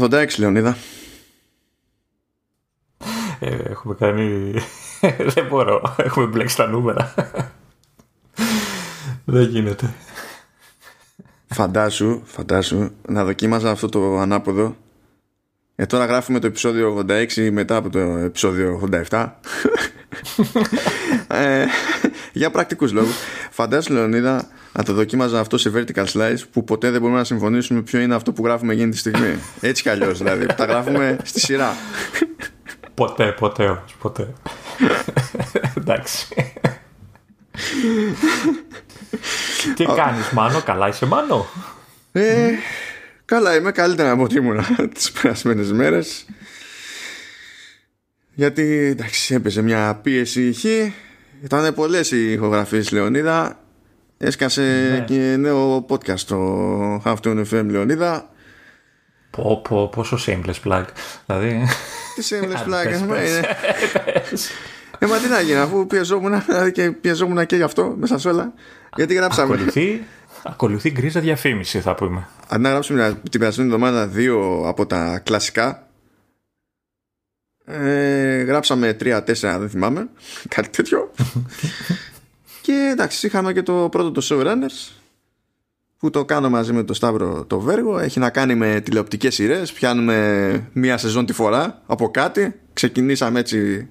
86 0.00 0.26
Λεωνίδα. 0.38 0.76
Ε, 3.40 3.56
έχουμε 3.70 3.94
κάνει... 3.94 4.54
Δεν 5.34 5.46
μπορώ. 5.48 5.94
Έχουμε 5.96 6.26
μπλέξει 6.26 6.56
τα 6.56 6.66
νούμερα. 6.66 7.14
Δεν 9.24 9.42
γίνεται. 9.42 9.94
Φαντάσου, 11.46 12.20
φαντάσου 12.24 12.90
να 13.08 13.24
δοκίμαζα 13.24 13.70
αυτό 13.70 13.88
το 13.88 14.18
ανάποδο. 14.18 14.76
Ε, 15.76 15.86
τώρα 15.86 16.04
γράφουμε 16.04 16.38
το 16.38 16.46
επεισόδιο 16.46 17.04
86 17.08 17.50
μετά 17.52 17.76
από 17.76 17.90
το 17.90 17.98
επεισόδιο 17.98 18.88
87. 19.10 19.30
ε, 21.28 21.64
για 22.32 22.50
πρακτικούς 22.50 22.92
λόγους. 22.92 23.14
Φαντάσου 23.50 23.92
Λεωνίδα 23.92 24.48
να 24.76 24.82
το 24.84 24.92
δοκίμαζα 24.92 25.40
αυτό 25.40 25.58
σε 25.58 25.72
vertical 25.74 26.04
slice 26.04 26.38
που 26.52 26.64
ποτέ 26.64 26.90
δεν 26.90 27.00
μπορούμε 27.00 27.18
να 27.18 27.24
συμφωνήσουμε 27.24 27.82
ποιο 27.82 28.00
είναι 28.00 28.14
αυτό 28.14 28.32
που 28.32 28.44
γράφουμε 28.44 28.72
εκείνη 28.72 28.90
τη 28.90 28.96
στιγμή. 28.96 29.38
Έτσι 29.60 29.82
κι 29.82 29.88
αλλιώς 29.88 30.18
δηλαδή. 30.18 30.46
Τα 30.46 30.64
γράφουμε 30.64 31.16
στη 31.22 31.40
σειρά. 31.40 31.76
Ποτέ, 32.94 33.32
ποτέ 33.32 33.64
όμως, 33.64 33.96
ποτέ. 33.98 34.32
Εντάξει. 35.78 36.26
Τι 39.74 39.84
κάνεις 39.84 40.30
Μάνο, 40.30 40.60
καλά 40.60 40.88
είσαι 40.88 41.06
Μάνο; 41.06 41.46
Ε, 42.12 42.50
καλά 43.24 43.56
είμαι, 43.56 43.72
καλύτερα 43.72 44.10
από 44.10 44.22
ό,τι 44.22 44.36
ήμουν 44.36 44.64
τις 44.94 45.12
περασμένες 45.12 45.72
μέρες. 45.72 46.26
Γιατί 48.34 48.62
εντάξει 48.62 49.34
έπαιζε 49.34 49.62
μια 49.62 50.00
πίεση 50.02 50.48
ηχή 50.48 50.94
Ήταν 51.42 51.74
πολλές 51.74 52.10
οι 52.10 52.32
ηχογραφίες 52.32 52.90
Λεωνίδα 52.90 53.63
Έσκασε 54.24 54.88
ναι. 54.90 55.04
και 55.04 55.36
νέο 55.38 55.86
podcast 55.88 56.20
το 56.20 57.02
Half 57.04 57.44
FM 57.50 57.66
Λεωνίδα 57.68 58.28
Πω, 59.30 59.60
πω, 59.68 59.88
πόσο 59.88 60.18
shameless 60.26 60.68
plug. 60.68 60.84
Δηλαδή. 61.26 61.66
Τι 62.14 62.22
shameless 62.28 62.64
plug, 62.68 63.00
είναι. 63.00 63.46
Ε, 64.98 65.06
μα 65.06 65.18
τι 65.18 65.28
να 65.28 65.40
γίνει, 65.40 65.58
αφού 65.58 65.86
πιεζόμουν, 65.86 66.42
δηλαδή 66.46 66.72
και 66.72 66.90
πιεζόμουν 66.90 67.46
και 67.46 67.56
γι' 67.56 67.62
αυτό 67.62 67.94
μέσα 67.98 68.18
σε 68.18 68.28
όλα. 68.28 68.52
Γιατί 68.96 69.14
γράψαμε. 69.14 69.54
Ακολουθεί, 69.54 70.04
ακολουθεί 70.42 70.90
γκρίζα 70.90 71.20
διαφήμιση, 71.20 71.80
θα 71.80 71.94
πούμε. 71.94 72.28
Αν 72.48 72.60
να 72.60 72.70
γράψουμε 72.70 73.20
την 73.30 73.40
περασμένη 73.40 73.72
εβδομάδα 73.72 74.06
δύο 74.06 74.62
από 74.66 74.86
τα 74.86 75.18
κλασικά. 75.18 75.88
Ε, 77.64 78.42
γράψαμε 78.42 78.92
τρία-τέσσερα, 78.92 79.58
δεν 79.58 79.68
θυμάμαι. 79.68 80.08
Κάτι 80.48 80.68
τέτοιο. 80.68 81.10
και 82.64 82.88
εντάξει, 82.92 83.26
είχαμε 83.26 83.52
και 83.52 83.62
το 83.62 83.88
πρώτο 83.90 84.10
το 84.10 84.26
Showrunners 84.30 84.92
που 85.98 86.10
το 86.10 86.24
κάνω 86.24 86.50
μαζί 86.50 86.72
με 86.72 86.82
το 86.82 86.94
Σταύρο 86.94 87.44
το 87.44 87.60
Βέργο. 87.60 87.98
Έχει 87.98 88.18
να 88.18 88.30
κάνει 88.30 88.54
με 88.54 88.80
τηλεοπτικές 88.80 89.34
σειρές. 89.34 89.72
Πιάνουμε 89.72 90.70
μία 90.72 90.96
σεζόν 90.96 91.26
τη 91.26 91.32
φορά 91.32 91.82
από 91.86 92.10
κάτι. 92.10 92.54
Ξεκινήσαμε 92.72 93.40
έτσι 93.40 93.88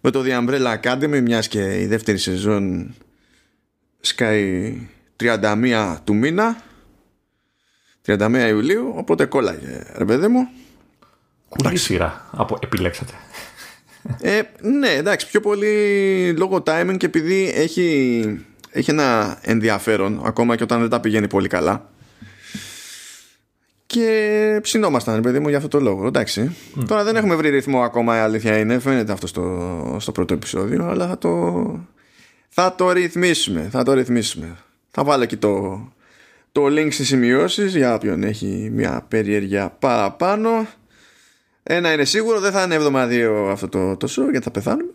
με 0.00 0.10
το 0.10 0.22
The 0.26 0.28
Umbrella 0.28 0.80
Academy 0.80 1.20
μιας 1.22 1.48
και 1.48 1.80
η 1.80 1.86
δεύτερη 1.86 2.18
σεζόν 2.18 2.94
σκάει 4.00 4.76
31 5.20 5.96
του 6.04 6.14
μήνα 6.14 6.62
31 8.06 8.46
Ιουλίου 8.48 8.92
οπότε 8.96 9.24
κόλλαγε 9.24 9.82
ρε 9.96 10.04
παιδί 10.04 10.28
μου 10.28 10.48
Κούλη 11.48 11.76
σειρά 11.76 12.28
από 12.30 12.58
επιλέξατε 12.62 13.12
ε, 14.20 14.40
ναι 14.60 14.88
εντάξει 14.88 15.26
πιο 15.26 15.40
πολύ 15.40 16.34
λόγω 16.38 16.62
timing 16.66 16.94
και 16.96 17.06
επειδή 17.06 17.52
έχει, 17.54 18.24
έχει 18.70 18.90
ένα 18.90 19.38
ενδιαφέρον 19.42 20.20
ακόμα 20.24 20.56
και 20.56 20.62
όταν 20.62 20.80
δεν 20.80 20.88
τα 20.88 21.00
πηγαίνει 21.00 21.26
πολύ 21.26 21.48
καλά 21.48 21.90
και 23.90 24.58
ψινόμασταν, 24.62 25.22
παιδί 25.22 25.38
μου, 25.38 25.48
για 25.48 25.56
αυτό 25.56 25.68
το 25.68 25.80
λόγο. 25.80 26.06
Εντάξει. 26.06 26.56
Τώρα 26.86 27.04
δεν 27.04 27.16
έχουμε 27.16 27.34
βρει 27.34 27.48
ρυθμό 27.50 27.80
ακόμα, 27.82 28.16
η 28.16 28.20
αλήθεια 28.20 28.58
είναι. 28.58 28.78
Φαίνεται 28.78 29.12
αυτό 29.12 29.26
στο, 29.26 29.96
στο 30.00 30.12
πρώτο 30.12 30.34
επεισόδιο, 30.34 30.88
αλλά 30.88 31.08
θα 31.08 31.18
το, 31.18 31.64
θα 32.48 32.74
το 32.74 32.92
ρυθμίσουμε. 32.92 33.68
Θα 33.70 33.82
το 33.82 33.92
ρυθμίσουμε. 33.92 34.56
Θα 34.90 35.04
βάλω 35.04 35.22
εκεί 35.22 35.36
το, 35.36 35.82
το 36.52 36.66
link 36.66 36.88
στις 36.90 37.06
σημειώσεις 37.06 37.76
για 37.76 37.94
όποιον 37.94 38.22
έχει 38.22 38.70
μια 38.72 39.04
περιέργεια 39.08 39.76
παραπάνω. 39.78 40.66
Ένα 41.62 41.92
είναι 41.92 42.04
σίγουρο, 42.04 42.40
δεν 42.40 42.52
θα 42.52 42.62
είναι 42.62 42.74
εβδομαδίο 42.74 43.48
αυτό 43.50 43.68
το, 43.68 43.96
το 43.96 44.08
show 44.10 44.30
γιατί 44.30 44.44
θα 44.44 44.50
πεθάνουμε. 44.50 44.92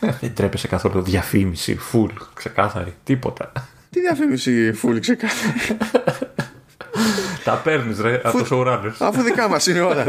Δεν 0.20 0.34
τρέπεσαι 0.34 0.68
καθόλου 0.68 1.02
διαφήμιση, 1.02 1.78
full, 1.92 2.10
ξεκάθαρη, 2.34 2.94
τίποτα. 3.04 3.52
Τι 3.90 4.00
διαφήμιση, 4.00 4.78
full, 4.82 5.00
ξεκάθαρη. 5.00 5.76
Τα 7.44 7.60
παίρνεις, 7.64 8.00
ρε, 8.00 8.20
από 8.24 8.38
το 8.38 8.46
showrunner. 8.50 8.92
Αφού 8.98 9.22
δικά 9.22 9.48
μας 9.48 9.66
είναι 9.66 9.80
όλα. 9.80 10.04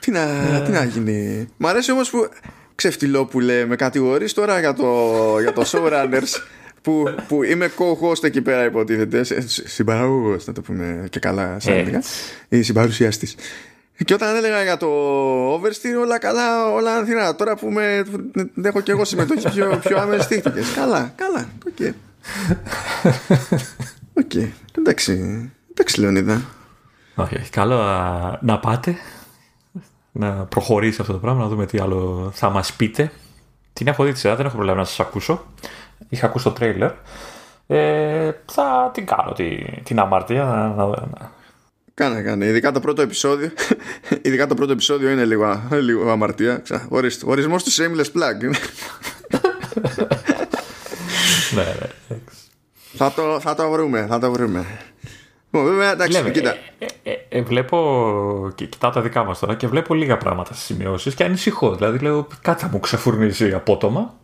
Τι 0.00 0.10
να, 0.10 0.26
τι 0.64 0.70
να 0.70 0.84
γίνει. 0.84 1.48
Μ' 1.56 1.66
αρέσει 1.66 1.92
όμως 1.92 2.10
που 2.10 2.28
ξεφτυλόπουλε 2.74 3.64
με 3.64 3.76
κατηγορεί 3.76 4.30
τώρα 4.30 4.60
για 4.60 4.74
το, 4.74 5.14
για 5.40 5.52
το 5.52 5.64
showrunners 5.66 6.42
που, 6.82 7.14
που 7.28 7.42
είμαι 7.42 7.70
co-host 7.78 8.24
εκεί 8.24 8.42
πέρα 8.42 8.64
υποτίθεται 8.64 9.24
συμπαραγωγός 9.48 10.46
να 10.46 10.52
το 10.52 10.60
πούμε 10.60 11.06
και 11.10 11.18
καλά 11.18 11.60
σαν 11.60 11.74
έλεγα 11.74 12.02
ή 12.48 12.62
συμπαρουσιαστής 12.62 13.34
και 14.04 14.14
όταν 14.14 14.36
έλεγα 14.36 14.62
για 14.62 14.76
το 14.76 14.88
oversteer 15.54 16.00
όλα 16.00 16.18
καλά 16.18 16.72
όλα 16.72 16.96
ανθηρά 16.96 17.34
τώρα 17.34 17.56
που 17.56 17.70
με, 17.70 18.04
έχω 18.62 18.80
και 18.80 18.92
εγώ 18.92 19.04
συμμετοχή 19.04 19.48
πιο, 19.48 19.80
πιο 19.84 19.98
άμεση 19.98 20.42
καλά 20.74 21.12
καλά 21.16 21.48
okay. 21.78 21.92
OK. 24.20 24.34
Εντάξει. 24.78 25.12
Εντάξει, 25.70 26.00
Λεωνίδα. 26.00 26.42
Όχι, 27.14 27.36
όχι. 27.36 27.50
Καλό 27.50 27.76
να 28.40 28.58
πάτε. 28.58 28.96
Να 30.12 30.30
προχωρήσει 30.32 31.00
αυτό 31.00 31.12
το 31.12 31.18
πράγμα, 31.18 31.42
να 31.42 31.48
δούμε 31.48 31.66
τι 31.66 31.78
άλλο 31.78 32.30
θα 32.34 32.50
μας 32.50 32.72
πείτε. 32.72 33.12
Την 33.72 33.86
έχω 33.86 34.04
δει 34.04 34.12
τη 34.12 34.18
σειρά, 34.18 34.36
δεν 34.36 34.46
έχω 34.46 34.54
πρόβλημα 34.54 34.78
να 34.80 34.84
σας 34.84 35.00
ακούσω. 35.00 35.44
Είχα 36.08 36.26
ακούσει 36.26 36.44
το 36.44 36.50
τρέιλερ. 36.50 36.90
Ε, 37.66 38.30
θα 38.46 38.90
την 38.94 39.06
κάνω 39.06 39.32
την 39.82 39.98
αμαρτία 39.98 40.44
να, 40.44 40.86
να, 40.86 41.30
Κάνε, 41.94 42.22
κάνε. 42.22 42.46
Ειδικά 42.46 42.72
το 42.72 42.80
πρώτο 42.80 43.02
επεισόδιο. 43.02 43.50
Ειδικά 44.22 44.46
το 44.46 44.54
πρώτο 44.54 44.72
επεισόδιο 44.72 45.10
είναι 45.10 45.24
λίγο, 45.24 45.62
λίγο 45.70 46.10
αμαρτία. 46.10 46.62
Ορισμός 47.24 47.64
του 47.64 47.70
shameless 47.70 48.12
plug. 48.18 48.40
ναι, 51.54 51.62
ναι. 51.62 52.16
Θα 52.96 53.12
το, 53.12 53.40
θα 53.40 53.54
το 53.54 53.70
βρούμε, 53.70 54.06
θα 54.08 54.18
το 54.18 54.32
βρούμε. 54.32 54.66
Βέβαια, 55.50 55.92
εντάξει, 55.92 56.12
Λέμε, 56.12 56.30
κοίτα. 56.30 56.54
Ε, 56.78 56.86
ε, 57.02 57.12
ε, 57.28 57.42
βλέπω 57.42 58.52
και 58.54 58.66
κοιτάω 58.66 58.90
τα 58.90 59.00
δικά 59.00 59.24
μας 59.24 59.38
τώρα 59.38 59.54
και 59.54 59.66
βλέπω 59.66 59.94
λίγα 59.94 60.16
πράγματα 60.16 60.54
στις 60.54 60.64
σημειώσεις 60.64 61.14
και 61.14 61.24
ανησυχώ. 61.24 61.74
Δηλαδή, 61.74 61.98
λέω 61.98 62.26
κάτι 62.40 62.62
θα 62.62 62.68
μου 62.68 62.80
ξεφουρνίζει 62.80 63.52
απότομα. 63.52 64.14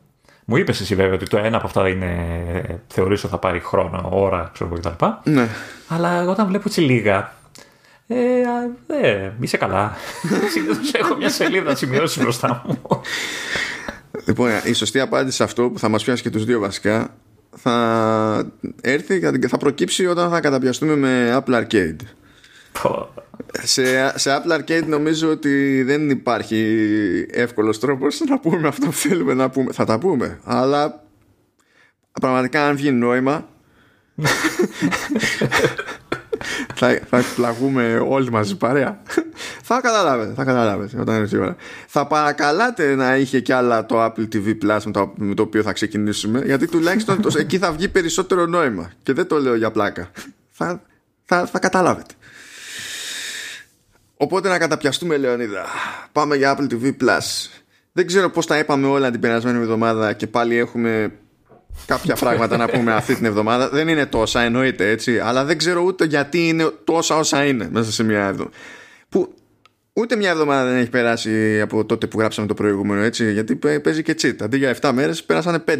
Μου 0.48 0.56
είπες 0.56 0.80
εσύ 0.80 0.94
βέβαια 0.94 1.14
ότι 1.14 1.26
το 1.26 1.36
ένα 1.36 1.56
από 1.56 1.66
αυτά 1.66 1.88
είναι. 1.88 2.80
Θεωρήσω 2.88 3.26
ότι 3.26 3.34
θα 3.34 3.40
πάρει 3.40 3.60
χρόνο, 3.60 4.08
ώρα, 4.12 4.50
ξέρω 4.52 4.70
εγώ 4.72 4.80
κτλ. 4.80 5.30
Ναι. 5.30 5.48
Αλλά 5.88 6.28
όταν 6.28 6.46
βλέπω 6.46 6.64
έτσι 6.66 6.80
λίγα. 6.80 7.32
Ε, 8.06 8.16
ε, 9.02 9.32
είσαι 9.40 9.56
καλά. 9.56 9.96
Συνήθως 10.52 10.92
έχω 10.92 11.16
μια 11.16 11.28
σελίδα 11.30 11.74
σημειώσεις 11.74 12.22
μπροστά 12.22 12.62
μου. 12.66 13.00
Λοιπόν, 14.26 14.50
η 14.64 14.72
σωστή 14.72 15.00
απάντηση 15.00 15.36
σε 15.36 15.42
αυτό 15.42 15.70
που 15.70 15.78
θα 15.78 15.88
μας 15.88 16.04
πιάσει 16.04 16.22
και 16.22 16.30
τους 16.30 16.44
δύο 16.44 16.60
βασικά 16.60 17.14
θα 17.56 18.52
έρθει 18.80 19.20
και 19.40 19.48
θα 19.48 19.56
προκύψει 19.58 20.06
όταν 20.06 20.30
θα 20.30 20.40
καταπιαστούμε 20.40 20.96
με 20.96 21.42
Apple 21.44 21.64
Arcade. 21.64 21.96
Σε, 23.62 24.18
σε 24.18 24.42
Apple 24.42 24.58
Arcade 24.58 24.84
νομίζω 24.86 25.30
ότι 25.30 25.82
δεν 25.82 26.10
υπάρχει 26.10 27.26
εύκολος 27.30 27.80
τρόπος 27.80 28.20
να 28.28 28.38
πούμε 28.38 28.68
αυτό 28.68 28.86
που 28.86 28.92
θέλουμε 28.92 29.34
να 29.34 29.50
πούμε. 29.50 29.72
Θα 29.72 29.84
τα 29.84 29.98
πούμε, 29.98 30.40
αλλά 30.44 31.04
πραγματικά 32.20 32.66
αν 32.66 32.76
βγει 32.76 32.90
νόημα 32.90 33.48
θα, 36.74 37.00
θα 37.08 37.18
εκπλαγούμε 37.18 38.04
όλοι 38.08 38.30
μαζί 38.30 38.56
παρέα. 38.56 39.02
θα 39.62 39.80
καταλάβετε, 39.80 40.32
θα 40.34 40.44
καταλάβετε 40.44 41.00
όταν 41.00 41.14
έρθει 41.14 41.36
η 41.36 41.38
ώρα. 41.38 41.56
Θα 41.86 42.06
παρακαλάτε 42.06 42.94
να 42.94 43.16
είχε 43.16 43.40
κι 43.40 43.52
άλλα 43.52 43.86
το 43.86 44.04
Apple 44.04 44.28
TV 44.32 44.54
Plus 44.62 44.80
με 44.84 44.92
το, 44.92 45.12
με 45.16 45.34
το 45.34 45.42
οποίο 45.42 45.62
θα 45.62 45.72
ξεκινήσουμε, 45.72 46.42
γιατί 46.44 46.68
τουλάχιστον 46.68 47.22
το, 47.22 47.30
εκεί 47.38 47.58
θα 47.58 47.72
βγει 47.72 47.88
περισσότερο 47.88 48.46
νόημα. 48.46 48.90
Και 49.02 49.12
δεν 49.12 49.26
το 49.26 49.38
λέω 49.38 49.54
για 49.54 49.70
πλάκα. 49.70 50.10
θα, 50.50 50.82
θα, 51.24 51.46
θα 51.46 51.58
καταλάβετε. 51.58 52.14
Οπότε 54.16 54.48
να 54.48 54.58
καταπιαστούμε, 54.58 55.16
Λεωνίδα. 55.16 55.64
Πάμε 56.12 56.36
για 56.36 56.56
Apple 56.56 56.72
TV 56.72 56.84
Plus. 56.84 57.50
Δεν 57.92 58.06
ξέρω 58.06 58.30
πώς 58.30 58.46
τα 58.46 58.58
είπαμε 58.58 58.86
όλα 58.86 59.10
την 59.10 59.20
περασμένη 59.20 59.58
εβδομάδα 59.58 60.12
και 60.12 60.26
πάλι 60.26 60.56
έχουμε 60.56 61.12
κάποια 61.86 62.14
πράγματα 62.22 62.56
να 62.56 62.68
πούμε 62.68 62.92
αυτή 62.94 63.14
την 63.14 63.24
εβδομάδα. 63.24 63.68
Δεν 63.68 63.88
είναι 63.88 64.06
τόσα, 64.06 64.40
εννοείται 64.40 64.90
έτσι, 64.90 65.18
αλλά 65.18 65.44
δεν 65.44 65.58
ξέρω 65.58 65.80
ούτε 65.80 66.04
γιατί 66.04 66.48
είναι 66.48 66.72
τόσα 66.84 67.16
όσα 67.16 67.44
είναι 67.44 67.68
μέσα 67.70 67.92
σε 67.92 68.02
μια 68.02 68.26
εβδομάδα. 68.26 68.56
Που 69.08 69.34
ούτε 69.92 70.16
μια 70.16 70.30
εβδομάδα 70.30 70.70
δεν 70.70 70.76
έχει 70.76 70.90
περάσει 70.90 71.60
από 71.60 71.84
τότε 71.84 72.06
που 72.06 72.18
γράψαμε 72.18 72.46
το 72.46 72.54
προηγούμενο, 72.54 73.00
έτσι, 73.00 73.32
γιατί 73.32 73.56
παίζει 73.56 74.02
και 74.02 74.16
cheat. 74.22 74.36
Αντί 74.40 74.56
για 74.56 74.76
7 74.80 74.90
μέρες 74.94 75.24
πέρασαν 75.24 75.64
5. 75.68 75.76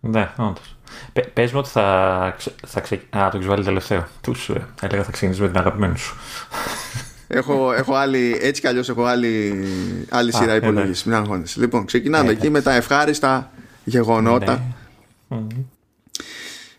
Ναι, 0.00 0.30
όντως. 0.36 0.76
Πε 1.12 1.20
πες 1.20 1.52
μου 1.52 1.58
ότι 1.58 1.68
θα, 1.68 2.36
θα 2.66 2.80
ξε... 2.80 2.94
Α, 2.94 3.28
το 3.30 3.36
έχεις 3.36 3.46
βάλει 3.46 3.64
τελευταίο. 3.64 4.08
Τους 4.20 4.48
ε, 4.48 4.66
έλεγα 4.80 5.02
θα 5.02 5.12
ξεκινήσει 5.12 5.40
με 5.40 5.48
την 5.48 5.58
αγαπημένη 5.58 5.98
σου. 5.98 6.16
Έχω, 7.32 7.72
έχω 7.72 7.94
άλλη, 7.94 8.38
έτσι 8.40 8.60
κι 8.60 8.66
αλλιώς 8.66 8.88
έχω 8.88 9.04
άλλη, 9.04 9.64
άλλη 10.08 10.34
σειρά 10.34 10.54
υπολογίσει. 10.54 11.08
Μην 11.08 11.18
αγχώνεσαι. 11.18 11.60
Λοιπόν, 11.60 11.84
ξεκινάμε 11.84 12.30
εκεί 12.30 12.50
με 12.50 12.62
τα 12.62 12.74
ευχάριστα 12.74 13.52
γεγονότα. 13.84 14.62
Ναι. 15.28 15.38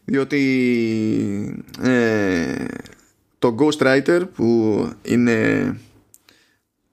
Διότι 0.05 1.65
ε, 1.81 2.65
το 3.39 3.55
Ghostwriter 3.59 4.21
που 4.35 4.88
είναι 5.01 5.77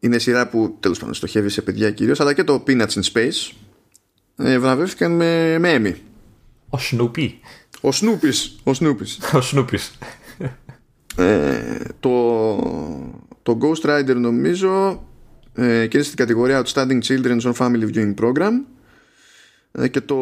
είναι 0.00 0.18
σειρά 0.18 0.48
που 0.48 0.76
τέλος 0.80 0.98
πάντων 0.98 1.14
στοχεύει 1.14 1.48
σε 1.48 1.62
παιδιά 1.62 1.90
κυρίως 1.90 2.20
αλλά 2.20 2.34
και 2.34 2.44
το 2.44 2.62
Peanuts 2.66 2.88
in 2.88 3.02
Space 3.12 3.52
ε, 4.36 4.58
βραβεύτηκαν 4.58 5.12
με, 5.12 5.58
με 5.58 5.76
Emmy. 5.76 5.94
Ο 6.68 6.78
Snoopy. 6.90 7.30
Ο 7.80 7.88
Snoopy's. 7.92 8.72
Ο 8.72 8.72
Snoopy's. 8.80 9.40
Ο 9.40 9.40
Snoopy's. 9.52 10.08
Ε, 11.16 11.78
το, 12.00 12.10
το 13.50 13.58
Ghost 13.60 13.88
Rider 13.88 14.16
νομίζω 14.16 15.02
ε, 15.54 15.86
και 15.86 15.96
είναι 15.96 16.06
στην 16.06 16.16
κατηγορία 16.16 16.64
Outstanding 16.64 17.00
Children's 17.02 17.40
on 17.40 17.52
Family 17.52 17.94
Viewing 17.94 18.14
Program 18.14 18.52
ε, 19.72 19.88
και 19.88 20.00
το 20.00 20.16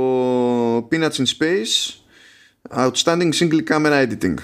Peanuts 0.78 1.16
in 1.16 1.24
Space 1.38 1.94
Outstanding 2.70 3.32
Single 3.38 3.62
Camera 3.68 4.06
Editing. 4.06 4.34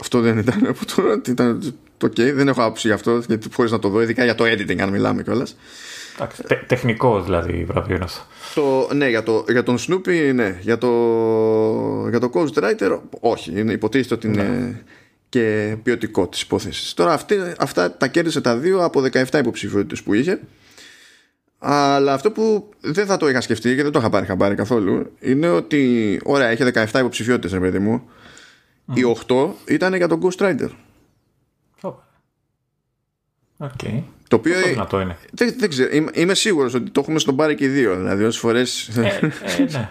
Αυτό 0.00 0.20
δεν 0.20 0.38
ήταν 0.38 0.66
από 0.66 0.86
το, 0.86 1.20
ήταν 1.28 1.74
το 1.98 2.06
okay, 2.06 2.32
δεν 2.34 2.48
έχω 2.48 2.62
άποψη 2.62 2.86
γι' 2.86 2.94
αυτό 2.94 3.22
γιατί 3.28 3.48
χωρίς 3.52 3.70
να 3.70 3.78
το 3.78 3.88
δω 3.88 4.02
ειδικά 4.02 4.24
για 4.24 4.34
το 4.34 4.44
editing 4.44 4.80
αν 4.80 4.88
μιλάμε 4.88 5.22
κιόλας 5.22 5.56
Τε, 6.46 6.54
τεχνικό 6.66 7.22
δηλαδή 7.22 7.64
βραβείο 7.64 7.94
είναι 7.94 8.04
αυτό. 8.04 8.22
Το, 8.54 8.94
ναι, 8.94 9.08
για, 9.08 9.22
το, 9.22 9.44
για 9.48 9.62
τον 9.62 9.76
Snoopy, 9.78 10.32
ναι. 10.34 10.58
Για 10.60 10.78
το, 10.78 10.88
για 12.08 12.20
το 12.20 12.30
Ghost 12.34 12.62
Writer, 12.62 12.98
όχι. 13.20 13.60
Είναι, 13.60 13.72
υποτίθεται 13.72 14.14
ότι 14.14 14.26
είναι 14.26 14.42
ναι. 14.42 14.82
Και 15.36 15.76
ποιοτικό 15.82 16.28
της 16.28 16.40
υπόθεσης. 16.42 16.94
Τώρα 16.94 17.12
αυτή, 17.12 17.36
αυτά 17.58 17.96
τα 17.96 18.08
κέρδισε 18.08 18.40
τα 18.40 18.56
δύο 18.56 18.84
από 18.84 19.00
17 19.12 19.38
υποψηφιότητες 19.38 20.02
που 20.02 20.14
είχε. 20.14 20.40
Αλλά 21.58 22.12
αυτό 22.12 22.30
που 22.30 22.68
δεν 22.80 23.06
θα 23.06 23.16
το 23.16 23.28
είχα 23.28 23.40
σκεφτεί 23.40 23.74
και 23.74 23.82
δεν 23.82 23.92
το 23.92 23.98
είχα 23.98 24.10
πάρει 24.10 24.26
χαμπάρι 24.26 24.54
καθόλου 24.54 25.12
είναι 25.20 25.48
ότι, 25.48 26.20
ωραία, 26.24 26.52
είχε 26.52 26.72
17 26.74 26.86
υποψηφιότητες, 26.98 27.52
ρε 27.52 27.58
παιδί 27.58 27.78
μου. 27.78 28.02
Mm. 28.88 28.96
Οι 28.96 29.02
8 29.28 29.48
ήταν 29.68 29.94
για 29.94 30.08
τον 30.08 30.20
Ghost 30.22 30.46
Rider. 30.46 30.70
Okay. 33.58 34.02
Το 34.28 34.36
οποίο 34.36 34.54
Πόσο 34.74 35.00
είναι. 35.00 35.16
Δεν, 35.32 35.54
δεν 35.58 35.68
ξέρω. 35.68 35.88
Είμαι, 35.92 36.10
είμαι 36.14 36.34
σίγουρος 36.34 36.74
ότι 36.74 36.90
το 36.90 37.00
έχουμε 37.00 37.18
στον 37.18 37.36
πάρει 37.36 37.54
και 37.54 37.68
δύο. 37.68 37.96
Δηλαδή, 37.96 38.24
όσες 38.24 38.40
φορές 38.40 38.88
ε, 38.88 39.00
ε, 39.00 39.62
ναι. 39.72 39.88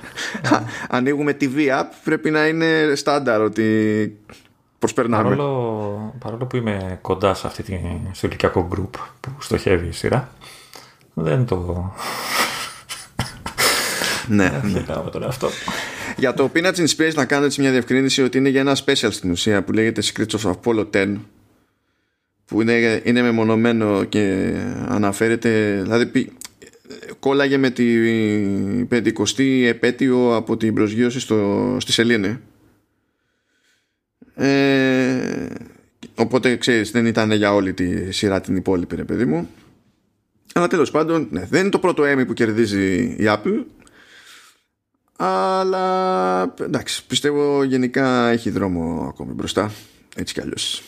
ανοίγουμε 0.90 1.38
TV 1.42 1.56
app, 1.56 1.86
πρέπει 2.04 2.32
να 2.32 2.48
είναι 2.48 2.92
στάνταρ 2.96 3.42
ότι 3.42 4.18
προσπερνάμε. 4.86 5.24
Παρόλο, 5.24 6.16
παρόλο 6.20 6.46
που 6.46 6.56
είμαι 6.56 7.00
κοντά 7.02 7.34
σε 7.34 7.48
αυτή 7.48 7.64
τη, 7.64 7.80
στο 8.12 8.28
ηλικιακό 8.28 8.68
group 8.72 9.00
που 9.20 9.30
στοχεύει 9.40 9.88
η 9.88 9.92
σειρά, 9.92 10.30
δεν 11.14 11.46
το. 11.46 11.92
ναι. 14.28 14.60
Δεν 14.64 15.02
με 15.04 15.10
τον 15.12 15.24
εαυτό. 15.24 15.50
Για 16.18 16.34
το 16.34 16.52
Peanuts 16.54 16.76
in 16.76 16.88
Space 16.98 17.14
να 17.14 17.26
κάνω 17.26 17.46
έτσι 17.46 17.62
μια 17.62 17.72
διευκρίνηση 17.72 18.24
ότι 18.24 18.38
είναι 18.38 18.50
για 18.50 18.60
ένα 18.60 18.76
special 18.86 19.08
στην 19.12 19.32
ουσία 19.32 19.64
που 19.64 19.72
λέγεται 19.72 20.02
Secrets 20.06 20.40
of 20.40 20.52
Apollo 20.52 20.86
10 20.94 21.16
που 22.46 22.62
είναι, 22.62 23.02
είναι 23.04 23.22
μεμονωμένο 23.22 24.04
και 24.04 24.54
αναφέρεται 24.88 25.82
δηλαδή 25.82 26.32
κόλλαγε 27.20 27.58
με 27.58 27.70
την 27.70 28.88
50η 28.92 29.66
επέτειο 29.68 30.36
από 30.36 30.58
την 30.58 30.74
προσγείωση 30.74 31.20
στο, 31.20 31.78
στη 31.80 31.92
Σελήνη 31.92 32.40
ε, 34.36 35.46
οπότε 36.16 36.56
ξέρεις 36.56 36.92
δεν 36.92 37.06
ήταν 37.06 37.32
για 37.32 37.54
όλη 37.54 37.74
τη 37.74 38.12
σειρά 38.12 38.42
την 38.42 38.56
υπόλοιπη 38.56 38.96
ρε 38.96 39.04
παιδί 39.04 39.26
μου 39.26 39.50
αλλά 40.54 40.68
τέλος 40.68 40.92
πάντων 40.92 41.28
ναι, 41.32 41.46
δεν 41.50 41.62
είναι 41.62 41.70
το 41.70 41.80
πρώτο 41.80 42.04
Emmy 42.04 42.28
που 42.28 42.34
κερδίζει 42.34 43.02
η 43.02 43.24
Apple 43.24 43.64
αλλά 45.16 46.54
εντάξει 46.62 47.06
πιστεύω 47.06 47.64
γενικά 47.64 48.28
έχει 48.28 48.50
δρόμο 48.50 49.06
ακόμη 49.10 49.34
μπροστά 49.34 49.72
έτσι 50.16 50.34
κι 50.34 50.42
αλλιώς 50.42 50.84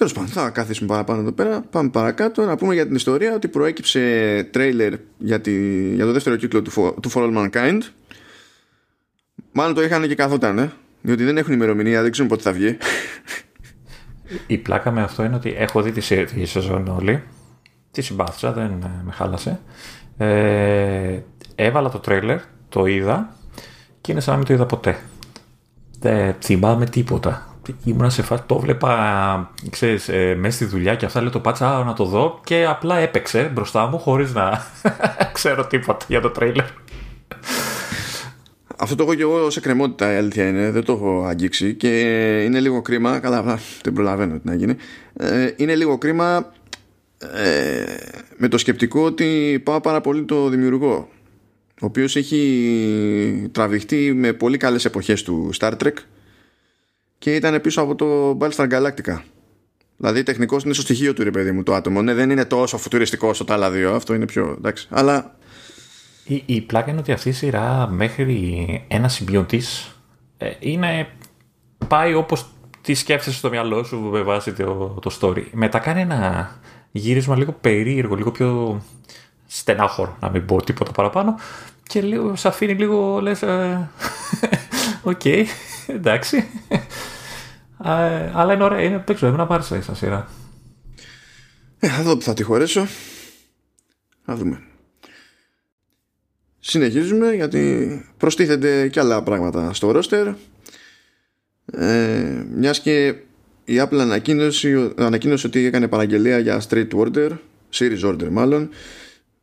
Τέλος 0.00 0.14
πάντων, 0.14 0.30
θα 0.30 0.50
καθίσουμε 0.50 0.88
παραπάνω 0.88 1.20
εδώ 1.20 1.32
πέρα. 1.32 1.60
Πάμε 1.60 1.88
παρακάτω. 1.88 2.44
Να 2.44 2.56
πούμε 2.56 2.74
για 2.74 2.86
την 2.86 2.94
ιστορία 2.94 3.34
ότι 3.34 3.48
προέκυψε 3.48 4.48
τρέιλερ 4.52 4.94
για, 5.18 5.40
τη, 5.40 5.52
για 5.94 6.04
το 6.04 6.12
δεύτερο 6.12 6.36
κύκλο 6.36 6.62
του, 6.62 6.94
του 7.02 7.10
For 7.10 7.22
All 7.22 7.36
Mankind. 7.36 7.80
Μάλλον 9.52 9.74
το 9.74 9.82
είχαν 9.82 10.08
και 10.08 10.14
καθόταν, 10.14 10.58
ε, 10.58 10.72
διότι 11.00 11.24
δεν 11.24 11.36
έχουν 11.36 11.52
ημερομηνία, 11.52 12.02
δεν 12.02 12.10
ξέρουν 12.10 12.30
πότε 12.30 12.42
θα 12.42 12.52
βγει. 12.52 12.76
Η 14.46 14.58
πλάκα 14.58 14.90
με 14.90 15.02
αυτό 15.02 15.24
είναι 15.24 15.34
ότι 15.34 15.54
έχω 15.58 15.82
δει 15.82 15.92
τη, 15.92 16.24
τη 16.24 16.44
σεζόν 16.44 16.88
όλη. 16.88 17.22
Τη 17.90 18.02
συμπάθησα, 18.02 18.52
δεν 18.52 18.64
ε, 18.64 19.02
με 19.04 19.12
χάλασε. 19.12 19.60
Ε, 20.16 21.18
έβαλα 21.54 21.88
το 21.90 21.98
τρέιλερ, 21.98 22.40
το 22.68 22.86
είδα 22.86 23.34
και 24.00 24.12
είναι 24.12 24.20
σαν 24.20 24.32
να 24.32 24.38
μην 24.38 24.46
το 24.48 24.54
είδα 24.54 24.66
ποτέ. 24.66 24.98
Δεν 25.98 26.34
θυμάμαι 26.40 26.86
τίποτα 26.86 27.50
ήμουν 27.84 28.10
σε 28.10 28.22
φάση, 28.22 28.42
το 28.46 28.58
βλέπα, 28.58 29.50
ξέρεις, 29.70 30.08
ε, 30.08 30.34
μέσα 30.38 30.56
στη 30.56 30.64
δουλειά 30.64 30.94
και 30.94 31.04
αυτά, 31.04 31.20
λέω 31.20 31.30
το 31.30 31.40
πάτσα 31.40 31.84
να 31.84 31.92
το 31.92 32.04
δω 32.04 32.40
και 32.44 32.66
απλά 32.68 32.96
έπαιξε 32.96 33.50
μπροστά 33.54 33.86
μου 33.86 33.98
χωρίς 33.98 34.34
να 34.34 34.66
ξέρω 35.32 35.66
τίποτα 35.66 36.04
για 36.08 36.20
το 36.20 36.30
τρέιλερ. 36.30 36.66
Αυτό 38.82 38.94
το 38.94 39.02
έχω 39.02 39.14
και 39.14 39.22
εγώ 39.22 39.50
σε 39.50 39.60
κρεμότητα 39.60 40.12
η 40.12 40.16
αλήθεια 40.16 40.48
είναι, 40.48 40.70
δεν 40.70 40.84
το 40.84 40.92
έχω 40.92 41.24
αγγίξει 41.24 41.74
και 41.74 41.88
είναι 42.44 42.60
λίγο 42.60 42.82
κρίμα, 42.82 43.18
καλά 43.18 43.58
δεν 43.82 43.92
προλαβαίνω 43.92 44.34
τι 44.34 44.40
να 44.42 44.54
γίνει, 44.54 44.76
ε, 45.16 45.50
είναι 45.56 45.74
λίγο 45.74 45.98
κρίμα 45.98 46.52
ε, 47.34 47.84
με 48.36 48.48
το 48.48 48.58
σκεπτικό 48.58 49.04
ότι 49.04 49.60
πάω 49.64 49.80
πάρα 49.80 50.00
πολύ 50.00 50.24
το 50.24 50.48
δημιουργό 50.48 51.08
ο 51.82 51.86
οποίος 51.86 52.16
έχει 52.16 53.48
τραβηχτεί 53.52 54.12
με 54.14 54.32
πολύ 54.32 54.56
καλές 54.56 54.84
εποχές 54.84 55.22
του 55.22 55.50
Star 55.58 55.72
Trek 55.84 55.92
και 57.18 57.34
ήταν 57.34 57.60
πίσω 57.60 57.80
από 57.80 57.94
το 57.94 58.38
Battlestar 58.40 58.68
Galactica. 58.68 59.20
Δηλαδή 59.96 60.22
τεχνικός 60.22 60.64
είναι 60.64 60.72
στο 60.72 60.82
στοιχείο 60.82 61.12
του 61.12 61.24
ρε 61.24 61.30
παιδί 61.30 61.52
μου 61.52 61.62
το 61.62 61.74
άτομο. 61.74 62.02
Ναι, 62.02 62.14
δεν 62.14 62.30
είναι 62.30 62.44
τόσο 62.44 62.78
φουτουριστικός 62.78 63.30
όσο 63.30 63.44
τα 63.44 63.54
άλλα 63.54 63.70
δύο. 63.70 63.94
Αυτό 63.94 64.14
είναι 64.14 64.26
πιο 64.26 64.54
εντάξει. 64.58 64.88
Αλλά. 64.90 65.38
Η, 66.30 66.42
η 66.46 66.60
πλάκα 66.60 66.90
είναι 66.90 67.00
ότι 67.00 67.12
αυτή 67.12 67.28
η 67.28 67.32
σειρά 67.32 67.88
μέχρι 67.90 68.84
ένα 68.88 69.08
σημείο 69.08 69.44
της 69.44 69.94
ε, 70.38 70.50
είναι. 70.60 71.08
πάει 71.88 72.14
όπως 72.14 72.46
τη 72.80 72.94
σκέφτεσαι 72.94 73.36
στο 73.36 73.48
μυαλό 73.50 73.84
σου 73.84 73.98
με 73.98 74.22
βάση 74.22 74.52
το, 74.52 74.98
το 75.02 75.18
story. 75.20 75.44
Μετά 75.52 75.78
κάνει 75.78 76.00
ένα 76.00 76.50
γύρισμα 76.90 77.36
λίγο 77.36 77.52
περίεργο, 77.52 78.14
λίγο 78.14 78.30
πιο 78.30 78.80
στενάχωρο, 79.46 80.16
να 80.20 80.30
μην 80.30 80.44
πω 80.44 80.62
τίποτα 80.62 80.92
παραπάνω. 80.92 81.34
Και 81.82 82.00
λίγο, 82.00 82.36
σε 82.36 82.48
αφήνει 82.48 82.74
λίγο, 82.74 83.20
λες, 83.20 83.42
ε, 83.42 83.90
οκ, 85.02 85.24
εντάξει. 85.86 86.48
αλλά 88.32 88.52
είναι 88.52 88.64
ωραία, 88.64 88.82
είναι, 88.82 89.02
δεν 89.06 89.14
ξέρω, 89.14 89.30
εμένα 89.30 89.46
μ' 89.46 89.52
άρεσε 89.52 89.66
σαν 89.66 89.96
σειρά. 89.96 90.28
Ε, 91.78 91.88
θα 91.88 92.02
δω 92.02 92.16
που 92.16 92.22
θα 92.22 92.34
τη 92.34 92.42
χωρέσω. 92.42 92.86
Θα 94.24 94.34
δούμε. 94.36 94.62
Συνεχίζουμε 96.60 97.32
γιατί 97.34 97.88
προστίθενται 98.16 98.88
και 98.88 99.00
άλλα 99.00 99.22
πράγματα 99.22 99.72
στο 99.72 99.92
roster. 99.94 100.34
Ε, 101.72 102.44
μιας 102.54 102.80
και 102.80 103.14
η 103.64 103.74
Apple 103.76 103.98
ανακοίνωσε, 103.98 104.92
ανακοίνωσε 104.96 105.46
ότι 105.46 105.64
έκανε 105.64 105.88
παραγγελία 105.88 106.38
για 106.38 106.62
Street 106.68 106.88
Order, 106.92 107.30
Series 107.74 108.00
Order 108.04 108.28
μάλλον. 108.30 108.68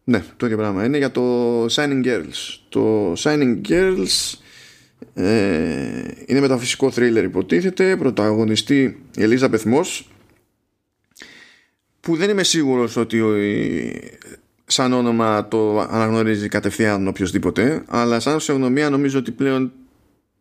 Ναι, 0.04 0.24
το 0.38 0.46
ίδιο 0.46 0.58
πράγμα 0.58 0.86
είναι 0.86 0.98
για 0.98 1.12
το 1.12 1.66
Signing 1.66 2.06
Girls. 2.06 2.60
Το 2.70 3.14
Signing 3.14 3.62
Girls 3.68 4.38
ε, 5.14 6.04
είναι 6.26 6.40
μεταφυσικό 6.40 6.92
θρίλερ 6.92 7.24
υποτίθεται 7.24 7.96
πρωταγωνιστή 7.96 8.98
η 9.18 9.24
Ελίζα 9.24 9.50
Πεθμός 9.50 10.12
που 12.00 12.16
δεν 12.16 12.30
είμαι 12.30 12.44
σίγουρος 12.44 12.96
ότι 12.96 13.22
σαν 14.68 14.94
όνομα 14.94 15.48
το 15.48 15.80
αναγνωρίζει 15.80 16.48
κατευθείαν 16.48 17.08
οποιοδήποτε 17.08 17.84
αλλά 17.88 18.20
σαν 18.20 18.34
φυσιογνωμία 18.34 18.90
νομίζω 18.90 19.20
ότι 19.20 19.32
πλέον 19.32 19.72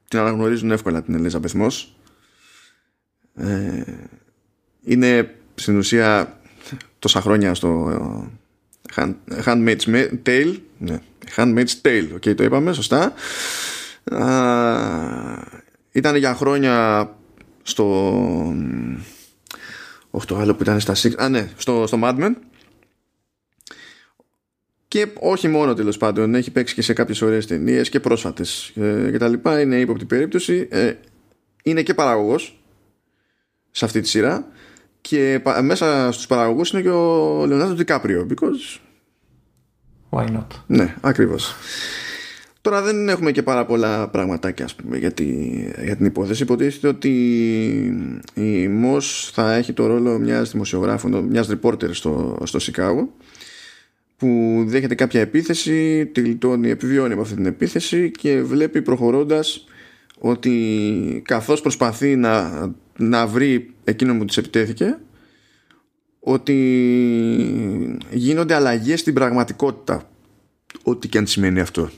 την 0.09 0.19
αναγνωρίζουν 0.19 0.71
εύκολα 0.71 1.03
την 1.03 1.15
Ελίζα 1.15 1.41
Πεθμός 1.41 1.97
ε, 3.35 3.83
είναι 4.85 5.35
στην 5.55 5.79
ουσία 5.79 6.41
τόσα 6.99 7.21
χρόνια 7.21 7.55
στο 7.55 8.01
Hand, 8.95 9.15
Handmaid's 9.45 10.11
Tale. 10.27 10.57
Ναι, 10.79 11.01
Handmaid's 11.37 11.75
Tale. 11.83 12.09
Okay, 12.15 12.35
το 12.35 12.45
είπαμε 12.45 12.73
σωστά. 12.73 13.13
Ήταν 15.93 16.17
για 16.17 16.35
χρόνια 16.35 17.09
στο 17.63 17.85
όχι 20.11 20.27
το 20.27 20.37
άλλο 20.37 20.55
που 20.55 20.63
ήταν 20.63 20.81
στα 20.81 20.95
6 20.95 21.13
α 21.19 21.29
ναι 21.29 21.49
στο, 21.57 21.87
στο 21.87 21.99
Mad 22.03 22.17
Men 22.19 22.33
και 24.89 25.07
όχι 25.21 25.49
μόνο 25.49 25.75
τέλος 25.75 25.97
πάντων, 25.97 26.35
έχει 26.35 26.51
παίξει 26.51 26.75
και 26.75 26.83
σε 26.83 26.93
κάποιες 26.93 27.23
ωραίες 27.23 27.47
ταινίες 27.47 27.89
και 27.89 28.01
πρόσφατες 28.01 28.73
ε, 28.75 29.09
και 29.11 29.19
τα 29.19 29.29
λοιπά. 29.29 29.61
Είναι 29.61 29.81
ύποπτη 29.81 30.05
περίπτωση. 30.05 30.69
Ε, 30.71 30.93
είναι 31.63 31.83
και 31.83 31.95
παραγωγός 31.95 32.61
σε 33.71 33.85
αυτή 33.85 34.01
τη 34.01 34.09
σειρά 34.09 34.49
και 35.01 35.43
μέσα 35.63 36.13
στους 36.13 36.27
παραγωγούς 36.27 36.71
είναι 36.71 36.83
και 36.83 36.91
ο 36.91 37.47
Λεωνάδο 37.47 37.75
Ντικάπριο 37.75 38.27
because... 38.31 38.81
Why 40.11 40.27
not? 40.27 40.47
Ναι, 40.67 40.95
ακριβώς 41.01 41.55
Τώρα 42.67 42.83
δεν 42.83 43.09
έχουμε 43.09 43.31
και 43.33 43.43
πάρα 43.43 43.67
πολλά 43.67 44.09
πραγματάκια 44.09 44.65
ας 44.65 44.75
πούμε, 44.75 44.99
για, 44.99 45.13
για 45.85 45.97
την 45.97 46.07
υπόθεση. 46.07 46.43
Υποτίθεται 46.43 46.89
ότι 46.89 47.11
η 48.35 48.69
ΜΟΣ 48.69 49.31
θα 49.35 49.55
έχει 49.55 49.73
το 49.73 49.87
ρόλο 49.87 50.19
μιας 50.19 50.51
δημοσιογράφου, 50.51 51.09
μιας 51.09 51.49
reporter 51.51 51.95
στο, 51.95 52.39
στο 52.45 52.59
Σικάγο 52.59 53.13
που 54.17 54.63
δέχεται 54.67 54.95
κάποια 54.95 55.21
επίθεση, 55.21 56.07
τη 56.07 56.21
γλιτώνει, 56.21 56.71
επιβιώνει 56.71 57.13
από 57.13 57.23
αυτή 57.23 57.35
την 57.35 57.47
επίθεση 57.47 58.11
και 58.11 58.43
βλέπει 58.43 58.83
προχωρώντας 58.83 59.67
ότι 60.19 61.23
καθώς 61.25 61.61
προσπαθεί 61.61 62.17
να, 62.17 62.67
να 62.97 63.27
βρει 63.27 63.75
εκείνο 63.85 64.19
που 64.19 64.25
της 64.25 64.37
επιτέθηκε 64.37 64.99
ότι 66.21 66.55
γίνονται 68.11 68.55
αλλαγές 68.55 69.01
στην 69.01 69.15
πραγματικότητα. 69.15 70.11
Ό,τι 70.83 71.09
και 71.09 71.19
αν 71.19 71.27
σημαίνει 71.27 71.61
αυτό. 71.61 71.91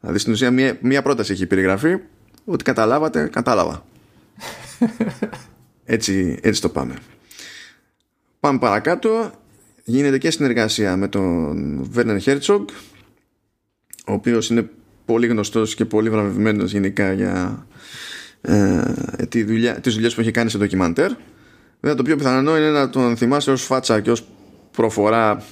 Δηλαδή 0.00 0.18
στην 0.18 0.32
ουσία 0.32 0.50
μία, 0.50 0.78
μία 0.80 1.02
πρόταση 1.02 1.32
έχει 1.32 1.46
περιγραφεί 1.46 1.96
ότι 2.44 2.64
καταλάβατε, 2.64 3.28
κατάλαβα. 3.32 3.84
Έτσι, 5.84 6.38
έτσι 6.42 6.60
το 6.60 6.68
πάμε. 6.68 6.94
Πάμε 8.40 8.58
παρακάτω 8.58 9.32
γίνεται 9.90 10.18
και 10.18 10.30
συνεργασία 10.30 10.96
με 10.96 11.08
τον 11.08 11.84
Βέρνερ 11.90 12.18
Χέρτσογκ 12.18 12.68
ο 14.06 14.12
οποίος 14.12 14.50
είναι 14.50 14.70
πολύ 15.04 15.26
γνωστός 15.26 15.74
και 15.74 15.84
πολύ 15.84 16.10
βραβευμένος 16.10 16.72
γενικά 16.72 17.12
για 17.12 17.66
ε, 18.40 18.82
τη 19.28 19.44
δουλειά, 19.44 19.80
τις 19.80 19.94
δουλειές 19.94 20.14
που 20.14 20.20
έχει 20.20 20.30
κάνει 20.30 20.50
σε 20.50 20.58
ντοκιμαντέρ. 20.58 21.12
Βέβαια 21.80 21.96
το 21.96 22.02
πιο 22.02 22.16
πιθανό 22.16 22.56
είναι 22.56 22.70
να 22.70 22.90
τον 22.90 23.16
θυμάσαι 23.16 23.50
ως 23.50 23.62
φάτσα 23.62 24.00
και 24.00 24.10
ως 24.10 24.26
προφορά 24.70 25.42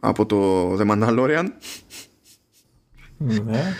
από 0.00 0.26
το 0.26 0.72
The 0.74 0.90
Mandalorian. 0.90 1.46
Ναι. 3.18 3.74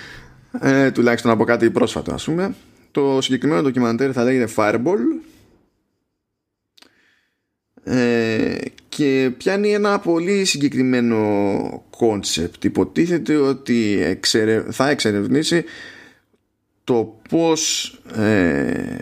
ε, 0.61 0.91
τουλάχιστον 0.91 1.31
από 1.31 1.45
κάτι 1.45 1.71
πρόσφατο 1.71 2.15
ας 2.15 2.25
πούμε. 2.25 2.55
Το 2.91 3.21
συγκεκριμένο 3.21 3.63
ντοκιμαντέρ 3.63 4.11
θα 4.15 4.25
λέγεται 4.25 4.53
Fireball. 4.57 4.99
Ε, 7.85 8.55
και 8.97 9.31
πιάνει 9.37 9.73
ένα 9.73 9.99
πολύ 9.99 10.45
συγκεκριμένο 10.45 11.19
concept. 11.91 12.65
Υποτίθεται 12.65 13.37
ότι 13.37 13.99
θα 14.71 14.89
εξερευνήσει 14.89 15.65
το 16.85 17.21
πώς 17.29 17.93
ε, 18.17 18.99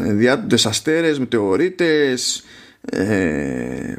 διάτοντες 0.00 0.66
αστέρες, 0.66 1.18
μετεωρίτες 1.18 2.44
ε, 2.84 3.94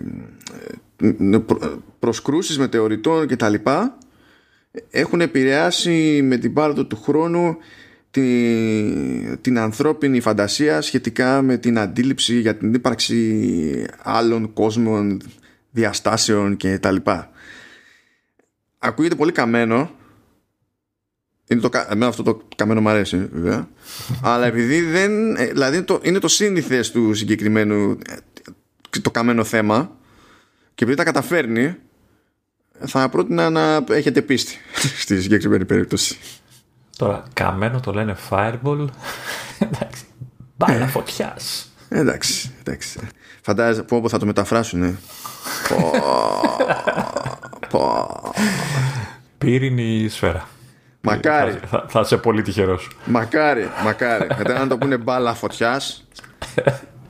προσκρούσεις 1.99 2.57
μετεωριτών 2.57 3.27
κτλ. 3.27 3.53
Έχουν 4.89 5.21
επηρεάσει 5.21 6.21
με 6.23 6.37
την 6.37 6.53
πάροδο 6.53 6.85
του 6.85 7.01
χρόνου 7.01 7.57
την, 8.11 9.41
την 9.41 9.59
ανθρώπινη 9.59 10.19
φαντασία 10.19 10.81
σχετικά 10.81 11.41
με 11.41 11.57
την 11.57 11.79
αντίληψη 11.79 12.39
για 12.39 12.55
την 12.55 12.73
ύπαρξη 12.73 13.85
άλλων 14.03 14.53
κόσμων, 14.53 15.21
διαστάσεων 15.71 16.57
και 16.57 16.79
τα 16.79 16.91
λοιπά. 16.91 17.31
Ακούγεται 18.77 19.15
πολύ 19.15 19.31
καμένο. 19.31 19.91
Είναι 21.47 21.61
το, 21.61 21.69
εμένα 21.89 22.07
αυτό 22.07 22.23
το 22.23 22.41
καμένο 22.55 22.81
μου 22.81 22.89
αρέσει 22.89 23.29
βέβαια. 23.33 23.69
αλλά 24.21 24.45
επειδή 24.45 24.81
δεν... 24.81 25.35
Ε, 25.35 25.45
δηλαδή 25.45 25.83
το, 25.83 25.99
είναι 26.03 26.19
το 26.19 26.27
σύνηθες 26.27 26.91
του 26.91 27.13
συγκεκριμένου 27.13 27.97
ε, 28.91 28.99
το 29.01 29.11
καμένο 29.11 29.43
θέμα 29.43 29.97
και 30.75 30.83
επειδή 30.83 30.97
τα 30.97 31.03
καταφέρνει 31.03 31.75
θα 32.85 33.09
πρότεινα 33.09 33.49
να 33.49 33.83
έχετε 33.89 34.21
πίστη 34.21 34.53
στη 35.03 35.21
συγκεκριμένη 35.21 35.65
περίπτωση. 35.65 36.17
Τώρα, 36.97 37.23
καμένο 37.33 37.79
το 37.79 37.93
λένε 37.93 38.15
fireball. 38.29 38.87
εντάξει. 39.59 40.03
Μπάλα 40.57 40.83
ε, 40.83 40.87
φωτιάς. 40.87 41.71
Εντάξει, 41.89 42.51
εντάξει. 42.59 42.99
Φαντάζεσαι 43.41 43.83
πω, 43.83 44.09
θα 44.09 44.17
το 44.17 44.25
μεταφράσουν. 44.25 44.83
Ε. 44.83 44.97
Πύρινη 49.37 50.07
σφαίρα. 50.09 50.47
Μακάρι. 51.01 51.59
Θα, 51.65 51.85
θα, 51.87 51.99
είσαι 51.99 52.17
πολύ 52.17 52.41
τυχερός. 52.41 52.89
Μακάρι, 53.05 53.69
μακάρι. 53.83 54.27
Μετά 54.37 54.59
να 54.59 54.67
το 54.67 54.77
πούνε 54.77 54.97
μπάλα 54.97 55.33
φωτιάς. 55.33 56.07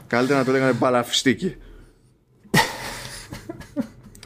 Καλύτερα 0.07 0.39
να 0.39 0.45
το 0.45 0.51
λέγανε 0.51 0.71
μπάλα 0.71 1.03
φιστίκι. 1.03 1.55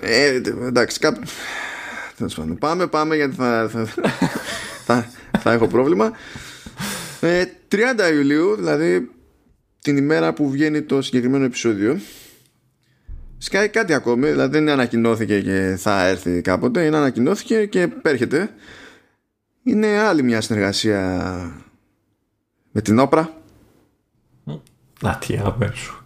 ε, 0.02 0.42
εντάξει, 0.68 1.00
κάπου. 1.00 1.22
Πάμε, 2.60 2.88
πάμε 2.88 3.16
γιατί 3.16 3.36
θα, 3.36 3.70
θα, 3.72 3.88
θα, 4.86 5.06
θα 5.42 5.52
έχω 5.52 5.68
πρόβλημα. 5.68 6.12
30 7.22 7.50
ε, 8.00 8.14
Ιουλίου, 8.14 8.56
δηλαδή 8.56 9.12
την 9.82 9.98
ημέρα 9.98 10.34
που 10.34 10.50
βγαίνει 10.50 10.82
το 10.82 11.02
συγκεκριμένο 11.02 11.46
επεισόδιο, 11.46 12.00
σκάει 13.38 13.70
κάτι 13.70 13.94
ακόμη, 13.94 14.30
δηλαδή 14.30 14.58
δεν 14.58 14.70
ανακοινώθηκε 14.70 15.42
και 15.42 15.76
θα 15.78 16.08
έρθει 16.08 16.42
κάποτε, 16.42 16.86
είναι 16.86 16.98
ανακοινώθηκε 16.98 17.66
και 17.66 17.88
πέρχεται. 17.88 18.50
Είναι 19.64 19.88
άλλη 19.88 20.24
μια 20.24 20.42
συνεργασία 20.42 21.02
με 22.72 22.82
την 22.82 23.00
Όπρα. 23.00 23.42
Να 25.02 25.18
τι 25.18 25.34
αγαπημένο 25.34 25.74
σου. 25.74 26.04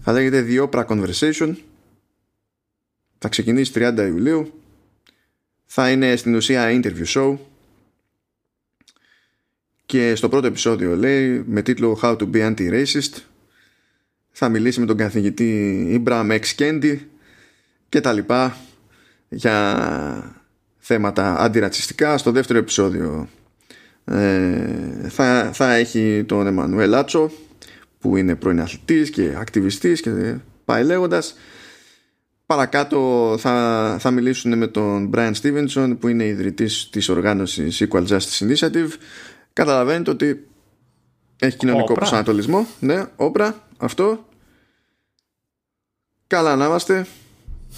Θα 0.00 0.12
λέγεται 0.12 0.46
The 0.48 0.68
Opera 0.68 0.86
Conversation. 0.86 1.54
Θα 3.18 3.28
ξεκινήσει 3.28 3.72
30 3.74 3.94
Ιουλίου. 4.08 4.52
Θα 5.64 5.90
είναι 5.90 6.16
στην 6.16 6.34
ουσία 6.34 6.68
interview 6.70 7.06
show 7.14 7.36
και 9.90 10.14
στο 10.14 10.28
πρώτο 10.28 10.46
επεισόδιο 10.46 10.96
λέει 10.96 11.44
με 11.46 11.62
τίτλο 11.62 11.98
How 12.02 12.16
to 12.16 12.30
be 12.32 12.54
anti-racist 12.54 13.22
θα 14.30 14.48
μιλήσει 14.48 14.80
με 14.80 14.86
τον 14.86 14.96
καθηγητή 14.96 16.02
Ibrahim 16.04 16.38
X. 16.38 16.40
Kendi 16.58 16.98
και 17.88 18.00
τα 18.00 18.12
λοιπά 18.12 18.56
για 19.28 20.46
θέματα 20.78 21.38
αντιρατσιστικά 21.38 22.18
στο 22.18 22.30
δεύτερο 22.30 22.58
επεισόδιο 22.58 23.28
ε, 24.04 25.08
θα, 25.08 25.50
θα 25.52 25.74
έχει 25.74 26.24
τον 26.26 26.46
Εμμανουέλ 26.46 26.94
Άτσο 26.94 27.30
που 27.98 28.16
είναι 28.16 28.34
πρώην 28.34 28.60
αθλητής 28.60 29.10
και 29.10 29.34
ακτιβιστής 29.36 30.00
και 30.00 30.34
πάει 30.64 30.84
λέγοντας 30.84 31.34
παρακάτω 32.46 33.34
θα, 33.38 33.96
θα 34.00 34.10
μιλήσουν 34.10 34.58
με 34.58 34.66
τον 34.66 35.10
Brian 35.14 35.32
Stevenson 35.42 35.96
που 36.00 36.08
είναι 36.08 36.24
ιδρυτής 36.24 36.88
της 36.92 37.08
οργάνωσης 37.08 37.82
Equal 37.88 38.06
Justice 38.06 38.48
Initiative 38.48 38.90
καταλαβαίνετε 39.64 40.10
ότι 40.10 40.48
έχει 41.38 41.56
κοινωνικό 41.56 41.92
προσανατολισμό. 41.92 42.66
Ναι, 42.80 43.04
όπρα, 43.16 43.54
αυτό. 43.78 44.28
Καλά 46.26 46.56
να 46.56 46.64
είμαστε. 46.64 47.06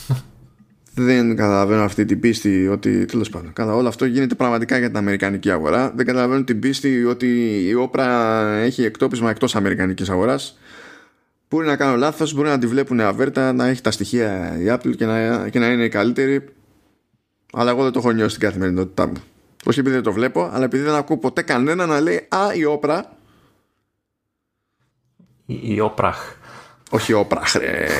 δεν 0.95 1.37
καταλαβαίνω 1.37 1.83
αυτή 1.83 2.05
την 2.05 2.21
πίστη 2.21 2.69
ότι 2.69 3.05
τέλος 3.05 3.29
πάντων. 3.29 3.53
Καλά, 3.53 3.75
όλο 3.75 3.89
αυτό 3.89 4.05
γίνεται 4.05 4.35
πραγματικά 4.35 4.79
για 4.79 4.87
την 4.87 4.97
Αμερικανική 4.97 5.51
αγορά. 5.51 5.93
Δεν 5.97 6.07
καταλαβαίνω 6.07 6.45
την 6.45 6.59
πίστη 6.59 7.05
ότι 7.05 7.61
η 7.69 7.75
όπρα 7.75 8.07
έχει 8.49 8.85
εκτόπισμα 8.85 9.31
εκτός 9.31 9.57
Αμερικανικής 9.57 10.11
αγοράς. 10.11 10.59
Μπορεί 11.49 11.67
να 11.67 11.77
κάνω 11.77 11.97
λάθος, 11.97 12.35
μπορεί 12.35 12.49
να 12.49 12.59
τη 12.59 12.67
βλέπουν 12.67 13.01
αβέρτα, 13.01 13.53
να 13.53 13.67
έχει 13.67 13.81
τα 13.81 13.91
στοιχεία 13.91 14.59
η 14.59 14.65
Apple 14.69 14.97
και 14.97 15.07
να, 15.07 15.49
και 15.49 15.59
να 15.59 15.71
είναι 15.71 15.85
η 15.85 15.89
καλύτερη. 15.89 16.45
Αλλά 17.53 17.71
εγώ 17.71 17.83
δεν 17.83 17.93
το 17.93 17.99
έχω 17.99 18.11
νιώσει 18.11 18.35
στην 18.35 18.49
καθημερινότητά 18.49 19.07
μου. 19.07 19.23
Όχι 19.65 19.81
επειδή 19.81 19.95
δεν 19.95 20.05
το 20.05 20.13
βλέπω, 20.13 20.51
αλλά 20.53 20.65
επειδή 20.65 20.83
δεν 20.83 20.95
ακούω 20.95 21.19
ποτέ 21.19 21.43
κανένα 21.43 21.87
να 21.87 22.01
λέει 22.01 22.27
Α, 22.29 22.55
η 22.55 22.65
Oprah. 22.65 23.17
Η, 25.47 25.61
η 25.63 25.81
Oprah. 25.81 26.35
Όχι 26.91 27.13
η 27.13 27.15
Oprah, 27.15 27.55
ρε. 27.55 27.87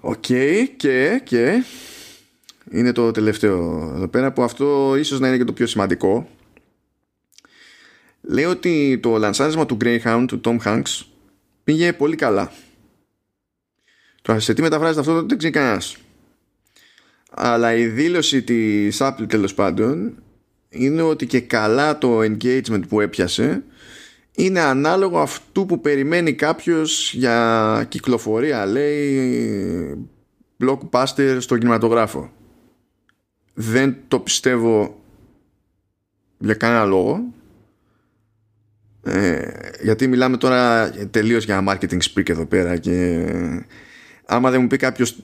Οκ, 0.00 0.24
και, 0.76 1.20
και 1.24 1.64
είναι 2.70 2.92
το 2.92 3.10
τελευταίο 3.10 3.92
εδώ 3.94 4.08
πέρα 4.08 4.32
που 4.32 4.42
αυτό 4.42 4.96
ίσως 4.96 5.20
να 5.20 5.28
είναι 5.28 5.36
και 5.36 5.44
το 5.44 5.52
πιο 5.52 5.66
σημαντικό. 5.66 6.28
Λέει 8.20 8.44
ότι 8.44 8.98
το 9.02 9.18
λανσάρισμα 9.18 9.66
του 9.66 9.76
Greyhound 9.84 10.24
του 10.28 10.40
Tom 10.44 10.58
Hanks 10.64 11.04
πήγε 11.64 11.92
πολύ 11.92 12.16
καλά. 12.16 12.52
Τώρα 14.22 14.40
σε 14.40 14.54
τι 14.54 14.62
μεταφράζεται 14.62 15.00
αυτό 15.00 15.22
δεν 15.22 15.38
ξέρει 15.38 15.52
κανένας 15.52 15.96
αλλά 17.30 17.74
η 17.74 17.86
δήλωση 17.86 18.42
της 18.42 18.98
Apple 19.00 19.28
τέλος 19.28 19.54
πάντων 19.54 20.22
είναι 20.68 21.02
ότι 21.02 21.26
και 21.26 21.40
καλά 21.40 21.98
το 21.98 22.18
engagement 22.18 22.82
που 22.88 23.00
έπιασε 23.00 23.62
είναι 24.34 24.60
ανάλογο 24.60 25.18
αυτού 25.18 25.66
που 25.66 25.80
περιμένει 25.80 26.32
κάποιος 26.32 27.12
για 27.14 27.86
κυκλοφορία 27.88 28.66
λέει 28.66 30.08
blockbuster 30.64 31.36
στο 31.38 31.58
κινηματογράφο. 31.58 32.32
Δεν 33.54 33.96
το 34.08 34.20
πιστεύω 34.20 35.00
για 36.38 36.54
κανένα 36.54 36.84
λόγο. 36.84 37.34
Ε, 39.02 39.48
γιατί 39.82 40.06
μιλάμε 40.06 40.36
τώρα 40.36 40.90
τελείως 41.10 41.44
για 41.44 41.64
marketing 41.68 41.98
speak 42.00 42.28
εδώ 42.28 42.46
πέρα 42.46 42.76
και 42.76 43.26
άμα 44.26 44.50
δεν 44.50 44.60
μου 44.60 44.66
πει 44.66 44.76
κάποιος 44.76 45.16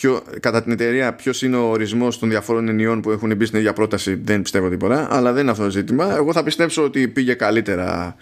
ποιο, 0.00 0.22
κατά 0.40 0.62
την 0.62 0.72
εταιρεία 0.72 1.14
ποιος 1.14 1.42
είναι 1.42 1.56
ο 1.56 1.68
ορισμός 1.70 2.18
των 2.18 2.28
διαφόρων 2.28 2.68
ενιών 2.68 3.00
που 3.00 3.10
έχουν 3.10 3.36
μπει 3.36 3.44
στην 3.44 3.58
ίδια 3.58 3.72
πρόταση, 3.72 4.14
δεν 4.14 4.42
πιστεύω 4.42 4.68
τίποτα. 4.68 5.08
Αλλά 5.10 5.32
δεν 5.32 5.42
είναι 5.42 5.50
αυτό 5.50 5.62
το 5.62 5.70
ζήτημα. 5.70 6.16
Εγώ 6.16 6.32
θα 6.32 6.42
πιστέψω 6.42 6.82
ότι 6.84 7.08
πήγε 7.08 7.34
καλύτερα 7.34 8.16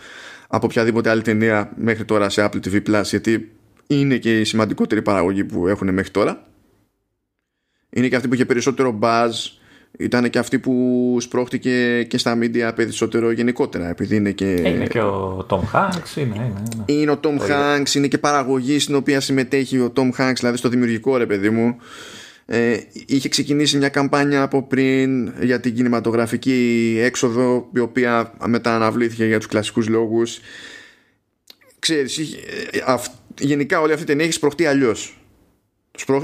από 0.48 0.66
οποιαδήποτε 0.66 1.10
άλλη 1.10 1.22
ταινία 1.22 1.72
μέχρι 1.76 2.04
τώρα 2.04 2.28
σε 2.28 2.48
Apple 2.50 2.68
TV 2.68 2.82
Plus, 2.88 3.02
γιατί 3.04 3.52
είναι 3.86 4.16
και 4.16 4.40
η 4.40 4.44
σημαντικότερη 4.44 5.02
παραγωγή 5.02 5.44
που 5.44 5.68
έχουν 5.68 5.94
μέχρι 5.94 6.10
τώρα. 6.10 6.46
Είναι 7.90 8.08
και 8.08 8.16
αυτή 8.16 8.28
που 8.28 8.34
είχε 8.34 8.44
περισσότερο 8.44 8.98
buzz 9.02 9.30
ήταν 9.98 10.30
και 10.30 10.38
αυτή 10.38 10.58
που 10.58 11.16
σπρώχτηκε 11.20 12.02
και 12.02 12.18
στα 12.18 12.38
media 12.40 12.70
περισσότερο 12.74 13.30
γενικότερα 13.30 13.88
επειδή 13.88 14.16
είναι 14.16 14.30
και... 14.30 14.50
Είναι 14.50 14.86
και 14.86 15.00
ο 15.00 15.46
Tom 15.48 15.60
Hanks 15.74 16.16
είναι, 16.16 16.34
είναι, 16.34 16.62
είναι. 16.74 17.00
είναι 17.00 17.10
ο 17.10 17.20
Tom 17.22 17.38
Hanks 17.38 17.94
είναι 17.94 18.08
και 18.08 18.18
παραγωγή 18.18 18.78
στην 18.78 18.94
οποία 18.94 19.20
συμμετέχει 19.20 19.78
ο 19.78 19.92
Tom 19.96 20.10
Hanks 20.18 20.34
δηλαδή 20.36 20.56
στο 20.56 20.68
δημιουργικό 20.68 21.16
ρε 21.16 21.26
παιδί 21.26 21.50
μου. 21.50 21.76
Ε, 22.46 22.76
είχε 23.06 23.28
ξεκινήσει 23.28 23.76
μια 23.76 23.88
καμπάνια 23.88 24.42
από 24.42 24.62
πριν 24.62 25.32
για 25.40 25.60
την 25.60 25.74
κινηματογραφική 25.74 26.98
έξοδο 27.00 27.68
η 27.74 27.78
οποία 27.78 28.32
μετά 28.46 28.74
αναβλήθηκε 28.74 29.24
για 29.24 29.38
τους 29.38 29.46
κλασικούς 29.46 29.88
λόγους. 29.88 30.40
Ξέρεις 31.78 32.18
είχε, 32.18 32.36
ε, 32.70 32.94
γενικά 33.40 33.80
όλη 33.80 33.92
αυτή 33.92 34.04
την 34.04 34.06
ταινία 34.06 34.24
έχει 34.24 34.34
σπροχτεί 34.34 34.66
αλλιώς. 34.66 35.18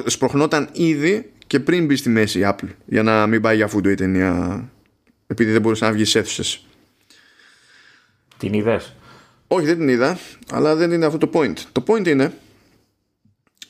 Σπροχνόταν 0.07 0.69
ήδη 0.73 1.33
και 1.51 1.61
πριν 1.61 1.87
μπει 1.87 1.97
στη 1.97 2.09
μέση 2.09 2.39
η 2.39 2.43
Apple 2.45 2.69
για 2.87 3.03
να 3.03 3.27
μην 3.27 3.41
πάει 3.41 3.57
για 3.57 3.67
φούντο 3.67 3.91
η 3.91 3.95
ταινία 3.95 4.65
επειδή 5.27 5.53
δεν 5.53 5.61
μπορούσε 5.61 5.85
να 5.85 5.93
βγει 5.93 6.05
σε 6.05 6.19
αίθουσες. 6.19 6.67
Την 8.39 8.53
είδες; 8.53 8.95
Όχι 9.47 9.67
δεν 9.67 9.79
την 9.79 9.89
είδα 9.89 10.19
αλλά 10.51 10.75
δεν 10.77 10.91
είναι 10.91 11.07
αυτό 11.07 11.19
το 11.19 11.31
point. 11.33 11.55
Το 11.73 11.85
point 11.87 12.09
είναι 12.09 12.33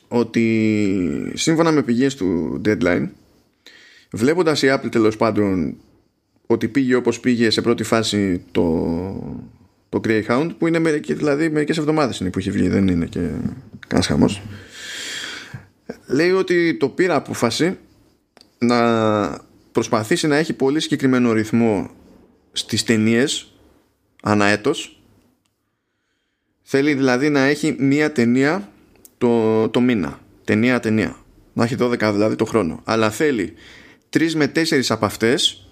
ότι 0.09 1.33
σύμφωνα 1.35 1.71
με 1.73 1.83
πηγές 1.83 2.15
του 2.15 2.61
Deadline 2.65 3.09
βλέποντας 4.13 4.63
η 4.63 4.67
Apple 4.71 4.91
τέλος 4.91 5.17
πάντων 5.17 5.77
ότι 6.47 6.69
πήγε 6.69 6.95
όπως 6.95 7.21
πήγε 7.21 7.51
σε 7.51 7.63
πρώτη 7.63 7.83
φάση 7.83 8.43
το, 8.53 9.49
το 9.89 10.01
Greyhound 10.05 10.51
που 10.59 10.67
είναι 10.67 10.79
μερικές, 10.79 11.17
δηλαδή 11.17 11.51
μερικές 11.51 11.79
εβδομάδες 11.79 12.21
είναι 12.21 12.31
που 12.31 12.39
έχει 12.39 12.51
βγει 12.51 12.69
δεν 12.69 12.89
είναι 12.89 13.07
και 13.07 13.29
κανένας 13.87 14.07
χαμός 14.07 14.43
λέει 16.11 16.31
ότι 16.31 16.76
το 16.76 16.88
πήρα 16.88 17.14
απόφαση 17.14 17.79
να 18.59 19.40
προσπαθήσει 19.73 20.26
να 20.26 20.37
έχει 20.37 20.52
πολύ 20.52 20.81
συγκεκριμένο 20.81 21.33
ρυθμό 21.33 21.90
στις 22.52 22.85
ταινίες 22.85 23.52
ανά 24.23 24.47
έτος. 24.47 25.02
Θέλει 26.62 26.95
δηλαδή 26.95 27.29
να 27.29 27.40
έχει 27.40 27.76
μία 27.79 28.12
ταινία 28.12 28.73
το, 29.19 29.69
το 29.69 29.81
μήνα. 29.81 30.21
Ταινία 30.45 30.81
ταινία. 30.81 31.17
Να 31.52 31.64
έχει 31.64 31.76
12 31.79 32.11
δηλαδή 32.12 32.37
το 32.37 32.45
χρόνο. 32.45 32.81
Αλλά 32.85 33.11
θέλει 33.11 33.55
τρεις 34.09 34.37
με 34.37 34.49
τέσσερις 34.49 34.90
από 34.90 35.05
αυτές 35.05 35.69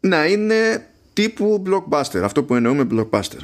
να 0.00 0.26
είναι 0.26 0.86
τύπου 1.12 1.62
blockbuster. 1.66 2.20
Αυτό 2.22 2.42
που 2.42 2.54
εννοούμε 2.54 2.86
blockbuster 2.90 3.40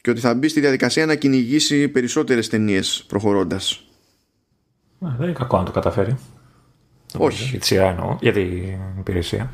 και 0.00 0.10
ότι 0.10 0.20
θα 0.20 0.34
μπει 0.34 0.48
στη 0.48 0.60
διαδικασία 0.60 1.06
να 1.06 1.14
κυνηγήσει 1.14 1.88
περισσότερες 1.88 2.48
ταινίες 2.48 3.04
προχωρώντας. 3.06 3.84
Δεν 4.98 5.22
είναι 5.22 5.32
κακό 5.32 5.58
να 5.58 5.64
το 5.64 5.70
καταφέρει. 5.70 6.18
Όχι. 7.16 7.44
Για 7.44 7.58
τη 7.58 7.66
σειρά 7.66 7.88
εννοώ, 7.88 8.16
για 8.20 8.32
την 8.32 8.78
υπηρεσία. 8.98 9.52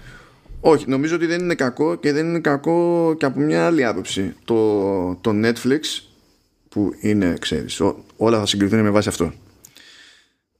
Όχι, 0.60 0.88
νομίζω 0.88 1.14
ότι 1.14 1.26
δεν 1.26 1.40
είναι 1.40 1.54
κακό 1.54 1.94
και 1.94 2.12
δεν 2.12 2.26
είναι 2.26 2.40
κακό 2.40 3.14
και 3.18 3.24
από 3.24 3.40
μια 3.40 3.66
άλλη 3.66 3.84
άποψη. 3.84 4.34
Το, 4.44 5.14
το 5.14 5.30
Netflix 5.34 5.80
που 6.68 6.94
είναι, 7.00 7.36
ξέρεις, 7.38 7.80
όλα 8.16 8.38
θα 8.38 8.46
συγκριθούν 8.46 8.80
με 8.80 8.90
βάση 8.90 9.08
αυτό. 9.08 9.32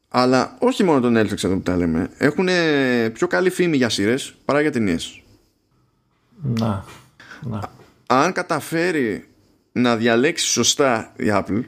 Αλλά 0.09 0.57
όχι 0.59 0.85
μόνο 0.85 1.01
το 1.01 1.21
Netflix 1.21 1.45
εδώ 1.45 1.55
που 1.55 1.63
τα 1.63 1.77
λέμε. 1.77 2.11
Έχουν 2.19 2.49
πιο 3.13 3.27
καλή 3.27 3.51
φήμη 3.51 3.77
για 3.77 3.89
σειρές 3.89 4.35
παρά 4.45 4.61
για 4.61 4.73
ταινίες. 4.73 5.23
Να, 6.43 6.85
να. 7.41 7.61
Αν 8.07 8.33
καταφέρει 8.33 9.29
να 9.77 9.97
διαλέξει 9.97 10.47
σωστά 10.47 11.13
η 11.17 11.27
Apple 11.29 11.63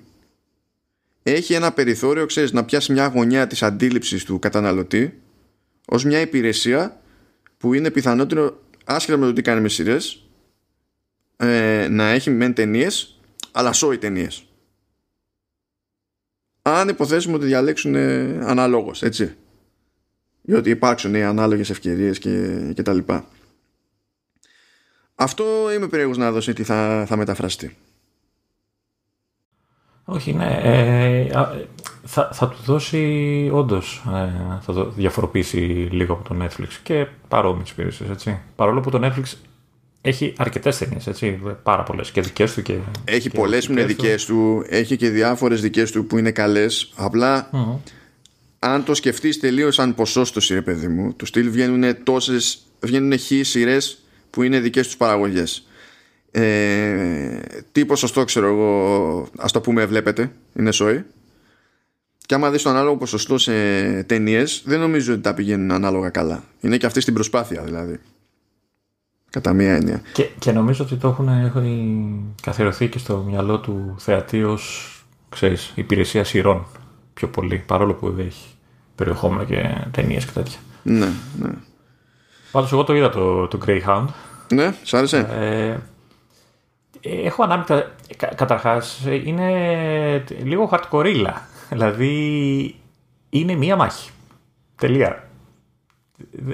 έχει 1.23 1.55
ένα 1.55 1.73
περιθώριο 1.73 2.27
ξέρεις, 2.27 2.53
να 2.53 2.64
πιάσει 2.64 2.92
μια 2.92 3.07
γωνιά 3.07 3.47
της 3.47 3.62
αντίληψης 3.62 4.25
του 4.25 4.38
καταναλωτή 4.38 5.21
ως 5.87 6.05
μια 6.05 6.21
υπηρεσία 6.21 7.01
που 7.59 7.75
είναι 7.75 7.90
πιθανότερο 7.90 8.62
άσχετα 8.85 9.18
με 9.18 9.27
το 9.27 9.33
τι 9.33 9.42
κάνει 9.42 9.61
με 9.61 9.68
σειρές 9.68 10.29
ε, 11.37 11.88
να 11.90 12.09
έχει 12.09 12.31
μεν 12.31 12.55
ταινίες, 12.55 13.21
αλλά 13.53 13.73
σόι 13.73 13.99
ταινίες. 13.99 14.44
Αν 16.62 16.88
υποθέσουμε 16.88 17.37
ότι 17.37 17.47
διαλέξουν 17.47 17.94
ε, 17.94 18.38
αναλόγως 18.42 19.03
έτσι. 19.03 19.37
Διότι 20.42 20.71
υπάρξουν 20.71 21.14
οι 21.14 21.25
ανάλογες 21.25 21.71
ευκαιρίες 21.71 22.18
και, 22.18 22.59
και 22.75 22.83
τα 22.83 22.92
λοιπά. 22.92 23.29
Αυτό 25.14 25.73
είμαι 25.75 25.88
περίεργος 25.88 26.16
να 26.16 26.33
δώσει 26.33 26.53
τι 26.53 26.62
θα, 26.62 27.05
θα 27.09 27.16
μεταφραστεί 27.16 27.77
όχι, 30.11 30.33
ναι. 30.33 30.61
Ε, 30.62 31.27
θα, 32.05 32.31
θα 32.33 32.49
του 32.49 32.57
δώσει 32.64 33.51
όντως. 33.53 34.03
Ε, 34.07 34.61
θα 34.61 34.73
το 34.73 34.90
διαφοροποιήσει 34.90 35.57
λίγο 35.90 36.12
από 36.12 36.29
το 36.29 36.44
Netflix 36.44 36.68
και 36.83 37.07
παρόμοιες 37.29 37.71
υπηρεσίες. 37.71 38.37
Παρόλο 38.57 38.81
που 38.81 38.90
το 38.90 39.01
Netflix 39.03 39.33
έχει 40.01 40.33
αρκετές 40.37 40.79
ταινίες, 40.79 41.07
έτσι. 41.07 41.40
Πάρα 41.62 41.83
πολλές. 41.83 42.11
Και 42.11 42.21
δικές 42.21 42.55
του 42.55 42.62
και. 42.62 42.75
Έχει 43.05 43.31
πολλές 43.31 43.66
που 43.66 43.73
είναι 43.73 43.85
δικές 43.85 44.25
του. 44.25 44.64
Έχει 44.68 44.97
και 44.97 45.09
διάφορες 45.09 45.61
δικές 45.61 45.90
του 45.90 46.07
που 46.07 46.18
είναι 46.18 46.31
καλές. 46.31 46.92
αν 48.59 48.85
το 48.85 48.94
σκεφτείς 48.94 49.40
τελείως 49.40 49.75
σαν 49.75 49.94
ποσόστοση, 49.94 50.55
ρε 50.55 50.62
παιδί 50.62 50.88
μου, 50.88 51.14
του 51.14 51.27
στυλ 51.27 51.51
βγαίνουν 51.51 52.03
τόσες. 52.03 52.59
Βγαίνουν 52.81 53.18
χι 53.18 53.42
σειρές 53.42 53.99
που 54.31 54.42
είναι 54.42 54.61
δικές 54.61 54.87
τους 54.87 54.97
παραγωγές 54.97 55.68
ε, 56.31 57.41
τι 57.73 57.87
ποσοστό 57.87 58.25
ξέρω 58.25 58.47
εγώ 58.47 59.29
ας 59.38 59.53
το 59.53 59.61
πούμε 59.61 59.87
βλέπετε 59.87 60.33
είναι 60.55 60.73
σόι. 60.73 61.05
Και 62.27 62.35
άμα 62.35 62.51
δεις 62.51 62.62
το 62.62 62.71
ανάλογο 62.71 62.97
ποσοστό 62.97 63.38
σε 63.38 63.53
ταινίες, 64.03 64.62
δεν 64.64 64.81
νομίζω 64.81 65.12
ότι 65.12 65.23
τα 65.23 65.35
πηγαίνουν 65.35 65.71
ανάλογα 65.71 66.11
καλά. 66.11 66.43
Είναι 66.61 66.77
και 66.77 66.87
αυτή 66.87 67.01
στην 67.01 67.14
προσπάθεια 67.14 67.62
δηλαδή. 67.62 68.01
Κατά 69.31 69.53
μία 69.53 69.75
έννοια. 69.75 70.03
Και, 70.12 70.29
και 70.38 70.53
νομίζω 70.53 70.85
ότι 70.85 70.97
το 70.97 71.09
έχουν, 71.09 71.29
έχουν 71.29 72.35
καθιερωθεί 72.43 72.88
και 72.88 72.99
στο 72.99 73.25
μυαλό 73.29 73.61
του 73.61 73.95
θεατή 73.99 74.45
ως 74.45 74.93
ξέρεις, 75.29 75.73
υπηρεσία 75.75 76.25
σειρών 76.25 76.67
πιο 77.14 77.29
πολύ 77.29 77.62
παρόλο 77.67 77.95
που 77.95 78.14
έχει 78.19 78.47
περιεχόμενο 78.95 79.45
και 79.45 79.87
ταινίες 79.91 80.25
και 80.25 80.31
τέτοια. 80.35 80.59
Ναι, 80.83 81.09
ναι. 81.38 81.51
Πάντως 82.53 82.73
εγώ 82.73 82.85
το 82.85 82.95
είδα 82.95 83.11
το, 83.11 83.47
το 83.47 83.59
Greyhound. 83.67 84.07
Ναι, 84.53 84.75
σ' 84.83 84.95
άρεσε; 84.95 85.19
Ε, 85.19 85.77
Έχω 87.01 87.43
ανάμεικτα. 87.43 87.95
Καταρχάς, 88.35 89.07
είναι 89.25 90.25
λίγο 90.43 90.71
hardcore. 90.73 91.33
Δηλαδή, 91.71 92.75
είναι 93.31 93.55
μία 93.55 93.77
μάχη. 93.77 94.11
Τελεία. 94.77 95.29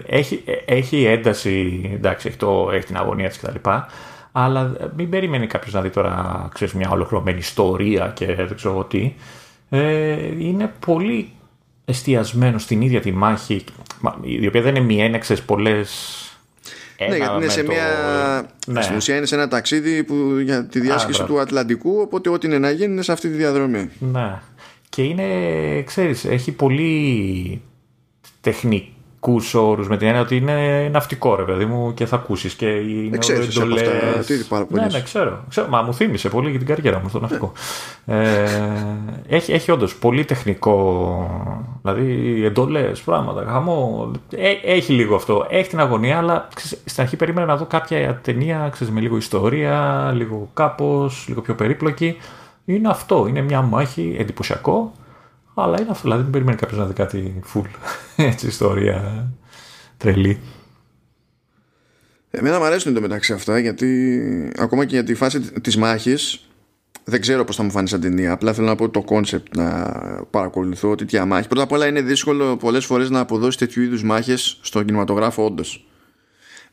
Έχει, 0.07 0.45
έχει 0.67 1.05
ένταση, 1.05 1.83
εντάξει, 1.95 2.29
έχει, 2.29 2.37
το, 2.37 2.71
έχει 2.73 2.87
την 2.87 2.97
αγωνία 2.97 3.29
της 3.29 3.39
κτλ. 3.39 3.71
Αλλά 4.33 4.73
μην 4.97 5.11
περιμένει 5.11 5.47
κάποιος 5.47 5.75
να 5.75 5.81
δει 5.81 5.91
τώρα 5.91 6.49
ξέρεις, 6.55 6.75
μια 6.75 6.91
ολοκληρωμένη 6.91 7.39
ιστορία 7.39 8.13
και 8.15 8.35
δεν 8.35 8.55
ξέρω 8.55 8.85
τι. 8.85 9.15
Ε, 9.71 10.45
είναι 10.45 10.73
πολύ 10.87 11.33
εστιασμένο 11.85 12.59
στην 12.59 12.81
ίδια 12.81 13.01
τη 13.01 13.13
μάχη, 13.13 13.65
η 14.21 14.47
οποία 14.47 14.63
δεν 14.63 14.75
είναι 14.75 14.85
μία, 14.85 15.05
είναι 15.05 15.19
ξέρεις, 15.19 15.43
πολλές 15.43 16.19
ναι, 16.99 17.17
γιατί 17.17 17.35
είναι 17.37 17.49
σε 17.49 17.63
μια. 17.63 17.87
Ναι. 18.67 18.83
Στην 18.83 18.97
ουσία 18.97 19.17
είναι 19.17 19.27
σε 19.27 19.35
ένα 19.35 19.49
ταξίδι 19.49 20.05
που, 20.05 20.39
για 20.39 20.67
τη 20.67 20.81
διάσκηση 20.81 21.25
του 21.25 21.41
Ατλαντικού. 21.41 21.99
Οπότε 22.01 22.29
ό,τι 22.29 22.47
είναι 22.47 22.59
να 22.59 22.71
γίνει 22.71 22.93
είναι 22.93 23.03
σε 23.03 23.13
αυτή 23.13 23.29
τη 23.29 23.35
διαδρομή. 23.37 23.91
Ναι. 23.99 24.41
Και 24.89 25.03
είναι, 25.03 25.83
ξέρεις, 25.83 26.25
έχει 26.25 26.53
πολύ 26.53 27.63
τεχνικό 28.41 28.94
τεχνικού 28.94 28.94
όρους 29.55 29.89
με 29.89 29.97
την 29.97 30.07
έννοια 30.07 30.23
ότι 30.23 30.37
είναι 30.37 30.89
ναυτικό 30.93 31.35
ρε 31.35 31.43
παιδί 31.43 31.65
μου 31.65 31.95
και 31.95 32.07
θα 32.07 32.17
ακούσεις 32.17 32.55
και 32.55 32.67
οι 32.67 33.09
Δεν 33.11 33.21
ξέρεις 33.21 33.47
εσύ 33.47 33.61
από 33.61 33.75
αυτά, 33.75 34.25
τι 34.25 34.35
πάρα 34.49 34.65
πολύ. 34.65 34.81
Ναι, 34.81 34.87
ναι, 34.93 35.03
ξέρω, 35.03 35.45
ξέρω. 35.49 35.69
Μα 35.69 35.83
μου 35.83 35.95
θύμισε 35.95 36.29
πολύ 36.29 36.51
για 36.51 36.59
την 36.59 36.69
καριέρα 36.69 37.01
μου 37.01 37.09
στο 37.09 37.21
ναυτικό. 37.21 37.53
ε, 38.07 38.45
έχει 39.29 39.53
έχει 39.53 39.71
όντως 39.71 39.97
πολύ 39.97 40.25
τεχνικό. 40.25 40.77
Δηλαδή 41.83 42.41
εντολές, 42.45 43.01
πράγματα, 43.01 43.45
χαμό. 43.49 44.11
Ε, 44.31 44.51
έχει 44.65 44.93
λίγο 44.93 45.15
αυτό. 45.15 45.47
Έχει 45.49 45.69
την 45.69 45.81
αγωνία, 45.81 46.19
αλλά 46.19 46.49
ξέρεις, 46.55 46.83
στην 46.85 47.03
αρχή 47.03 47.17
περίμενα 47.17 47.47
να 47.47 47.57
δω 47.57 47.65
κάποια 47.65 48.21
ταινία 48.23 48.69
ξέρεις, 48.73 48.93
με 48.93 49.01
λίγο 49.01 49.17
ιστορία, 49.17 50.11
λίγο 50.15 50.49
κάπως, 50.55 51.25
λίγο 51.29 51.41
πιο 51.41 51.55
περίπλοκη. 51.55 52.17
Είναι 52.65 52.89
αυτό. 52.89 53.27
Είναι 53.29 53.41
μια 53.41 53.63
μάχη 53.63 54.17
εντυπωσιακό. 54.19 54.93
Αλλά 55.55 55.81
είναι 55.81 55.91
αυτό. 55.91 56.03
Δηλαδή 56.03 56.23
δεν 56.23 56.31
περιμένει 56.31 56.57
κάποιος 56.57 56.79
να 56.79 56.87
δει 56.87 56.93
κάτι 56.93 57.41
full. 57.55 57.69
Έτσι, 58.17 58.47
ιστορία 58.47 59.31
τρελή. 59.97 60.41
Εμένα 62.31 62.59
μου 62.59 62.65
αρέσουν 62.65 62.95
στο 62.95 63.01
μεταξύ 63.01 63.33
αυτά 63.33 63.59
γιατί 63.59 64.53
ακόμα 64.59 64.85
και 64.85 64.95
για 64.95 65.05
τη 65.05 65.15
φάση 65.15 65.41
της 65.41 65.77
μάχης 65.77 66.49
δεν 67.05 67.21
ξέρω 67.21 67.45
πώς 67.45 67.57
θα 67.57 67.63
μου 67.63 67.71
φάνει 67.71 67.89
σαν 67.89 68.01
ταινία. 68.01 68.33
Απλά 68.33 68.53
θέλω 68.53 68.67
να 68.67 68.75
πω 68.75 68.89
το 68.89 69.03
concept 69.03 69.57
να 69.57 69.93
παρακολουθώ 70.31 70.95
τέτοια 70.95 71.27
μάχη. 71.27 71.49
Πρώτα 71.49 71.63
απ' 71.63 71.73
όλα 71.73 71.87
είναι 71.87 72.01
δύσκολο 72.01 72.57
πολλές 72.57 72.85
φορές 72.85 73.11
να 73.11 73.21
αποδώσεις 73.21 73.57
τέτοιου 73.57 73.83
είδους 73.83 74.03
μάχες 74.03 74.59
στον 74.63 74.85
κινηματογράφο 74.85 75.45
όντως. 75.45 75.87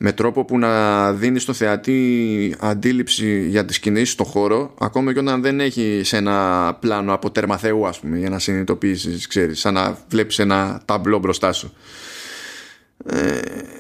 Με 0.04 0.12
τρόπο 0.12 0.46
που 0.46 0.60
να 0.60 1.14
δίνει 1.14 1.40
στο 1.40 1.54
θεατή 1.54 2.56
αντίληψη 2.60 3.48
για 3.48 3.66
τις 3.66 3.80
κινήσεις 3.80 4.12
στο 4.12 4.24
χώρο 4.24 4.74
ακόμα 4.80 5.14
και 5.14 5.20
όταν 5.20 5.42
δεν 5.42 5.60
έχει 5.60 6.02
σε 6.04 6.18
ένα 6.18 6.78
πλάνο 6.80 7.14
από 7.14 7.32
τέρμα 7.32 7.58
θεού 7.58 7.88
ας 7.88 8.00
πούμε 8.00 8.18
για 8.18 8.30
να 8.30 8.40
συνειδητοποιήσεις 8.40 9.28
ξέρεις 9.28 9.60
σαν 9.60 9.74
να 9.74 9.98
βλέπεις 10.10 10.40
ένα 10.40 10.82
ταμπλό 10.86 11.20
μπροστά 11.20 11.52
σου. 11.52 11.74
Ε, 13.06 13.40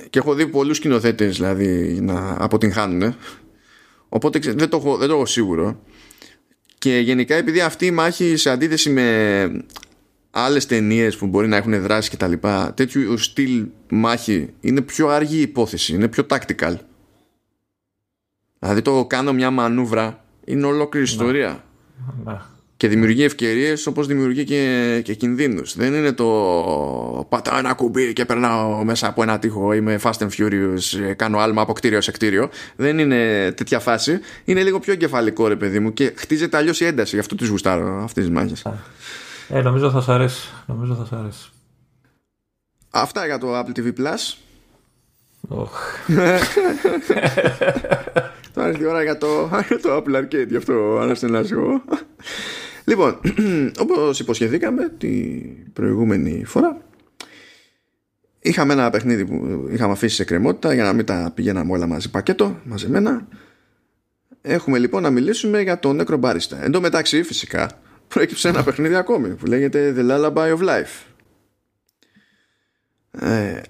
και 0.10 0.20
έχω 0.20 0.34
δει 0.34 0.48
πολλούς 0.48 0.78
σκηνοθέτες 0.78 1.36
δηλαδή 1.36 2.00
να 2.02 2.36
αποτυγχάνουν 2.40 3.16
οπότε 4.10 4.40
δεν 4.40 4.70
το, 4.70 4.78
έχω, 4.78 4.98
δεν 4.98 5.08
το 5.08 5.14
έχω 5.14 5.26
σίγουρο 5.26 5.82
και 6.78 6.98
γενικά 6.98 7.36
επειδή 7.36 7.62
αυτή 7.62 7.86
η 7.86 7.92
μάχη 7.92 8.36
σε 8.36 8.50
αντίθεση 8.50 8.90
με 8.90 9.66
άλλες 10.32 10.66
ταινίες 10.66 11.18
που 11.18 11.28
μπορεί 11.28 11.48
να 11.48 11.56
έχουν 11.58 11.82
δράσει 11.82 12.10
και 12.10 12.18
τα 12.18 12.28
λοιπά 12.28 12.74
τέτοιου 12.76 13.18
στυλ 13.18 13.66
μάχη 13.90 14.50
είναι 14.60 14.82
πιο 14.82 15.08
αργή 15.08 15.42
υπόθεση 15.42 15.94
είναι 15.94 16.08
πιο 16.08 16.26
tactical 16.30 16.76
δηλαδή 18.60 18.82
το 18.82 19.06
κάνω 19.06 19.34
μια 19.34 19.52
μανούβρα 19.52 20.24
είναι 20.46 20.66
ολόκληρη 20.66 21.06
ιστορία 21.06 21.64
Ναι. 22.26 22.34
και 22.78 22.88
δημιουργεί 22.88 23.24
ευκαιρίες 23.24 23.88
όπως 23.88 24.08
δημιουργεί 24.08 24.44
και, 24.44 25.02
και 25.04 25.14
κινδύνους. 25.14 25.76
Δεν 25.76 25.94
είναι 25.94 26.12
το 26.12 26.26
πατάω 27.30 27.58
ένα 27.58 27.74
κουμπί 27.74 28.14
και 28.14 28.26
περνάω 28.26 28.84
μέσα 28.84 29.08
από 29.08 29.22
ένα 29.24 29.40
τείχο. 29.40 29.74
Είμαι 29.74 30.00
fast 30.04 30.18
and 30.18 30.30
furious, 30.38 31.00
ε, 31.10 31.14
κάνω 31.14 31.38
άλμα 31.40 31.62
από 31.62 31.74
κτίριο 31.74 32.02
σε 32.02 32.12
κτίριο. 32.12 32.50
Δεν 32.76 33.00
είναι 33.00 33.52
τέτοια 33.52 33.80
φάση. 33.80 34.20
Είναι 34.46 34.64
λίγο 34.64 34.80
πιο 34.80 34.94
εγκεφαλικό 34.94 35.48
ρε 35.48 35.56
παιδί 35.56 35.80
μου 35.80 35.94
και 35.94 36.14
χτίζεται 36.16 36.58
αλλιώς 36.58 36.80
η 36.80 36.86
ένταση. 36.86 37.16
Γι' 37.16 37.22
αυτό 37.22 37.36
τι 37.36 37.48
γουστάρω 37.48 38.04
αυτές 38.04 38.24
τις 38.24 38.34
μάχες. 38.34 38.62
Ε, 39.50 39.62
νομίζω 39.62 39.92
θα 39.92 40.02
σ' 40.02 40.10
αρέσει. 40.10 40.50
Νομίζω 40.66 40.96
θα 40.96 41.06
σ' 41.06 41.12
αρέσει. 41.12 41.50
Αυτά 42.90 43.26
για 43.26 43.38
το 43.38 43.60
Apple 43.60 43.80
TV 43.80 43.94
Plus. 43.98 44.38
Οχ. 45.48 45.72
Τώρα 48.54 48.68
ήρθε 48.68 48.84
η 48.84 48.86
ώρα 48.86 49.04
για 49.04 49.18
το, 49.18 49.50
για 49.68 49.80
το 49.80 49.96
Apple 49.96 50.16
Arcade, 50.16 50.48
γι' 50.48 50.56
αυτό 50.56 51.00
αναστενάζω. 51.02 51.82
λοιπόν, 52.84 53.20
όπως 53.84 54.20
υποσχεθήκαμε 54.20 54.90
την 54.98 55.74
προηγούμενη 55.74 56.44
φορά, 56.46 56.82
είχαμε 58.40 58.74
ένα 58.74 58.90
παιχνίδι 58.90 59.26
που 59.26 59.68
είχαμε 59.72 59.92
αφήσει 59.92 60.16
σε 60.16 60.24
κρεμότητα 60.24 60.74
για 60.74 60.84
να 60.84 60.94
μην 60.94 61.06
τα 61.06 61.32
πηγαίναμε 61.36 61.72
όλα 61.72 61.88
μαζί 61.88 62.10
πακέτο, 62.10 62.60
μαζεμένα. 62.64 63.28
Έχουμε 64.42 64.80
λοιπόν 64.80 65.02
να 65.02 65.10
μιλήσουμε 65.10 65.62
για 65.62 65.80
το 65.80 65.98
Necro 66.00 66.20
Barista. 66.20 66.58
Εν 66.62 66.72
τω 66.72 66.82
μεταξύ, 66.82 67.24
φυσικά, 67.24 67.70
προέκυψε 68.14 68.50
ένα 68.50 68.64
παιχνίδι 68.64 68.96
ακόμη 68.96 69.30
που 69.30 69.46
λέγεται 69.46 69.94
The 69.98 70.12
Lullaby 70.12 70.58
of 70.58 70.60
Life. 70.60 71.06
Ε, 73.12 73.62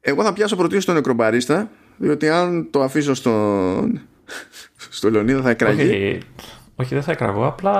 εγώ 0.00 0.22
θα 0.22 0.32
πιάσω 0.32 0.56
πρωτίστως 0.56 0.84
τον 0.84 0.94
νεκρομπαρίστα 0.94 1.70
διότι 1.96 2.28
αν 2.28 2.68
το 2.70 2.82
αφήσω 2.82 3.14
στον 3.14 4.00
στο 4.90 5.10
Λεωνίδα 5.10 5.42
θα 5.42 5.50
εκραγεί 5.50 5.82
όχι, 5.82 6.20
όχι, 6.76 6.94
δεν 6.94 7.02
θα 7.02 7.12
εκραγώ. 7.12 7.46
Απλά 7.46 7.72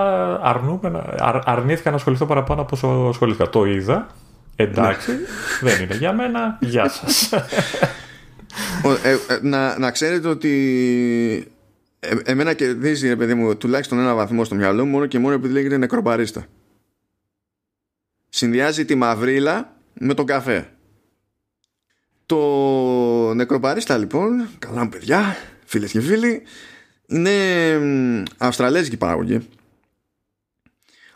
αρνούμε 0.43 0.89
να, 0.89 0.99
αρ, 1.19 1.39
αρνήθηκα 1.45 1.91
να 1.91 1.97
ασχοληθώ 1.97 2.27
παραπάνω 2.27 2.61
από 2.61 2.71
όσο 2.73 2.89
ασχολήθηκα. 3.09 3.49
Το 3.49 3.65
είδα. 3.65 4.07
Εντάξει, 4.57 5.13
δεν 5.61 5.83
είναι 5.83 5.95
για 5.97 6.13
μένα. 6.13 6.59
Γεια 6.61 6.89
σας. 6.89 7.31
Ο- 8.85 8.93
ε, 9.09 9.13
ε, 9.13 9.39
να, 9.43 9.79
να 9.79 9.91
ξέρετε 9.91 10.29
ότι 10.29 11.53
ε, 12.01 12.17
εμένα 12.25 12.55
κερδίζει 12.55 13.09
ρε 13.09 13.17
παιδί 13.17 13.35
μου 13.35 13.57
τουλάχιστον 13.57 13.99
ένα 13.99 14.15
βαθμό 14.15 14.45
στο 14.45 14.55
μυαλό 14.55 14.85
μου 14.85 14.91
μόνο 14.91 15.07
και 15.07 15.19
μόνο 15.19 15.35
επειδή 15.35 15.53
λέγεται 15.53 15.77
νεκρομπαρίστα 15.77 16.47
συνδυάζει 18.29 18.85
τη 18.85 18.95
μαυρίλα 18.95 19.77
με 19.99 20.15
τον 20.15 20.27
καφέ. 20.27 20.73
Το 22.27 23.35
νεκροπαρίστα 23.35 23.97
λοιπόν 23.99 24.49
καλά 24.59 24.83
μου 24.83 24.89
παιδιά 24.89 25.37
φίλες 25.65 25.91
και 25.91 26.01
φίλοι 26.01 26.43
είναι 27.07 27.31
μ, 27.79 28.23
αυστραλέζικη 28.37 28.97
παραγωγή. 28.97 29.49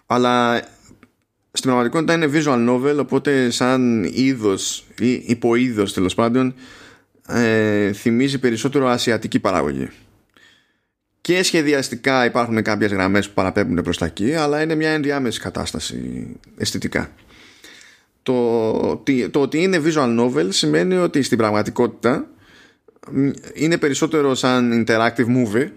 Αλλά 0.06 0.60
στην 1.52 1.70
πραγματικότητα 1.70 2.12
είναι 2.12 2.30
visual 2.32 2.68
novel 2.68 2.96
οπότε 3.00 3.50
σαν 3.50 4.04
είδος 4.04 4.86
ή 4.98 5.12
υποείδος 5.12 5.92
τέλος 5.92 6.14
πάντων 6.14 6.54
ε, 7.26 7.92
θυμίζει 7.92 8.38
περισσότερο 8.38 8.88
ασιατική 8.88 9.40
παραγωγή 9.40 9.88
και 11.22 11.42
σχεδιαστικά 11.42 12.24
υπάρχουν 12.24 12.62
κάποιες 12.62 12.92
γραμμές 12.92 13.28
που 13.28 13.34
παραπέμπουν 13.34 13.82
προς 13.82 13.98
τα 13.98 14.06
εκεί 14.06 14.34
αλλά 14.34 14.62
είναι 14.62 14.74
μια 14.74 14.90
ενδιάμεση 14.90 15.40
κατάσταση 15.40 16.26
αισθητικά 16.56 17.10
το, 18.22 18.70
ότι- 18.70 19.28
το 19.28 19.40
ότι 19.40 19.62
είναι 19.62 19.82
visual 19.84 20.20
novel 20.20 20.46
σημαίνει 20.48 20.94
ότι 20.96 21.22
στην 21.22 21.38
πραγματικότητα 21.38 22.26
μ, 23.10 23.30
είναι 23.54 23.78
περισσότερο 23.78 24.34
σαν 24.34 24.84
interactive 24.86 25.26
movie 25.36 25.68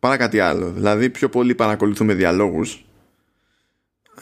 παρά 0.00 0.16
κάτι 0.16 0.40
άλλο 0.40 0.70
δηλαδή 0.70 1.10
πιο 1.10 1.28
πολύ 1.28 1.54
παρακολουθούμε 1.54 2.14
διαλόγους 2.14 2.82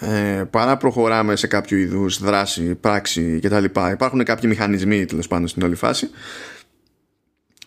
ε, 0.00 0.44
παρά 0.50 0.76
προχωράμε 0.76 1.36
σε 1.36 1.46
κάποιο 1.46 1.76
είδους 1.78 2.18
δράση, 2.22 2.74
πράξη 2.74 3.40
κτλ. 3.42 3.64
Υπάρχουν 3.92 4.24
κάποιοι 4.24 4.44
μηχανισμοί 4.52 5.04
τέλος 5.04 5.28
πάντων 5.28 5.48
στην 5.48 5.62
όλη 5.62 5.74
φάση. 5.74 6.10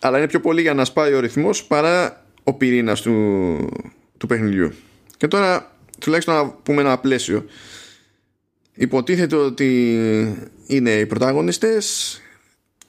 Αλλά 0.00 0.18
είναι 0.18 0.26
πιο 0.26 0.40
πολύ 0.40 0.60
για 0.60 0.74
να 0.74 0.84
σπάει 0.84 1.12
ο 1.14 1.20
ρυθμός 1.20 1.64
παρά 1.64 2.19
ο 2.44 2.52
πυρήνας 2.54 3.00
του, 3.00 3.56
του 4.18 4.26
παιχνιδιού. 4.26 4.72
Και 5.16 5.28
τώρα 5.28 5.76
τουλάχιστον 5.98 6.34
να 6.34 6.48
πούμε 6.48 6.80
ένα 6.80 6.98
πλαίσιο. 6.98 7.44
Υποτίθεται 8.74 9.36
ότι 9.36 9.94
είναι 10.66 10.90
οι 10.90 11.06
πρωταγωνιστές 11.06 12.16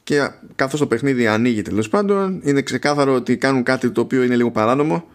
και 0.04 0.30
καθώς 0.56 0.80
το 0.80 0.88
παιχνίδι 0.88 1.28
ανοίγει 1.28 1.62
τέλος 1.62 1.90
πάντων 1.90 2.42
είναι 2.44 2.62
ξεκάθαρο 2.62 3.14
ότι 3.14 3.38
κάνουν 3.38 3.64
κάτι 3.64 3.92
το 3.92 4.02
οποίο 4.02 4.24
είναι 4.24 4.36
λίγο 4.36 4.52
παράνομο 4.52 5.08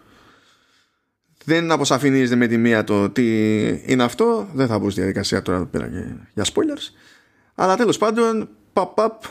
δεν 1.47 1.71
αποσαφηνίζεται 1.71 2.35
με 2.35 2.47
τη 2.47 2.57
μία 2.57 2.83
το 2.83 3.09
τι 3.09 3.67
είναι 3.67 4.03
αυτό. 4.03 4.49
Δεν 4.53 4.67
θα 4.67 4.79
μπω 4.79 4.89
στη 4.89 4.99
διαδικασία 4.99 5.41
τώρα 5.41 5.57
εδώ 5.57 5.67
πέρα 5.67 5.87
για, 5.87 6.27
για 6.33 6.45
spoilers. 6.45 6.93
Αλλά 7.55 7.75
τέλος 7.75 7.97
πάντων, 7.97 8.49
παπ, 8.73 8.93
παπ, 8.93 9.23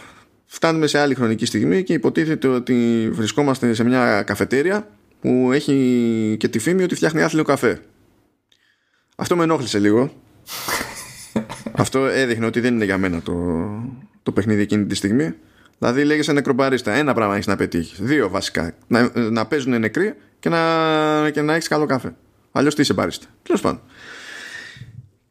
φτάνουμε 0.45 0.87
σε 0.87 0.99
άλλη 0.99 1.15
χρονική 1.15 1.47
στιγμή 1.47 1.83
και 1.83 1.93
υποτίθεται 1.93 2.49
ότι 2.49 3.09
βρισκόμαστε 3.13 3.75
σε 3.75 3.85
μια 3.85 4.23
καφετέρια 4.23 4.89
που 5.27 5.53
έχει 5.53 6.37
και 6.39 6.49
τη 6.49 6.59
φήμη 6.59 6.83
ότι 6.83 6.95
φτιάχνει 6.95 7.23
άθλιο 7.23 7.43
καφέ. 7.43 7.81
Αυτό 9.17 9.37
με 9.37 9.43
ενόχλησε 9.43 9.79
λίγο. 9.79 10.13
Αυτό 11.83 12.07
έδειχνε 12.07 12.47
ότι 12.47 12.61
δεν 12.61 12.75
είναι 12.75 12.85
για 12.85 12.99
μένα 12.99 13.23
το, 13.23 13.35
το 14.23 14.33
παιχνίδι 14.33 14.63
εκείνη 14.63 14.87
τη 14.87 14.95
στιγμή. 14.95 15.35
Δηλαδή 15.79 16.05
λέγεσαι 16.05 16.33
Necrobarista. 16.33 16.93
Ένα 16.93 17.15
πράγμα 17.15 17.35
έχεις 17.35 17.47
να 17.47 17.57
πετύχεις. 17.57 17.99
Δύο 18.01 18.29
βασικά. 18.29 18.75
Να, 18.87 19.11
να 19.31 19.47
παίζουν 19.47 19.81
νεκροί 19.81 20.15
και 20.39 20.49
να, 20.49 21.31
και 21.31 21.43
να 21.43 21.55
έχεις 21.55 21.69
καλό 21.69 21.87
καφέ. 21.87 22.15
Αλλιώς 22.53 22.75
τι 22.75 22.81
είσαι 22.81 22.93
μπαρίστα. 22.93 23.27
Τέλος 23.43 23.61
πάντων. 23.61 23.81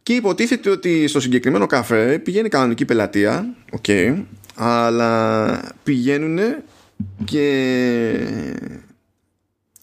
Και 0.03 0.13
υποτίθεται 0.13 0.69
ότι 0.69 1.07
στο 1.07 1.19
συγκεκριμένο 1.19 1.65
καφέ 1.65 2.19
πηγαίνει 2.19 2.49
κανονική 2.49 2.85
πελατεία. 2.85 3.55
Οκ. 3.71 3.85
αλλά 4.55 5.73
πηγαίνουν 5.83 6.39
και 7.25 7.51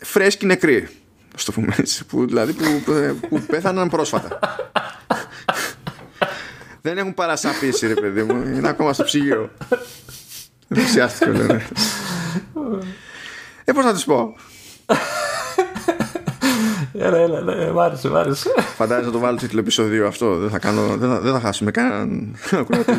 φρέσκοι 0.03 0.47
νεκροί. 0.47 0.89
ας 1.35 1.45
το 1.45 1.53
πούμε 1.53 1.75
έτσι, 1.79 2.07
που, 2.07 2.27
δηλαδή 2.27 2.53
που, 2.53 2.83
που 3.29 3.41
πέθαναν 3.41 3.89
πρόσφατα. 3.89 4.39
Δεν 6.81 6.99
έχουν 6.99 7.15
παρασαπίσει 7.15 7.87
ρε 7.87 7.95
παιδί 7.95 8.23
μου 8.23 8.43
Είναι 8.57 8.69
ακόμα 8.69 8.93
στο 8.93 9.05
ψυγείο 9.05 9.51
Ενθουσιάστηκε 10.69 11.31
ο 11.31 11.33
Λεωνίδας. 11.33 11.69
Ε 13.65 13.73
πώς 13.73 13.85
να 13.85 13.93
τους 13.93 14.05
πω; 14.05 14.35
Έλα, 16.95 17.17
έλα, 17.17 17.39
έλα, 17.39 17.73
μ' 17.73 17.79
άρεσε, 17.79 18.09
μ' 18.09 18.17
άρεσε. 18.17 18.51
Φαντάζεσαι 18.77 19.07
να 19.07 19.13
το 19.13 19.19
βάλω 19.19 19.37
τίτλο 19.37 19.61
επεισοδίου 19.61 20.07
αυτό. 20.07 20.37
Δεν 20.37 20.51
θα, 20.51 20.59
κάνω, 20.59 20.97
δεν 20.97 21.09
θα, 21.09 21.21
δεν 21.21 21.33
θα 21.33 21.41
χάσουμε 21.41 21.71
κανέναν 21.71 22.37
ακροατή. 22.51 22.93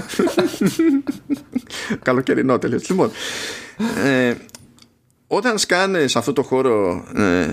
Καλοκαιρινό 2.03 2.59
τελείω. 2.59 2.79
Λοιπόν, 2.87 3.11
ε, 4.03 4.33
όταν 5.35 5.57
σκάνε 5.57 6.07
σε 6.07 6.17
αυτό 6.17 6.33
το 6.33 6.43
χώρο 6.43 7.05
ε, 7.15 7.47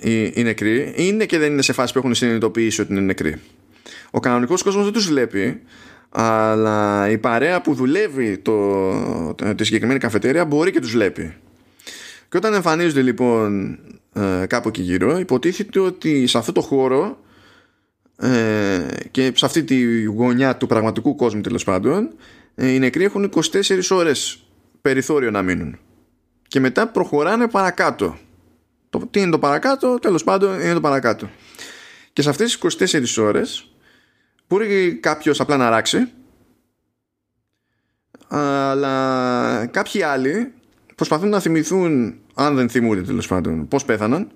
οι, 0.00 0.32
οι 0.34 0.42
νεκροί, 0.42 0.92
είναι 0.96 1.24
και 1.26 1.38
δεν 1.38 1.52
είναι 1.52 1.62
σε 1.62 1.72
φάση 1.72 1.92
που 1.92 1.98
έχουν 1.98 2.14
συνειδητοποιήσει 2.14 2.80
ότι 2.80 2.92
είναι 2.92 3.00
νεκροί. 3.00 3.40
Ο 4.10 4.20
κανονικός 4.20 4.62
κόσμος 4.62 4.84
δεν 4.84 4.92
τους 4.92 5.06
βλέπει, 5.06 5.60
αλλά 6.10 7.10
η 7.10 7.18
παρέα 7.18 7.60
που 7.60 7.74
δουλεύει 7.74 8.38
το, 8.38 9.34
το, 9.34 9.54
τη 9.54 9.64
συγκεκριμένη 9.64 9.98
καφετέρια 9.98 10.44
μπορεί 10.44 10.70
και 10.70 10.80
τους 10.80 10.90
βλέπει. 10.90 11.34
Και 12.28 12.36
όταν 12.36 12.54
εμφανίζονται 12.54 13.02
λοιπόν 13.02 13.78
ε, 14.12 14.46
κάπου 14.46 14.68
εκεί 14.68 14.82
γύρω, 14.82 15.18
υποτίθεται 15.18 15.80
ότι 15.80 16.26
σε 16.26 16.38
αυτό 16.38 16.52
το 16.52 16.60
χώρο 16.60 17.18
ε, 18.16 18.86
και 19.10 19.32
σε 19.34 19.46
αυτή 19.46 19.64
τη 19.64 20.02
γωνιά 20.04 20.56
του 20.56 20.66
πραγματικού 20.66 21.14
κόσμου 21.14 21.40
τέλος 21.40 21.64
πάντων, 21.64 22.08
ε, 22.54 22.68
οι 22.68 22.78
νεκροί 22.78 23.04
έχουν 23.04 23.32
24 23.34 23.40
ώρες 23.90 24.46
περιθώριο 24.80 25.30
να 25.30 25.42
μείνουν. 25.42 25.78
Και 26.48 26.60
μετά 26.60 26.88
προχωράνε 26.88 27.48
παρακάτω. 27.48 28.16
Το, 28.90 29.06
τι 29.10 29.20
είναι 29.20 29.30
το 29.30 29.38
παρακάτω, 29.38 29.98
τέλος 29.98 30.24
πάντων 30.24 30.60
είναι 30.60 30.72
το 30.72 30.80
παρακάτω. 30.80 31.30
Και 32.12 32.22
σε 32.22 32.28
αυτές 32.28 32.58
τις 32.58 33.16
24 33.16 33.22
ώρες 33.22 33.68
μπορεί 34.48 34.94
κάποιος 34.94 35.40
απλά 35.40 35.56
να 35.56 35.70
ράξει 35.70 36.12
αλλά 38.28 39.66
κάποιοι 39.66 40.02
άλλοι 40.02 40.52
προσπαθούν 40.94 41.28
να 41.28 41.40
θυμηθούν 41.40 42.14
αν 42.34 42.54
δεν 42.54 42.68
θυμούνται 42.68 43.02
τέλος 43.02 43.26
πάντων 43.26 43.68
πώς 43.68 43.84
πέθαναν 43.84 44.30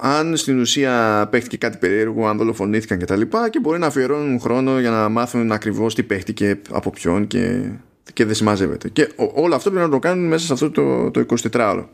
αν 0.00 0.36
στην 0.36 0.60
ουσία 0.60 1.26
παίχτηκε 1.30 1.56
κάτι 1.56 1.78
περίεργο, 1.78 2.28
αν 2.28 2.36
δολοφονήθηκαν 2.36 2.98
κτλ. 2.98 3.20
Και, 3.20 3.48
και 3.50 3.60
μπορεί 3.60 3.78
να 3.78 3.86
αφιερώνουν 3.86 4.40
χρόνο 4.40 4.80
για 4.80 4.90
να 4.90 5.08
μάθουν 5.08 5.52
ακριβώς 5.52 5.94
τι 5.94 6.02
παίχτηκε 6.02 6.60
από 6.70 6.90
ποιον 6.90 7.26
και, 7.26 7.70
και 8.12 8.24
δεν 8.24 8.34
συμμαζεύεται. 8.34 8.88
Και 8.88 9.12
όλο 9.34 9.54
αυτό 9.54 9.70
πρέπει 9.70 9.84
να 9.84 9.92
το 9.92 9.98
κάνουν 9.98 10.28
μέσα 10.28 10.46
σε 10.46 10.52
αυτό 10.52 10.70
το, 10.70 11.10
το 11.10 11.24
24ωρο. 11.52 11.84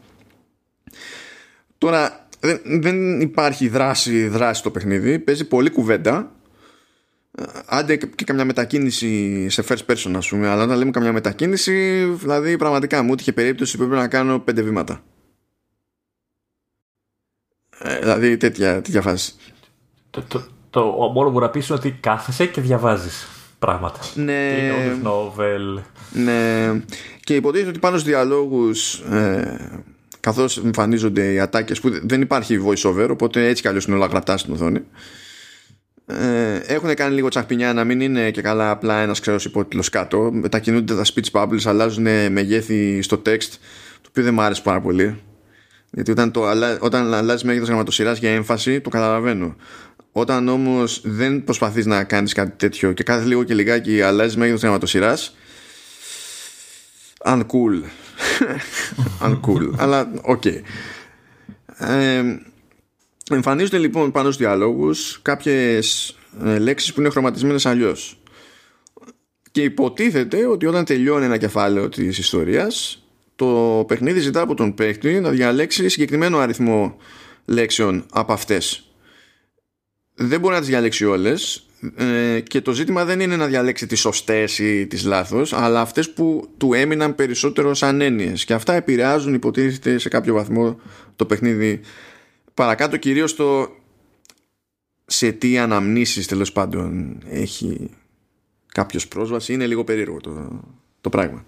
Τώρα 1.78 2.26
δεν, 2.40 2.60
δεν 2.64 3.20
υπάρχει 3.20 3.68
δράση, 3.68 4.28
δράση 4.28 4.60
στο 4.60 4.70
παιχνίδι. 4.70 5.18
Παίζει 5.18 5.44
πολύ 5.44 5.70
κουβέντα 5.70 6.36
άντε 7.66 7.96
και 7.96 8.24
καμιά 8.24 8.44
μετακίνηση 8.44 9.48
σε 9.48 9.64
first 9.68 9.86
person 9.86 10.12
ας 10.16 10.28
πούμε 10.28 10.48
αλλά 10.48 10.62
όταν 10.62 10.78
λέμε 10.78 10.90
καμιά 10.90 11.12
μετακίνηση 11.12 12.04
δηλαδή 12.04 12.56
πραγματικά 12.56 13.02
μου 13.02 13.14
είχε 13.18 13.32
περίπτωση 13.32 13.76
που 13.76 13.84
πρέπει 13.86 14.00
να 14.00 14.08
κάνω 14.08 14.38
πέντε 14.38 14.62
βήματα 14.62 15.02
ε, 17.78 17.98
δηλαδή 17.98 18.36
τέτοια, 18.36 18.74
τέτοια 18.82 19.02
φάση 19.02 19.34
το, 20.10 20.22
το, 20.22 20.46
το, 20.70 20.84
μόνο 21.14 21.30
που 21.30 21.38
να 21.38 21.50
πεις 21.50 21.68
είναι 21.68 21.78
ότι 21.78 21.90
κάθεσαι 21.90 22.46
και 22.46 22.60
διαβάζεις 22.60 23.28
πράγματα. 23.58 24.00
Ναι, 24.14 24.50
και 24.58 24.92
novel. 25.04 25.82
Ναι. 26.12 26.80
Και 27.24 27.34
υποτίθεται 27.34 27.70
ότι 27.70 27.78
πάνω 27.78 27.98
στους 27.98 28.10
διαλόγους 28.10 28.94
ε, 28.94 29.80
καθώς 30.20 30.58
εμφανίζονται 30.58 31.32
οι 31.32 31.40
ατάκες 31.40 31.80
που 31.80 32.06
δεν 32.06 32.20
υπάρχει 32.20 32.60
voice 32.66 32.90
over 32.90 33.08
οπότε 33.10 33.48
έτσι 33.48 33.62
κι 33.62 33.68
αλλιώς 33.68 33.84
είναι 33.84 33.96
όλα 33.96 34.06
γραπτά 34.06 34.36
στην 34.36 34.52
οθόνη 34.52 34.80
ε, 36.06 36.56
έχουν 36.66 36.94
κάνει 36.94 37.14
λίγο 37.14 37.28
τσαχπινιά 37.28 37.72
να 37.72 37.84
μην 37.84 38.00
είναι 38.00 38.30
και 38.30 38.42
καλά 38.42 38.70
απλά 38.70 38.98
ένας 38.98 39.20
ξερός 39.20 39.44
υπότιτλος 39.44 39.88
κάτω. 39.88 40.30
Μετακινούνται 40.32 40.94
τα 40.94 41.02
speech 41.04 41.30
bubbles 41.40 41.62
αλλάζουν 41.64 42.32
μεγέθη 42.32 43.02
στο 43.02 43.16
text 43.26 43.50
το 44.00 44.08
οποίο 44.08 44.22
δεν 44.22 44.34
μου 44.34 44.40
άρεσε 44.40 44.62
πάρα 44.62 44.80
πολύ. 44.80 45.22
Γιατί 45.90 46.10
όταν, 46.10 46.30
το, 46.30 46.42
όταν 46.80 47.14
αλλάζεις 47.14 47.44
μέγεθος 47.44 47.68
γραμματοσειράς 47.68 48.18
για 48.18 48.30
έμφαση 48.30 48.80
το 48.80 48.90
καταλαβαίνω 48.90 49.56
όταν 50.18 50.48
όμως 50.48 51.00
δεν 51.04 51.44
προσπαθείς 51.44 51.86
να 51.86 52.04
κάνεις 52.04 52.32
κάτι 52.32 52.52
τέτοιο 52.56 52.92
και 52.92 53.02
κάθε 53.02 53.24
λίγο 53.24 53.44
και 53.44 53.54
λιγάκι 53.54 54.02
αλλάζεις 54.02 54.36
μέγεθος 54.36 54.60
γραμματοσειράς 54.60 55.36
uncool 57.24 57.82
uncool 59.26 59.74
αλλά 59.76 60.10
OK 60.22 60.42
okay. 60.44 60.60
ε, 61.78 62.22
Εμφανίζονται 63.30 63.78
λοιπόν 63.78 64.10
πάνω 64.10 64.24
στους 64.30 64.36
διαλόγους 64.46 65.18
κάποιες 65.22 66.16
ε, 66.44 66.58
λέξεις 66.58 66.92
που 66.92 67.00
είναι 67.00 67.10
χρωματισμένες 67.10 67.66
αλλιώς. 67.66 68.18
Και 69.50 69.62
υποτίθεται 69.62 70.46
ότι 70.46 70.66
όταν 70.66 70.84
τελειώνει 70.84 71.24
ένα 71.24 71.36
κεφάλαιο 71.36 71.88
της 71.88 72.18
ιστορίας 72.18 73.04
το 73.36 73.84
παιχνίδι 73.88 74.20
ζητά 74.20 74.40
από 74.40 74.54
τον 74.54 74.74
παίκτη 74.74 75.20
να 75.20 75.30
διαλέξει 75.30 75.88
συγκεκριμένο 75.88 76.38
αριθμό 76.38 76.96
λέξεων 77.44 78.06
από 78.12 78.32
αυτές. 78.32 78.85
Δεν 80.18 80.40
μπορεί 80.40 80.54
να 80.54 80.60
τις 80.60 80.68
διαλέξει 80.68 81.04
όλες. 81.04 81.66
Ε, 81.96 82.40
και 82.40 82.60
το 82.60 82.72
ζήτημα 82.72 83.04
δεν 83.04 83.20
είναι 83.20 83.36
να 83.36 83.46
διαλέξει 83.46 83.86
τις 83.86 84.00
σωστές 84.00 84.58
ή 84.58 84.86
τις 84.86 85.04
λάθος 85.04 85.52
αλλά 85.52 85.80
αυτές 85.80 86.12
που 86.12 86.48
του 86.56 86.72
έμειναν 86.74 87.14
περισσότερο 87.14 87.74
σαν 87.74 88.00
έννοιες 88.00 88.44
και 88.44 88.52
αυτά 88.52 88.74
επηρεάζουν 88.74 89.34
υποτίθεται 89.34 89.98
σε 89.98 90.08
κάποιο 90.08 90.34
βαθμό 90.34 90.80
το 91.16 91.26
παιχνίδι. 91.26 91.80
Παρακάτω 92.54 92.96
κυρίως 92.96 93.34
το 93.34 93.68
σε 95.06 95.32
τι 95.32 95.58
αναμνήσεις 95.58 96.26
τέλος 96.26 96.52
πάντων 96.52 97.18
έχει 97.30 97.90
κάποιος 98.72 99.08
πρόσβαση. 99.08 99.52
Είναι 99.52 99.66
λίγο 99.66 99.84
περίεργο 99.84 100.20
το, 100.20 100.60
το 101.00 101.08
πράγμα. 101.08 101.44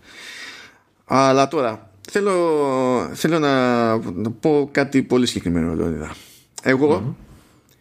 Αλλά 1.04 1.48
τώρα 1.48 1.90
θέλω, 2.10 3.10
θέλω 3.14 3.38
να, 3.38 3.96
να 3.96 4.30
πω 4.30 4.68
κάτι 4.72 5.02
πολύ 5.02 5.26
συγκεκριμένο 5.26 5.74
Λεωνίδα. 5.74 6.14
εγώ 6.62 7.14
mm-hmm. 7.16 7.27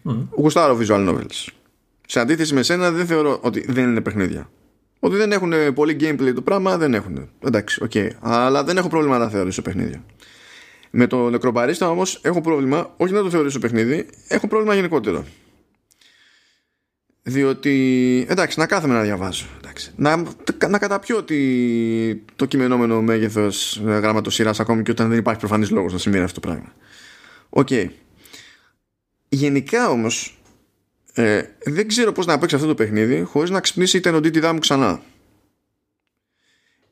Mm-hmm. 0.08 0.28
γουστάρω 0.30 0.78
visual 0.82 1.10
novels 1.10 1.48
σε 2.08 2.20
αντίθεση 2.20 2.54
με 2.54 2.64
σένα 2.64 2.92
δεν 2.92 3.06
θεωρώ 3.06 3.40
ότι 3.42 3.66
δεν 3.72 3.90
είναι 3.90 4.02
παιχνίδια 4.02 4.50
ότι 5.00 5.16
δεν 5.16 5.32
έχουν 5.32 5.54
πολύ 5.74 5.98
gameplay 6.00 6.32
το 6.36 6.42
πράγμα 6.42 6.78
δεν 6.78 6.94
έχουν 6.94 7.30
εντάξει, 7.40 7.88
okay. 7.90 8.10
αλλά 8.20 8.64
δεν 8.64 8.78
έχω 8.78 8.88
πρόβλημα 8.88 9.18
να 9.18 9.30
θεωρήσω 9.30 9.62
παιχνίδια 9.62 10.04
με 10.92 11.08
το 11.08 11.30
Necrobarista 11.30 11.90
όμως 11.90 12.20
έχω 12.24 12.42
πρόβλημα, 12.42 12.94
όχι 12.98 13.14
να 13.14 13.22
το 13.22 13.30
θεωρήσω 13.30 13.60
παιχνίδι, 13.60 14.08
έχω 14.28 14.48
πρόβλημα 14.48 14.76
γενικότερο. 14.76 15.26
Διότι, 17.24 18.26
εντάξει, 18.30 18.60
να 18.60 18.66
κάθομαι 18.66 18.94
να 18.94 19.02
διαβάζω. 19.02 19.46
Εντάξει, 19.58 19.92
να, 19.96 20.24
να 20.70 20.80
καταπιώ 20.80 21.18
ότι 21.18 22.24
το 22.36 22.46
κυμαινόμενο 22.46 23.02
μέγεθος 23.02 23.82
γραμματοσειράς 23.86 24.60
ακόμη 24.60 24.84
και 24.84 24.92
όταν 24.92 25.10
δεν 25.10 25.18
υπάρχει 25.18 25.40
προφανής 25.40 25.70
λόγος 25.70 25.92
να 25.92 25.98
συμβαίνει 25.98 26.24
αυτό 26.24 26.40
το 26.40 26.48
πράγμα. 26.48 26.74
OK. 27.50 27.68
Okay. 27.72 27.88
Γενικά 29.30 29.90
όμως, 29.90 30.38
ε, 31.14 31.44
δεν 31.64 31.88
ξέρω 31.88 32.12
πώς 32.12 32.26
να 32.26 32.38
παίξει 32.38 32.56
αυτό 32.56 32.68
το 32.68 32.76
παιχνίδι 32.76 33.22
χωρίς 33.22 33.50
να 33.50 33.60
ξυπνήσει 33.60 33.98
η 33.98 34.00
τενοντίτιδά 34.00 34.54
μου 34.54 34.60
ξανά 34.60 35.02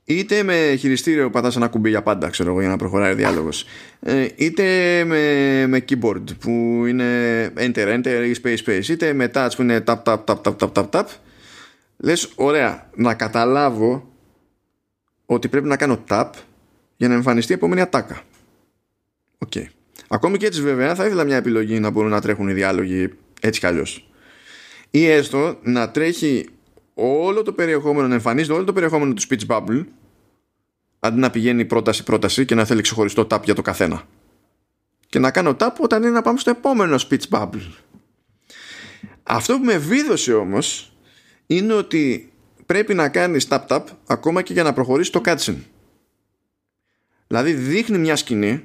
είτε 0.04 0.44
με 0.44 0.76
χειριστήριο 0.80 1.30
πατάς 1.30 1.56
ένα 1.56 1.68
κουμπί 1.68 1.90
για 1.90 2.04
πάντα 2.04 2.30
ξέρω 2.30 2.50
εγώ 2.50 2.60
για 2.60 2.70
να 2.70 2.78
προχωράει 2.78 3.12
ο 3.12 3.16
διάλογος 3.16 3.66
ε, 4.00 4.28
είτε 4.36 5.04
με, 5.04 5.66
με 5.68 5.86
keyboard 5.90 6.24
που 6.40 6.84
είναι 6.88 7.48
enter 7.58 8.00
enter 8.00 8.34
ή 8.34 8.42
space 8.44 8.58
space 8.66 8.88
είτε 8.88 9.14
με 9.14 9.32
touch 9.34 9.50
που 9.56 9.62
είναι 9.62 9.84
tap 9.88 10.04
tap 10.04 10.24
tap 10.26 10.42
tap 10.42 10.56
tap 10.58 10.72
tap 10.74 10.90
tap 10.90 11.06
λες 11.98 12.32
ωραία 12.36 12.90
να 12.96 13.14
καταλάβω 13.14 14.12
ότι 15.26 15.48
πρέπει 15.48 15.68
να 15.68 15.78
κάνω 15.78 16.04
tap 16.10 16.30
για 16.98 17.08
να 17.08 17.14
εμφανιστεί 17.14 17.52
η 17.52 17.56
επόμενη 17.56 17.82
ατάκα 17.82 18.22
OK. 19.38 19.52
Okay. 19.56 19.66
Ακόμη 20.08 20.38
και 20.38 20.46
έτσι 20.46 20.62
βέβαια 20.62 20.96
θα 20.96 21.06
ήθελα 21.06 21.24
μια 21.24 21.36
επιλογή 21.36 21.80
να 21.80 21.90
μπορούν 21.90 22.10
να 22.10 22.22
τρέχουν 22.22 22.48
οι 22.48 22.54
διάλογοι 22.54 23.14
έτσι 23.42 23.60
κι 23.60 23.66
αλλιώς 23.66 24.10
ή 24.96 25.06
έστω 25.06 25.60
να 25.62 25.92
τρέχει 25.92 26.50
όλο 26.94 27.42
το 27.42 27.54
περιεχόμενο, 27.54 28.08
να 28.08 28.14
εμφανίζεται 28.14 28.54
όλο 28.54 28.64
το 28.64 28.74
περιεχόμενο 28.74 29.14
του 29.14 29.22
speech 29.22 29.48
bubble 29.48 29.86
αντί 31.00 31.20
να 31.20 31.30
πηγαίνει 31.30 31.66
πρόταση-πρόταση 31.66 32.46
και 32.46 32.56
να 32.56 32.66
θέλει 32.66 32.82
ξεχωριστό 32.82 33.28
tap 33.32 33.44
για 33.44 33.54
το 33.54 33.62
καθένα. 33.62 34.08
Και 35.08 35.20
να 35.20 35.32
κάνω 35.32 35.56
tap 35.60 35.72
όταν 35.80 36.02
είναι 36.02 36.12
να 36.12 36.22
πάμε 36.22 36.40
στο 36.40 36.50
επόμενο 36.50 36.96
speech 37.10 37.30
bubble. 37.30 37.72
Αυτό 39.24 39.58
που 39.58 39.64
με 39.64 39.78
βίδωσε 39.78 40.34
όμως 40.34 40.94
είναι 41.48 41.74
ότι 41.74 42.32
πρέπει 42.66 42.94
να 42.94 43.10
κάνεις 43.10 43.48
tap-tap 43.50 43.84
ακόμα 44.08 44.42
και 44.42 44.54
για 44.54 44.64
να 44.64 44.74
προχωρήσει 44.74 45.12
το 45.12 45.22
cutscene. 45.26 45.64
Δηλαδή 47.28 47.54
δείχνει 47.54 47.98
μια 47.98 48.16
σκηνή 48.16 48.64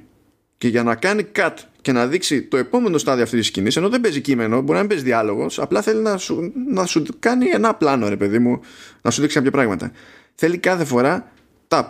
και 0.61 0.67
για 0.67 0.83
να 0.83 0.95
κάνει 0.95 1.27
cut 1.35 1.53
και 1.81 1.91
να 1.91 2.07
δείξει 2.07 2.43
το 2.43 2.57
επόμενο 2.57 2.97
στάδιο 2.97 3.23
αυτής 3.23 3.39
της 3.39 3.47
σκηνής, 3.47 3.75
ενώ 3.75 3.89
δεν 3.89 4.01
παίζει 4.01 4.21
κείμενο, 4.21 4.61
μπορεί 4.61 4.73
να 4.73 4.79
μην 4.79 4.87
παίζει 4.87 5.03
διάλογος, 5.03 5.59
απλά 5.59 5.81
θέλει 5.81 6.01
να 6.01 6.17
σου, 6.17 6.51
να 6.71 6.85
σου 6.85 7.03
κάνει 7.19 7.49
ένα 7.49 7.73
πλάνο, 7.73 8.07
ρε 8.07 8.17
παιδί 8.17 8.39
μου, 8.39 8.59
να 9.01 9.11
σου 9.11 9.21
δείξει 9.21 9.35
κάποια 9.35 9.51
πράγματα. 9.51 9.91
Θέλει 10.35 10.57
κάθε 10.57 10.85
φορά 10.85 11.31
tap. 11.67 11.83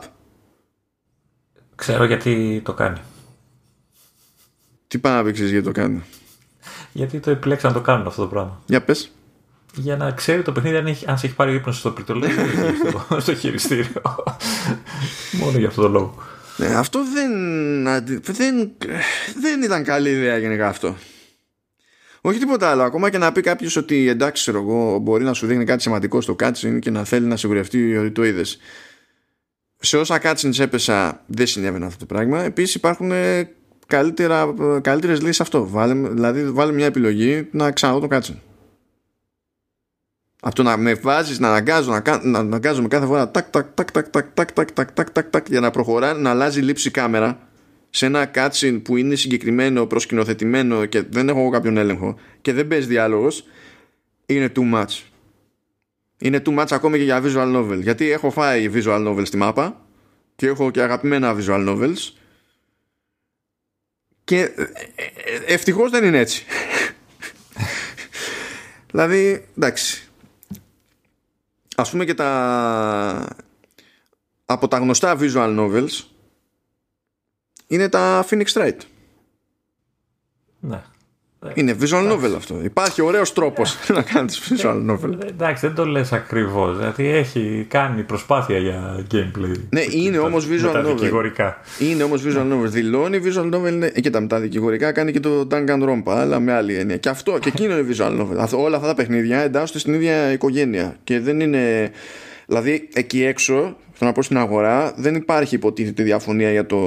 Ξέρω 1.76 2.04
γιατί 2.04 2.62
το 2.66 2.74
κάνει. 2.74 3.00
Τι 4.88 4.98
πάει 4.98 5.14
να 5.14 5.24
πει 5.24 5.32
γιατί 5.32 5.62
το 5.62 5.72
κάνει; 5.72 6.04
Γιατί 6.92 7.20
το 7.20 7.32
επιλέξαν 7.32 7.72
να 7.72 7.78
το 7.78 7.84
κάνουν 7.84 8.08
αυτό 8.08 8.22
το 8.22 8.28
πράγμα. 8.28 8.62
Για 8.66 8.84
πες. 8.84 9.12
Για 9.74 9.98
να 9.98 10.12
ξέρει 10.12 10.42
το 10.42 10.52
παιχνίδι 10.52 10.76
αν, 10.76 10.88
έχει, 10.88 11.06
αν 11.08 11.18
σε 11.18 11.26
έχει 11.26 11.36
πάρει 11.36 11.52
ο 11.52 11.54
ύπνος 11.54 11.78
στο 11.78 11.92
πυρτολό 11.92 12.26
στο, 13.08 13.20
στο 13.20 13.36
χειριστήριο. 13.36 14.02
Μόνο 15.40 15.58
για 15.58 15.68
αυτό 15.68 15.82
το 15.82 15.88
λόγο. 15.90 16.16
Ναι, 16.62 16.76
αυτό 16.76 17.00
δεν, 17.14 17.32
δεν, 18.22 18.72
δεν 19.42 19.62
ήταν 19.64 19.84
καλή 19.84 20.10
ιδέα 20.10 20.38
γενικά 20.38 20.68
αυτό. 20.68 20.96
Όχι 22.22 22.40
τίποτα 22.40 22.70
άλλο. 22.70 22.84
Ακόμα 22.84 23.10
και 23.10 23.18
να 23.18 23.32
πει 23.32 23.42
κάποιος 23.42 23.76
ότι 23.76 24.08
εντάξει, 24.08 24.42
ξέρω 24.42 24.58
εγώ, 24.58 24.98
μπορεί 25.00 25.24
να 25.24 25.34
σου 25.34 25.48
δείχνει 25.48 25.66
κάτι 25.66 25.82
σημαντικό 25.82 26.22
στο 26.22 26.36
κάτσιν 26.36 26.80
και 26.80 26.90
να 26.90 27.04
θέλει 27.04 27.26
να 27.26 27.38
σιγουρευτεί 27.38 27.98
ότι 27.98 28.12
το 28.12 28.26
είδες. 28.26 28.58
Σε 29.80 29.98
όσα 29.98 30.20
κάτσιν 30.20 30.54
έπεσα 30.60 31.24
δεν 31.26 31.48
συνέβαινε 31.48 31.86
αυτό 31.86 32.00
το 32.00 32.06
πράγμα. 32.06 32.44
Επίσης 32.44 32.76
υπάρχουν 32.76 33.12
καλύτερες 34.82 35.22
λύσεις 35.22 35.42
αυτό. 35.42 35.68
Βάλε, 35.70 35.94
δηλαδή, 35.94 36.52
βάλε 36.52 36.72
μια 36.72 36.86
επιλογή 36.86 37.48
να 37.52 37.72
ξαναδώ 37.72 38.00
το 38.00 38.08
κάτσιν. 40.42 40.50
Αυτό 40.50 40.64
να 40.64 40.78
με 40.78 40.94
βάζει 40.94 41.40
να 41.40 41.48
αναγκάζω, 41.48 41.92
να, 41.92 42.20
να 42.24 42.40
αναγκάζομαι 42.40 42.88
κάθε 42.88 43.06
φορά 43.06 43.32
τάκ, 43.32 43.50
τάκ, 43.50 43.66
τάκ, 43.74 43.92
τάκ, 43.92 44.10
τάκ, 44.10 44.34
τάκ, 44.34 44.52
τάκ, 44.52 44.72
τάκ, 44.72 44.92
τάκ, 44.92 45.12
τάκ, 45.12 45.30
τάκ, 45.30 45.48
για 45.50 45.60
να 45.60 45.72
προχωράει, 45.72 46.14
να 46.14 46.30
αλλάζει 46.30 46.62
λήψη 46.62 46.92
κάμερα 46.92 47.48
σε 47.90 48.06
ένα 48.06 48.32
cutscene 48.36 48.82
που 48.84 48.98
είναι 48.98 49.16
συγκεκριμένο, 49.16 49.86
προσκηνοθετημένο 49.86 50.86
και 50.86 51.02
δεν 51.02 51.30
έχω 51.30 51.50
κάποιον 51.50 51.78
έλεγχο 51.78 52.20
και 52.42 52.54
δεν 52.54 52.68
παίζει 52.68 52.88
διάλογος 52.88 53.44
είναι 54.26 54.52
too 54.56 54.74
much. 54.74 55.02
Είναι 56.18 56.42
too 56.46 56.60
much 56.60 56.68
ακόμη 56.70 56.98
και 56.98 57.04
για 57.04 57.22
visual 57.24 57.56
novel. 57.56 57.80
Γιατί 57.82 58.12
έχω 58.12 58.32
φάει 58.32 58.72
visual 58.74 59.08
novels 59.08 59.26
στη 59.26 59.38
μάπα 59.38 59.86
και 60.36 60.48
έχω 60.48 60.72
και 60.72 60.82
αγαπημένα 60.82 61.36
visual 61.40 61.68
novels 61.70 62.14
και 64.24 64.50
ευτυχώς 65.48 65.92
δεν 65.92 66.04
είναι 66.04 66.18
έτσι. 66.18 66.46
δηλαδή, 68.92 69.46
εντάξει. 69.58 70.11
Ας 71.76 71.90
πούμε 71.90 72.06
και 72.06 72.14
τα 72.14 73.36
από 74.46 74.68
τα 74.68 74.78
γνωστά 74.78 75.18
visual 75.20 75.60
novels 75.60 76.04
είναι 77.68 77.90
τα 77.90 78.26
Phoenix 78.30 78.46
Wright. 78.46 78.78
Ναι. 80.60 80.84
Είναι 81.54 81.76
visual 81.82 82.12
novel 82.12 82.34
αυτό. 82.36 82.60
Υπάρχει 82.64 83.02
ωραίος 83.02 83.34
τρόπος 83.34 83.78
να 83.88 84.02
κάνεις 84.02 84.42
visual 84.50 84.90
novel. 84.90 85.12
Ε, 85.24 85.28
εντάξει, 85.28 85.68
δεν 85.68 85.76
το 85.76 85.86
λες 85.86 86.14
ακριβώς. 86.14 86.78
Δηλαδή 86.78 87.08
έχει 87.08 87.66
κάνει 87.70 88.04
προσπάθεια 88.04 88.58
για 88.58 89.06
gameplay. 89.12 89.54
Ναι, 89.70 89.82
είναι 89.90 90.18
όμως 90.18 90.48
visual 90.48 90.76
novel. 90.76 90.84
Δικηγορικά. 90.86 91.58
Είναι 91.80 92.04
όμως 92.04 92.24
visual 92.26 92.52
novel. 92.54 92.66
Δηλώνει 92.66 93.22
visual 93.24 93.54
novel. 93.54 93.74
Ναι, 93.74 93.90
και 93.90 94.10
τα 94.10 94.40
δικηγορικά 94.40 94.92
κάνει 94.92 95.12
και 95.12 95.20
το 95.20 95.48
Danganronpa, 95.52 96.12
αλλά 96.12 96.40
με 96.40 96.54
άλλη 96.54 96.76
έννοια. 96.76 96.98
Και 96.98 97.10
αυτό 97.10 97.38
και 97.40 97.50
εκείνο 97.50 97.78
είναι 97.78 97.96
visual 97.96 98.22
novel. 98.22 98.50
Όλα 98.58 98.76
αυτά 98.76 98.88
τα 98.88 98.96
παιχνίδια 98.96 99.40
εντάσσονται 99.40 99.80
στην 99.80 99.94
ίδια 99.94 100.32
οικογένεια. 100.32 100.96
Και 101.04 101.20
δεν 101.20 101.40
είναι. 101.40 101.92
Δηλαδή 102.46 102.90
εκεί 102.94 103.24
έξω 103.24 103.78
να 104.06 104.12
πω 104.12 104.22
στην 104.22 104.38
αγορά 104.38 104.94
δεν 104.98 105.16
υπάρχει 105.16 105.56
υποτίθεται 105.56 106.04
διαφωνία 106.04 106.52
για 106.52 106.66
το 106.66 106.78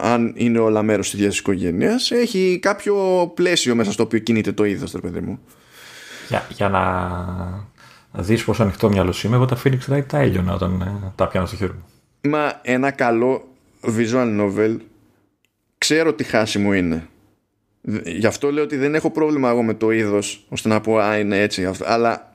αν 0.00 0.32
είναι 0.36 0.58
όλα 0.58 0.82
μέρος 0.82 1.10
της 1.10 1.18
ίδιας 1.18 1.38
οικογένειας. 1.38 2.10
Έχει 2.10 2.58
κάποιο 2.62 2.96
πλαίσιο 3.34 3.74
μέσα 3.74 3.92
στο 3.92 4.02
οποίο 4.02 4.18
κινείται 4.18 4.52
το 4.52 4.64
είδος, 4.64 4.90
το 4.90 4.98
παιδί 4.98 5.20
μου. 5.20 5.40
Για, 6.28 6.46
για 6.50 6.68
να 6.68 8.22
δεις 8.22 8.44
πόσο 8.44 8.62
ανοιχτό 8.62 8.88
μυαλό 8.88 9.14
είμαι, 9.24 9.36
εγώ 9.36 9.44
τα 9.44 9.58
Phoenix 9.64 9.78
Wright 9.90 10.04
τα 10.06 10.18
έλειωνα 10.18 10.54
όταν 10.54 10.80
ε, 10.80 11.12
τα 11.14 11.28
πιάνω 11.28 11.46
στο 11.46 11.56
χέρι 11.56 11.72
μου. 11.72 11.84
Μα 12.30 12.60
ένα 12.62 12.90
καλό 12.90 13.48
visual 13.82 14.40
novel 14.40 14.76
ξέρω 15.78 16.14
τι 16.14 16.24
χάσιμο 16.24 16.74
είναι. 16.74 17.06
Γι' 18.04 18.26
αυτό 18.26 18.52
λέω 18.52 18.64
ότι 18.64 18.76
δεν 18.76 18.94
έχω 18.94 19.10
πρόβλημα 19.10 19.50
εγώ 19.50 19.62
με 19.62 19.74
το 19.74 19.90
είδος 19.90 20.46
ώστε 20.48 20.68
να 20.68 20.80
πω 20.80 20.98
Α, 20.98 21.18
είναι 21.18 21.40
έτσι. 21.40 21.70
Αλλά 21.84 22.34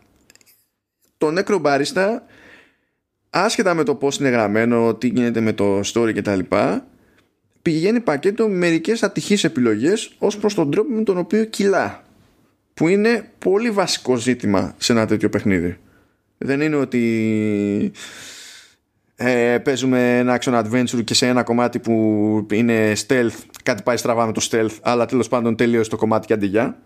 το 1.17 1.33
Necrobarista 1.37 2.07
άσχετα 3.33 3.73
με 3.73 3.83
το 3.83 3.95
πώς 3.95 4.17
είναι 4.17 4.29
γραμμένο, 4.29 4.95
τι 4.95 5.07
γίνεται 5.07 5.39
με 5.39 5.53
το 5.53 5.79
story 5.79 6.11
κτλ. 6.15 6.39
Πηγαίνει 7.61 7.99
πακέτο 7.99 8.47
με 8.47 8.55
μερικές 8.55 9.03
ατυχείς 9.03 9.43
επιλογές 9.43 10.11
ως 10.17 10.37
προς 10.37 10.53
τον 10.53 10.71
τρόπο 10.71 10.93
με 10.93 11.03
τον 11.03 11.17
οποίο 11.17 11.45
κυλά. 11.45 12.03
Που 12.73 12.87
είναι 12.87 13.29
πολύ 13.39 13.71
βασικό 13.71 14.15
ζήτημα 14.15 14.75
σε 14.77 14.91
ένα 14.91 15.05
τέτοιο 15.05 15.29
παιχνίδι. 15.29 15.77
Δεν 16.37 16.61
είναι 16.61 16.75
ότι 16.75 17.91
ε, 19.15 19.57
παίζουμε 19.57 20.17
ένα 20.17 20.39
action 20.41 20.63
adventure 20.63 21.03
και 21.03 21.13
σε 21.13 21.27
ένα 21.27 21.43
κομμάτι 21.43 21.79
που 21.79 22.47
είναι 22.51 22.93
stealth 23.07 23.37
κάτι 23.63 23.83
πάει 23.83 23.97
στραβά 23.97 24.25
με 24.25 24.31
το 24.31 24.47
stealth 24.51 24.77
αλλά 24.81 25.05
τέλος 25.05 25.27
πάντων 25.27 25.55
τελείωσε 25.55 25.89
το 25.89 25.95
κομμάτι 25.95 26.27
και 26.27 26.33
αντιγιά. 26.33 26.81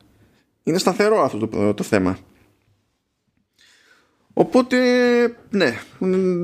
Είναι 0.63 0.77
σταθερό 0.77 1.23
αυτό 1.23 1.47
το, 1.47 1.73
το 1.73 1.83
θέμα. 1.83 2.17
Οπότε, 4.39 4.77
ναι, 5.49 5.79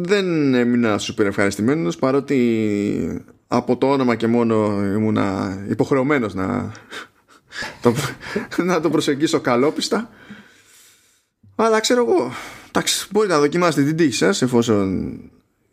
δεν 0.01 0.53
έμεινα 0.53 0.97
σούπερ 0.97 1.25
ευχαριστημένος 1.25 1.97
παρότι 1.97 3.25
από 3.47 3.77
το 3.77 3.91
όνομα 3.91 4.15
και 4.15 4.27
μόνο 4.27 4.83
ήμουνα 4.83 5.57
υποχρεωμένος 5.69 6.33
να 6.33 6.71
το, 7.81 7.93
να 8.57 8.79
το 8.79 8.89
προσεγγίσω 8.89 9.39
καλόπιστα. 9.39 10.09
Αλλά 11.55 11.79
ξέρω 11.79 12.05
εγώ, 12.05 12.31
εντάξει, 12.67 13.07
μπορείτε 13.11 13.33
να 13.33 13.39
δοκιμάσετε 13.39 13.83
την 13.83 13.95
τύχη 13.95 14.13
σας 14.15 14.41
εφόσον 14.41 15.19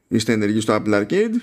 είστε 0.09 0.33
ενεργοί 0.33 0.61
στο 0.61 0.83
Apple 0.83 0.94
Arcade. 0.94 1.35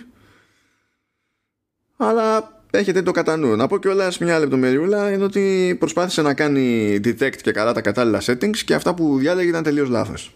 Αλλά 1.98 2.52
έχετε 2.72 3.02
το 3.02 3.12
κατά 3.12 3.38
νου. 3.38 3.56
Να 3.56 3.68
πω 3.68 3.78
κιόλας 3.78 4.18
μια 4.18 4.40
λεπτομεριούλα 4.40 5.12
είναι 5.12 5.24
ότι 5.24 5.76
προσπάθησε 5.80 6.22
να 6.22 6.34
κάνει 6.34 6.96
detect 7.04 7.42
και 7.42 7.52
καλά 7.52 7.74
τα 7.74 7.82
κατάλληλα 7.82 8.22
settings 8.26 8.58
και 8.58 8.74
αυτά 8.74 8.94
που 8.94 9.18
διάλεγε 9.18 9.50
ήταν 9.50 9.64
τελείως 9.64 9.90
λάθος 9.90 10.36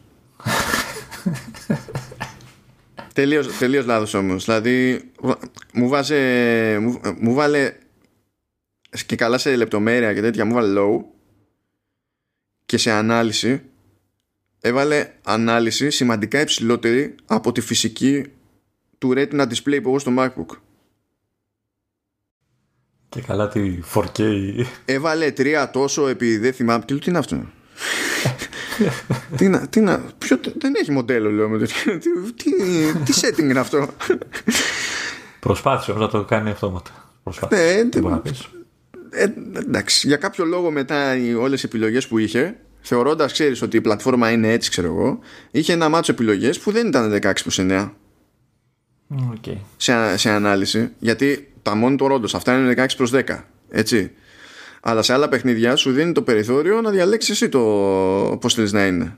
τελείως, 3.14 3.58
τελείως 3.58 3.86
λάθος 3.86 4.14
όμως. 4.14 4.46
Δηλαδή 4.46 5.02
μου, 5.74 5.88
βάζε, 5.88 6.18
μου, 6.82 7.00
μου 7.20 7.34
βάλε 7.34 7.74
και 9.06 9.16
καλά 9.16 9.38
σε 9.38 9.56
λεπτομέρεια 9.56 10.14
και 10.14 10.22
τέτοια 10.22 10.46
μου 10.46 10.54
βάλε 10.54 10.82
low 10.82 11.04
και 12.66 12.78
σε 12.78 12.92
ανάλυση 12.92 13.62
έβαλε 14.62 15.12
ανάλυση 15.24 15.90
σημαντικά 15.90 16.42
υψηλότερη 16.42 17.16
από 17.26 17.52
τη 17.52 17.62
φυσική 17.62 18.26
του 18.98 19.14
Retina 19.16 19.48
display 19.48 19.80
που 19.84 19.90
έχω 19.90 20.00
στο 20.00 20.14
MacBook. 20.18 20.58
Και 23.10 23.22
καλά 23.22 23.48
τη 23.48 23.80
4K 23.94 24.20
έβαλε 24.86 25.32
τρία 25.32 25.72
τόσο 25.72 26.08
επειδή 26.08 26.38
δεν 26.38 26.54
θυμάμαι. 26.54 26.86
Τι 26.86 26.98
είναι 27.06 27.18
αυτό; 27.18 27.36
τι 29.38 29.48
να, 29.48 29.68
τι 29.68 29.80
να, 29.80 30.02
ποιο, 30.18 30.40
δεν 30.58 30.74
έχει 30.82 30.92
μοντέλο 30.92 31.32
λέω 31.32 31.50
με 31.50 31.58
τι, 31.58 31.74
τι, 32.36 32.52
τι 33.06 33.14
setting 33.22 33.40
είναι 33.40 33.60
αυτό; 33.60 33.88
Προσπάθησε 35.40 35.92
όμως 35.92 36.04
να 36.04 36.10
το 36.20 36.26
κάνει 36.26 36.50
αυτόματα. 36.50 36.92
Προσπάθησε. 37.24 37.90
Ναι, 38.00 38.22
ε, 39.10 39.28
εντάξει, 39.54 40.08
για 40.08 40.18
κάποιο 40.18 40.46
λόγο 40.46 40.72
μετά 40.72 41.14
όλες 41.40 41.64
οι 41.64 41.66
επιλογές 41.66 42.08
που 42.08 42.18
είχε 42.18 42.56
θεωρώντας 42.82 43.32
ξέρεις 43.32 43.62
ότι 43.62 43.78
η 43.78 43.82
πλατφόρμα 43.82 44.32
είναι 44.32 44.52
έτσι 44.52 44.70
ξέρω 44.70 44.88
εγώ 44.88 45.20
είχε 45.52 45.74
ένα 45.74 45.90
μάτσο 45.90 46.12
επιλογές 46.12 46.60
που 46.60 46.72
δεν 46.72 46.88
ήταν 46.88 47.20
16 47.22 47.32
προς 47.42 47.60
9 47.62 47.90
okay. 49.12 49.58
σε, 49.78 50.18
σε 50.18 50.30
ανάλυση. 50.30 50.92
Γιατί 51.00 51.54
τα 51.62 51.74
monitor 51.84 52.10
όντως 52.10 52.36
αυτά 52.36 52.58
είναι 52.58 52.74
16 52.78 52.88
προς 52.98 53.12
10 53.14 53.22
έτσι 53.70 54.12
αλλά 54.82 55.02
σε 55.02 55.14
άλλα 55.14 55.30
παιχνίδια 55.30 55.76
σου 55.76 55.92
δίνει 55.92 56.12
το 56.12 56.22
περιθώριο 56.22 56.82
να 56.82 56.90
διαλέξεις 56.90 57.30
εσύ 57.30 57.50
το 57.50 57.60
πώς 58.42 58.54
θέλει 58.54 58.72
να 58.72 58.86
είναι. 58.86 59.18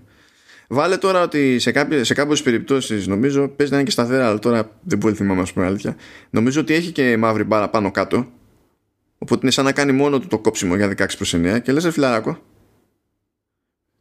Βάλε 0.68 0.98
τώρα 0.98 1.22
ότι 1.22 1.60
σε, 1.60 1.72
κάποιες, 1.72 2.08
σε 2.08 2.14
κάποιες 2.14 2.42
περιπτώσεις 2.42 3.08
νομίζω 3.08 3.48
παίζει 3.48 3.72
να 3.72 3.78
είναι 3.78 3.88
και 3.88 3.94
σταθερά, 3.94 4.28
αλλά 4.28 4.40
τώρα 4.40 4.70
δεν 4.82 4.98
πολύ 4.98 5.16
θυμάμαι, 5.16 5.42
ας 5.42 5.54
πούμε 5.54 5.66
αλήθεια. 5.66 5.96
Νομίζω 6.30 6.62
ότι 6.62 6.74
έχει 6.74 6.92
και 6.92 7.18
μαύρη 7.18 7.44
μπάρα 7.44 7.70
πάνω 7.70 7.92
κάτω. 7.92 8.28
Οπότε 9.18 9.40
είναι 9.42 9.52
σαν 9.52 9.66
να 9.66 9.72
κάνει 9.72 9.92
μόνο 9.92 10.20
του 10.20 10.28
το 10.28 10.40
κόψιμο 10.40 10.76
για 10.76 10.88
16 10.90 11.06
προς 11.18 11.36
9 11.36 11.60
και 11.64 11.72
λες, 11.72 11.88
φιλαράκο. 11.92 12.38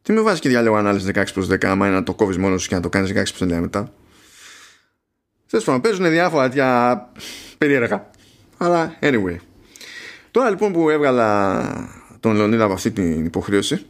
Τι 0.01 0.13
με 0.13 0.21
βάζεις 0.21 0.39
και 0.39 0.49
διάλογο 0.49 0.75
ανάλυση 0.75 1.11
16 1.15 1.23
προς 1.33 1.47
10, 1.49 1.65
άμα 1.65 1.87
είναι 1.87 1.95
να 1.95 2.03
το 2.03 2.13
κόβεις 2.13 2.37
μόνος 2.37 2.61
σου 2.61 2.69
και 2.69 2.75
να 2.75 2.81
το 2.81 2.89
κάνεις 2.89 3.09
16 3.09 3.13
προς 3.13 3.41
9 3.41 3.59
μετά. 3.59 3.93
Τέλος 5.49 5.65
πάντων, 5.65 5.81
παίζουν 5.81 6.09
διάφορα 6.09 6.43
τέτοια 6.43 7.09
περίεργα. 7.57 8.09
Αλλά 8.57 8.97
anyway. 9.01 9.35
Τώρα 10.33 10.49
λοιπόν 10.49 10.71
που 10.71 10.89
έβγαλα 10.89 11.61
τον 12.19 12.35
Λεωνίδα 12.35 12.63
από 12.63 12.73
αυτή 12.73 12.91
την 12.91 13.25
υποχρέωση. 13.25 13.85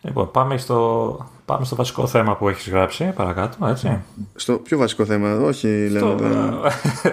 Λοιπόν, 0.00 0.30
πάμε 0.30 0.58
στο, 0.58 1.30
πάμε 1.44 1.64
στο 1.64 1.76
βασικό 1.76 2.06
θέμα 2.06 2.36
που 2.36 2.48
έχεις 2.48 2.68
γράψει, 2.68 3.12
παρακάτω, 3.14 3.66
έτσι. 3.66 4.02
Στο 4.34 4.58
πιο 4.58 4.78
βασικό 4.78 5.04
θέμα, 5.04 5.36
όχι 5.36 5.88
Λεωνίδα. 5.88 6.60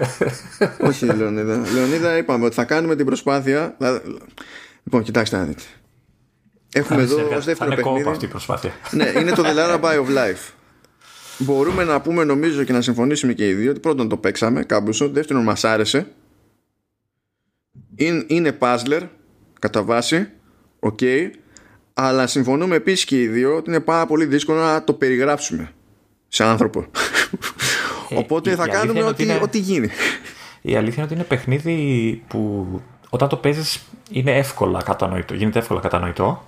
όχι 0.90 1.06
Λεωνίδα. 1.06 1.62
Λεωνίδα 1.74 2.18
είπαμε 2.18 2.46
ότι 2.46 2.56
θα 2.56 2.64
κάνουμε 2.64 2.96
την 2.96 3.06
προσπάθεια. 3.06 3.78
Λοιπόν, 4.84 5.04
κοιτάξτε 5.04 5.38
να 5.38 5.44
δείτε. 5.44 5.64
Έχουμε 6.74 7.02
εδώ 7.02 7.16
ως 7.36 7.46
δεύτερο 7.46 7.70
θα 7.70 7.76
παιχνίδι. 7.76 8.10
αυτή 8.10 8.26
η 8.26 8.28
προσπάθεια. 8.28 8.72
ναι, 8.92 9.12
είναι 9.20 9.32
το 9.32 9.44
The 9.48 9.52
Lullaby 9.52 9.94
of 9.94 10.18
Life. 10.18 10.54
Μπορούμε 11.38 11.84
να 11.84 12.02
πούμε 12.02 12.24
νομίζω 12.24 12.64
και 12.64 12.74
να 12.74 12.82
συμφωνήσουμε 12.82 13.34
και 13.34 13.48
οι 13.48 13.54
δύο 13.54 13.72
ότι 13.72 13.80
πρώτον 13.80 14.10
το 14.10 14.18
παίξαμε 14.18 14.64
κάμπουσο, 14.64 15.10
δεύτερον 15.10 15.44
μας 15.44 15.64
άρεσε 15.64 16.08
είναι, 17.96 18.24
είναι 18.28 18.58
puzzler 18.60 19.02
κατά 19.60 19.84
βάση, 19.84 20.30
οκ, 20.80 21.00
αλλά 21.94 22.28
συμφωνούμε 22.28 22.76
επίσης 22.76 23.06
και 23.06 23.22
οι 23.22 23.28
δύο 23.28 23.56
ότι 23.56 23.70
είναι 23.70 23.80
πάρα 23.80 24.06
πολύ 24.06 24.26
δύσκολο 24.26 24.60
να 24.60 24.84
το 24.84 24.94
περιγράψουμε 24.94 25.72
σε 26.28 26.44
άνθρωπο. 26.44 26.86
Ε, 28.10 28.18
Οπότε 28.18 28.56
θα 28.56 28.68
κάνουμε 28.68 29.04
ό,τι, 29.04 29.26
ό,τι 29.42 29.60
γίνει. 29.60 29.90
Η 30.62 30.76
αλήθεια 30.76 30.94
είναι 30.96 31.04
ότι 31.04 31.14
είναι 31.14 31.24
παιχνίδι 31.24 32.24
που 32.28 32.68
όταν 33.10 33.30
το 33.30 33.36
παίζεις 33.36 33.84
είναι 34.12 34.38
εύκολα 34.38 34.84
κατανοητό, 34.84 35.34
γίνεται 35.34 35.60
εύκολα 35.60 35.80
κατανοητό, 35.80 36.46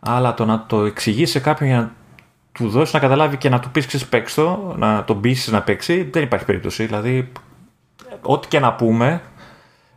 αλλά 0.00 0.34
το 0.34 0.44
να 0.44 0.64
το 0.66 0.84
εξηγήσει 0.84 1.32
σε 1.32 1.40
κάποιον 1.40 1.68
για 1.68 1.78
να 1.78 1.94
του 2.52 2.68
δώσεις 2.68 2.94
να 2.94 3.00
καταλάβει 3.00 3.36
και 3.36 3.48
να 3.48 3.60
του 3.60 3.70
πεις 3.70 3.86
ξέρεις 3.86 4.06
παίξει 4.06 4.34
το, 4.34 4.74
να 4.78 5.04
τον 5.04 5.20
πείσει 5.20 5.50
να 5.50 5.62
παίξει, 5.62 6.08
δεν 6.12 6.22
υπάρχει 6.22 6.44
περίπτωση. 6.44 6.86
Δηλαδή, 6.86 7.32
ό,τι 8.22 8.48
και 8.48 8.60
να 8.60 8.72
πούμε, 8.74 9.22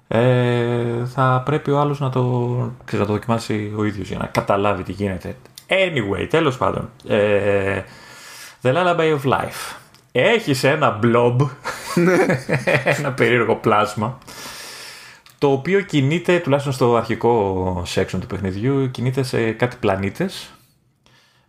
ε, 0.07 1.05
θα 1.05 1.41
πρέπει 1.45 1.71
ο 1.71 1.79
άλλος 1.79 1.99
να 1.99 2.09
το, 2.09 2.21
ξέρεις, 2.85 3.05
να 3.05 3.11
το 3.11 3.17
δοκιμάσει 3.17 3.73
ο 3.77 3.83
ίδιος 3.83 4.07
για 4.07 4.17
να 4.17 4.25
καταλάβει 4.25 4.83
τι 4.83 4.91
γίνεται. 4.91 5.35
Anyway, 5.67 6.27
τέλος 6.29 6.57
πάντων. 6.57 6.89
Ε, 7.07 7.81
The 8.61 8.73
Lullaby 8.73 9.17
of 9.17 9.31
Life. 9.31 9.75
Έχεις 10.11 10.63
ένα 10.63 10.99
blob, 11.03 11.35
ένα 12.97 13.11
περίεργο 13.11 13.55
πλάσμα, 13.55 14.17
το 15.37 15.51
οποίο 15.51 15.81
κινείται, 15.81 16.39
τουλάχιστον 16.39 16.73
στο 16.73 16.95
αρχικό 16.95 17.83
section 17.95 18.17
του 18.19 18.27
παιχνιδιού, 18.27 18.91
κινείται 18.91 19.23
σε 19.23 19.51
κάτι 19.51 19.75
πλανήτες. 19.79 20.49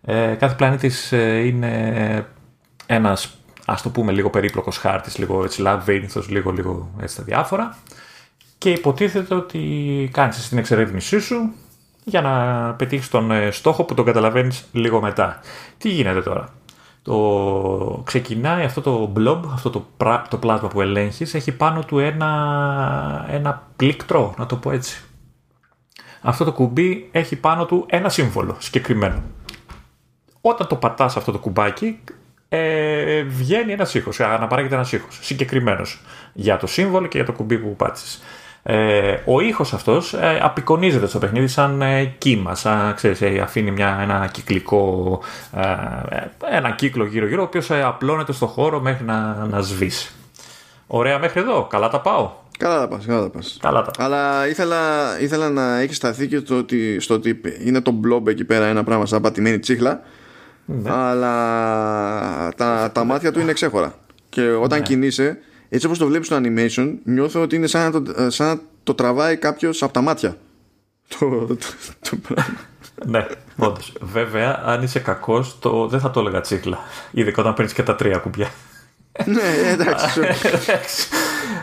Ε, 0.03 0.35
κάθε 0.35 0.55
πλανήτης 0.55 1.13
ε, 1.13 1.39
είναι 1.39 2.27
ένας, 2.87 3.39
ας 3.67 3.83
το 3.83 3.91
πούμε, 3.91 4.13
λίγο 4.13 4.31
περίπλοκος 4.31 4.79
χάρτης, 4.79 5.19
λίγο 5.19 5.45
έτσι 5.45 5.61
λαβύρινθος, 5.61 6.29
λίγο, 6.29 6.51
λίγο 6.51 6.91
έτσι 7.01 7.17
τα 7.17 7.23
διάφορα. 7.23 7.77
Και 8.59 8.71
υποτίθεται 8.71 9.35
ότι 9.35 10.09
κάνεις 10.13 10.49
την 10.49 10.59
εξερεύνησή 10.59 11.19
σου 11.19 11.53
για 12.05 12.21
να 12.21 12.75
πετύχεις 12.75 13.09
τον 13.09 13.31
ε, 13.31 13.51
στόχο 13.51 13.85
που 13.85 13.95
τον 13.95 14.05
καταλαβαίνεις 14.05 14.65
λίγο 14.73 15.01
μετά. 15.01 15.41
Τι 15.79 15.89
γίνεται 15.89 16.23
τώρα; 16.23 16.49
Το... 17.03 18.03
Ξεκινάει 18.05 18.65
αυτό 18.65 18.81
το 18.81 19.13
blob, 19.17 19.41
αυτό 19.53 19.71
το, 19.71 19.87
το 20.29 20.37
πλάσμα 20.37 20.69
που 20.69 20.81
ελέγχεις, 20.81 21.35
έχει 21.35 21.53
πάνω 21.53 21.85
του 21.85 21.99
ένα, 21.99 23.27
ένα 23.31 23.69
πλήκτρο, 23.77 24.35
να 24.39 24.47
το 24.47 24.57
πω 24.57 24.71
έτσι. 24.71 25.03
Αυτό 26.21 26.45
το 26.45 26.53
κουμπί 26.53 27.09
έχει 27.13 27.37
πάνω 27.37 27.67
του 27.67 27.87
ένα 27.89 28.09
σύμβολο 28.09 28.57
συγκεκριμένο. 28.59 29.23
Όταν 30.41 30.67
το 30.67 30.77
πατάς 30.77 31.17
αυτό 31.17 31.33
το 31.33 31.39
κουμπάκι, 31.39 32.01
ε, 32.49 33.23
βγαίνει 33.23 33.73
ένας 33.73 33.95
ήχος, 33.95 34.21
αναπαράγεται 34.21 34.75
ένας 34.75 34.93
ήχος 34.93 35.19
συγκεκριμένος 35.23 36.01
για 36.33 36.57
το 36.57 36.67
σύμβολο 36.67 37.07
και 37.07 37.17
για 37.17 37.27
το 37.27 37.33
κουμπί 37.33 37.59
που 37.59 37.77
πάτησες. 37.77 38.23
Ε, 38.63 39.17
ο 39.25 39.41
ήχος 39.41 39.73
αυτός 39.73 40.15
ε, 40.15 40.39
απεικονίζεται 40.43 41.07
στο 41.07 41.19
παιχνίδι 41.19 41.47
σαν 41.47 41.83
ε, 41.83 42.05
κύμα, 42.05 42.55
σαν 42.55 42.95
ξέρεις, 42.95 43.23
ε, 43.23 43.39
αφήνει 43.43 43.71
μια, 43.71 43.99
ένα 44.03 44.29
κυκλικό, 44.33 45.21
ε, 45.57 46.57
ένα 46.57 46.71
κύκλο 46.71 47.05
γύρω-γύρω, 47.05 47.43
ο 47.43 47.45
οποίος 47.45 47.71
απλώνεται 47.71 48.33
στο 48.33 48.47
χώρο 48.47 48.81
μέχρι 48.81 49.05
να, 49.05 49.47
να 49.51 49.61
σβήσει. 49.61 50.13
Ωραία 50.87 51.19
μέχρι 51.19 51.41
εδώ, 51.41 51.67
καλά 51.71 51.89
τα 51.89 52.01
πάω. 52.01 52.31
Καλά 52.59 52.79
τα 52.79 52.89
πας, 52.89 53.07
καλά 53.07 53.23
τα 53.23 53.29
πας. 53.29 53.57
Καλά 53.61 53.83
τα. 53.83 54.05
Αλλά 54.05 54.49
ήθελα, 54.49 54.79
ήθελα 55.21 55.51
να 55.51 55.81
έχεις 55.81 55.97
σταθεί 55.97 56.29
και 56.29 56.41
το 56.41 56.59
ότι, 56.59 57.01
στο 57.01 57.15
ότι 57.15 57.41
είναι 57.65 57.81
το 57.81 57.91
μπλόμπ 57.91 58.29
εκεί 58.29 58.45
πέρα 58.45 58.67
ένα 58.67 58.85
πράγμα 58.85 59.07
σαν 59.07 59.21
πατημένη 59.21 59.59
τσίχλα, 59.59 60.01
ναι. 60.65 60.91
αλλά 60.91 62.53
τα, 62.57 62.91
τα 62.93 63.05
μάτια 63.05 63.33
του 63.33 63.41
είναι 63.41 63.53
ξέχωρα. 63.53 63.95
Και 64.29 64.51
όταν 64.51 64.79
ναι. 64.79 64.85
κινείσαι, 64.85 65.39
έτσι 65.69 65.87
όπως 65.87 65.99
το 65.99 66.07
βλέπεις 66.07 66.27
στο 66.27 66.41
animation 66.43 66.95
νιώθω 67.05 67.41
ότι 67.41 67.57
είναι 67.57 67.67
σαν 67.67 67.93
να 67.93 68.03
το, 68.03 68.31
σαν 68.31 68.47
να 68.47 68.61
το 68.83 68.95
τραβάει 68.95 69.37
κάποιος 69.37 69.83
από 69.83 69.93
τα 69.93 70.01
μάτια 70.01 70.37
το, 71.19 71.47
το, 71.47 71.57
το 72.11 72.17
πράγμα 72.29 72.59
ναι, 73.07 73.27
όντως. 73.57 73.93
Βέβαια, 74.01 74.63
αν 74.65 74.83
είσαι 74.83 74.99
κακός, 74.99 75.59
το... 75.59 75.87
δεν 75.87 76.01
θα 76.01 76.11
το 76.11 76.21
έλεγα 76.21 76.41
τσίχλα. 76.41 76.79
Ειδικά 77.11 77.41
όταν 77.41 77.55
παίρνεις 77.55 77.75
και 77.75 77.83
τα 77.83 77.97
τρία 77.97 78.19
κουμπιά. 78.19 78.49
ναι, 79.25 79.71
εντάξει. 79.73 80.21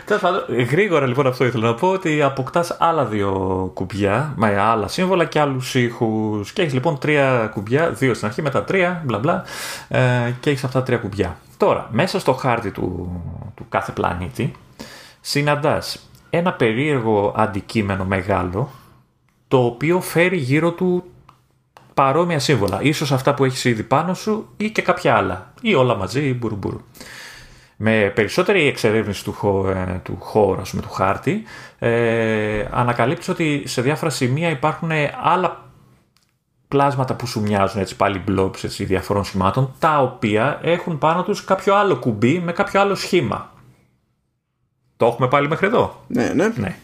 Τέλος 0.05 0.21
πάντων, 0.21 0.43
γρήγορα 0.69 1.05
λοιπόν 1.07 1.27
αυτό 1.27 1.45
ήθελα 1.45 1.67
να 1.67 1.75
πω 1.75 1.87
ότι 1.87 2.21
αποκτάς 2.21 2.75
άλλα 2.79 3.05
δύο 3.05 3.31
κουμπιά 3.73 4.33
με 4.35 4.59
άλλα 4.59 4.87
σύμβολα 4.87 5.25
και 5.25 5.39
άλλους 5.39 5.75
ήχους. 5.75 6.51
Και 6.51 6.61
έχεις 6.61 6.73
λοιπόν 6.73 6.99
τρία 6.99 7.49
κουμπιά, 7.53 7.89
δύο 7.89 8.13
στην 8.13 8.27
αρχή, 8.27 8.41
μετά 8.41 8.63
τρία, 8.63 9.01
μπλα 9.05 9.17
μπλα, 9.19 9.43
ε, 9.87 10.33
και 10.39 10.49
έχεις 10.49 10.63
αυτά 10.63 10.79
τα 10.79 10.85
τρία 10.85 10.97
κουμπιά. 10.97 11.37
Τώρα, 11.57 11.89
μέσα 11.91 12.19
στο 12.19 12.33
χάρτη 12.33 12.71
του, 12.71 13.21
του 13.55 13.65
κάθε 13.69 13.91
πλανήτη 13.91 14.51
συναντάς 15.21 16.09
ένα 16.29 16.53
περίεργο 16.53 17.33
αντικείμενο 17.35 18.05
μεγάλο 18.05 18.69
το 19.47 19.57
οποίο 19.65 20.01
φέρει 20.01 20.37
γύρω 20.37 20.71
του 20.71 21.03
παρόμοια 21.93 22.39
σύμβολα. 22.39 22.79
Ίσως 22.81 23.11
αυτά 23.11 23.33
που 23.33 23.45
έχεις 23.45 23.65
ήδη 23.65 23.83
πάνω 23.83 24.13
σου 24.13 24.49
ή 24.57 24.69
και 24.69 24.81
κάποια 24.81 25.15
άλλα. 25.15 25.53
Ή 25.61 25.73
όλα 25.73 25.95
μαζί 25.95 26.27
ή 26.27 26.33
μπουρουμπουρου. 26.33 26.81
Με 27.77 28.11
περισσότερη 28.15 28.67
εξερεύνηση 28.67 29.23
του, 29.23 29.35
ε, 29.75 29.99
του 30.03 30.17
χώρου, 30.19 30.61
ας 30.61 30.69
πούμε, 30.69 30.81
του 30.81 30.89
χάρτη, 30.89 31.43
ε, 31.79 32.65
ανακαλύπτεις 32.71 33.27
ότι 33.29 33.63
σε 33.65 33.81
διάφορα 33.81 34.11
σημεία 34.11 34.49
υπάρχουν 34.49 34.89
άλλα 35.23 35.64
πλάσματα 36.75 37.13
που 37.13 37.27
σου 37.27 37.41
μοιάζουν 37.41 37.81
έτσι 37.81 37.95
πάλι 37.95 38.23
blobs 38.27 38.63
έτσι, 38.63 38.85
διαφορών 38.85 39.23
σημάτων, 39.23 39.71
τα 39.79 40.01
οποία 40.01 40.59
έχουν 40.61 40.97
πάνω 40.97 41.23
τους 41.23 41.43
κάποιο 41.43 41.75
άλλο 41.75 41.95
κουμπί 41.95 42.39
με 42.39 42.51
κάποιο 42.51 42.81
άλλο 42.81 42.95
σχήμα. 42.95 43.49
Το 44.97 45.05
έχουμε 45.05 45.27
πάλι 45.27 45.47
μέχρι 45.47 45.67
εδώ; 45.67 46.03
Ναι, 46.07 46.31
ναι. 46.33 46.47
ναι. 46.47 46.77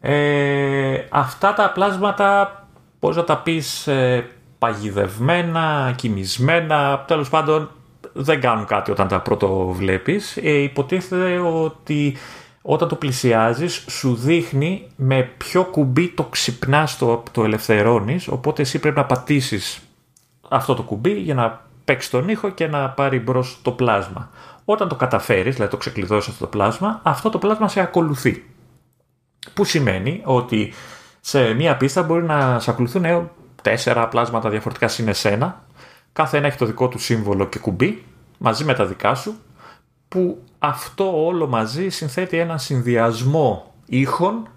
Ε, 0.00 1.04
αυτά 1.10 1.54
τα 1.54 1.70
πλάσματα, 1.70 2.62
πώς 2.98 3.16
να 3.16 3.24
τα 3.24 3.38
πεις, 3.38 3.86
ε, 3.86 4.26
παγιδευμένα, 4.58 5.92
κοιμισμένα, 5.96 7.04
τέλος 7.06 7.28
πάντων 7.28 7.70
δεν 8.12 8.40
κάνουν 8.40 8.66
κάτι 8.66 8.90
όταν 8.90 9.08
τα 9.08 9.20
πρώτο 9.20 9.66
βλέπεις. 9.66 10.36
Ε, 10.36 10.62
υποτίθεται 10.62 11.38
ότι 11.38 12.16
όταν 12.68 12.88
το 12.88 12.94
πλησιάζεις 12.94 13.84
σου 13.88 14.14
δείχνει 14.14 14.86
με 14.96 15.22
ποιο 15.22 15.64
κουμπί 15.64 16.08
το 16.08 16.22
ξυπνάς, 16.22 16.98
το, 16.98 17.22
το 17.32 17.44
ελευθερώνεις, 17.44 18.28
οπότε 18.28 18.62
εσύ 18.62 18.78
πρέπει 18.78 18.96
να 18.96 19.04
πατήσεις 19.04 19.82
αυτό 20.48 20.74
το 20.74 20.82
κουμπί 20.82 21.12
για 21.12 21.34
να 21.34 21.64
παίξεις 21.84 22.10
τον 22.10 22.28
ήχο 22.28 22.48
και 22.48 22.66
να 22.66 22.90
πάρει 22.90 23.18
μπρος 23.18 23.58
το 23.62 23.70
πλάσμα. 23.70 24.30
Όταν 24.64 24.88
το 24.88 24.94
καταφέρεις, 24.94 25.54
δηλαδή 25.54 25.70
το 25.70 25.76
ξεκλειδώσεις 25.76 26.28
αυτό 26.28 26.44
το 26.44 26.50
πλάσμα, 26.50 27.00
αυτό 27.02 27.30
το 27.30 27.38
πλάσμα 27.38 27.68
σε 27.68 27.80
ακολουθεί. 27.80 28.44
Που 29.54 29.64
σημαίνει 29.64 30.20
ότι 30.24 30.72
σε 31.20 31.54
μία 31.54 31.76
πίστα 31.76 32.02
μπορεί 32.02 32.22
να 32.22 32.58
σε 32.58 32.70
ακολουθούν 32.70 33.30
τέσσερα 33.62 34.08
πλάσματα 34.08 34.50
διαφορετικά 34.50 34.88
συν 34.88 35.08
εσένα, 35.08 35.64
κάθε 36.12 36.36
ένα 36.36 36.46
έχει 36.46 36.58
το 36.58 36.66
δικό 36.66 36.88
του 36.88 36.98
σύμβολο 36.98 37.46
και 37.46 37.58
κουμπί, 37.58 38.04
μαζί 38.38 38.64
με 38.64 38.74
τα 38.74 38.86
δικά 38.86 39.14
σου, 39.14 39.34
που 40.08 40.42
αυτό 40.66 41.26
όλο 41.26 41.46
μαζί 41.46 41.88
συνθέτει 41.88 42.38
ένα 42.38 42.58
συνδυασμό 42.58 43.74
ήχων 43.86 44.48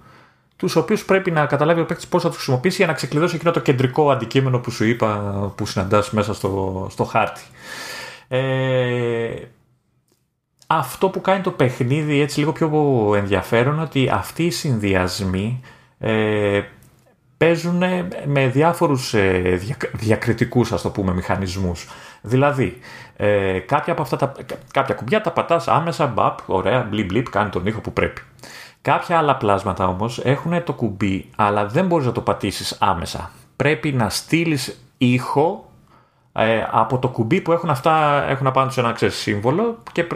τους 0.56 0.76
οποίους 0.76 1.06
πρέπει 1.06 1.32
να 1.32 1.46
καταλάβει 1.46 1.82
ο 1.82 1.86
παίκτης 1.86 2.08
πώς 2.08 2.22
θα 2.22 2.28
τους 2.28 2.38
χρησιμοποιήσει 2.38 2.76
για 2.76 2.88
να 2.88 2.94
ξεκλειδώσει 2.94 3.36
εκείνο 3.36 3.52
το 3.52 3.60
κεντρικό 3.60 4.12
αντικείμενο 4.12 4.60
που 4.60 4.72
σου 4.72 4.86
είπα 4.86 5.08
που 5.56 5.66
συναντάς 5.66 6.12
μέσα 6.12 6.34
στο, 6.34 6.88
στο 6.92 7.04
χάρτη. 7.04 7.42
Ε, 8.28 9.30
αυτό 10.68 11.10
που 11.10 11.22
κάνει 11.22 11.42
το 11.42 11.52
παιχνίδι 11.52 12.20
έτσι 12.20 12.40
λίγο 12.40 12.52
πιο 12.52 13.14
ενδιαφέρον 13.16 13.80
ότι 13.80 14.10
αυτοί 14.12 14.44
οι 14.44 14.52
συνδυασμοί 14.52 15.62
ε, 16.00 16.62
παίζουν 17.38 17.84
με 18.26 18.48
διάφορους 18.48 19.14
ε, 19.14 19.60
διακριτικούς 19.94 20.72
ας 20.72 20.82
το 20.82 20.90
πούμε 20.90 21.14
μηχανισμούς. 21.14 21.88
Δηλαδή, 22.22 22.80
ε, 23.16 23.60
κάποια 23.60 23.94
από 23.94 24.02
αυτά 24.02 24.16
τα 24.16 24.34
κάποια 24.72 24.96
κουμπιά 24.96 25.22
τα 25.22 25.32
πατάς 25.32 25.68
άμεσα, 25.68 26.08
μπαπ, 26.08 26.40
ωραία, 26.46 26.84
μπλιπ 26.90 27.06
μπλιπ, 27.06 27.30
κάνει 27.30 27.50
τον 27.50 27.66
ήχο 27.66 27.80
που 27.80 27.94
πρέπει. 27.94 28.22
Κάποια 28.82 29.18
άλλα 29.18 29.36
πλάσματα 29.36 29.88
όμως 29.88 30.20
έχουν 30.24 30.64
το 30.64 30.74
κουμπί, 30.74 31.30
αλλά 31.36 31.66
δεν 31.66 31.86
μπορείς 31.86 32.06
να 32.06 32.12
το 32.12 32.22
πατήσεις 32.22 32.78
άμεσα. 32.80 33.32
Πρέπει 33.56 33.92
να 33.92 34.10
στείλεις 34.10 34.82
ήχο 34.98 35.72
ε, 36.34 36.66
από 36.72 37.00
το 37.00 37.08
κουμπί 37.08 37.42
που 37.42 37.52
έχουν 37.52 37.70
αυτά, 37.70 38.24
έχουν 38.28 38.48
απάνω 38.48 38.70
σε 38.70 38.80
ένα 38.80 38.92
ξέρεις, 38.92 39.16
σύμβολο 39.16 39.78
και 39.92 40.08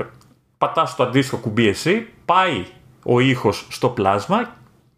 πατάς 0.57 0.95
το 0.95 1.03
αντίστοιχο 1.03 1.37
κουμπί 1.37 1.67
εσύ, 1.67 2.07
πάει 2.25 2.65
ο 3.03 3.19
ήχος 3.19 3.67
στο 3.69 3.89
πλάσμα 3.89 4.49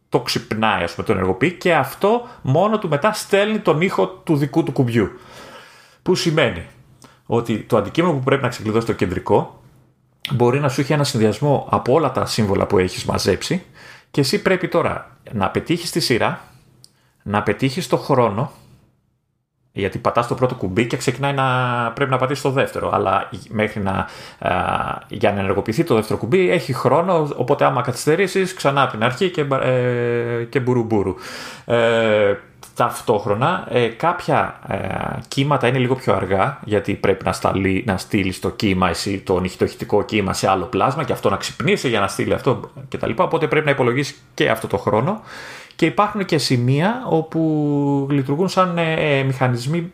το 0.10 0.20
ξυπνάει, 0.20 0.84
ας 0.84 0.94
πούμε, 0.94 1.08
το 1.08 1.14
ενεργοποιεί 1.14 1.52
και 1.52 1.76
αυτό 1.76 2.28
μόνο 2.42 2.78
του 2.78 2.90
μετά 2.90 3.14
στέλνει 3.14 3.60
τον 3.60 3.82
ήχο 3.82 4.08
του 4.08 4.36
δικού 4.36 4.64
του 4.64 4.72
κουμπιού. 4.72 5.20
Που 6.02 6.16
σημαίνει; 6.16 6.66
Ότι 7.26 7.60
το 7.60 7.78
αντικείμενο 7.78 8.14
που 8.14 8.24
πρέπει 8.24 8.42
να 8.42 8.50
ξεκλειδώσει 8.50 8.86
το 8.86 8.94
κεντρικό 8.94 9.62
μπορεί 10.34 10.60
να 10.60 10.70
σου 10.70 10.82
έχει 10.82 10.94
ένα 10.94 11.04
συνδυασμό 11.04 11.68
από 11.70 11.94
όλα 11.94 12.12
τα 12.12 12.26
σύμβολα 12.26 12.66
που 12.66 12.78
έχεις 12.78 13.06
μαζέψει 13.06 13.64
και 14.12 14.22
εσύ 14.22 14.42
πρέπει 14.42 14.68
τώρα 14.68 15.18
να 15.32 15.50
πετύχεις 15.50 15.92
τη 15.92 16.00
σειρά, 16.00 16.42
να 17.24 17.44
πετύχεις 17.44 17.88
το 17.88 17.98
χρόνο 17.98 18.52
γιατί 19.78 19.98
πατάς 19.98 20.28
το 20.28 20.36
πρώτο 20.36 20.56
κουμπί 20.56 20.88
και 20.88 20.98
ξεκινάει 20.98 21.34
να 21.34 21.46
πρέπει 21.96 22.12
να 22.12 22.18
πατήσεις 22.18 22.44
το 22.44 22.50
δεύτερο. 22.50 22.90
Αλλά 22.94 23.30
μέχρι 23.50 23.82
να, 23.82 24.08
για 25.08 25.32
να 25.32 25.40
ενεργοποιηθεί 25.40 25.84
το 25.84 25.96
δεύτερο 25.96 26.20
κουμπί 26.20 26.50
έχει 26.50 26.74
χρόνο. 26.74 27.30
Οπότε, 27.36 27.66
άμα 27.66 27.82
καθυστερήσεις, 27.82 28.54
ξανά 28.54 28.82
από 28.82 28.92
την 28.92 29.04
αρχή 29.04 29.30
και, 29.30 29.46
ε, 29.62 30.44
και 30.44 30.60
μπουρουμπουρου. 30.60 31.16
Ε, 31.66 32.34
Ταυτόχρονα 32.76 33.68
ε, 33.70 33.88
κάποια 33.88 34.60
ε, 34.68 35.20
κύματα 35.28 35.68
είναι 35.68 35.78
λίγο 35.78 35.96
πιο 35.96 36.14
αργά 36.14 36.60
γιατί 36.64 36.94
πρέπει 36.94 37.26
να, 37.26 37.32
σταλεί, 37.32 37.84
να 37.88 37.98
στείλεις 37.98 38.40
το 38.40 38.50
κύμα 38.50 38.90
εσύ 38.90 39.20
το 39.20 39.40
νυχτοχητικό 39.40 40.04
κύμα 40.04 40.34
σε 40.34 40.50
άλλο 40.50 40.66
πλάσμα 40.66 41.04
και 41.04 41.12
αυτό 41.14 41.30
να 41.30 41.38
ξυπνήσει 41.38 41.90
για 41.90 42.00
να 42.00 42.08
στείλει 42.08 42.34
αυτό 42.34 42.72
κτλ. 42.90 43.12
Οπότε 43.16 43.48
πρέπει 43.48 43.66
να 43.66 43.72
υπολογίσεις 43.72 44.24
και 44.34 44.50
αυτό 44.50 44.68
το 44.68 44.78
χρόνο. 44.78 45.22
Και 45.76 45.86
υπάρχουν 45.86 46.26
και 46.26 46.38
σημεία 46.38 47.04
όπου 47.10 48.08
λειτουργούν 48.10 48.50
σαν 48.50 48.78
ε, 48.78 49.24
μηχανισμοί 49.24 49.92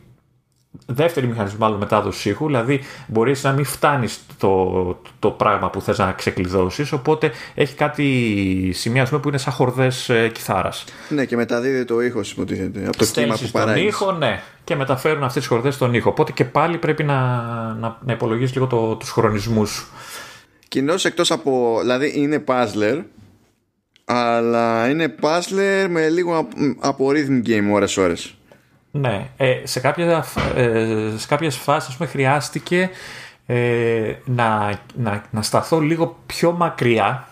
δεύτερη 0.85 1.27
μηχανισμό 1.27 1.57
μάλλον 1.59 1.79
μετάδοση 1.79 2.29
ήχου, 2.29 2.45
δηλαδή 2.45 2.79
μπορείς 3.07 3.43
να 3.43 3.51
μην 3.51 3.65
φτάνεις 3.65 4.19
το, 4.37 5.01
το 5.19 5.31
πράγμα 5.31 5.69
που 5.69 5.81
θες 5.81 5.97
να 5.97 6.11
ξεκλειδώσεις, 6.11 6.91
οπότε 6.91 7.31
έχει 7.55 7.75
κάτι 7.75 8.71
σημεία 8.73 9.05
που 9.05 9.27
είναι 9.27 9.37
σαν 9.37 9.53
χορδές 9.53 10.09
ε, 10.09 10.29
κιθάρας. 10.29 10.83
Ναι, 11.09 11.25
και 11.25 11.35
μεταδίδει 11.35 11.85
το 11.85 12.01
ήχο, 12.01 12.21
υποτίθεται, 12.31 12.87
από 12.87 12.97
το 12.97 13.05
κύμα 13.05 13.35
που 13.35 13.49
παράγεις. 13.51 13.81
Τον 13.81 13.87
ήχο, 13.87 14.11
ναι, 14.11 14.41
και 14.63 14.75
μεταφέρουν 14.75 15.23
αυτές 15.23 15.41
τις 15.41 15.51
χορδές 15.51 15.75
στον 15.75 15.93
ήχο. 15.93 16.09
Οπότε 16.09 16.31
και 16.31 16.45
πάλι 16.45 16.77
πρέπει 16.77 17.03
να, 17.03 17.17
να, 17.73 17.97
να 18.05 18.13
υπολογίσει 18.13 18.53
λίγο 18.53 18.67
το, 18.67 18.95
τους 18.95 19.09
χρονισμούς. 19.09 19.87
Κοινώς 20.67 21.05
εκτός 21.05 21.31
από. 21.31 21.77
Δηλαδή 21.81 22.11
είναι 22.15 22.43
puzzler, 22.47 23.03
αλλά 24.05 24.89
είναι 24.89 25.15
puzzler 25.21 25.87
με 25.89 26.09
λίγο 26.09 26.47
από 26.79 27.09
rhythm 27.09 27.47
game 27.47 27.69
ώρες-ώρες. 27.71 28.35
Ναι, 28.91 29.29
ε, 29.37 29.61
σε, 29.63 29.79
κάποια, 29.79 30.25
ε, 30.55 31.13
σε 31.17 31.27
κάποιες 31.27 31.55
φάσεις 31.55 31.95
πούμε, 31.95 32.09
χρειάστηκε 32.09 32.89
ε, 33.45 34.13
να, 34.25 34.79
να, 34.95 35.23
να 35.31 35.41
σταθώ 35.41 35.79
λίγο 35.79 36.19
πιο 36.25 36.51
μακριά 36.51 37.27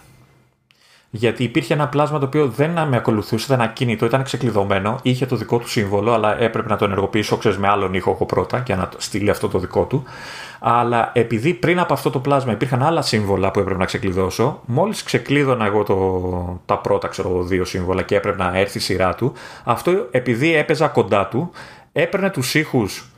γιατί 1.12 1.44
υπήρχε 1.44 1.74
ένα 1.74 1.88
πλάσμα 1.88 2.20
το 2.20 2.26
οποίο 2.26 2.48
δεν 2.48 2.70
με 2.88 2.98
ακολουθούσε, 2.98 3.46
ήταν 3.54 3.62
ακίνητο, 3.62 4.06
ήταν 4.06 4.24
ξεκλειδωμένο, 4.24 5.00
είχε 5.02 5.26
το 5.26 5.36
δικό 5.36 5.58
του 5.58 5.70
σύμβολο, 5.70 6.14
αλλά 6.14 6.42
έπρεπε 6.42 6.70
να 6.70 6.76
το 6.76 6.86
ενεργοποιήσω 6.86 7.38
ξέρεις, 7.38 7.58
με 7.58 7.68
άλλον 7.68 7.94
ήχο 7.94 8.26
πρώτα 8.26 8.60
και 8.60 8.76
να 8.76 8.90
στείλει 8.98 9.30
αυτό 9.30 9.48
το 9.48 9.60
δικό 9.60 9.86
του. 9.86 10.04
Αλλά 10.60 11.12
επειδή 11.14 11.54
πριν 11.54 11.80
από 11.80 11.94
αυτό 11.94 12.10
το 12.10 12.20
πλάσμα 12.20 12.52
υπήρχαν 12.52 12.84
άλλα 12.84 13.02
σύμβολα 13.02 13.52
που 13.52 13.60
έπρεπε 13.60 13.80
να 13.80 13.86
ξεκλειδώσω, 13.86 14.62
μόλις 14.66 15.04
ξεκλείδωνα 15.04 15.66
εγώ 15.66 15.84
το, 15.84 16.62
τα 16.66 16.78
πρώτα 16.78 17.08
ξέρω, 17.08 17.44
δύο 17.44 17.66
σύμβολα 17.66 18.02
και 18.02 18.16
έπρεπε 18.16 18.44
να 18.44 18.58
έρθει 18.58 18.78
η 18.78 18.82
σειρά 18.82 19.16
του, 19.16 19.34
αυτό 19.64 20.08
επειδή 20.12 20.56
έπαιζα 20.56 20.88
κοντά 20.88 21.28
του, 21.28 21.52
έπαιρνε 21.92 22.30
τους 22.30 22.56
ήχους 22.56 23.10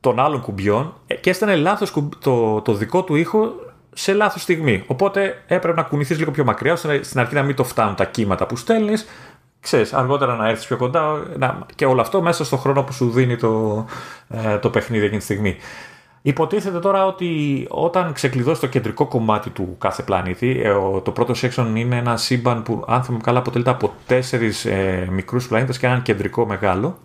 των 0.00 0.20
άλλων 0.20 0.40
κουμπιών 0.40 0.94
και 1.20 1.30
έστανε 1.30 1.56
λάθος 1.56 1.92
το, 2.18 2.60
το 2.60 2.74
δικό 2.74 3.02
του 3.02 3.14
ήχο 3.14 3.52
σε 3.98 4.12
λάθος 4.12 4.42
στιγμή. 4.42 4.84
Οπότε 4.86 5.42
έπρεπε 5.46 5.76
να 5.76 5.82
κουνηθείς 5.82 6.18
λίγο 6.18 6.30
πιο 6.30 6.44
μακριά, 6.44 6.72
ώστε 6.72 7.02
στην 7.02 7.20
αρχή 7.20 7.34
να 7.34 7.42
μην 7.42 7.54
το 7.54 7.64
φτάνουν 7.64 7.94
τα 7.94 8.04
κύματα 8.04 8.46
που 8.46 8.56
στέλνεις. 8.56 9.06
Ξέρεις, 9.60 9.92
αργότερα 9.92 10.36
να 10.36 10.48
έρθεις 10.48 10.66
πιο 10.66 10.76
κοντά 10.76 11.22
να... 11.36 11.58
και 11.74 11.86
όλο 11.86 12.00
αυτό 12.00 12.22
μέσα 12.22 12.44
στο 12.44 12.56
χρόνο 12.56 12.82
που 12.82 12.92
σου 12.92 13.10
δίνει 13.10 13.36
το, 13.36 13.84
ε, 14.28 14.58
το 14.58 14.70
παιχνίδι 14.70 15.04
εκείνη 15.04 15.18
τη 15.18 15.24
στιγμή. 15.24 15.56
Υποτίθεται 16.22 16.78
τώρα 16.78 17.06
ότι 17.06 17.66
όταν 17.70 18.12
ξεκλειδώσει 18.12 18.60
το 18.60 18.66
κεντρικό 18.66 19.06
κομμάτι 19.06 19.50
του 19.50 19.76
κάθε 19.78 20.02
πλανήτη, 20.02 20.60
ε, 20.64 20.72
το 21.02 21.10
πρώτο 21.10 21.34
section 21.42 21.72
είναι 21.74 21.96
ένα 21.96 22.16
σύμπαν 22.16 22.62
που, 22.62 22.84
αν 22.86 23.02
θυμάμαι 23.02 23.22
καλά, 23.22 23.38
αποτελείται 23.38 23.70
από 23.70 23.92
τέσσερις 24.06 24.64
ε, 24.64 25.08
μικρούς 25.10 25.48
πλανήτες 25.48 25.78
και 25.78 25.86
έναν 25.86 26.02
κεντρικό 26.02 26.46
μεγάλο. 26.46 26.98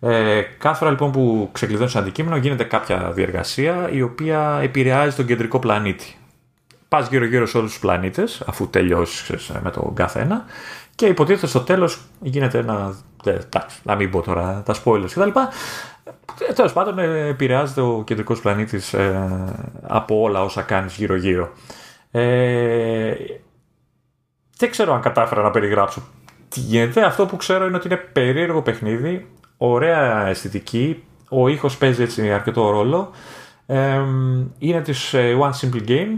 Ε, 0.00 0.40
κάθε 0.58 0.78
φορά 0.78 0.90
λοιπόν 0.90 1.12
που 1.12 1.48
ξεκλειδώνεις 1.52 1.94
ένα 1.94 2.02
αντικείμενο 2.02 2.36
γίνεται 2.36 2.64
κάποια 2.64 3.12
διεργασία 3.12 3.88
η 3.92 4.02
οποία 4.02 4.58
επηρεάζει 4.62 5.16
τον 5.16 5.26
κεντρικό 5.26 5.58
πλανήτη. 5.58 6.14
Πας 6.88 7.08
γύρω-γύρω 7.08 7.46
σε 7.46 7.58
όλους 7.58 7.70
τους 7.70 7.80
πλανήτες, 7.80 8.42
αφού 8.46 8.70
τελειώσεις 8.70 9.50
με 9.62 9.70
τον 9.70 9.94
κάθε 9.94 10.20
ένα, 10.20 10.44
και 10.94 11.06
υποτίθεται 11.06 11.46
στο 11.46 11.60
τέλος 11.60 12.00
γίνεται 12.20 12.58
ένα. 12.58 12.96
Ε, 13.24 13.30
εντάξει, 13.30 13.78
να 13.82 13.94
μην 13.94 14.10
πω 14.10 14.22
τώρα 14.22 14.62
τα 14.64 14.74
spoilers 14.84 15.10
κτλ. 15.10 15.28
Ε, 16.48 16.52
Τέλος 16.52 16.72
πάντων, 16.72 16.98
ε, 16.98 17.26
επηρεάζεται 17.26 17.80
ο 17.80 18.02
κεντρικός 18.06 18.40
πλανήτης 18.40 18.92
ε, 18.92 19.28
από 19.82 20.20
όλα 20.20 20.42
όσα 20.42 20.62
κάνεις 20.62 20.96
γύρω-γύρω. 20.96 21.52
Ε, 22.10 23.14
δεν 24.56 24.70
ξέρω 24.70 24.94
αν 24.94 25.00
κατάφερα 25.00 25.42
να 25.42 25.50
περιγράψω 25.50 26.02
τι 26.48 26.60
γίνεται. 26.60 27.04
Αυτό 27.04 27.26
που 27.26 27.36
ξέρω 27.36 27.66
είναι 27.66 27.76
ότι 27.76 27.86
είναι 27.86 27.96
περίεργο 27.96 28.62
παιχνίδι 28.62 29.26
ωραία 29.62 30.26
αισθητική, 30.26 31.04
ο 31.28 31.48
ήχος 31.48 31.76
παίζει 31.76 32.02
έτσι 32.02 32.32
αρκετό 32.32 32.70
ρόλο. 32.70 33.10
είναι 34.58 34.80
της 34.80 35.14
ε, 35.14 35.36
One 35.40 35.50
Simple 35.50 35.88
Game. 35.88 36.16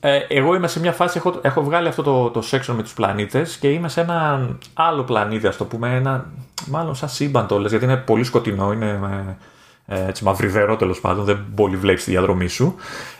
Ε, 0.00 0.18
εγώ 0.28 0.54
είμαι 0.54 0.68
σε 0.68 0.80
μια 0.80 0.92
φάση, 0.92 1.18
έχω, 1.18 1.38
έχω 1.42 1.62
βγάλει 1.62 1.88
αυτό 1.88 2.02
το, 2.02 2.30
το 2.30 2.42
section 2.50 2.74
με 2.74 2.82
τους 2.82 2.94
πλανήτες 2.94 3.56
και 3.56 3.68
είμαι 3.68 3.88
σε 3.88 4.00
ένα 4.00 4.48
άλλο 4.74 5.02
πλανήτη, 5.02 5.46
ας 5.46 5.56
το 5.56 5.64
πούμε, 5.64 5.94
ένα, 5.94 6.30
μάλλον 6.66 6.94
σαν 6.94 7.08
σύμπαν 7.08 7.46
το 7.46 7.58
λες, 7.58 7.70
γιατί 7.70 7.84
είναι 7.84 7.96
πολύ 7.96 8.24
σκοτεινό, 8.24 8.72
είναι 8.72 8.98
με, 8.98 9.38
ε, 9.86 10.06
έτσι 10.06 10.24
μαυριδερό 10.24 10.76
τέλος 10.76 11.00
πάντων, 11.00 11.24
δεν 11.24 11.44
πολύ 11.54 11.76
βλέπεις 11.76 12.04
τη 12.04 12.10
διαδρομή 12.10 12.48
σου 12.48 12.74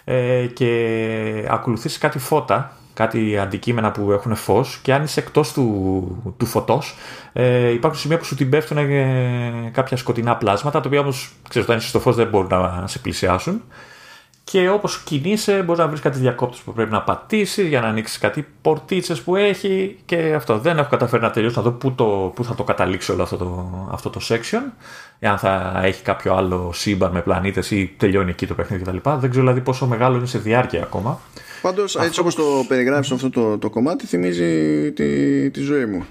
ε, 0.04 0.46
και 0.46 1.46
ακολουθείς 1.50 1.98
κάτι 1.98 2.18
φώτα 2.18 2.76
κάτι 2.94 3.38
αντικείμενα 3.38 3.90
που 3.90 4.12
έχουν 4.12 4.34
φως 4.34 4.78
και 4.82 4.94
αν 4.94 5.02
είσαι 5.02 5.20
εκτός 5.20 5.52
του, 5.52 6.34
του 6.36 6.46
φωτός, 6.46 6.94
ε, 7.32 7.70
υπάρχουν 7.70 8.00
σημεία 8.00 8.18
που 8.18 8.24
σου 8.24 8.34
την 8.34 8.50
πέφτουν 8.50 8.76
ε, 8.76 9.70
κάποια 9.72 9.96
σκοτεινά 9.96 10.36
πλάσματα, 10.36 10.80
τα 10.80 10.88
οποία 10.88 11.00
όμως 11.00 11.32
ξέρεις, 11.48 11.68
όταν 11.68 11.80
είσαι 11.80 11.88
στο 11.88 12.00
φως 12.00 12.16
δεν 12.16 12.28
μπορούν 12.28 12.48
να 12.50 12.86
σε 12.86 12.98
πλησιάσουν. 12.98 13.62
Και 14.44 14.68
όπως 14.68 15.02
κινείσαι, 15.02 15.62
μπορείς 15.62 15.80
να 15.80 15.88
βρεις 15.88 16.00
κάτι 16.00 16.18
διακόπτους 16.18 16.60
που 16.60 16.72
πρέπει 16.72 16.90
να 16.90 17.02
πατήσεις 17.02 17.68
για 17.68 17.80
να 17.80 17.86
ανοίξεις 17.88 18.18
κάτι 18.18 18.46
πορτίτσες 18.62 19.20
που 19.22 19.36
έχει 19.36 19.98
και 20.04 20.34
αυτό. 20.34 20.58
Δεν 20.58 20.78
έχω 20.78 20.88
καταφέρει 20.90 21.22
να 21.22 21.30
τελειώσω 21.30 21.60
να 21.60 21.70
δω 21.70 21.76
πού, 21.76 21.92
το, 21.92 22.32
πού 22.34 22.44
θα 22.44 22.54
το 22.54 22.64
καταλήξει 22.64 23.12
όλο 23.12 23.22
αυτό 23.22 23.36
το, 23.36 23.68
αυτό 23.92 24.10
το 24.10 24.20
section. 24.28 24.72
Εάν 25.18 25.38
θα 25.38 25.80
έχει 25.84 26.02
κάποιο 26.02 26.34
άλλο 26.34 26.70
σύμπαν 26.72 27.12
με 27.12 27.20
πλανήτες 27.20 27.70
ή 27.70 27.94
τελειώνει 27.96 28.30
εκεί 28.30 28.46
το 28.46 28.54
παιχνίδι 28.54 28.82
κτλ. 28.84 28.96
Δεν 29.02 29.30
ξέρω 29.30 29.44
δηλαδή 29.44 29.60
πόσο 29.60 29.86
μεγάλο 29.86 30.16
είναι 30.16 30.26
σε 30.26 30.38
διάρκεια 30.38 30.82
ακόμα. 30.82 31.20
Πάντως, 31.64 31.96
έτσι 31.96 32.20
όπως 32.20 32.34
το 32.34 32.64
περιγράφει 32.68 33.12
αυτό 33.12 33.30
το, 33.30 33.58
το 33.58 33.70
κομμάτι, 33.70 34.06
θυμίζει 34.06 34.92
τη, 34.92 35.50
τη 35.50 35.60
ζωή 35.60 35.86
μου. 35.86 36.04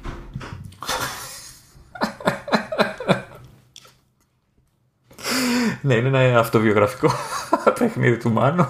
ναι, 5.82 5.96
είναι 5.96 6.08
ένα 6.08 6.40
αυτοβιογραφικό 6.40 7.12
παιχνίδι 7.80 8.18
του 8.18 8.32
Μάνου. 8.32 8.68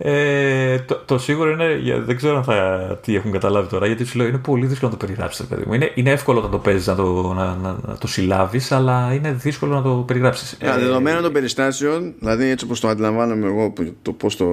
Ε, 0.00 0.78
το, 0.78 1.02
το, 1.04 1.18
σίγουρο 1.18 1.50
είναι, 1.50 2.00
δεν 2.04 2.16
ξέρω 2.16 2.36
αν 2.36 2.44
θα, 2.44 2.98
τι 3.02 3.16
έχουν 3.16 3.32
καταλάβει 3.32 3.68
τώρα, 3.68 3.86
γιατί 3.86 4.04
σου 4.04 4.18
λέω 4.18 4.26
είναι 4.26 4.38
πολύ 4.38 4.66
δύσκολο 4.66 4.90
να 4.90 4.96
το 4.96 5.06
περιγράψεις, 5.06 5.46
παιδί 5.46 5.62
μου. 5.66 5.72
Είναι, 5.74 5.92
είναι 5.94 6.10
εύκολο 6.10 6.38
όταν 6.38 6.50
το 6.50 6.58
παίζεις 6.58 6.86
να 6.86 6.94
το, 6.94 7.32
να, 7.36 7.54
να, 7.54 7.76
να 7.86 7.98
το 7.98 8.06
συλλάβεις, 8.06 8.72
αλλά 8.72 9.12
είναι 9.14 9.32
δύσκολο 9.32 9.74
να 9.74 9.82
το 9.82 9.90
περιγράψεις. 9.90 10.52
Ε, 10.52 10.78
δεδομένων 10.78 11.22
των 11.22 11.32
περιστάσεων, 11.32 12.14
δηλαδή 12.18 12.48
έτσι 12.48 12.64
όπως 12.64 12.80
το 12.80 12.88
αντιλαμβάνομαι 12.88 13.46
εγώ, 13.46 13.72
το 14.02 14.12
πώς 14.12 14.36
το, 14.36 14.46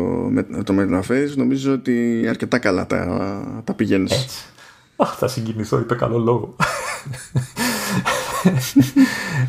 το 0.63 0.73
μεταφέρει, 0.73 1.33
νομίζω 1.35 1.73
ότι 1.73 2.25
αρκετά 2.29 2.57
καλά 2.57 2.87
τα, 2.87 3.61
τα 3.63 3.73
πηγαίνεις. 3.73 4.51
Αχ, 4.95 5.15
θα 5.15 5.27
συγκινηθώ, 5.27 5.79
είπε 5.79 5.95
καλό 5.95 6.17
λόγο. 6.17 6.55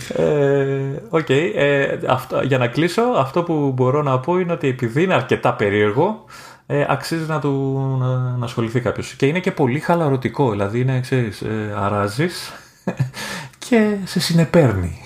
Ε, 0.09 0.95
okay, 1.11 1.53
ε, 1.55 1.99
για 2.45 2.59
να 2.59 2.67
κλείσω, 2.67 3.03
αυτό 3.03 3.43
που 3.43 3.73
μπορώ 3.75 4.03
να 4.03 4.21
πω 4.21 4.39
είναι 4.39 4.53
ότι 4.53 4.69
επειδή 4.69 5.03
είναι 5.03 5.15
αρκετά 5.15 5.55
περίεργο, 5.55 6.25
ε, 6.67 6.85
αξίζει 6.89 7.27
να, 7.27 7.41
του, 7.41 7.97
να, 8.01 8.37
να 8.37 8.45
ασχοληθεί 8.45 8.81
κάποιος. 8.81 9.15
Και 9.15 9.27
είναι 9.27 9.41
και 9.41 9.51
πολύ 9.53 9.81
χαλαρωτικό, 9.81 10.51
δηλαδή 10.51 10.81
είναι, 10.81 11.01
ξέρεις, 11.01 11.41
ε, 11.41 11.75
αράζεις 11.77 12.53
και 13.69 13.97
σε 14.05 14.21
συνεπέρνει. 14.21 15.01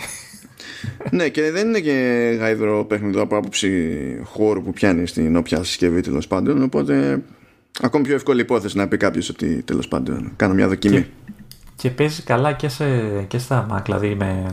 ναι, 1.11 1.29
και 1.29 1.51
δεν 1.51 1.69
είναι 1.69 1.81
και 1.81 2.37
γαϊδρό 2.39 2.85
παιχνίδι 2.85 3.21
από 3.21 3.37
άποψη 3.37 3.99
χώρου 4.25 4.63
που 4.63 4.73
πιάνει 4.73 5.07
στην 5.07 5.37
όποια 5.37 5.63
συσκευή 5.63 6.01
τέλος 6.01 6.27
πάντων. 6.27 6.63
Οπότε 6.63 7.23
ακόμη 7.81 8.05
πιο 8.05 8.15
εύκολη 8.15 8.41
υπόθεση 8.41 8.77
να 8.77 8.89
πει 8.89 8.97
κάποιος 8.97 9.29
ότι 9.29 9.63
τέλος 9.63 9.89
πάντων 9.89 10.33
κάνω 10.37 10.55
μια 10.55 10.69
δοκιμή. 10.69 11.01
Και 11.01 11.07
παίζει 11.89 12.23
καλά 12.23 12.53
και, 12.53 12.69
σε, 12.69 12.87
και 13.23 13.39
στα 13.39 13.67
Mac, 13.71 13.83
δηλαδή 13.85 14.15
με 14.15 14.47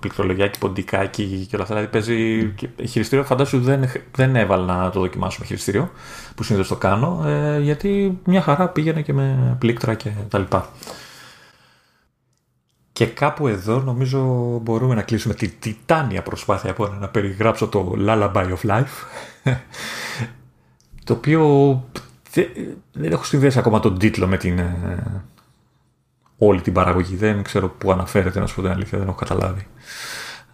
πληκτρολογία 0.00 0.48
και 0.48 0.58
ποντικάκι 0.58 1.46
και 1.48 1.56
όλα 1.56 1.64
αυτά. 1.64 1.74
Δηλαδή 1.74 1.92
παίζει 1.92 2.54
χειριστήριο. 2.88 3.24
Φαντάσου 3.24 3.60
δεν, 3.60 3.84
δεν 4.14 4.36
έβαλα 4.36 4.76
να 4.76 4.90
το 4.90 5.00
δοκιμάσω 5.00 5.36
με 5.40 5.46
χειριστήριο, 5.46 5.90
που 6.34 6.42
συνήθως 6.42 6.68
το 6.68 6.76
κάνω, 6.76 7.22
ε, 7.26 7.60
γιατί 7.60 8.18
μια 8.24 8.40
χαρά 8.40 8.68
πήγαινε 8.68 9.02
και 9.02 9.12
με 9.12 9.56
πλήκτρα 9.58 9.94
και 9.94 10.10
τα 10.28 10.38
λοιπά. 10.38 10.68
Και 12.92 13.06
κάπου 13.06 13.48
εδώ 13.48 13.80
νομίζω 13.80 14.20
μπορούμε 14.62 14.94
να 14.94 15.02
κλείσουμε 15.02 15.34
τη 15.34 15.48
τιτάνια 15.48 16.22
προσπάθεια 16.22 16.74
που 16.74 16.88
να 17.00 17.08
περιγράψω 17.08 17.68
το 17.68 17.94
Lullaby 17.98 18.32
of 18.32 18.70
Life. 18.70 19.06
το 21.04 21.12
οποίο 21.12 21.84
δεν 22.92 23.12
έχω 23.12 23.24
συνδέσει 23.24 23.58
ακόμα 23.58 23.80
τον 23.80 23.98
τίτλο 23.98 24.26
με 24.26 24.36
την 24.36 24.58
ε, 24.58 25.24
όλη 26.38 26.60
την 26.60 26.72
παραγωγή. 26.72 27.16
Δεν 27.16 27.42
ξέρω 27.42 27.68
πού 27.68 27.92
αναφέρεται, 27.92 28.40
να 28.40 28.46
σου 28.46 28.54
πω 28.54 28.62
την 28.62 28.70
αλήθεια, 28.70 28.98
δεν 28.98 29.06
έχω 29.06 29.16
καταλάβει. 29.16 29.66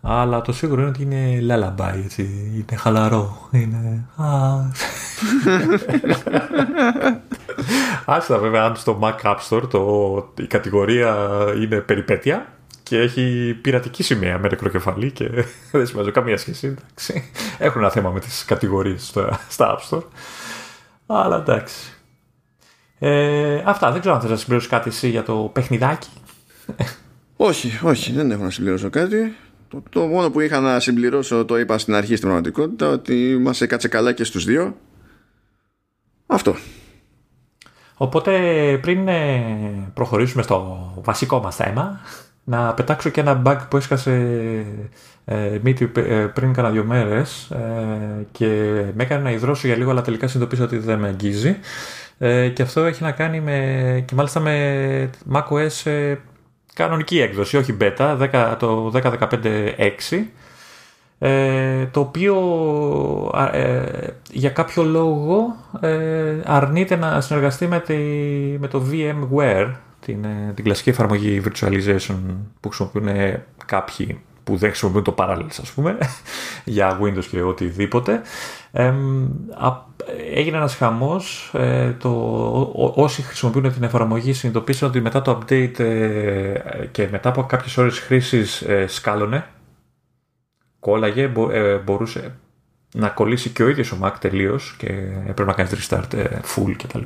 Αλλά 0.06 0.40
το 0.40 0.52
σίγουρο 0.52 0.80
είναι 0.80 0.90
ότι 0.90 1.02
είναι 1.02 1.38
lullaby, 1.54 1.92
έτσι. 2.04 2.22
Είναι 2.54 2.76
χαλαρό. 2.76 3.48
Είναι... 3.50 4.04
Άστα 8.04 8.38
βέβαια 8.38 8.64
αν 8.64 8.76
στο 8.76 8.98
Mac 9.02 9.14
App 9.22 9.38
Store 9.48 9.68
το, 9.70 10.32
η 10.38 10.46
κατηγορία 10.46 11.16
είναι 11.62 11.76
περιπέτεια 11.80 12.46
και 12.82 12.98
έχει 12.98 13.54
πειρατική 13.62 14.02
σημαία 14.02 14.38
με 14.38 14.48
νεκροκεφαλή 14.48 15.10
και 15.10 15.30
δεν 15.72 15.86
σημαίνει 15.86 16.10
καμία 16.10 16.36
σχέση. 16.36 16.66
Εντάξει. 16.66 17.30
Έχουν 17.58 17.80
ένα 17.80 17.90
θέμα 17.90 18.10
με 18.10 18.20
τις 18.20 18.44
κατηγορίες 18.44 19.06
στα, 19.06 19.40
στα 19.48 19.78
App 19.78 19.88
Store. 19.90 20.04
Αλλά 21.06 21.36
εντάξει. 21.36 21.93
Ε, 23.06 23.62
αυτά, 23.64 23.90
δεν 23.90 24.00
ξέρω 24.00 24.14
αν 24.14 24.20
θες 24.20 24.30
να 24.30 24.36
συμπληρώσεις 24.36 24.70
κάτι 24.70 24.88
εσύ 24.88 25.08
για 25.08 25.22
το 25.22 25.50
παιχνιδάκι. 25.52 26.08
Όχι, 27.36 27.80
όχι, 27.82 28.12
δεν 28.12 28.30
έχω 28.30 28.42
να 28.42 28.50
συμπληρώσω 28.50 28.90
κάτι. 28.90 29.34
Το, 29.68 29.82
το 29.90 30.00
μόνο 30.00 30.30
που 30.30 30.40
είχα 30.40 30.60
να 30.60 30.80
συμπληρώσω 30.80 31.44
το 31.44 31.58
είπα 31.58 31.78
στην 31.78 31.94
αρχή 31.94 32.16
στην 32.16 32.28
πραγματικότητα 32.28 32.88
ότι 32.88 33.38
μας 33.40 33.60
έκατσε 33.60 33.88
καλά 33.88 34.12
και 34.12 34.24
στους 34.24 34.44
δύο. 34.44 34.76
Αυτό. 36.26 36.54
Οπότε 37.96 38.32
πριν 38.82 39.08
ε, 39.08 39.42
προχωρήσουμε 39.94 40.42
στο 40.42 40.92
βασικό 41.04 41.40
μας 41.40 41.56
θέμα, 41.56 42.00
να 42.44 42.74
πετάξω 42.74 43.10
και 43.10 43.20
ένα 43.20 43.42
bug 43.44 43.58
που 43.68 43.76
έσκασε 43.76 44.12
ε, 45.24 45.58
μύτη 45.62 45.90
ε, 45.94 46.26
πριν 46.34 46.52
κάνα 46.52 46.70
δύο 46.70 46.84
μέρες 46.84 47.50
ε, 47.50 48.26
και 48.32 48.46
με 48.94 49.02
έκανε 49.02 49.22
να 49.22 49.30
υδρώσω 49.30 49.66
για 49.66 49.76
λίγο 49.76 49.90
αλλά 49.90 50.02
τελικά 50.02 50.28
συνειδητοποίησα 50.28 50.64
ότι 50.64 50.86
δεν 50.86 50.98
με 50.98 51.08
αγγίζει 51.08 51.56
ε, 52.18 52.48
και 52.48 52.62
αυτό 52.62 52.84
έχει 52.84 53.02
να 53.02 53.12
κάνει 53.12 53.40
με, 53.40 54.02
και 54.06 54.14
μάλιστα 54.14 54.40
με 54.40 55.10
macOS 55.32 55.90
ε, 55.90 56.14
κανονική 56.74 57.20
έκδοση, 57.20 57.56
όχι 57.56 57.76
beta, 57.80 58.28
10, 58.32 58.56
το 58.58 58.92
10.15.6 58.94 60.24
ε, 61.18 61.86
το 61.86 62.00
οποίο 62.00 62.36
ε, 63.52 63.86
για 64.30 64.50
κάποιο 64.50 64.82
λόγο 64.82 65.56
ε, 65.80 66.40
αρνείται 66.44 66.96
να 66.96 67.20
συνεργαστεί 67.20 67.66
με, 67.66 67.80
τη, 67.80 67.94
με 68.58 68.68
το 68.68 68.82
VMware, 68.90 69.72
την, 70.00 70.24
ε, 70.24 70.52
την 70.54 70.64
κλασική 70.64 70.88
εφαρμογή 70.88 71.42
virtualization 71.44 72.16
που 72.60 72.68
χρησιμοποιούν 72.68 73.08
κάποιοι 73.66 74.20
που 74.44 74.56
δεν 74.56 74.68
χρησιμοποιούν 74.68 75.04
το 75.04 75.14
Parallels 75.18 75.56
ας 75.60 75.70
πούμε 75.74 75.98
για 76.64 76.98
Windows 77.02 77.24
και 77.30 77.42
οτιδήποτε 77.42 78.22
έγινε 80.34 80.56
ένας 80.56 80.74
χαμός 80.74 81.50
ε, 81.54 81.92
το, 81.92 82.10
όσοι 82.94 83.22
χρησιμοποιούν 83.22 83.72
την 83.72 83.82
εφαρμογή 83.82 84.32
συνειδητοποίησαν 84.32 84.88
ότι 84.88 85.00
μετά 85.00 85.22
το 85.22 85.38
update 85.38 85.78
ε, 85.78 86.58
και 86.90 87.08
μετά 87.10 87.28
από 87.28 87.44
κάποιες 87.44 87.76
ώρες 87.76 87.98
χρήσης 87.98 88.62
ε, 88.62 88.86
σκάλωνε 88.86 89.46
κόλλαγε, 90.80 91.30
μπορούσε 91.84 92.34
να 92.94 93.08
κολλήσει 93.08 93.50
και 93.50 93.62
ο 93.62 93.68
ίδιος 93.68 93.92
ο 93.92 93.98
Mac 94.02 94.12
τελείως 94.20 94.74
και 94.78 94.86
έπρεπε 95.26 95.44
να 95.44 95.52
κάνεις 95.52 95.88
restart 95.88 96.14
full 96.54 96.74
κτλ. 96.76 97.02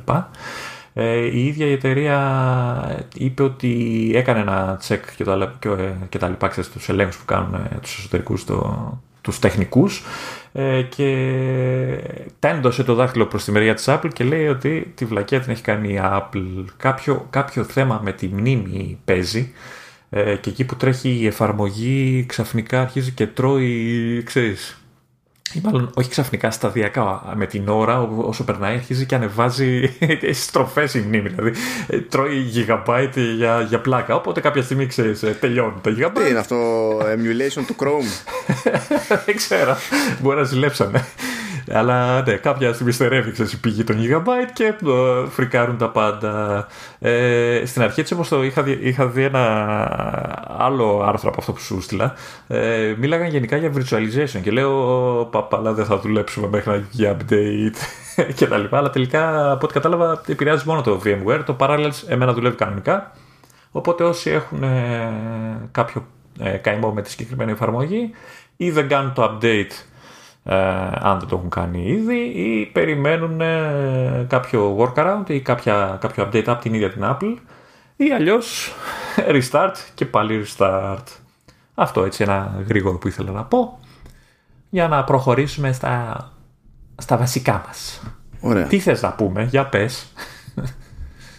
Η 1.31 1.45
ίδια 1.45 1.65
η 1.65 1.71
εταιρεία 1.71 3.07
είπε 3.15 3.43
ότι 3.43 4.11
έκανε 4.15 4.39
ένα 4.39 4.79
check 4.87 4.99
και, 5.15 5.23
το, 5.23 5.51
και, 5.59 5.69
και 6.09 6.17
τα 6.17 6.27
λοιπά, 6.27 6.47
ξέρεις, 6.47 6.69
τους 6.69 6.89
ελέγχους 6.89 7.17
που 7.17 7.25
κάνουν 7.25 7.59
τους 7.81 7.97
εσωτερικούς, 7.97 8.45
το, 8.45 8.99
τους 9.21 9.39
τεχνικούς 9.39 10.03
ε, 10.53 10.81
και 10.81 11.07
τέντωσε 12.39 12.83
το 12.83 12.93
δάχτυλο 12.93 13.25
προς 13.25 13.43
τη 13.43 13.51
μεριά 13.51 13.73
της 13.73 13.85
Apple 13.87 14.09
και 14.13 14.23
λέει 14.23 14.47
ότι 14.47 14.91
τη 14.95 15.05
βλακία 15.05 15.39
την 15.39 15.51
έχει 15.51 15.61
κάνει 15.61 15.93
η 15.93 15.99
Apple. 16.03 16.65
Κάποιο, 16.77 17.27
κάποιο 17.29 17.63
θέμα 17.63 18.01
με 18.03 18.11
τη 18.11 18.27
μνήμη 18.27 18.99
παίζει 19.05 19.53
ε, 20.09 20.35
και 20.35 20.49
εκεί 20.49 20.65
που 20.65 20.75
τρέχει 20.75 21.09
η 21.09 21.27
εφαρμογή 21.27 22.25
ξαφνικά 22.27 22.81
αρχίζει 22.81 23.11
και 23.11 23.27
τρώει, 23.27 24.23
ξέρεις, 24.25 24.78
ή 25.53 25.61
μάλλον 25.63 25.89
όχι 25.93 26.09
ξαφνικά, 26.09 26.51
σταδιακά 26.51 27.33
με 27.35 27.45
την 27.45 27.67
ώρα 27.67 28.01
όσο 28.01 28.43
περνάει 28.43 28.73
αρχίζει 28.75 29.05
και 29.05 29.15
ανεβάζει 29.15 29.97
στροφές 30.45 30.93
η 30.93 30.99
μνήμη. 30.99 31.29
Δηλαδή 31.29 31.51
τρώει 32.09 32.51
gigabyte 32.55 33.17
για, 33.37 33.61
για 33.61 33.79
πλάκα. 33.79 34.15
Οπότε 34.15 34.41
κάποια 34.41 34.61
στιγμή 34.61 34.85
ξέρεις, 34.85 35.23
τελειώνει 35.39 35.73
τα 35.81 35.91
gigabyte. 35.91 36.21
Τι 36.23 36.29
είναι 36.29 36.39
αυτό, 36.39 36.57
emulation 36.97 37.63
του 37.67 37.75
Chrome; 37.79 38.33
Δεν 39.25 39.35
ξέρω. 39.35 39.77
Μπορεί 40.21 40.37
να 40.37 40.43
ζηλέψανε. 40.43 41.05
Αλλά 41.73 42.21
ναι, 42.21 42.33
κάποια 42.33 42.73
στιγμή 42.73 42.91
στερεύει 42.91 43.31
ξέρεις, 43.31 43.53
η 43.53 43.59
πηγή 43.59 43.83
των 43.83 43.97
gigabyte 43.99 44.51
και 44.53 44.63
ε, 44.63 45.27
φρικάρουν 45.29 45.77
τα 45.77 45.89
πάντα. 45.89 46.67
Ε, 46.99 47.61
στην 47.65 47.81
αρχή 47.81 47.99
έτσι 47.99 48.13
όμως 48.13 48.27
το 48.27 48.43
είχα, 48.43 48.63
δει, 48.63 48.79
είχα 48.81 49.07
δει 49.07 49.23
ένα 49.23 49.43
άλλο 50.57 51.03
άρθρο 51.05 51.29
από 51.29 51.37
αυτό 51.39 51.51
που 51.51 51.59
σου 51.59 51.81
στείλα. 51.81 52.13
Ε, 52.47 52.95
μίλαγαν 52.97 53.27
γενικά 53.27 53.57
για 53.57 53.71
virtualization 53.75 54.41
και 54.41 54.51
λέω 54.51 54.71
παπαλά 55.31 55.73
δεν 55.73 55.85
θα 55.85 55.99
δουλέψουμε 55.99 56.47
μέχρι 56.47 56.69
να 56.69 56.83
γίνει 56.91 57.17
update 57.17 57.77
και 58.37 58.47
τα 58.47 58.57
λοιπά. 58.57 58.77
Αλλά 58.77 58.89
τελικά 58.89 59.51
από 59.51 59.65
ό,τι 59.65 59.73
κατάλαβα 59.73 60.21
επηρεάζει 60.27 60.63
μόνο 60.65 60.81
το 60.81 61.01
VMware. 61.05 61.41
Το 61.45 61.55
Parallels 61.59 62.03
εμένα 62.07 62.33
δουλεύει 62.33 62.55
κανονικά. 62.55 63.11
Οπότε 63.71 64.03
όσοι 64.03 64.29
έχουν 64.29 64.63
ε, 64.63 65.69
κάποιο 65.71 66.05
ε, 66.39 66.49
καημό 66.49 66.91
με 66.91 67.01
τη 67.01 67.09
συγκεκριμένη 67.09 67.51
εφαρμογή 67.51 68.11
ή 68.57 68.71
δεν 68.71 68.87
κάνουν 68.87 69.13
το 69.13 69.23
update 69.23 69.71
ε, 69.71 69.88
αν 70.99 71.19
δεν 71.19 71.27
το 71.27 71.35
έχουν 71.35 71.49
κάνει 71.49 71.83
ήδη 71.87 72.19
ή 72.19 72.65
περιμένουν 72.65 73.41
ε, 73.41 74.25
κάποιο 74.29 74.77
workaround 74.79 75.23
ή 75.29 75.39
κάποια, 75.41 75.97
κάποιο 76.01 76.23
update 76.27 76.47
από 76.47 76.61
την 76.61 76.73
ίδια 76.73 76.91
την 76.91 77.01
Apple 77.03 77.35
ή 77.95 78.11
αλλιώς 78.11 78.73
restart 79.31 79.73
και 79.93 80.05
πάλι 80.05 80.45
restart. 80.45 81.03
Αυτό 81.75 82.03
έτσι 82.03 82.23
ένα 82.23 82.63
γρήγορο 82.67 82.97
που 82.97 83.07
ήθελα 83.07 83.31
να 83.31 83.43
πω 83.43 83.79
για 84.69 84.87
να 84.87 85.03
προχωρήσουμε 85.03 85.71
στα, 85.71 86.31
στα 86.97 87.17
βασικά 87.17 87.63
μας. 87.67 88.01
Ωραία. 88.39 88.67
Τι 88.67 88.79
θες 88.79 89.01
να 89.01 89.13
πούμε, 89.13 89.43
για 89.43 89.65
πες. 89.65 90.13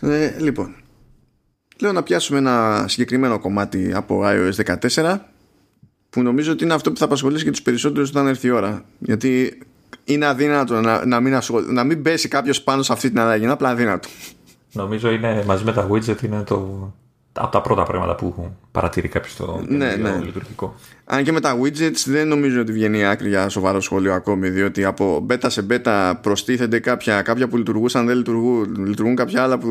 Ε, 0.02 0.34
λοιπόν, 0.38 0.74
λέω 1.80 1.92
να 1.92 2.02
πιάσουμε 2.02 2.38
ένα 2.38 2.84
συγκεκριμένο 2.88 3.38
κομμάτι 3.38 3.92
από 3.94 4.22
iOS 4.24 4.78
14 4.92 5.16
που 6.11 6.22
νομίζω 6.22 6.52
ότι 6.52 6.64
είναι 6.64 6.74
αυτό 6.74 6.92
που 6.92 6.98
θα 6.98 7.04
απασχολήσει 7.04 7.44
και 7.44 7.50
τους 7.50 7.62
περισσότερους 7.62 8.08
όταν 8.08 8.26
έρθει 8.26 8.46
η 8.46 8.50
ώρα. 8.50 8.84
Γιατί 8.98 9.58
είναι 10.04 10.26
αδύνατο 10.26 10.80
να, 10.80 11.06
να, 11.06 11.20
μην, 11.20 11.38
να 11.66 11.84
μην 11.84 12.02
πέσει 12.02 12.28
κάποιος 12.28 12.62
πάνω 12.62 12.82
σε 12.82 12.92
αυτή 12.92 13.08
την 13.08 13.18
αλλαγή. 13.18 13.42
Είναι 13.42 13.52
απλά 13.52 13.68
αδύνατο. 13.68 14.08
Νομίζω 14.72 15.11
είναι 15.11 15.44
μαζί 15.46 15.64
με 15.64 15.72
τα 15.72 15.88
widget 15.90 16.22
είναι 16.22 16.42
το, 16.42 16.92
από 17.32 17.52
τα 17.52 17.61
πρώτα 17.61 17.82
πράγματα 17.82 18.14
που 18.14 18.52
παρατηρεί 18.72 19.08
κάποιος 19.08 19.32
στο 19.32 19.62
ναι, 19.68 19.96
ναι. 19.96 20.20
λειτουργικό. 20.24 20.74
Αν 21.04 21.24
και 21.24 21.32
με 21.32 21.40
τα 21.40 21.58
widgets 21.61 22.02
δεν 22.06 22.28
νομίζω 22.28 22.61
ότι 22.61 22.72
βγαίνει 22.72 23.06
άκρη 23.06 23.28
για 23.28 23.48
σοβαρό 23.48 23.80
σχόλιο 23.80 24.14
ακόμη, 24.14 24.48
διότι 24.48 24.84
από 24.84 25.26
beta 25.30 25.46
σε 25.46 25.66
beta 25.70 26.12
προστίθενται 26.20 26.78
κάποια, 26.78 27.22
κάποια 27.22 27.48
που 27.48 27.56
λειτουργούσαν, 27.56 28.06
δεν 28.06 28.16
λειτουργούν, 28.16 28.86
λειτουργούν 28.86 29.14
κάποια 29.14 29.42
άλλα 29.42 29.58
που 29.58 29.70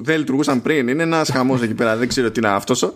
δεν 0.00 0.18
λειτουργούσαν 0.18 0.62
πριν. 0.62 0.88
Είναι 0.88 1.02
ένας 1.02 1.30
χαμός 1.30 1.62
εκεί 1.62 1.74
πέρα. 1.74 1.96
Δεν 1.96 2.08
ξέρω 2.08 2.30
τι 2.30 2.40
είναι 2.40 2.48
αυτός. 2.48 2.92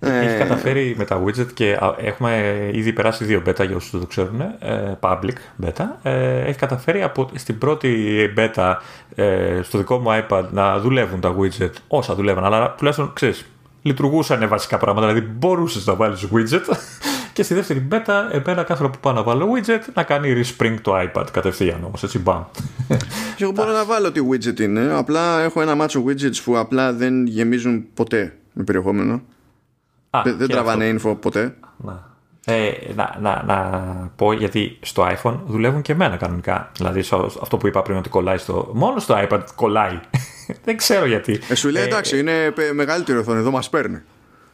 Έχει 0.00 0.34
ε, 0.34 0.38
καταφέρει 0.38 0.94
με 0.98 1.04
τα 1.04 1.22
widget 1.24 1.52
και 1.54 1.78
έχουμε 1.96 2.54
ήδη 2.72 2.92
περάσει 2.92 3.24
δύο 3.24 3.42
beta 3.46 3.66
για 3.66 3.76
όσους 3.76 3.90
δεν 3.90 4.00
το 4.00 4.06
ξέρουν, 4.06 4.40
ε, 4.40 4.96
public 5.00 5.64
beta. 5.64 5.84
Ε, 6.02 6.40
έχει 6.40 6.58
καταφέρει 6.58 7.02
από, 7.02 7.30
στην 7.34 7.58
πρώτη 7.58 8.16
beta 8.36 8.74
στο 9.62 9.78
δικό 9.78 9.98
μου 9.98 10.24
iPad 10.28 10.44
να 10.50 10.78
δουλεύουν 10.78 11.20
τα 11.20 11.36
widget 11.38 11.70
όσα 11.88 12.14
δουλεύαν, 12.14 12.44
αλλά 12.44 12.74
τουλάχιστον 12.74 13.12
ξέρεις, 13.12 13.44
λειτουργούσαν 13.82 14.48
βασικά 14.48 14.78
πράγματα, 14.78 15.06
δηλαδή 15.06 15.26
μπορούσες 15.38 15.86
να 15.86 15.94
βάλεις 15.94 16.26
widget 16.32 16.76
και 17.38 17.44
στη 17.44 17.54
δεύτερη 17.54 17.88
beta 17.90 18.28
εμένα 18.30 18.62
κάθε 18.62 18.74
φορά 18.74 18.90
που 18.90 18.98
πάω 19.00 19.12
να 19.12 19.22
βάλω 19.22 19.48
widget 19.54 19.80
να 19.94 20.02
κάνει 20.02 20.42
respring 20.42 20.76
το 20.82 21.00
iPad 21.00 21.24
κατευθείαν 21.32 21.84
όμως, 21.84 22.02
έτσι 22.02 22.18
μπαμ. 22.18 22.42
Και 23.36 23.44
εγώ 23.44 23.52
μπορώ 23.52 23.72
να 23.72 23.84
βάλω 23.84 24.12
τι 24.12 24.20
widget 24.30 24.60
είναι, 24.60 24.92
απλά 24.92 25.40
έχω 25.40 25.60
ένα 25.60 25.74
μάτσο 25.74 26.04
widgets 26.06 26.36
που 26.44 26.58
απλά 26.58 26.92
δεν 26.92 27.26
γεμίζουν 27.26 27.86
ποτέ 27.94 28.36
με 28.52 28.64
περιεχόμενο. 28.64 29.22
Α, 30.10 30.20
δεν 30.24 30.36
δεν 30.36 30.48
τραβάνε 30.48 30.96
info 30.96 31.16
ποτέ. 31.20 31.54
Να. 31.76 32.16
Ε, 32.44 32.72
να, 32.94 33.16
να, 33.20 33.42
να 33.46 33.58
πω 34.16 34.32
γιατί 34.32 34.78
στο 34.80 35.06
iPhone 35.16 35.38
δουλεύουν 35.46 35.82
και 35.82 35.92
εμένα 35.92 36.16
κανονικά. 36.16 36.70
Δηλαδή 36.76 37.00
αυτό 37.42 37.56
που 37.56 37.66
είπα 37.66 37.82
πριν 37.82 37.96
ότι 37.96 38.08
κολλάει 38.08 38.38
στο. 38.38 38.70
Μόνο 38.74 38.98
στο 38.98 39.26
iPad 39.28 39.40
κολλάει. 39.54 40.00
δεν 40.64 40.76
ξέρω 40.76 41.06
γιατί. 41.06 41.40
Ε, 41.48 41.54
σου 41.54 41.68
λέει 41.68 41.82
ε, 41.82 41.86
εντάξει, 41.86 42.18
είναι 42.18 42.52
μεγαλύτερη 42.72 43.18
οθόνη, 43.18 43.38
εδώ 43.38 43.50
μας 43.50 43.70
παίρνει. 43.70 44.02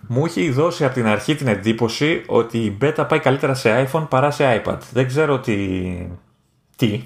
Μου 0.08 0.24
έχει 0.24 0.50
δώσει 0.50 0.84
από 0.84 0.94
την 0.94 1.06
αρχή 1.06 1.34
την 1.34 1.46
εντύπωση 1.46 2.22
ότι 2.26 2.58
η 2.58 2.78
beta 2.80 3.04
πάει 3.08 3.18
καλύτερα 3.18 3.54
σε 3.54 3.88
iPhone 3.88 4.06
παρά 4.08 4.30
σε 4.30 4.62
iPad. 4.64 4.78
Δεν 4.92 5.06
ξέρω 5.06 5.40
τι. 5.40 5.58
Τι, 6.76 7.04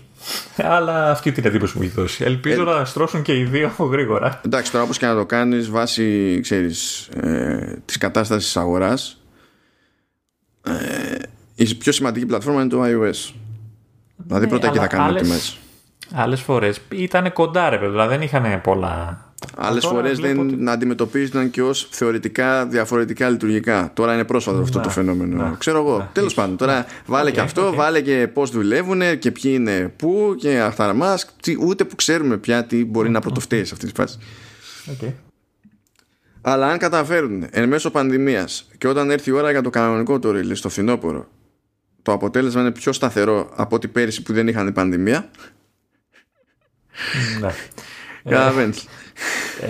αλλά 0.56 1.10
αυτή 1.10 1.32
την 1.32 1.44
εντύπωση 1.44 1.76
μου 1.76 1.82
έχει 1.82 1.92
δώσει. 1.92 2.24
Ελπίζω 2.24 2.60
ε, 2.60 2.64
να 2.64 2.84
στρώσουν 2.84 3.22
και 3.22 3.38
οι 3.38 3.44
δύο 3.44 3.72
γρήγορα. 3.78 4.40
Εντάξει, 4.44 4.72
τώρα 4.72 4.84
όπως 4.84 4.98
και 4.98 5.06
να 5.06 5.14
το 5.14 5.26
κάνεις 5.26 5.70
βάσει 5.70 6.38
ξέρεις, 6.42 7.06
ε, 7.06 7.82
της 7.84 7.98
κατάστασης 7.98 8.56
αγοράς, 8.56 9.20
ε, 10.62 10.72
η 11.54 11.74
πιο 11.74 11.92
σημαντική 11.92 12.26
πλατφόρμα 12.26 12.60
είναι 12.60 12.70
το 12.70 12.82
iOS. 12.82 13.32
Δηλαδή 14.16 14.44
ναι, 14.44 14.50
πρώτα 14.50 14.66
εκεί 14.66 14.78
θα 14.78 14.86
κάνουμε 14.86 15.20
τιμές. 15.20 15.58
Άλλες 16.14 16.40
φορές 16.40 16.80
ήταν 16.92 17.32
κοντά 17.32 17.70
ρε 17.70 17.78
παιδιά, 17.78 18.06
δεν 18.06 18.22
είχαν 18.22 18.60
πολλά 18.60 19.27
Άλλες 19.60 19.86
φορές 19.86 20.18
δεν 20.18 20.38
ότι... 20.38 20.64
αντιμετωπίζονταν 20.66 21.50
και 21.50 21.62
ως 21.62 21.88
θεωρητικά 21.90 22.66
διαφορετικά 22.66 23.28
λειτουργικά. 23.28 23.90
Τώρα 23.94 24.14
είναι 24.14 24.24
πρόσφατο 24.24 24.58
αυτό 24.58 24.80
το 24.80 24.88
φαινόμενο. 24.88 25.56
Ξέρω 25.58 25.78
εγώ. 25.78 26.10
Τέλος 26.12 26.34
πάντων, 26.34 26.56
τώρα 26.56 26.86
βάλε 27.06 27.30
και 27.30 27.40
αυτό, 27.40 27.74
βάλε 27.74 28.00
και 28.00 28.28
πώς 28.32 28.50
δουλεύουν 28.50 29.18
και 29.18 29.30
ποιοι 29.30 29.52
είναι 29.54 29.92
πού 29.96 30.34
και 30.38 30.60
αυτά 30.60 30.92
μας. 30.94 31.34
Ούτε 31.60 31.84
που 31.84 31.96
ξέρουμε 31.96 32.36
πια 32.36 32.64
τι 32.64 32.84
μπορεί 32.84 33.10
να 33.10 33.20
πρωτοφταίει 33.20 33.64
σε 33.64 33.74
αυτή 33.74 33.86
τη 33.86 33.92
φάση. 33.94 34.18
Αλλά 36.40 36.66
αν 36.66 36.78
καταφέρουν 36.78 37.46
εν 37.50 37.68
μέσω 37.68 37.90
πανδημίας 37.90 38.68
και 38.78 38.88
όταν 38.88 39.10
έρθει 39.10 39.30
η 39.30 39.32
ώρα 39.32 39.50
για 39.50 39.62
το 39.62 39.70
κανονικό 39.70 40.18
το 40.18 40.28
release 40.28 40.56
στο 40.56 40.68
φθινόπωρο, 40.68 41.28
το 42.02 42.12
αποτέλεσμα 42.12 42.60
είναι 42.60 42.70
πιο 42.70 42.92
σταθερό 42.92 43.50
από 43.56 43.76
ό,τι 43.76 43.88
πέρυσι 43.88 44.22
που 44.22 44.32
δεν 44.32 44.48
είχαν 44.48 44.72
πανδημία. 44.72 45.30
Ναι. 47.40 47.50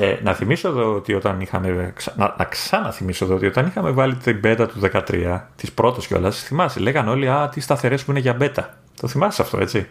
Ε, 0.01 0.16
να 0.22 0.34
θυμίσω 0.34 0.68
εδώ 0.68 0.94
ότι 0.94 1.14
όταν 1.14 1.40
είχαμε. 1.40 1.92
Να, 2.16 2.34
να 2.38 2.44
ξαναθυμίσω 2.44 3.24
εδώ 3.24 3.34
ότι 3.34 3.46
όταν 3.46 3.66
είχαμε 3.66 3.90
βάλει 3.90 4.14
την 4.14 4.40
beta 4.44 4.66
του 4.68 4.90
13, 4.92 5.40
τη 5.57 5.68
πρώτη 5.74 6.07
κιόλας, 6.07 6.42
θυμάσαι, 6.42 6.80
λέγανε 6.80 7.11
όλοι 7.11 7.28
Α, 7.28 7.49
τις 7.49 7.64
σταθερές 7.64 8.05
που 8.05 8.11
είναι 8.11 8.20
για 8.20 8.36
beta. 8.40 8.64
Το 9.01 9.09
θυμάσαι 9.09 9.42
αυτό, 9.42 9.59
έτσι. 9.61 9.86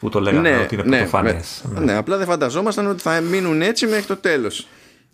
Που 0.00 0.08
το 0.08 0.20
λέγανε 0.20 0.50
ναι, 0.50 0.56
ότι 0.56 0.74
είναι 0.74 0.84
ναι, 0.84 0.96
πρωτοφανές. 0.96 1.64
Ναι. 1.74 1.80
ναι, 1.80 1.96
απλά 1.96 2.16
δεν 2.16 2.26
φανταζόμασταν 2.26 2.86
ότι 2.86 3.02
θα 3.02 3.20
μείνουν 3.20 3.62
έτσι 3.62 3.86
μέχρι 3.86 4.04
το 4.04 4.16
τέλος. 4.16 4.66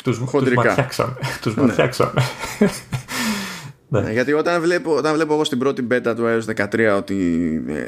Του 0.05 0.28
ματιάξαμε. 0.55 1.14
Τους 1.41 1.55
ματιάξαμε. 1.55 2.22
Ναι. 3.93 4.01
ναι. 4.01 4.12
γιατί 4.12 4.32
όταν 4.32 4.61
βλέπω, 4.61 4.95
όταν 4.95 5.14
βλέπω 5.14 5.32
εγώ 5.32 5.45
στην 5.45 5.59
πρώτη 5.59 5.86
beta 5.91 6.12
του 6.16 6.24
iOS 6.24 6.64
13 6.64 6.97
ότι 6.97 7.16
ε, 7.68 7.82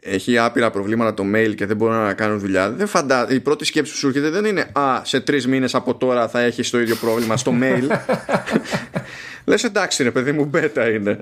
έχει 0.00 0.38
άπειρα 0.38 0.70
προβλήματα 0.70 1.14
το 1.14 1.24
mail 1.34 1.54
και 1.54 1.66
δεν 1.66 1.76
μπορούν 1.76 1.96
να 1.96 2.14
κάνουν 2.14 2.38
δουλειά, 2.38 2.70
δεν 2.70 2.86
φαντα... 2.86 3.26
η 3.30 3.40
πρώτη 3.40 3.64
σκέψη 3.64 3.92
που 3.92 3.98
σου 3.98 4.06
έρχεται 4.06 4.30
δεν 4.30 4.44
είναι 4.44 4.70
Α, 4.72 5.00
σε 5.04 5.20
τρεις 5.20 5.46
μήνες 5.46 5.74
από 5.74 5.94
τώρα 5.94 6.28
θα 6.28 6.40
έχεις 6.40 6.70
το 6.70 6.80
ίδιο 6.80 6.96
πρόβλημα 6.96 7.36
στο 7.36 7.54
mail. 7.60 7.86
Λες 9.44 9.64
εντάξει, 9.64 10.02
ρε 10.02 10.10
παιδί 10.10 10.32
μου, 10.32 10.50
beta 10.54 10.90
είναι. 10.94 11.18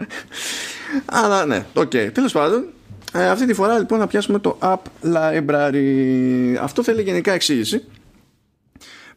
Αλλά 1.05 1.47
ναι, 1.47 1.65
OK. 1.73 1.91
Okay. 1.93 2.11
Τέλος 2.13 2.33
πάντων, 2.33 2.65
ε, 3.13 3.29
αυτή 3.29 3.47
τη 3.47 3.55
φορά 3.55 3.79
λοιπόν 3.79 3.99
θα 3.99 4.07
πιάσουμε 4.07 4.39
το 4.39 4.59
App 4.61 4.79
Library. 5.15 6.55
Αυτό 6.61 6.83
θέλει 6.83 7.03
γενικά 7.03 7.33
εξήγηση. 7.33 7.85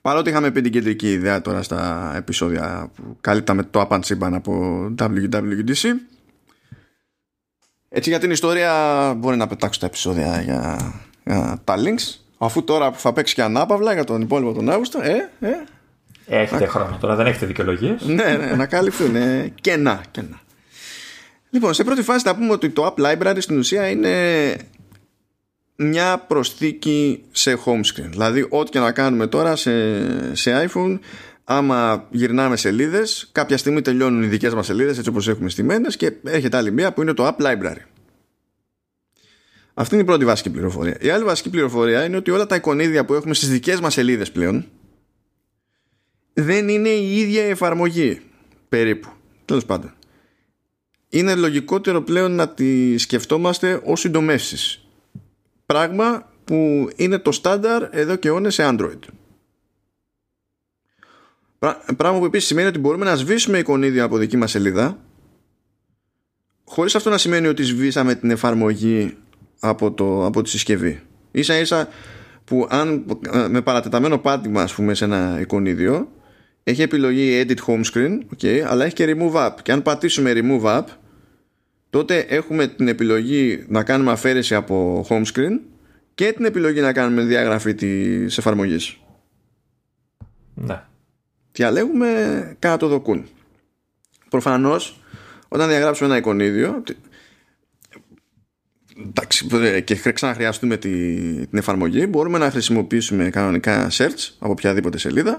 Παρότι 0.02 0.30
είχαμε 0.30 0.52
πει 0.52 0.62
την 0.62 0.72
κεντρική 0.72 1.12
ιδέα 1.12 1.42
τώρα 1.42 1.64
στα 1.64 2.14
επεισόδια 2.18 2.92
που 2.96 3.18
καλύπταμε 3.22 3.64
το 3.64 3.88
App 3.90 4.00
Unzipan 4.00 4.32
από 4.32 4.84
WWDC 5.00 5.90
έτσι 7.90 8.10
για 8.10 8.20
την 8.20 8.32
ιστορία 8.32 8.74
μπορεί 9.18 9.38
να 9.38 9.48
πετάξω 9.48 9.80
τα 9.80 9.86
επεισόδια 9.86 10.42
για, 10.42 10.94
για 11.26 11.62
τα 11.64 11.76
links 11.78 12.20
αφού 12.38 12.64
τώρα 12.64 12.92
που 12.92 13.00
θα 13.00 13.14
παίξει 13.14 13.34
και 13.34 13.42
ανάπαυλα 13.42 13.94
για 13.94 14.04
τον 14.04 14.22
υπόλοιπο 14.22 14.54
τον 14.54 14.70
Αύγουστο 14.70 15.00
ε, 15.02 15.30
ε, 15.40 15.50
Έχετε 16.30 16.64
να... 16.64 16.70
χρόνο 16.70 16.98
τώρα, 17.00 17.16
δεν 17.16 17.26
έχετε 17.26 17.46
δικαιολογίες. 17.46 18.06
ναι, 18.06 18.38
ναι, 18.38 18.56
να 18.56 18.66
καλυφθούν 18.66 19.16
ε, 19.16 19.54
κενά, 19.62 20.02
κενά. 20.12 20.42
Λοιπόν, 21.50 21.74
σε 21.74 21.84
πρώτη 21.84 22.02
φάση 22.02 22.24
θα 22.24 22.36
πούμε 22.36 22.52
ότι 22.52 22.70
το 22.70 22.96
App 22.96 23.06
Library 23.06 23.38
στην 23.40 23.58
ουσία 23.58 23.90
είναι 23.90 24.56
μια 25.76 26.18
προσθήκη 26.18 27.24
σε 27.32 27.60
home 27.66 27.80
screen. 27.80 28.10
Δηλαδή, 28.10 28.46
ό,τι 28.50 28.72
και 28.72 28.80
να 28.80 28.92
κάνουμε 28.92 29.28
τώρα 29.28 29.56
σε, 29.56 30.36
σε 30.36 30.70
iPhone, 30.70 31.00
άμα 31.52 32.08
γυρνάμε 32.12 32.56
σελίδες, 32.56 33.30
κάποια 33.32 33.58
στιγμή 33.58 33.82
τελειώνουν 33.82 34.24
οι 34.24 34.28
δικές 34.28 34.54
μας 34.54 34.66
σελίδες 34.66 34.98
έτσι 34.98 35.10
όπως 35.10 35.28
έχουμε 35.28 35.50
στημένες 35.50 35.98
και 35.98 36.14
έρχεται 36.24 36.58
άλλη 36.58 36.72
μία 36.72 36.94
που 36.94 37.02
είναι 37.02 37.14
το 37.14 37.28
App 37.28 37.42
Library. 37.42 37.84
Αυτή 39.74 39.94
είναι 39.94 40.04
η 40.04 40.06
πρώτη 40.06 40.26
βασική 40.26 40.50
πληροφορία. 40.50 40.98
Η 41.02 41.10
άλλη 41.10 41.24
βασική 41.24 41.50
πληροφορία 41.50 42.06
είναι 42.06 42.18
ότι 42.18 42.32
όλα 42.32 42.46
τα 42.46 42.56
εικονίδια 42.56 43.06
που 43.06 43.14
έχουμε 43.14 43.34
στις 43.34 43.50
δικές 43.50 43.80
μας 43.80 43.94
σελίδες 43.94 44.32
πλέον 44.32 44.66
δεν 46.34 46.70
είναι 46.70 46.90
η 46.90 47.20
ίδια 47.20 47.46
η 47.46 47.50
εφαρμογή. 47.50 48.22
Περίπου. 48.70 49.10
Τέλος 49.46 49.66
πάντων. 49.66 49.94
Είναι 51.10 51.36
λογικότερο 51.36 52.02
πλέον 52.02 52.32
να 52.32 52.50
τη 52.50 52.98
σκεφτόμαστε 52.98 53.82
ως 53.84 54.00
συντομεύσεις. 54.00 54.88
Πράγμα 55.66 56.32
που 56.44 56.90
είναι 56.96 57.18
το 57.18 57.32
στάνταρ 57.32 57.88
εδώ 57.92 58.16
και 58.16 58.28
αιώνες 58.28 58.54
σε 58.54 58.64
Android. 58.66 59.00
Πράγμα 61.98 62.20
που 62.20 62.26
επίσης 62.26 62.48
σημαίνει 62.48 62.68
ότι 62.68 62.80
μπορούμε 62.80 63.06
να 63.06 63.16
σβήσουμε 63.16 63.58
εικονίδια 63.58 64.04
από 64.04 64.18
δική 64.18 64.38
μας 64.38 64.52
σελίδα 64.52 64.98
χωρίς 66.70 66.96
αυτό 66.96 67.10
να 67.10 67.18
σημαίνει 67.18 67.48
ότι 67.48 67.64
σβήσαμε 67.64 68.16
την 68.16 68.32
εφαρμογή 68.32 69.18
από, 69.60 69.92
το, 69.92 70.26
από 70.26 70.42
τη 70.42 70.50
συσκευή. 70.50 71.02
Ίσα 71.32 71.60
ίσα 71.60 71.88
που 72.44 72.68
αν 72.70 73.06
με 73.50 73.62
παρατεταμένο 73.62 74.18
πάτημα 74.18 74.62
ας 74.62 74.74
πούμε 74.74 74.94
σε 74.94 75.06
ένα 75.06 75.38
εικονίδιο 75.42 76.12
έχει 76.64 76.82
επιλογή 76.82 77.46
edit 77.46 77.66
home 77.66 77.84
screen 77.94 78.20
okay, 78.36 78.60
αλλά 78.60 78.86
έχει 78.86 78.94
και 78.94 79.16
remove 79.18 79.34
app 79.34 79.54
και 79.64 79.72
αν 79.72 79.82
πατήσουμε 79.82 80.34
remove 80.36 80.64
app 80.64 80.86
τότε 81.90 82.20
έχουμε 82.20 82.68
την 82.68 82.88
επιλογή 82.88 83.66
να 83.68 83.84
κάνουμε 83.84 84.12
αφαίρεση 84.12 84.56
από 84.56 85.06
home 85.10 85.24
screen 85.34 85.60
και 86.16 86.34
την 86.34 86.46
επιλογή 86.46 86.80
να 86.80 86.94
κάνουμε 86.94 87.22
διαγραφή 87.22 87.74
της 87.76 88.38
εφαρμογής. 88.38 88.98
Ναι 90.54 90.84
διαλέγουμε 91.60 92.56
κάτω 92.60 92.78
το 92.78 92.88
δοκούν. 92.88 93.26
Προφανώς 94.30 95.02
όταν 95.48 95.68
διαγράψουμε 95.68 96.10
ένα 96.10 96.18
εικονίδιο 96.18 96.84
εντάξει, 99.08 99.48
και 99.84 100.12
ξαναχρειαστούμε 100.12 100.78
τη, 100.78 100.90
την 101.46 101.58
εφαρμογή 101.58 102.06
μπορούμε 102.10 102.38
να 102.38 102.52
χρησιμοποιήσουμε 102.52 103.30
κανονικά 103.30 103.90
search 103.92 104.32
από 104.40 104.52
οποιαδήποτε 104.52 104.98
σελίδα. 104.98 105.38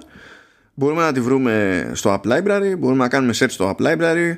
Μπορούμε 0.75 1.03
να 1.03 1.13
τη 1.13 1.21
βρούμε 1.21 1.85
στο 1.95 2.21
App 2.21 2.33
Library 2.33 2.75
μπορούμε 2.79 3.03
να 3.03 3.09
κάνουμε 3.09 3.33
search 3.39 3.51
στο 3.51 3.77
App 3.77 3.87
Library. 3.87 4.33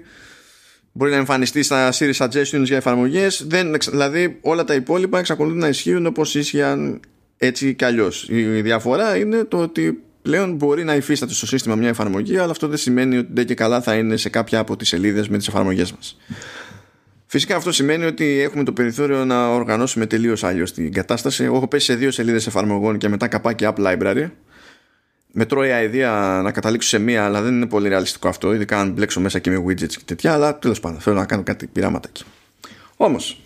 Μπορεί 0.92 1.10
να 1.10 1.16
εμφανιστεί 1.16 1.62
στα 1.62 1.92
Siri 1.92 2.12
Suggestions 2.12 2.62
για 2.62 2.76
εφαρμογές. 2.76 3.44
Δεν, 3.46 3.74
δηλαδή 3.90 4.38
όλα 4.40 4.64
τα 4.64 4.74
υπόλοιπα 4.74 5.18
εξακολουθούν 5.18 5.58
να 5.58 5.68
ισχύουν 5.68 6.06
όπως 6.06 6.34
ίσχυαν 6.34 7.00
έτσι 7.36 7.74
κι 7.74 7.84
αλλιώς. 7.84 8.28
Η 8.28 8.60
διαφορά 8.60 9.16
είναι 9.16 9.44
το 9.44 9.58
ότι 9.58 10.02
πλέον 10.22 10.54
μπορεί 10.54 10.84
να 10.84 10.94
υφίσταται 10.94 11.34
στο 11.34 11.46
σύστημα 11.46 11.74
μια 11.74 11.88
εφαρμογή, 11.88 12.36
αλλά 12.36 12.50
αυτό 12.50 12.68
δεν 12.68 12.78
σημαίνει 12.78 13.16
ότι 13.16 13.28
δεν 13.32 13.46
και 13.46 13.54
καλά 13.54 13.82
θα 13.82 13.94
είναι 13.94 14.16
σε 14.16 14.28
κάποια 14.28 14.58
από 14.58 14.76
τις 14.76 14.88
σελίδες 14.88 15.28
με 15.28 15.38
τις 15.38 15.48
εφαρμογές 15.48 15.92
μας. 15.92 16.16
Φυσικά 17.26 17.56
αυτό 17.56 17.72
σημαίνει 17.72 18.04
ότι 18.04 18.40
έχουμε 18.40 18.64
το 18.64 18.72
περιθώριο 18.72 19.24
να 19.24 19.48
οργανώσουμε 19.48 20.06
τελείως 20.06 20.44
αλλιώς 20.44 20.72
την 20.72 20.92
κατάσταση. 20.92 21.44
Εγώ 21.44 21.56
έχω 21.56 21.68
πέσει 21.68 21.84
σε 21.84 21.94
δύο 21.94 22.10
σελίδες 22.10 22.46
εφαρμογών 22.46 22.98
και 22.98 23.08
μετά 23.08 23.28
καπάκι 23.28 23.64
App 23.68 23.74
Library. 23.76 24.30
Με 25.32 25.44
τρώει 25.44 25.70
αηδία 25.72 26.40
να 26.42 26.52
καταλήξω 26.52 26.88
σε 26.88 26.98
μία, 26.98 27.24
αλλά 27.24 27.42
δεν 27.42 27.54
είναι 27.54 27.66
πολύ 27.66 27.88
ρεαλιστικό 27.88 28.28
αυτό, 28.28 28.54
ειδικά 28.54 28.80
αν 28.80 28.90
μπλέξω 28.92 29.20
μέσα 29.20 29.38
και 29.38 29.50
με 29.50 29.64
widgets 29.66 29.92
και 29.92 30.02
τέτοια. 30.04 30.32
Αλλά 30.32 30.58
τέλος 30.58 30.80
πάντων, 30.80 31.00
θέλω 31.00 31.16
να 31.16 31.26
κάνω 31.26 31.42
κάτι 31.42 31.66
πειράματα 31.66 32.08
εκεί. 32.08 32.24
Όμως, 32.96 33.42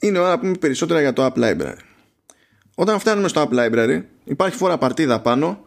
είναι 0.00 0.18
ώρα 0.18 0.28
να 0.28 0.38
πούμε 0.38 0.54
περισσότερα 0.54 1.00
για 1.00 1.12
το 1.12 1.24
App 1.24 1.38
Library. 1.38 1.89
Όταν 2.80 2.98
φτάνουμε 2.98 3.28
στο 3.28 3.48
App 3.50 3.54
Library 3.54 4.02
υπάρχει 4.24 4.56
φορά 4.56 4.78
παρτίδα 4.78 5.20
πάνω 5.20 5.64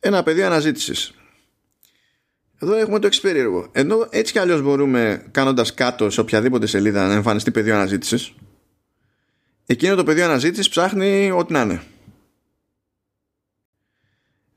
ένα 0.00 0.22
πεδίο 0.22 0.46
αναζήτησης. 0.46 1.14
Εδώ 2.58 2.74
έχουμε 2.74 2.98
το 2.98 3.06
εξυπέριεργο. 3.06 3.68
Ενώ 3.72 4.06
έτσι 4.10 4.32
κι 4.32 4.38
αλλιώς 4.38 4.62
μπορούμε 4.62 5.26
κάνοντας 5.30 5.74
κάτω 5.74 6.10
σε 6.10 6.20
οποιαδήποτε 6.20 6.66
σελίδα 6.66 7.06
να 7.06 7.14
εμφανιστεί 7.14 7.50
πεδίο 7.50 7.74
αναζήτησης 7.74 8.34
εκείνο 9.66 9.94
το 9.94 10.04
πεδίο 10.04 10.24
αναζήτησης 10.24 10.68
ψάχνει 10.68 11.30
ό,τι 11.30 11.52
να 11.52 11.60
είναι. 11.60 11.82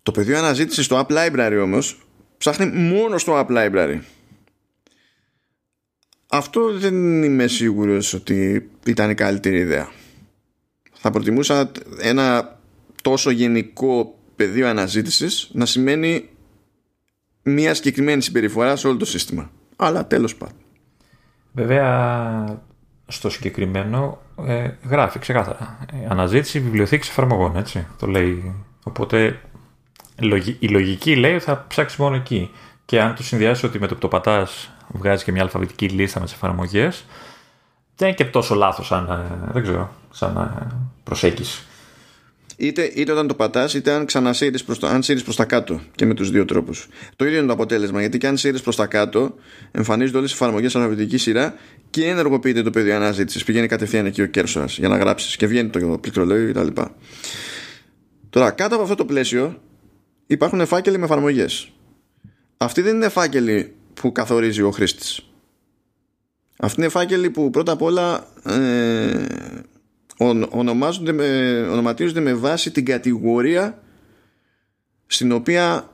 Το 0.04 0.12
πεδίο 0.12 0.38
αναζήτησης 0.38 0.86
στο 0.86 1.06
App 1.08 1.12
Library 1.12 1.60
όμως 1.64 2.08
ψάχνει 2.38 2.66
μόνο 2.66 3.18
στο 3.18 3.46
App 3.48 3.52
Library. 3.52 4.00
Αυτό 6.28 6.78
δεν 6.78 7.24
είμαι 7.24 7.48
σίγουρος 7.48 8.14
ότι 8.14 8.70
ήταν 8.86 9.10
η 9.10 9.16
καλύτερη 9.16 9.58
ιδέα 9.58 10.04
θα 11.06 11.14
προτιμούσα 11.14 11.72
ένα 12.02 12.58
τόσο 13.02 13.30
γενικό 13.30 14.16
πεδίο 14.36 14.68
αναζήτησης 14.68 15.50
να 15.54 15.66
σημαίνει 15.66 16.30
μια 17.44 17.74
συγκεκριμένη 17.74 18.22
συμπεριφορά 18.22 18.76
σε 18.76 18.88
όλο 18.88 18.98
το 18.98 19.06
σύστημα. 19.06 19.50
Αλλά 19.76 20.08
τέλος 20.08 20.36
πάντων. 20.36 20.56
Βέβαια, 21.52 22.62
στο 23.08 23.30
συγκεκριμένο 23.30 24.22
ε, 24.46 24.70
γράφει 24.90 25.20
ξεκάθαρα. 25.20 25.78
Ε, 25.94 26.08
αναζήτηση 26.10 26.60
βιβλιοθήκης 26.60 27.10
εφαρμογών, 27.10 27.56
έτσι. 27.56 27.88
Το 28.00 28.08
λέει. 28.08 28.54
Οπότε 28.84 29.40
η 30.60 30.68
λογική 30.68 31.16
λέει 31.16 31.34
ότι 31.34 31.44
θα 31.44 31.66
ψάξεις 31.68 31.98
μόνο 31.98 32.16
εκεί. 32.16 32.52
Και 32.86 33.02
αν 33.02 33.16
το 33.16 33.24
συνδυάσεις 33.24 33.64
ότι 33.64 33.80
με 33.80 33.88
το 33.88 33.94
που 33.94 34.00
το 34.00 34.08
πατάς 34.08 34.72
βγάζει 34.88 35.24
και 35.24 35.32
μια 35.32 35.42
αλφαβητική 35.42 35.90
λίστα 35.90 36.20
με 36.20 36.26
τις 36.26 36.34
εφαρμογές, 36.34 37.06
δεν 37.96 38.08
είναι 38.08 38.18
και 38.18 38.26
τόσο 38.26 38.56
λάθος 38.56 38.88
σαν. 38.88 39.10
Ε, 39.10 39.52
δεν 39.52 39.62
ξέρω 39.62 39.90
σαν 40.12 40.38
ε, 40.38 40.85
προσέγγιση. 41.06 41.64
Είτε, 42.58 42.92
είτε 42.96 43.12
όταν 43.12 43.28
το 43.28 43.34
πατάς, 43.34 43.74
είτε 43.74 43.92
αν 43.92 44.06
ξανασύρεις 44.06 44.64
προς 44.64 44.80
το, 44.80 44.88
προς 45.24 45.36
τα 45.36 45.46
κάτω 45.46 45.82
και 45.96 46.06
με 46.06 46.14
τους 46.14 46.32
δύο 46.32 46.46
τρόπους. 46.46 46.88
Το 47.16 47.26
ίδιο 47.26 47.38
είναι 47.38 47.48
το 47.48 47.54
αποτέλεσμα, 47.54 48.00
γιατί 48.00 48.18
και 48.18 48.28
αν 48.28 48.38
σύρεις 48.38 48.62
προς 48.62 48.76
τα 48.76 48.86
κάτω, 48.86 49.36
εμφανίζονται 49.72 50.18
όλες 50.18 50.32
οι 50.32 50.34
εφαρμογές 50.34 50.76
αλφαβητική 50.76 51.18
σειρά 51.18 51.56
και 51.90 52.08
ενεργοποιείται 52.08 52.62
το 52.62 52.70
πεδίο 52.70 52.96
αναζήτησης. 52.96 53.44
Πηγαίνει 53.44 53.68
κατευθείαν 53.68 54.06
εκεί 54.06 54.22
ο 54.22 54.26
κέρσορας 54.26 54.78
για 54.78 54.88
να 54.88 54.98
γράψεις 54.98 55.36
και 55.36 55.48
βγαίνει 55.48 55.70
το 55.70 55.98
πληκτρολόγιο 56.02 56.54
κτλ. 56.54 56.82
Τώρα, 58.30 58.52
κάτω 58.52 58.74
από 58.74 58.84
αυτό 58.84 58.96
το 58.96 59.06
πλαίσιο 59.06 59.62
υπάρχουν 60.28 60.66
φάκελοι 60.66 60.98
με 60.98 61.06
εφαρμογές. 61.06 61.72
Αυτοί 62.58 62.82
δεν 62.82 62.96
είναι 62.96 63.10
φάκελοι 63.10 63.74
που 63.94 64.12
καθορίζει 64.12 64.62
ο 64.62 64.72
χρήστης. 64.72 65.30
Αυτοί 66.58 66.82
είναι 66.82 66.90
φάκελοι 66.90 67.30
που 67.30 67.50
πρώτα 67.50 67.72
απ' 67.72 67.82
όλα 67.82 68.28
ε, 68.44 69.26
ονομάζονται 70.50 71.12
με, 71.12 71.62
ονοματίζονται 71.72 72.20
με 72.20 72.34
βάση 72.34 72.72
την 72.72 72.86
κατηγορία 72.86 73.84
στην 75.08 75.32
οποία 75.32 75.90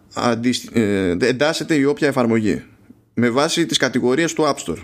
ε, 0.73 1.15
εντάσσεται 1.19 1.75
η 1.75 1.83
όποια 1.83 2.07
εφαρμογή. 2.07 2.63
Με 3.13 3.29
βάση 3.29 3.65
τις 3.65 3.77
κατηγορίες 3.77 4.33
του 4.33 4.43
App 4.43 4.55
Store. 4.65 4.83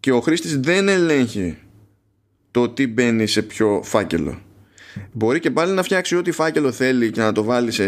Και 0.00 0.12
ο 0.12 0.20
χρήστης 0.20 0.60
δεν 0.60 0.88
ελέγχει 0.88 1.58
το 2.50 2.68
τι 2.68 2.86
μπαίνει 2.86 3.26
σε 3.26 3.42
ποιο 3.42 3.80
φάκελο. 3.84 4.40
Μπορεί 5.12 5.40
και 5.40 5.50
πάλι 5.50 5.72
να 5.72 5.82
φτιάξει 5.82 6.16
ό,τι 6.16 6.30
φάκελο 6.30 6.72
θέλει 6.72 7.10
και 7.10 7.20
να 7.20 7.32
το 7.32 7.42
βάλει 7.42 7.70
σε, 7.70 7.84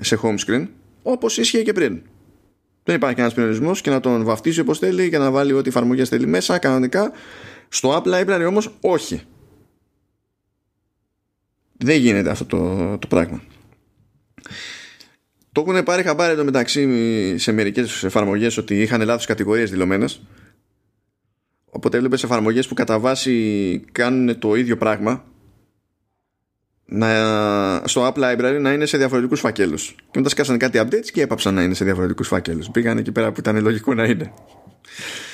σε 0.00 0.18
home 0.22 0.36
screen 0.46 0.66
όπως 1.02 1.38
ίσχυε 1.38 1.62
και 1.62 1.72
πριν. 1.72 2.02
Δεν 2.84 2.94
υπάρχει 2.94 3.14
κανένας 3.14 3.36
περιορισμός 3.36 3.80
και 3.80 3.90
να 3.90 4.00
τον 4.00 4.24
βαφτίσει 4.24 4.60
όπως 4.60 4.78
θέλει 4.78 5.10
και 5.10 5.18
να 5.18 5.30
βάλει 5.30 5.52
ό,τι 5.52 5.68
εφαρμογές 5.68 6.08
θέλει 6.08 6.26
μέσα 6.26 6.58
κανονικά. 6.58 7.12
Στο 7.68 8.02
App 8.02 8.06
Library 8.06 8.44
όμως 8.48 8.74
όχι. 8.80 9.22
Δεν 11.76 11.98
γίνεται 11.98 12.30
αυτό 12.30 12.44
το, 12.44 12.98
το 12.98 13.06
πράγμα. 13.06 13.42
Το 15.52 15.64
έχουν 15.66 15.82
πάρει 15.82 16.02
χαμπάρι 16.02 16.32
εδώ 16.32 16.44
μεταξύ 16.44 17.38
σε 17.38 17.52
μερικές 17.52 18.04
εφαρμογές 18.04 18.56
ότι 18.56 18.82
είχαν 18.82 19.02
λάθος 19.02 19.26
κατηγορίες 19.26 19.70
δηλωμένες. 19.70 20.22
Οπότε 21.64 21.96
έβλεπες 21.96 22.22
εφαρμογές 22.22 22.66
που 22.66 22.74
κατά 22.74 22.98
βάση 22.98 23.84
κάνουν 23.92 24.38
το 24.38 24.54
ίδιο 24.54 24.76
πράγμα 24.76 25.24
να, 26.84 27.82
στο 27.84 28.12
App 28.14 28.18
Library 28.18 28.58
να 28.60 28.72
είναι 28.72 28.86
σε 28.86 28.96
διαφορετικούς 28.96 29.40
φακέλους 29.40 29.94
και 30.10 30.18
μετά 30.18 30.28
σκάσανε 30.28 30.58
κάτι 30.58 30.80
updates 30.82 31.06
και 31.12 31.22
έπαψαν 31.22 31.54
να 31.54 31.62
είναι 31.62 31.74
σε 31.74 31.84
διαφορετικούς 31.84 32.28
φακέλους 32.28 32.70
πήγαν 32.70 32.98
εκεί 32.98 33.12
πέρα 33.12 33.32
που 33.32 33.40
ήταν 33.40 33.60
λογικό 33.62 33.94
να 33.94 34.04
είναι 34.04 34.22
ε, 34.24 35.33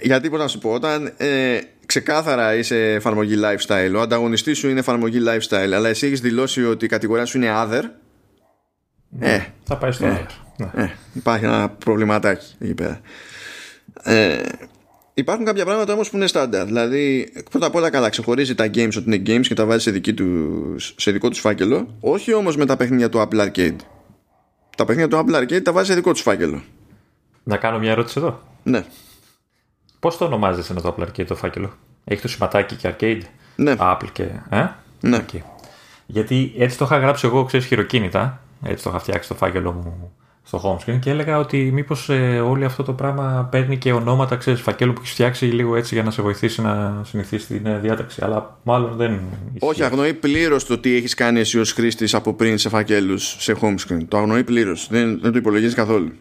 γιατί 0.00 0.30
πώς 0.30 0.38
να 0.38 0.48
σου 0.48 0.58
πω 0.58 0.70
όταν 0.70 1.12
ε, 1.16 1.58
ξεκάθαρα 1.86 2.54
είσαι 2.54 2.92
εφαρμογή 2.92 3.34
lifestyle 3.44 3.92
ο 3.96 4.00
ανταγωνιστής 4.00 4.58
σου 4.58 4.68
είναι 4.68 4.78
εφαρμογή 4.78 5.18
lifestyle 5.26 5.72
αλλά 5.74 5.88
εσύ 5.88 6.06
έχεις 6.06 6.20
δηλώσει 6.20 6.64
ότι 6.64 6.84
η 6.84 6.88
κατηγορία 6.88 7.24
σου 7.24 7.38
είναι 7.38 7.50
other 7.54 7.82
ναι, 9.08 9.32
ε, 9.32 9.46
θα 9.64 9.76
πάει 9.76 9.92
στο 9.92 10.06
ε, 10.06 10.26
other 10.26 10.66
ναι. 10.74 10.82
ε, 10.82 10.90
υπάρχει 11.12 11.44
ένα 11.44 11.68
προβληματάκι 11.68 12.54
εκεί 12.58 12.74
πέρα 12.74 13.00
ε, 14.02 14.42
Υπάρχουν 15.14 15.44
κάποια 15.44 15.64
πράγματα 15.64 15.92
όμως 15.92 16.10
που 16.10 16.16
είναι 16.16 16.26
στάνταρ. 16.26 16.64
Δηλαδή, 16.64 17.32
πρώτα 17.50 17.66
απ' 17.66 17.74
όλα 17.74 17.90
καλά, 17.90 18.08
ξεχωρίζει 18.08 18.54
τα 18.54 18.64
games 18.64 18.92
ότι 18.96 19.02
είναι 19.06 19.22
games 19.26 19.46
και 19.46 19.54
τα 19.54 19.64
βάζεις 19.64 19.82
σε, 19.82 19.90
δική 19.90 20.14
τους, 20.14 20.94
σε 20.96 21.10
δικό 21.10 21.28
τους 21.28 21.40
φάκελο. 21.40 21.96
Όχι 22.00 22.34
όμως 22.34 22.56
με 22.56 22.66
τα 22.66 22.76
παιχνίδια 22.76 23.08
του 23.08 23.18
Apple 23.18 23.40
Arcade. 23.40 23.76
Τα 24.76 24.84
παιχνίδια 24.84 25.08
του 25.08 25.26
Apple 25.26 25.36
Arcade 25.40 25.62
τα 25.62 25.72
βάζεις 25.72 25.88
σε 25.88 25.94
δικό 25.94 26.12
τους 26.12 26.20
φάκελο. 26.20 26.62
Να 27.42 27.56
κάνω 27.56 27.78
μια 27.78 27.90
ερώτηση 27.90 28.18
εδώ. 28.18 28.42
Ναι. 28.62 28.84
Πώς 30.00 30.16
το 30.16 30.24
ονομάζεσαι 30.24 30.74
με 30.74 30.80
το 30.80 30.94
Apple 30.98 31.02
Arcade 31.02 31.26
το 31.26 31.36
φάκελο, 31.36 31.70
Έχει 32.04 32.20
το 32.20 32.28
σηματάκι 32.28 32.74
και 32.74 32.94
Arcade; 32.94 33.20
Ναι. 33.56 33.74
Apple 33.78 34.08
και. 34.12 34.22
Ε; 34.50 34.66
Ναι. 35.00 35.24
Okay. 35.32 35.40
Γιατί 36.06 36.52
έτσι 36.58 36.78
το 36.78 36.84
είχα 36.84 36.98
γράψει 36.98 37.26
εγώ, 37.26 37.44
ξέρεις, 37.44 37.66
χειροκίνητα. 37.66 38.40
Έτσι 38.62 38.84
το 38.84 38.90
είχα 38.90 38.98
φτιάξει 38.98 39.28
το 39.28 39.34
φάκελο 39.34 39.72
μου 39.72 40.12
στο 40.42 40.60
home 40.62 40.90
screen 40.90 40.98
και 41.00 41.10
έλεγα 41.10 41.38
ότι 41.38 41.70
μήπως 41.72 42.08
ε, 42.08 42.40
όλο 42.40 42.66
αυτό 42.66 42.82
το 42.82 42.92
πράγμα 42.92 43.48
παίρνει 43.50 43.78
και 43.78 43.92
ονόματα 43.92 44.36
ξέρεις, 44.36 44.60
φακέλου 44.60 44.92
που 44.92 45.00
έχεις 45.00 45.12
φτιάξει 45.12 45.44
λίγο 45.46 45.76
έτσι 45.76 45.94
για 45.94 46.02
να 46.02 46.10
σε 46.10 46.22
βοηθήσει 46.22 46.62
να 46.62 47.02
συνηθίσεις 47.04 47.46
την 47.46 47.66
ε, 47.66 47.78
διάταξη. 47.78 48.20
Αλλά 48.24 48.58
μάλλον 48.62 48.96
δεν. 48.96 49.12
Ισχύει. 49.12 49.68
Όχι, 49.68 49.82
αγνοεί 49.82 50.14
πλήρως 50.14 50.64
το 50.64 50.78
τι 50.78 50.94
έχεις 50.96 51.14
κάνει 51.14 51.40
εσύ 51.40 51.58
ως 51.58 51.72
χρήστης 51.72 52.14
από 52.14 52.34
πριν 52.34 52.58
σε 52.58 52.68
φακέλους 52.68 53.36
σε 53.38 53.56
home 53.60 53.74
screen. 53.74 54.04
Το 54.08 54.16
αγνοεί 54.18 54.44
πλήρως. 54.44 54.88
Δεν, 54.90 55.20
δεν 55.22 55.32
το 55.32 55.38
υπολογίζεις 55.38 55.74
καθόλου. 55.74 56.12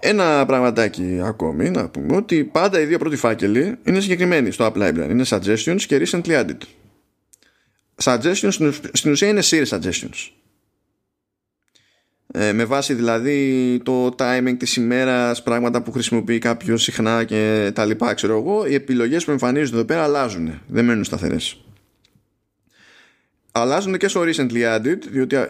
Ε, 0.00 0.08
ένα 0.08 0.46
πραγματάκι 0.46 1.20
ακόμη 1.24 1.70
να 1.70 1.88
πούμε 1.88 2.16
ότι 2.16 2.44
πάντα 2.44 2.80
οι 2.80 2.84
δύο 2.84 2.98
πρώτοι 2.98 3.16
φάκελοι 3.16 3.78
είναι 3.84 4.00
συγκεκριμένοι 4.00 4.50
στο 4.50 4.72
App 4.72 4.82
Library. 4.82 5.08
Είναι 5.10 5.24
suggestions 5.28 5.80
και 5.86 6.02
recently 6.06 6.44
added. 6.44 6.58
Suggestions 8.02 8.72
στην 8.92 9.10
ουσία 9.10 9.28
είναι 9.28 9.42
series 9.44 9.68
suggestions 9.68 10.30
ε, 12.32 12.52
με 12.52 12.64
βάση 12.64 12.94
δηλαδή 12.94 13.80
το 13.84 14.14
timing 14.18 14.54
της 14.58 14.76
ημέρας 14.76 15.42
πράγματα 15.42 15.82
που 15.82 15.92
χρησιμοποιεί 15.92 16.38
κάποιος 16.38 16.82
συχνά 16.82 17.24
και 17.24 17.70
τα 17.74 17.84
λοιπά 17.84 18.14
ξέρω 18.14 18.38
εγώ 18.38 18.66
οι 18.66 18.74
επιλογές 18.74 19.24
που 19.24 19.30
εμφανίζονται 19.30 19.76
εδώ 19.76 19.84
πέρα 19.84 20.02
αλλάζουν 20.02 20.60
δεν 20.66 20.84
μένουν 20.84 21.04
σταθερές 21.04 21.64
αλλάζουν 23.52 23.96
και 23.96 24.08
στο 24.08 24.22
recently 24.26 24.76
added 24.76 24.98
διότι 25.10 25.36
ε, 25.36 25.48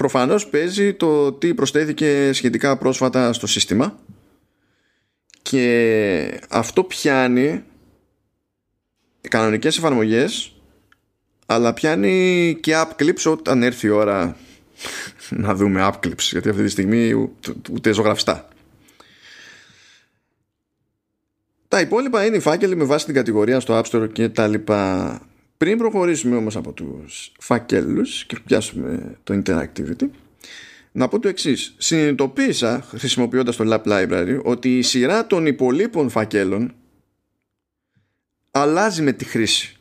προφανώς 0.00 0.46
παίζει 0.46 0.94
το 0.94 1.32
τι 1.32 1.54
προσθέθηκε 1.54 2.30
σχετικά 2.32 2.76
πρόσφατα 2.76 3.32
στο 3.32 3.46
σύστημα 3.46 3.98
και 5.42 6.40
αυτό 6.48 6.84
πιάνει 6.84 7.64
κανονικές 9.28 9.76
εφαρμογές 9.78 10.52
αλλά 11.46 11.72
πιάνει 11.72 12.56
και 12.60 12.72
app 12.76 13.02
clips 13.02 13.32
όταν 13.32 13.62
έρθει 13.62 13.86
η 13.86 13.90
ώρα 13.90 14.36
να 15.44 15.54
δούμε 15.54 15.90
app 15.92 16.12
γιατί 16.16 16.48
αυτή 16.48 16.62
τη 16.62 16.68
στιγμή 16.68 17.30
ούτε 17.70 17.92
ζωγραφιστά. 17.92 18.48
Τα 21.68 21.80
υπόλοιπα 21.80 22.24
είναι 22.24 22.36
οι 22.36 22.40
φάκελοι 22.40 22.76
με 22.76 22.84
βάση 22.84 23.04
την 23.04 23.14
κατηγορία 23.14 23.60
στο 23.60 23.80
App 23.80 23.84
Store 23.90 24.12
και 24.12 24.28
τα 24.28 24.46
λοιπά. 24.46 25.20
Πριν 25.64 25.78
προχωρήσουμε 25.78 26.36
όμως 26.36 26.56
από 26.56 26.72
τους 26.72 27.32
φάκελους 27.38 28.24
και 28.24 28.38
πιάσουμε 28.44 29.18
το 29.24 29.42
interactivity, 29.44 30.08
να 30.92 31.08
πω 31.08 31.18
το 31.18 31.28
εξής. 31.28 31.74
Συνειδητοποίησα 31.78 32.80
χρησιμοποιώντας 32.80 33.56
το 33.56 33.64
Lab 33.66 33.82
Library 33.88 34.40
ότι 34.44 34.78
η 34.78 34.82
σειρά 34.82 35.26
των 35.26 35.46
υπολείπων 35.46 36.08
φακέλων 36.08 36.74
αλλάζει 38.50 39.02
με 39.02 39.12
τη 39.12 39.24
χρήση. 39.24 39.76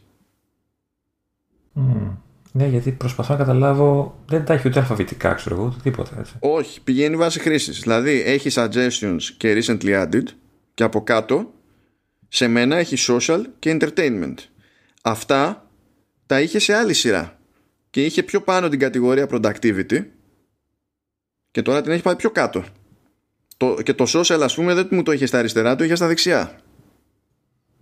Ναι, 2.52 2.68
γιατί 2.68 2.92
προσπαθώ 2.92 3.34
να 3.34 3.40
καταλάβω. 3.40 4.20
Δεν 4.28 4.46
τα 4.46 4.54
έχει 4.54 4.68
ούτε 4.68 4.80
αλφαβητικά, 4.80 5.34
ξέρω 5.34 5.56
εγώ, 5.56 5.66
ούτε 5.66 5.78
τίποτα 5.84 6.20
έτσι. 6.20 6.34
Όχι, 6.40 6.82
πηγαίνει 6.82 7.16
βάση 7.16 7.40
χρήσης. 7.40 7.80
Δηλαδή 7.80 8.22
έχει 8.22 8.50
suggestions 8.54 9.22
και 9.38 9.62
recently 9.64 10.06
added 10.06 10.24
και 10.74 10.84
από 10.84 11.04
κάτω 11.04 11.54
σε 12.28 12.48
μένα 12.48 12.76
έχει 12.76 12.96
social 13.08 13.42
και 13.60 13.78
entertainment. 13.80 14.36
Αυτά 15.02 15.64
τα 16.30 16.42
είχε 16.42 16.60
σε 16.60 16.74
άλλη 16.74 16.94
σειρά. 16.94 17.38
Και 17.90 18.06
είχε 18.06 18.24
πιο 18.24 18.42
πάνω 18.42 18.70
την 18.70 18.80
κατηγορία 18.80 19.28
productivity 19.32 20.06
και 21.52 21.62
τώρα 21.62 21.82
την 21.82 21.92
έχει 21.92 22.02
πάει 22.02 22.16
πιο 22.16 22.30
κάτω. 22.30 22.64
Το, 23.58 23.74
και 23.84 23.94
το 23.94 24.06
social, 24.08 24.40
ας 24.44 24.56
πούμε, 24.56 24.74
δεν 24.74 24.88
μου 24.92 25.04
το 25.04 25.12
είχε 25.12 25.26
στα 25.26 25.38
αριστερά, 25.38 25.76
το 25.76 25.84
είχε 25.84 25.96
στα 25.96 26.08
δεξιά. 26.08 26.60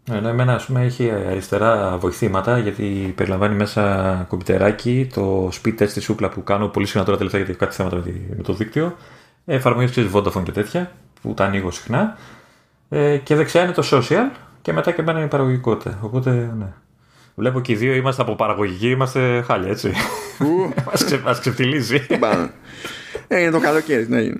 Ναι, 0.09 0.19
ναι, 0.19 0.29
εμένα 0.29 0.53
ας 0.53 0.65
πούμε 0.65 0.83
έχει 0.83 1.11
αριστερά 1.11 1.97
βοηθήματα 1.97 2.57
γιατί 2.57 3.13
περιλαμβάνει 3.15 3.55
μέσα 3.55 4.25
κομπιτεράκι, 4.29 5.09
το 5.13 5.47
speed 5.47 5.81
test 5.81 5.89
στη 5.89 5.99
σούκλα 5.99 6.29
που 6.29 6.43
κάνω 6.43 6.67
πολύ 6.67 6.85
συχνά 6.85 7.03
τώρα 7.03 7.17
τελευταία 7.17 7.41
γιατί 7.41 7.55
έχω 7.55 7.65
κάτι 7.65 7.75
θέματα 7.75 8.11
με 8.37 8.43
το 8.43 8.53
δίκτυο, 8.53 8.95
εφαρμογές 9.45 9.91
ξέρεις 9.91 10.11
Vodafone 10.13 10.43
και 10.43 10.51
τέτοια 10.51 10.91
που 11.21 11.33
τα 11.33 11.45
ανοίγω 11.45 11.71
συχνά 11.71 12.17
ε, 12.89 13.17
και 13.17 13.35
δεξιά 13.35 13.63
είναι 13.63 13.71
το 13.71 13.89
social 13.91 14.29
και 14.61 14.73
μετά 14.73 14.91
και 14.91 15.01
εμένα 15.01 15.17
είναι 15.17 15.27
η 15.27 15.29
παραγωγικότητα. 15.29 15.99
Οπότε 16.01 16.53
ναι. 16.57 16.73
Βλέπω 17.39 17.61
και 17.61 17.71
οι 17.71 17.75
δύο 17.75 17.93
είμαστε 17.93 18.21
από 18.21 18.35
παραγωγική, 18.35 18.89
είμαστε 18.89 19.41
χάλια 19.41 19.69
έτσι. 19.69 19.91
μας, 20.85 21.03
ξε, 21.05 21.17
μας 21.17 21.39
ξεφτυλίζει. 21.39 22.05
ε, 23.27 23.41
είναι 23.41 23.51
το 23.51 23.59
καλοκαίρι, 23.59 24.07
ναι. 24.09 24.31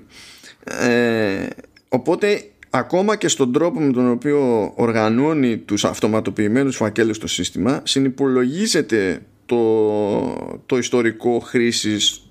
Ε, 0.64 1.46
οπότε 1.88 2.42
ακόμα 2.70 3.16
και 3.16 3.28
στον 3.28 3.52
τρόπο 3.52 3.80
με 3.80 3.92
τον 3.92 4.10
οποίο 4.10 4.72
οργανώνει 4.76 5.58
τους 5.58 5.84
αυτοματοποιημένους 5.84 6.76
φακέλους 6.76 7.16
στο 7.16 7.26
σύστημα 7.26 7.80
συνυπολογίζεται 7.84 9.20
το, 9.46 10.60
το 10.66 10.76
ιστορικό 10.76 11.38
χρήσης 11.38 12.30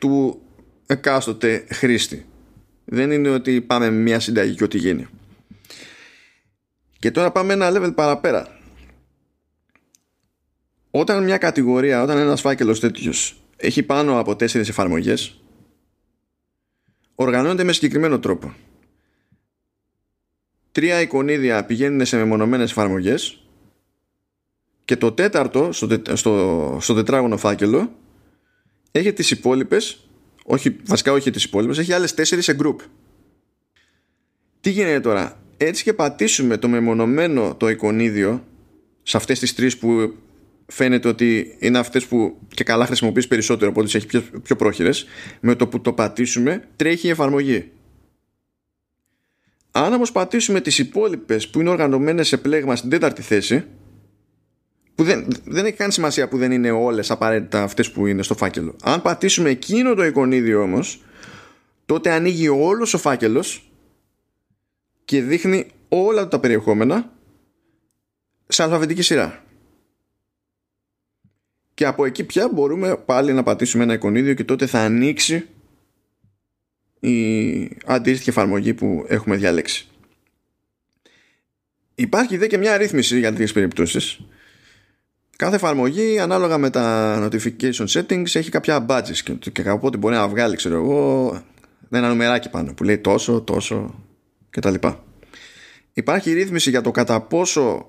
του 0.00 0.40
εκάστοτε 0.86 1.64
χρήστη. 1.72 2.26
Δεν 2.84 3.10
είναι 3.10 3.28
ότι 3.28 3.60
πάμε 3.60 3.90
με 3.90 3.96
μια 4.00 4.20
συνταγή 4.20 4.54
και 4.54 4.64
ό,τι 4.64 4.78
γίνει. 4.78 5.06
Και 6.98 7.10
τώρα 7.10 7.30
πάμε 7.30 7.52
ένα 7.52 7.70
level 7.72 7.92
παραπέρα. 7.94 8.55
Όταν 10.98 11.24
μια 11.24 11.38
κατηγορία, 11.38 12.02
όταν 12.02 12.18
ένας 12.18 12.40
φάκελος 12.40 12.80
τέτοιος 12.80 13.40
έχει 13.56 13.82
πάνω 13.82 14.18
από 14.18 14.36
τέσσερις 14.36 14.68
εφαρμογές 14.68 15.40
οργανώνεται 17.14 17.64
με 17.64 17.72
συγκεκριμένο 17.72 18.18
τρόπο. 18.18 18.54
Τρία 20.72 21.00
εικονίδια 21.00 21.64
πηγαίνουν 21.64 22.06
σε 22.06 22.16
μεμονωμένες 22.16 22.70
εφαρμογές 22.70 23.46
και 24.84 24.96
το 24.96 25.12
τέταρτο 25.12 25.72
στο, 25.72 26.02
στο, 26.12 26.78
στο 26.80 26.94
τετράγωνο 26.94 27.36
φάκελο 27.36 27.92
έχει 28.90 29.12
τις 29.12 29.30
υπόλοιπες 29.30 30.08
όχι, 30.44 30.76
βασικά 30.86 31.12
όχι 31.12 31.30
τις 31.30 31.44
υπόλοιπες 31.44 31.78
έχει 31.78 31.92
άλλες 31.92 32.14
τέσσερις 32.14 32.44
σε 32.44 32.56
group. 32.62 32.76
Τι 34.60 34.70
γίνεται 34.70 35.00
τώρα; 35.00 35.40
Έτσι 35.56 35.82
και 35.82 35.92
πατήσουμε 35.92 36.56
το 36.56 36.68
μεμονωμένο 36.68 37.54
το 37.54 37.68
εικονίδιο 37.68 38.44
σε 39.02 39.16
αυτές 39.16 39.38
τις 39.38 39.54
τρεις 39.54 39.78
που 39.78 40.14
φαίνεται 40.66 41.08
ότι 41.08 41.56
είναι 41.58 41.78
αυτές 41.78 42.06
που 42.06 42.38
και 42.48 42.64
καλά 42.64 42.86
χρησιμοποιείς 42.86 43.28
περισσότερο 43.28 43.70
από 43.70 43.82
τις 43.82 43.94
έχει 43.94 44.06
πιο, 44.06 44.22
πιο 44.42 44.56
πρόχειρες. 44.56 45.06
Με 45.40 45.54
το 45.54 45.66
που 45.66 45.80
το 45.80 45.92
πατήσουμε 45.92 46.68
τρέχει 46.76 47.06
η 47.06 47.10
εφαρμογή. 47.10 47.70
Αν 49.70 49.92
όμως 49.92 50.12
πατήσουμε 50.12 50.60
τις 50.60 50.78
υπόλοιπες 50.78 51.48
που 51.48 51.60
είναι 51.60 51.70
οργανωμένες 51.70 52.28
σε 52.28 52.36
πλέγμα 52.36 52.76
στην 52.76 52.90
τέταρτη 52.90 53.22
θέση 53.22 53.64
που 54.94 55.04
δεν, 55.04 55.26
δεν 55.44 55.64
έχει 55.64 55.76
καν 55.76 55.90
σημασία 55.90 56.28
που 56.28 56.38
δεν 56.38 56.52
είναι 56.52 56.70
όλες 56.70 57.10
απαραίτητα 57.10 57.62
αυτές 57.62 57.90
που 57.90 58.06
είναι 58.06 58.22
στο 58.22 58.34
φάκελο. 58.34 58.76
Αν 58.82 59.02
πατήσουμε 59.02 59.50
εκείνο 59.50 59.94
το 59.94 60.04
εικονίδιο 60.04 60.62
όμως 60.62 61.04
τότε 61.86 62.10
ανοίγει 62.10 62.48
όλος 62.48 62.94
ο 62.94 62.98
φάκελος 62.98 63.70
και 65.04 65.22
δείχνει 65.22 65.66
όλα 65.88 66.28
τα 66.28 66.40
περιεχόμενα 66.40 67.12
σε 68.46 68.62
αλφαβητική 68.62 69.02
σειρά. 69.02 69.45
Και 71.76 71.86
από 71.86 72.04
εκεί 72.04 72.24
πια 72.24 72.48
μπορούμε 72.48 72.96
πάλι 72.96 73.32
να 73.32 73.42
πατήσουμε 73.42 73.82
ένα 73.82 73.92
εικονίδιο 73.92 74.34
και 74.34 74.44
τότε 74.44 74.66
θα 74.66 74.80
ανοίξει 74.80 75.46
η 77.00 77.70
αντίστοιχη 77.86 78.28
εφαρμογή 78.28 78.74
που 78.74 79.04
έχουμε 79.08 79.36
διαλέξει. 79.36 79.88
Υπάρχει 81.94 82.36
δε 82.36 82.46
και 82.46 82.58
μια 82.58 82.74
αρρύθμιση 82.74 83.18
για 83.18 83.30
τέτοιες 83.30 83.52
περιπτώσεις. 83.52 84.20
Κάθε 85.36 85.54
εφαρμογή 85.54 86.18
ανάλογα 86.18 86.58
με 86.58 86.70
τα 86.70 87.16
notification 87.24 87.86
settings 87.86 88.34
έχει 88.34 88.50
κάποια 88.50 88.86
badges 88.88 89.36
και, 89.38 89.50
και 89.50 89.70
οπότε 89.70 89.96
μπορεί 89.96 90.14
να 90.14 90.28
βγάλει 90.28 90.56
ξέρω 90.56 90.74
εγώ 90.74 91.30
ένα 91.90 92.08
νουμεράκι 92.08 92.50
πάνω 92.50 92.74
που 92.74 92.84
λέει 92.84 92.98
τόσο, 92.98 93.40
τόσο 93.40 94.04
κτλ. 94.50 94.74
Υπάρχει 95.92 96.32
ρύθμιση 96.32 96.70
για 96.70 96.80
το 96.80 96.90
κατά 96.90 97.20
πόσο 97.20 97.86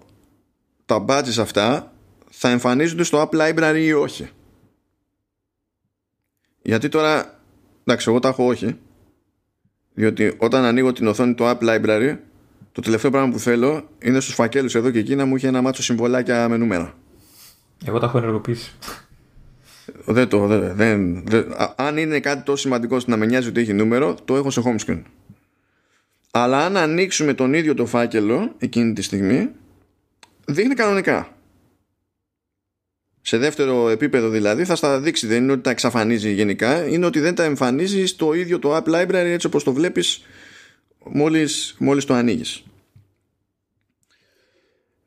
τα 0.85 1.05
badges 1.07 1.37
αυτά 1.39 1.91
θα 2.29 2.49
εμφανίζονται 2.49 3.03
στο 3.03 3.29
App 3.29 3.39
Library 3.39 3.79
ή 3.79 3.93
όχι; 3.93 4.29
Γιατί 6.61 6.89
τώρα, 6.89 7.39
εντάξει, 7.83 8.09
εγώ 8.09 8.19
τα 8.19 8.27
έχω 8.27 8.45
όχι. 8.45 8.77
Διότι 9.93 10.35
όταν 10.37 10.63
ανοίγω 10.63 10.91
την 10.91 11.07
οθόνη 11.07 11.33
του 11.33 11.43
App 11.43 11.59
Library, 11.59 12.17
το 12.71 12.81
τελευταίο 12.81 13.11
πράγμα 13.11 13.31
που 13.31 13.39
θέλω 13.39 13.89
είναι 13.99 14.19
στους 14.19 14.33
φακέλους 14.33 14.75
εδώ 14.75 14.91
και 14.91 14.99
εκεί 14.99 15.15
να 15.15 15.25
μου 15.25 15.35
έχει 15.35 15.45
ένα 15.45 15.61
μάτσο 15.61 15.83
συμβολάκια 15.83 16.49
με 16.49 16.57
νούμερα. 16.57 16.93
Εγώ 17.85 17.99
τα 17.99 18.05
έχω 18.05 18.17
ενεργοποιήσει. 18.17 18.71
Δεν 20.05 20.27
το, 20.27 20.47
δεν, 20.47 21.23
δεν, 21.25 21.53
αν 21.75 21.97
είναι 21.97 22.19
κάτι 22.19 22.43
τόσο 22.43 22.61
σημαντικό 22.61 22.95
ώστε 22.95 23.11
να 23.11 23.17
με 23.17 23.25
νοιάζει 23.25 23.47
ότι 23.47 23.61
έχει 23.61 23.73
νούμερο, 23.73 24.15
το 24.25 24.35
έχω 24.35 24.49
σε 24.49 24.61
home 24.65 24.85
screen. 24.85 25.01
Αλλά 26.31 26.65
αν 26.65 26.77
ανοίξουμε 26.77 27.33
τον 27.33 27.53
ίδιο 27.53 27.73
το 27.73 27.85
φάκελο 27.85 28.55
εκείνη 28.57 28.93
τη 28.93 29.01
στιγμή, 29.01 29.49
δείχνει 30.45 30.73
κανονικά. 30.75 31.36
Σε 33.27 33.37
δεύτερο 33.37 33.89
επίπεδο 33.89 34.29
δηλαδή 34.29 34.65
θα 34.65 34.75
στα 34.75 34.99
δείξει, 34.99 35.27
δεν 35.27 35.43
είναι 35.43 35.51
ότι 35.51 35.61
τα 35.61 35.69
εξαφανίζει 35.69 36.31
γενικά, 36.31 36.87
είναι 36.87 37.05
ότι 37.05 37.19
δεν 37.19 37.35
τα 37.35 37.43
εμφανίζει 37.43 38.05
στο 38.05 38.33
ίδιο 38.33 38.59
το 38.59 38.75
App 38.75 38.83
Library 38.83 39.13
έτσι 39.13 39.47
όπως 39.47 39.63
το 39.63 39.73
βλέπεις 39.73 40.25
μόλις, 41.05 41.75
μόλις 41.79 42.05
το 42.05 42.13
ανοίγεις. 42.13 42.63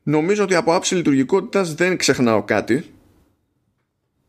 Νομίζω 0.03 0.43
ότι 0.43 0.55
από 0.55 0.73
άψη 0.75 0.95
λειτουργικότητας 0.95 1.73
δεν 1.73 1.97
ξεχνάω 1.97 2.43
κάτι. 2.43 2.85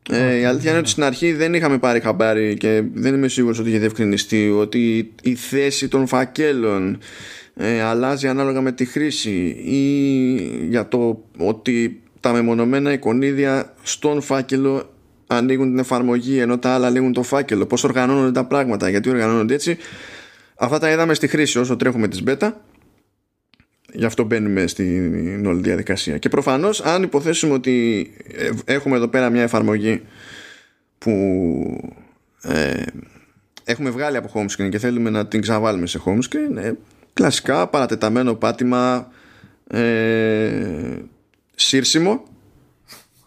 Ε, 0.09 0.35
η 0.35 0.43
αλήθεια 0.43 0.69
είναι 0.69 0.79
ότι 0.79 0.89
στην 0.89 1.03
αρχή 1.03 1.33
δεν 1.33 1.53
είχαμε 1.53 1.77
πάρει 1.77 1.99
χαμπάρι 1.99 2.57
και 2.57 2.83
δεν 2.93 3.13
είμαι 3.13 3.27
σίγουρος 3.27 3.59
ότι 3.59 3.69
είχε 3.69 3.79
διευκρινιστεί 3.79 4.49
ότι 4.49 5.13
η 5.21 5.35
θέση 5.35 5.87
των 5.87 6.07
φακέλων 6.07 6.99
ε, 7.55 7.81
αλλάζει 7.81 8.27
ανάλογα 8.27 8.61
με 8.61 8.71
τη 8.71 8.85
χρήση 8.85 9.55
ή 9.65 10.65
για 10.69 10.87
το 10.87 11.23
ότι 11.37 12.02
τα 12.23 12.31
μεμονωμένα 12.31 12.91
εικονίδια 12.91 13.73
στον 13.83 14.21
φάκελο 14.21 14.93
ανοίγουν 15.27 15.69
την 15.69 15.79
εφαρμογή 15.79 16.37
ενώ 16.39 16.57
τα 16.57 16.73
άλλα 16.73 16.87
ανοίγουν 16.87 17.13
το 17.13 17.23
φάκελο. 17.23 17.65
Πώς 17.65 17.83
οργανώνονται 17.83 18.31
τα 18.31 18.45
πράγματα 18.45 18.89
γιατί 18.89 19.09
οργανώνονται 19.09 19.53
έτσι. 19.53 19.77
Αυτά 20.55 20.79
τα 20.79 20.91
είδαμε 20.91 21.13
στη 21.13 21.27
χρήση 21.27 21.59
όσο 21.59 21.75
τρέχουμε 21.75 22.07
τις 22.07 22.23
beta. 22.27 22.51
Γι' 23.93 24.05
αυτό 24.05 24.23
μπαίνουμε 24.23 24.67
στην 24.67 25.45
όλη 25.45 25.61
διαδικασία. 25.61 26.17
Και 26.17 26.29
προφανώς 26.29 26.81
αν 26.81 27.03
υποθέσουμε 27.03 27.53
ότι 27.53 28.07
ε, 28.37 28.49
έχουμε 28.65 28.95
εδώ 28.95 29.07
πέρα 29.07 29.29
μια 29.29 29.41
εφαρμογή 29.41 30.01
που 30.97 31.11
ε, 32.41 32.83
έχουμε 33.63 33.89
βγάλει 33.89 34.17
από 34.17 34.31
home 34.33 34.61
screen 34.61 34.69
και 34.69 34.79
θέλουμε 34.79 35.09
να 35.09 35.27
την 35.27 35.41
ξαναβάλουμε 35.41 35.87
σε 35.87 36.01
home 36.05 36.19
screen 36.19 36.55
ε, 36.55 36.71
κλασικά 37.13 37.67
παρατεταμένο 37.67 38.33
πάτημα 38.33 39.11
ε, 39.67 40.97
σύρσιμο. 41.55 42.23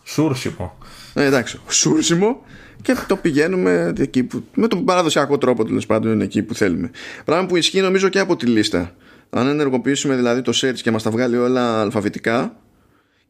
Σούρσιμο. 0.04 0.78
Ε, 1.14 1.24
εντάξει, 1.24 1.60
σούρσιμο. 1.68 2.44
Και 2.82 2.96
το 3.08 3.16
πηγαίνουμε 3.16 3.92
εκεί 3.98 4.22
που, 4.22 4.44
με 4.54 4.66
τον 4.68 4.84
παραδοσιακό 4.84 5.38
τρόπο 5.38 5.64
τέλος 5.64 5.86
πάντων 5.86 6.12
είναι 6.12 6.24
εκεί 6.24 6.42
που 6.42 6.54
θέλουμε. 6.54 6.90
Πράγμα 7.24 7.46
που 7.46 7.56
ισχύει 7.56 7.80
νομίζω 7.80 8.08
και 8.08 8.18
από 8.18 8.36
τη 8.36 8.46
λίστα. 8.46 8.94
Αν 9.30 9.46
ενεργοποιήσουμε 9.46 10.16
δηλαδή 10.16 10.42
το 10.42 10.52
search 10.54 10.78
και 10.82 10.90
μας 10.90 11.02
τα 11.02 11.10
βγάλει 11.10 11.36
όλα 11.36 11.80
αλφαβητικά 11.80 12.56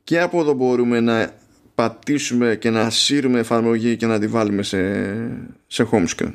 και 0.05 0.21
από 0.21 0.41
εδώ 0.41 0.53
μπορούμε 0.53 1.01
να 1.01 1.31
πατήσουμε 1.75 2.57
και 2.57 2.71
να 2.71 2.91
σύρουμε 2.91 3.39
εφαρμογή 3.39 3.97
και 3.97 4.07
να 4.07 4.19
τη 4.19 4.27
βάλουμε 4.27 4.63
σε, 4.63 4.79
σε 5.67 5.89
home 5.91 6.07
screen. 6.17 6.33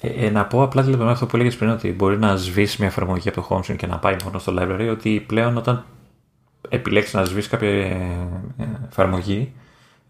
Ε, 0.00 0.26
ε, 0.26 0.30
να 0.30 0.46
πω 0.46 0.62
απλά 0.62 0.82
δηλαδή 0.82 1.04
αυτό 1.04 1.26
που 1.26 1.36
έλεγες 1.36 1.56
πριν 1.56 1.70
ότι 1.70 1.92
μπορεί 1.92 2.18
να 2.18 2.36
σβήσει 2.36 2.76
μια 2.78 2.88
εφαρμογή 2.88 3.28
από 3.28 3.40
το 3.40 3.46
home 3.50 3.70
screen 3.70 3.76
και 3.76 3.86
να 3.86 3.98
πάει 3.98 4.16
μόνο 4.24 4.38
στο 4.38 4.54
library 4.58 4.88
ότι 4.90 5.24
πλέον 5.26 5.56
όταν 5.56 5.84
επιλέξεις 6.74 7.14
να 7.14 7.24
σβήσει 7.24 7.48
κάποια 7.48 7.68
ε, 7.68 8.28
εφαρμογή 8.88 9.52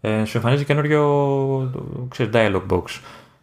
ε, 0.01 0.25
σου 0.25 0.37
εμφανίζει 0.37 0.63
καινούριο 0.63 2.07
ξέρεις, 2.09 2.31
dialog 2.35 2.61
box 2.69 2.83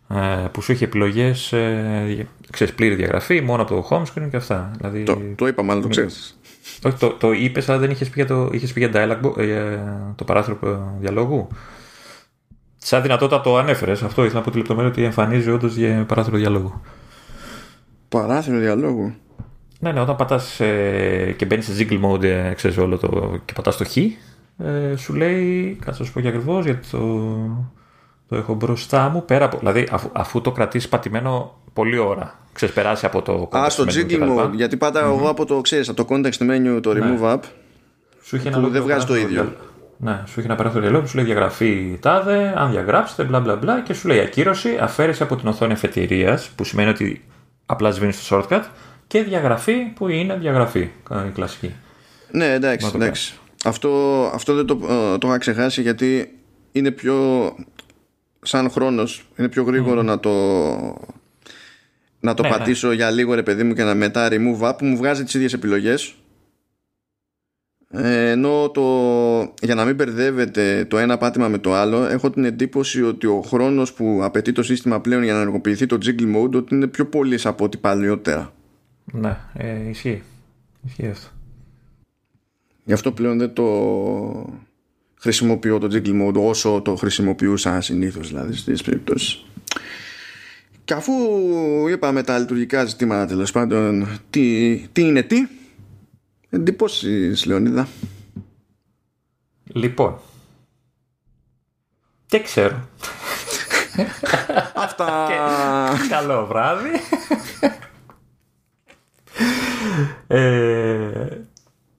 ε, 0.09 0.47
που 0.53 0.62
σου 0.62 0.73
έχει 0.73 0.85
επιλογές 0.85 1.53
ε, 1.53 2.27
ξέρεις, 2.51 2.75
πλήρη 2.75 2.95
διαγραφή 2.95 3.41
μόνο 3.41 3.62
από 3.62 3.75
το 3.75 3.89
home 3.91 4.03
screen 4.03 4.29
και 4.31 4.37
αυτά. 4.37 4.70
Δηλαδή, 4.77 5.03
το, 5.03 5.18
το 5.35 5.47
είπα 5.47 5.62
μάλλον, 5.62 5.83
το 5.83 5.89
ξέρεις. 5.89 6.41
Όχι, 6.85 6.97
το, 6.97 7.11
το 7.11 7.33
είπες, 7.33 7.68
αλλά 7.68 7.79
δεν 7.79 7.91
είχες 7.91 8.09
πει 8.09 8.14
για 8.14 8.27
το, 8.27 8.49
είχες 8.53 8.73
πει 8.73 8.81
για 8.81 8.91
dialog, 8.95 9.45
για 9.45 10.14
το 10.16 10.25
παράθυρο 10.25 10.59
διαλόγου. 11.01 11.49
Σαν 12.77 13.03
δυνατότητα 13.03 13.41
το 13.41 13.57
ανέφερες. 13.57 14.03
Αυτό 14.03 14.25
ήθελα 14.25 14.39
να 14.39 14.45
πω 14.45 14.51
τη 14.51 14.57
λεπτομέρεια 14.57 14.91
ότι 14.91 15.05
εμφανίζει 15.05 15.51
όντως 15.51 15.77
για 15.77 16.05
παράθυρο 16.09 16.37
διαλόγου. 16.37 16.81
Παράθυρο 18.09 18.59
διαλόγου. 18.59 19.14
Ναι, 19.83 19.93
ναι, 19.93 20.01
όταν 20.01 20.16
πατάς 20.16 20.61
ε, 20.61 21.35
και 21.37 21.45
μπαίνεις 21.45 21.64
σε 21.64 21.72
jiggle 21.78 22.01
mode, 22.05 22.22
ε, 22.22 22.53
ξέρεις, 22.55 22.76
όλο 22.76 22.99
το, 22.99 23.39
και 23.45 23.53
πατάς 23.53 23.76
το 23.76 23.85
χ, 23.85 23.97
ε, 23.97 24.97
σου 24.97 25.14
λέει, 25.14 25.78
κάτσε 25.85 26.01
να 26.01 26.07
σου 26.07 26.12
πω 26.12 26.20
και 26.20 26.28
ακριβώς, 26.28 26.64
γιατί 26.64 26.89
το, 26.91 26.99
το 28.28 28.37
έχω 28.37 28.55
μπροστά 28.55 29.09
μου, 29.09 29.24
πέρα 29.24 29.45
από, 29.45 29.59
δηλαδή 29.59 29.89
αφού, 29.91 30.09
αφού 30.12 30.41
το 30.41 30.53
κρατήσεις 30.53 30.89
πατημένο 30.89 31.55
πολλή 31.72 31.99
ώρα, 31.99 32.39
ξεσπεράσει 32.53 33.07
από 33.07 33.22
το 33.22 33.49
Α, 33.57 33.70
στο 33.70 33.85
jiggle 33.85 34.39
mode, 34.39 34.51
γιατί 34.53 34.76
πάτα 34.76 35.01
mm-hmm. 35.01 35.18
εγώ 35.18 35.28
από 35.28 35.45
το, 35.45 35.61
ξέρεις, 35.61 35.89
από 35.89 36.05
το 36.05 36.14
context 36.14 36.51
menu, 36.51 36.80
το 36.83 36.91
remove 36.91 37.20
ναι. 37.20 37.33
app, 37.35 37.41
σου 38.22 38.39
που 38.39 38.68
δεν 38.68 38.83
βγάζει 38.83 39.07
το 39.07 39.16
ίδιο. 39.16 39.53
Ναι, 39.97 40.22
σου 40.26 40.39
έχει 40.39 40.49
ένα 40.49 40.57
παράθυρο 40.57 40.83
διαλόγου, 40.83 41.07
σου 41.07 41.16
λέει 41.16 41.24
διαγραφή 41.24 41.99
τάδε, 42.01 42.55
αν 42.57 42.70
διαγράψετε, 42.70 43.24
μπλα 43.24 43.41
μπλα 43.41 43.57
μπλα 43.57 43.80
και 43.80 43.95
σου 43.95 44.09
λέει 44.09 44.20
ακύρωση, 44.20 44.78
αφαίρεση 44.80 45.22
από 45.22 45.37
την 45.37 45.49
οθόνη 45.49 45.72
αφετηρία, 45.72 46.43
που 46.57 46.64
σημαίνει 46.64 46.89
ότι 46.89 47.24
απλά 47.66 47.91
σβήνεις 47.91 48.26
το 48.26 48.37
shortcut, 48.37 48.62
και 49.13 49.23
διαγραφή 49.23 49.75
που 49.95 50.09
είναι 50.09 50.37
διαγραφή, 50.37 50.81
η 51.27 51.31
κλασική. 51.35 51.75
Ναι, 52.31 52.53
εντάξει, 52.53 52.91
εντάξει. 52.95 53.35
Αυτό, 53.65 53.91
αυτό 54.35 54.55
δεν 54.55 54.67
το, 54.67 54.81
ε, 55.15 55.19
το 55.19 55.29
είχα 55.29 55.39
ξεχάσει 55.39 55.83
γιατί 55.83 56.39
είναι 56.73 56.91
πιο 56.91 57.17
σαν 58.43 58.71
χρόνος 58.71 59.29
είναι 59.37 59.49
πιο 59.49 59.63
γρήγορο 59.63 60.03
να 60.03 60.21
το 60.21 60.31
να 62.21 62.35
το 62.35 62.43
ναι, 62.43 62.49
ναι. 62.49 62.57
πατήσω 62.57 62.93
για 62.93 63.11
λίγο 63.11 63.35
ρε 63.35 63.43
παιδί 63.43 63.63
μου 63.63 63.75
και 63.75 63.83
να 63.83 63.95
μετά 63.95 64.29
remove 64.31 64.69
app 64.69 64.79
που 64.79 64.85
μου 64.85 64.97
βγάζει 64.97 65.25
τις 65.25 65.35
ίδιες 65.35 65.53
επιλογές 65.53 66.15
ε, 67.91 68.31
ενώ 68.31 68.71
το, 68.71 68.83
για 69.63 69.75
να 69.75 69.85
μην 69.85 69.95
μπερδεύεται 69.95 70.85
το 70.85 70.99
ένα 70.99 71.19
πάτημα 71.19 71.49
με 71.49 71.59
το 71.59 71.75
άλλο 71.75 72.05
έχω 72.05 72.31
την 72.31 72.45
εντύπωση 72.45 73.03
ότι 73.03 73.27
ο 73.27 73.43
χρόνος 73.43 73.93
που 73.93 74.21
απαιτεί 74.23 74.53
το 74.53 74.63
σύστημα 74.63 75.01
πλέον 75.01 75.23
για 75.23 75.33
να 75.33 75.41
ενεργοποιηθεί 75.41 75.87
το 75.87 75.99
jiggle 76.05 76.37
mode 76.37 76.53
ότι 76.55 76.75
είναι 76.75 76.87
πιο 76.87 77.07
πολύς 77.07 77.47
από 77.47 77.65
ό,τι 77.65 77.77
παλιότερα 77.77 78.53
ναι, 79.13 79.37
ε, 79.55 79.89
ισχύει. 79.89 80.23
Ισχύει 80.87 81.07
αυτό. 81.07 81.29
Γι' 82.85 82.93
αυτό 82.93 83.13
πλέον 83.13 83.39
δεν 83.39 83.53
το 83.53 84.63
χρησιμοποιώ 85.21 85.79
το 85.79 85.89
jiggle 85.93 86.23
mode 86.23 86.35
όσο 86.35 86.81
το 86.85 86.97
χρησιμοποιούσα 86.97 87.81
συνήθως 87.81 88.29
δηλαδή 88.29 88.57
στις 88.57 88.83
περιπτώσεις. 88.83 89.45
Και 90.85 90.95
αφού 90.95 91.13
είπαμε 91.89 92.23
τα 92.23 92.39
λειτουργικά 92.39 92.85
ζητήματα 92.85 93.27
τέλος 93.27 93.51
πάντων 93.51 94.09
τι, 94.31 94.77
τι 94.93 95.03
είναι 95.03 95.23
τι 95.23 95.47
εντυπώσεις 96.51 97.45
Λεωνίδα. 97.45 97.89
Λοιπόν 99.65 100.19
δεν 102.33 102.43
ξέρω. 102.43 102.89
Αυτά. 104.75 105.29
Καλό 106.09 106.47
βράδυ 106.47 106.91
ε, 110.26 111.26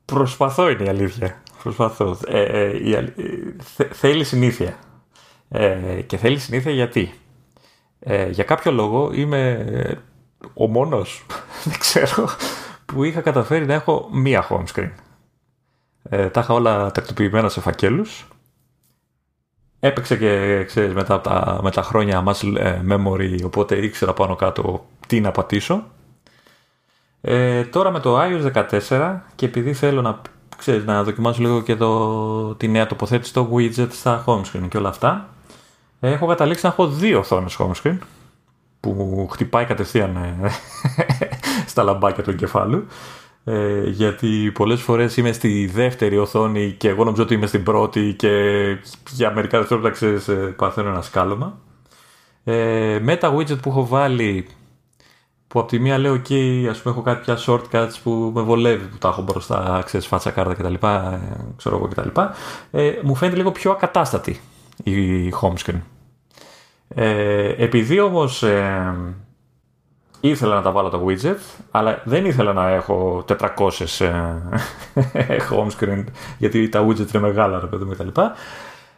Προσπαθώ 0.06 0.70
είναι 0.70 0.84
η 0.84 0.88
αλήθεια 0.88 1.44
Προσπαθώ. 1.64 2.18
Ε, 2.28 2.42
ε, 2.42 3.14
θέλει 3.92 4.24
συνήθεια. 4.24 4.78
Ε, 5.50 6.02
και 6.02 6.18
θέλει 6.18 6.40
συνήθεια 6.40 6.72
γιατί; 6.72 7.14
Ε, 8.00 8.30
για 8.30 8.44
κάποιο 8.44 8.72
λόγο 8.72 9.12
είμαι 9.14 9.68
ο 10.54 10.68
μόνος, 10.68 11.26
δεν 11.70 11.80
ξέρω, 11.80 12.30
που 12.86 13.04
είχα 13.04 13.22
καταφέρει 13.22 13.66
να 13.66 13.74
έχω 13.74 14.10
μία 14.12 14.48
home 14.50 14.64
screen. 14.74 14.92
Ε, 16.10 16.30
τα 16.30 16.40
είχα 16.40 16.54
όλα 16.54 16.92
τακτοποιημένα 16.92 17.50
σε 17.50 17.62
φακέλους. 17.62 18.28
Έπαιξε 19.80 20.18
και 20.18 20.64
ξέρεις, 20.64 20.94
μετά 20.94 21.14
από 21.14 21.30
τα, 21.30 21.60
με 21.64 21.72
τα 21.72 21.84
χρόνια 21.84 22.24
muscle 22.28 22.82
memory, 22.90 23.38
οπότε 23.44 23.76
ήξερα 23.78 24.14
πάνω 24.14 24.36
κάτω 24.36 24.86
τι 25.08 25.20
να 25.20 25.32
πατήσω. 25.32 25.84
Ε, 27.26 27.64
τώρα 27.64 27.92
με 27.92 28.00
το 28.00 28.20
iOS 28.22 28.52
14 28.90 29.20
και 29.36 29.46
επειδή 29.46 29.74
θέλω 29.74 30.02
να, 30.02 30.22
ξέρεις, 30.58 30.86
να 30.86 31.04
δοκιμάσω 31.04 31.42
λίγο 31.42 31.62
και 31.62 31.76
το, 31.76 32.56
τη 32.56 32.68
νέα 32.68 32.88
τοποθέτηση 32.88 33.30
στο 33.30 33.50
widget 33.54 33.88
στα 33.90 34.24
home 34.28 34.42
screen 34.42 34.68
και 34.70 34.78
όλα 34.78 34.90
αυτά 34.90 35.30
έχω 36.00 36.26
καταλήξει 36.26 36.66
να 36.66 36.72
έχω 36.72 36.88
δύο 36.88 37.20
οθόνες 37.20 37.58
home 37.60 37.72
screen 37.84 37.98
που 38.80 39.28
χτυπάει 39.32 39.66
κατευθείαν 39.66 40.16
ε, 40.16 40.50
στα 41.72 41.84
λαμπάκια 41.84 42.24
του 42.24 42.30
εγκεφάλου 42.30 42.88
ε, 43.46 43.90
γιατί 43.90 44.52
πολλές 44.54 44.82
φορές 44.82 45.18
είμαι 45.18 45.32
στη 45.32 45.70
δεύτερη 45.74 46.18
οθόνη 46.18 46.72
και 46.72 46.90
εγώ 46.90 47.04
νομίζω 47.04 47.24
ότι 47.24 47.34
είμαι 47.34 47.48
στην 47.48 47.64
πρώτη 47.64 48.14
και 48.18 48.30
για 49.10 49.32
μερικά 49.32 49.58
δευτερόλεπτα 49.58 49.96
ξέρεις 49.96 50.28
ε, 50.28 50.34
παθαίνω 50.34 50.90
ένα 50.90 51.02
σκάλωμα. 51.02 51.60
Ε, 52.44 53.00
με 53.02 53.16
τα 53.16 53.36
widget 53.36 53.62
που 53.62 53.70
έχω 53.70 53.88
βάλει 53.88 54.48
που 55.54 55.60
από 55.60 55.68
τη 55.68 55.80
μία 55.80 55.98
λέω 55.98 56.14
εκεί 56.14 56.68
ας 56.70 56.82
πούμε 56.82 56.94
έχω 56.94 57.04
κάποια 57.04 57.38
shortcuts 57.46 57.94
που 58.04 58.32
με 58.36 58.42
βολεύει 58.42 58.86
που 58.86 58.98
τα 58.98 59.08
έχω 59.08 59.22
μπροστά 59.22 59.82
ξέρεις 59.86 60.08
φάτσα 60.08 60.32
κάρτα 60.32 60.54
κτλ 60.54 60.74
ε, 60.74 61.20
ξέρω 61.58 61.76
εγώ 61.76 61.88
κτλ 61.88 62.22
ε, 62.72 63.00
μου 63.04 63.16
φαίνεται 63.16 63.38
λίγο 63.38 63.52
πιο 63.52 63.72
ακατάστατη 63.72 64.40
η 64.84 65.30
home 65.42 65.54
screen 65.66 65.80
ε, 66.88 67.64
επειδή 67.64 68.00
όμως 68.00 68.44
ε, 68.44 68.94
ήθελα 70.20 70.56
να 70.56 70.62
τα 70.62 70.72
βάλω 70.72 70.90
το 70.90 71.06
widget, 71.08 71.64
αλλά 71.72 72.02
δεν 72.04 72.26
ήθελα 72.26 72.54
να 72.54 72.70
έχω 72.70 73.26
400 73.28 73.70
ε, 75.04 75.38
home 75.50 75.70
screen, 75.80 76.04
γιατί 76.38 76.70
τα 76.70 76.88
widget 76.88 77.14
είναι 77.14 77.20
μεγάλα, 77.20 77.60
ρε 77.60 77.68
παιδί 77.68 77.84
μου, 77.84 77.92
κτλ. 77.92 78.22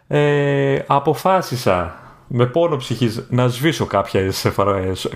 Ε, 0.07 0.79
αποφάσισα 0.87 2.04
με 2.27 2.45
πόνο 2.45 2.77
ψυχής 2.77 3.25
να 3.29 3.47
σβήσω 3.47 3.85
κάποιες, 3.85 4.47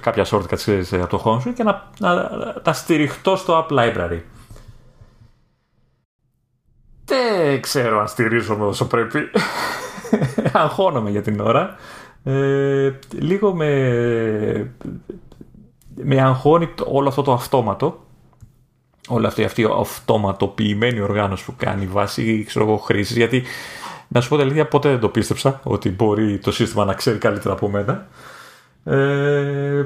κάποια 0.02 0.26
shortcuts 0.26 0.84
από 0.92 1.08
το 1.08 1.22
home 1.26 1.48
screen 1.48 1.54
και 1.56 1.64
να, 1.64 1.90
να, 2.00 2.30
να 2.64 2.74
στηριχτώ 2.74 3.36
στο 3.36 3.68
App 3.70 3.74
Library. 3.74 4.20
Δεν 7.06 7.62
ξέρω 7.62 8.00
αν 8.00 8.08
στηρίζομαι 8.08 8.66
όσο 8.66 8.88
πρέπει. 8.88 9.20
Αγχώνομαι 10.54 11.10
για 11.10 11.22
την 11.22 11.40
ώρα. 11.40 11.76
Ε, 12.24 12.94
λίγο 13.12 13.54
με, 13.54 14.72
με 15.96 16.22
αγχώνει 16.22 16.70
όλο 16.86 17.08
αυτό 17.08 17.22
το 17.22 17.34
αυτόματο 17.34 18.08
όλη 19.10 19.26
αυτή, 19.26 19.44
αυτή 19.44 19.62
η 19.62 19.68
αυτοματοποιημένη 19.80 21.00
οργάνωση 21.00 21.46
που 21.46 21.54
κάνει 21.58 21.86
βάση 21.86 22.44
ξέρω 22.44 22.66
εγώ, 22.66 22.78
χρήσης 22.78 23.16
γιατί 23.16 23.44
να 24.12 24.22
σου 24.22 24.30
πω 24.30 24.38
τα 24.38 24.66
ποτέ 24.66 24.90
δεν 24.90 25.00
το 25.00 25.10
πίστεψα 25.10 25.60
ότι 25.64 25.90
μπορεί 25.90 26.38
το 26.38 26.52
σύστημα 26.52 26.86
να 26.86 26.94
ξέρει 26.94 27.18
καλύτερα 27.18 27.54
από 27.54 27.70
μένα 27.70 28.08
ε, 28.84 29.86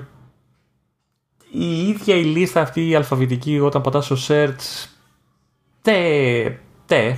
η 1.51 1.87
ίδια 1.87 2.15
η 2.15 2.23
λίστα 2.23 2.61
αυτή 2.61 2.89
η 2.89 2.95
αλφαβητική 2.95 3.59
όταν 3.59 3.81
πατάς 3.81 4.05
στο 4.05 4.15
search 4.27 4.87
τε, 5.81 6.57
τε 6.85 7.17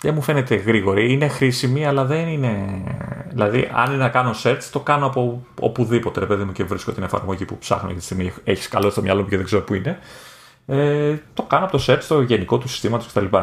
δεν 0.00 0.14
μου 0.14 0.22
φαίνεται 0.22 0.54
γρήγορη. 0.54 1.12
Είναι 1.12 1.28
χρήσιμη, 1.28 1.86
αλλά 1.86 2.04
δεν 2.04 2.28
είναι. 2.28 2.82
Δηλαδή, 3.28 3.70
αν 3.74 3.86
είναι 3.86 4.02
να 4.02 4.08
κάνω 4.08 4.34
search, 4.42 4.62
το 4.72 4.80
κάνω 4.80 5.06
από 5.06 5.46
οπουδήποτε, 5.60 6.20
ρε 6.20 6.26
παιδί 6.26 6.44
μου, 6.44 6.52
και 6.52 6.64
βρίσκω 6.64 6.92
την 6.92 7.02
εφαρμογή 7.02 7.44
που 7.44 7.58
ψάχνω 7.58 7.88
για 7.88 7.98
τη 7.98 8.04
στιγμή. 8.04 8.32
Έχεις 8.44 8.68
καλό 8.68 8.90
στο 8.90 9.02
μυαλό 9.02 9.22
μου 9.22 9.28
και 9.28 9.36
δεν 9.36 9.44
ξέρω 9.44 9.62
πού 9.62 9.74
είναι. 9.74 9.98
Ε, 10.66 11.16
το 11.34 11.42
κάνω 11.42 11.64
από 11.64 11.76
το 11.78 11.84
search, 11.86 12.04
το 12.08 12.20
γενικό 12.20 12.58
του 12.58 12.68
συστήματος 12.68 13.06
κτλ. 13.06 13.36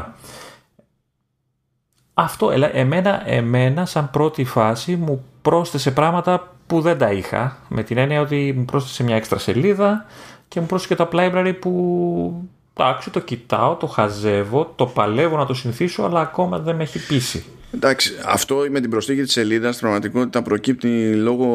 Αυτό, 2.19 2.51
εμένα, 2.71 3.29
εμένα, 3.29 3.85
σαν 3.85 4.11
πρώτη 4.11 4.43
φάση, 4.43 4.95
μου 4.95 5.25
πρόσθεσε 5.41 5.91
πράγματα 5.91 6.55
που 6.67 6.81
δεν 6.81 6.97
τα 6.97 7.11
είχα. 7.11 7.57
Με 7.67 7.83
την 7.83 7.97
έννοια 7.97 8.21
ότι 8.21 8.53
μου 8.57 8.65
πρόσθεσε 8.65 9.03
μια 9.03 9.15
έξτρα 9.15 9.37
σελίδα 9.37 10.05
και 10.47 10.59
μου 10.59 10.65
πρόσθεσε 10.65 10.95
και 10.95 11.03
το 11.03 11.09
library 11.13 11.53
που 11.59 12.49
εντάξει, 12.73 13.09
το 13.09 13.19
κοιτάω, 13.19 13.75
το 13.75 13.87
χαζεύω, 13.87 14.73
το 14.75 14.85
παλεύω 14.85 15.37
να 15.37 15.45
το 15.45 15.53
συνηθίσω, 15.53 16.03
αλλά 16.03 16.19
ακόμα 16.19 16.59
δεν 16.59 16.75
με 16.75 16.83
έχει 16.83 17.05
πείσει. 17.07 17.45
Εντάξει, 17.73 18.13
αυτό 18.25 18.65
με 18.69 18.79
την 18.79 18.89
προσθήκη 18.89 19.21
της 19.21 19.31
σελίδας 19.31 19.75
στην 19.75 19.87
πραγματικότητα 19.87 20.41
προκύπτει 20.41 21.15
λόγω 21.15 21.47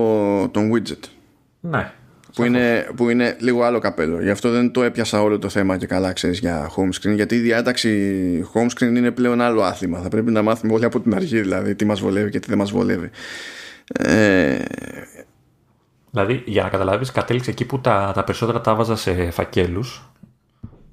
των 0.51 0.71
widget. 0.75 1.09
Ναι. 1.61 1.93
Που 2.35 2.45
είναι, 2.45 2.89
που 2.97 3.09
είναι 3.09 3.37
λίγο 3.41 3.63
άλλο 3.63 3.79
καπέλο. 3.79 4.23
Γι' 4.23 4.31
αυτό 4.31 4.51
δεν 4.51 4.73
το 4.73 4.83
έπιασα 4.83 5.23
όλο 5.23 5.39
το 5.39 5.49
θέμα 5.49 5.77
και 5.77 5.87
καλά 5.87 6.13
ξέρεις 6.13 6.39
για 6.39 6.71
home 6.77 6.89
screen. 7.01 7.15
Γιατί 7.15 7.35
η 7.35 7.39
διάταξη 7.39 8.45
home 8.55 8.69
screen 8.79 8.97
είναι 8.97 9.11
πλέον 9.11 9.41
άλλο 9.41 9.63
άθλημα. 9.63 10.01
Θα 10.01 10.09
πρέπει 10.09 10.31
να 10.31 10.43
μάθουμε 10.43 10.73
όλοι 10.73 10.85
από 10.85 11.01
την 11.01 11.15
αρχή 11.15 11.41
δηλαδή 11.41 11.75
τι 11.75 11.85
μας 11.85 12.01
βολεύει 12.01 12.31
και 12.31 12.39
τι 12.39 12.49
δεν 12.49 12.59
μας 12.59 12.71
βολεύει. 12.71 13.11
Ε... 13.93 14.59
Δηλαδή, 16.11 16.43
για 16.47 16.63
να 16.63 16.69
καταλάβεις, 16.69 17.11
κατέληξε 17.11 17.51
εκεί 17.51 17.65
που 17.65 17.81
τα, 17.81 18.13
τα 18.15 18.25
περισσότερα 18.25 18.61
τα 18.61 18.75
βάζα 18.75 18.97
σε 18.97 19.31
φακέλους 19.31 20.03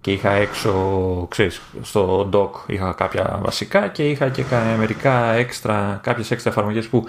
και 0.01 0.11
είχα 0.11 0.31
έξω, 0.31 1.27
ξέρεις, 1.29 1.61
στο 1.81 2.29
dock 2.33 2.71
είχα 2.71 2.93
κάποια 2.93 3.39
βασικά 3.41 3.87
και 3.87 4.09
είχα 4.09 4.29
και 4.29 4.43
μερικά 4.77 5.31
έξτρα, 5.31 5.99
κάποιες 6.03 6.31
έξτρα 6.31 6.51
εφαρμογές 6.51 6.87
που 6.87 7.07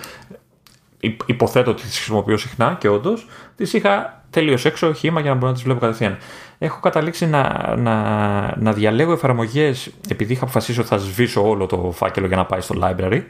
υποθέτω 1.26 1.70
ότι 1.70 1.82
τις 1.82 1.96
χρησιμοποιώ 1.96 2.36
συχνά 2.36 2.76
και 2.80 2.88
όντως 2.88 3.26
τις 3.56 3.72
είχα 3.72 4.19
τελείω 4.30 4.58
έξω 4.62 4.92
χήμα 4.92 5.20
για 5.20 5.30
να 5.30 5.36
μπορώ 5.36 5.46
να 5.48 5.54
τις 5.54 5.62
βλέπω 5.62 5.80
κατευθείαν. 5.80 6.18
Έχω 6.58 6.80
καταλήξει 6.80 7.26
να, 7.26 7.74
να, 7.76 7.94
να 8.58 8.72
διαλέγω 8.72 9.12
εφαρμογές 9.12 9.90
επειδή 10.08 10.32
είχα 10.32 10.42
αποφασίσει 10.42 10.80
ότι 10.80 10.88
θα 10.88 10.96
σβήσω 10.96 11.48
όλο 11.48 11.66
το 11.66 11.90
φάκελο 11.94 12.26
για 12.26 12.36
να 12.36 12.44
πάει 12.44 12.60
στο 12.60 12.74
library. 12.82 13.22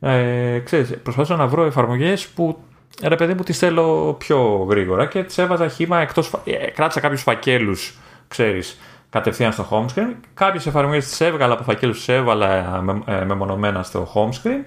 Ε, 0.00 0.58
ξέρεις, 0.58 0.96
προσπαθώ 1.02 1.36
να 1.36 1.46
βρω 1.46 1.64
εφαρμογές 1.64 2.26
που 2.26 2.58
ρε 3.02 3.16
παιδί 3.16 3.34
μου 3.34 3.42
τις 3.42 3.58
θέλω 3.58 4.16
πιο 4.18 4.66
γρήγορα 4.70 5.06
και 5.06 5.22
τις 5.22 5.38
έβαζα 5.38 5.68
χήμα 5.68 6.00
εκτός, 6.00 6.32
ε, 6.44 6.70
κράτησα 6.70 7.00
κάποιους 7.00 7.22
φακέλους, 7.22 7.98
ξέρεις, 8.28 8.80
κατευθείαν 9.10 9.52
στο 9.52 9.66
home 9.70 9.94
screen. 9.94 10.14
Κάποιες 10.34 10.66
εφαρμογές 10.66 11.06
τις 11.08 11.20
έβγαλα 11.20 11.52
από 11.54 11.62
φακέλους, 11.62 11.96
τις 11.96 12.08
έβαλα 12.08 12.80
με, 12.82 13.02
ε, 13.06 13.24
μεμονωμένα 13.24 13.82
στο 13.82 14.08
home 14.14 14.28
screen. 14.28 14.64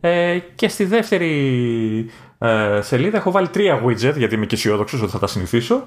Ε, 0.00 0.38
και 0.54 0.68
στη 0.68 0.84
δεύτερη 0.84 2.10
ε, 2.44 2.80
σελίδα 2.82 3.16
έχω 3.16 3.30
βάλει 3.30 3.48
τρία 3.48 3.82
widget 3.84 4.14
γιατί 4.16 4.34
είμαι 4.34 4.46
και 4.46 4.54
αισιόδοξος 4.54 5.02
ότι 5.02 5.10
θα 5.10 5.18
τα 5.18 5.26
συνηθίσω. 5.26 5.86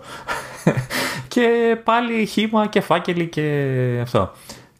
και 1.33 1.77
πάλι 1.83 2.25
χήμα 2.25 2.67
και 2.67 2.81
φάκελοι 2.81 3.27
και 3.27 3.99
αυτό. 4.01 4.31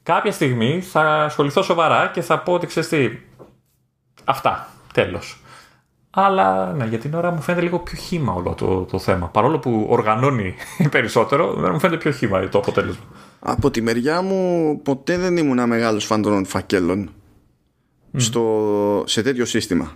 Κάποια 0.03 0.31
στιγμή 0.31 0.81
θα 0.81 1.23
ασχοληθώ 1.23 1.61
σοβαρά 1.61 2.11
και 2.13 2.21
θα 2.21 2.39
πω 2.39 2.53
ότι 2.53 2.67
ξέρεις 2.67 2.89
τι. 2.89 3.09
Αυτά. 4.23 4.67
Τέλος. 4.93 5.41
Αλλά 6.09 6.73
ναι, 6.73 6.85
για 6.85 6.97
την 6.97 7.13
ώρα 7.13 7.31
μου 7.31 7.41
φαίνεται 7.41 7.63
λίγο 7.63 7.79
πιο 7.79 7.97
χήμα 7.97 8.33
όλο 8.33 8.53
το, 8.53 8.81
το 8.83 8.99
θέμα. 8.99 9.27
Παρόλο 9.27 9.59
που 9.59 9.85
οργανώνει 9.89 10.55
περισσότερο, 10.91 11.53
δεν 11.53 11.71
μου 11.71 11.79
φαίνεται 11.79 11.99
πιο 11.99 12.11
χήμα 12.11 12.49
το 12.49 12.57
αποτέλεσμα. 12.57 13.03
Από 13.39 13.71
τη 13.71 13.81
μεριά 13.81 14.21
μου 14.21 14.79
ποτέ 14.83 15.17
δεν 15.17 15.37
ήμουν 15.37 15.67
μεγάλος 15.67 16.05
φαν 16.05 16.21
των 16.21 16.45
φακέλων 16.45 17.09
στο, 18.15 19.03
σε 19.05 19.21
τέτοιο 19.21 19.45
σύστημα. 19.45 19.91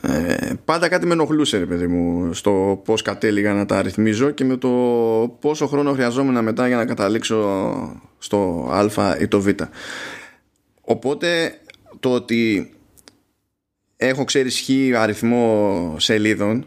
Ε, 0.00 0.52
πάντα 0.64 0.88
κάτι 0.88 1.06
με 1.06 1.12
ενοχλούσε 1.12 1.58
ρε 1.58 1.66
παιδί 1.66 1.86
μου 1.86 2.32
στο 2.32 2.82
πώς 2.84 3.02
κατέληγα 3.02 3.52
να 3.52 3.66
τα 3.66 3.76
αριθμίζω 3.76 4.30
και 4.30 4.44
με 4.44 4.56
το 4.56 4.68
πόσο 5.40 5.66
χρόνο 5.66 5.92
χρειαζόμουν 5.92 6.44
μετά 6.44 6.66
για 6.66 6.76
να 6.76 6.84
καταλήξω 6.84 8.02
στο 8.18 8.68
α 8.98 9.16
ή 9.20 9.28
το 9.28 9.40
β. 9.40 9.48
Οπότε 10.80 11.60
το 12.00 12.12
ότι 12.12 12.70
έχω 13.96 14.24
ξέρει 14.24 14.46
ισχύ 14.46 14.92
αριθμό 14.94 15.94
σελίδων 15.98 16.66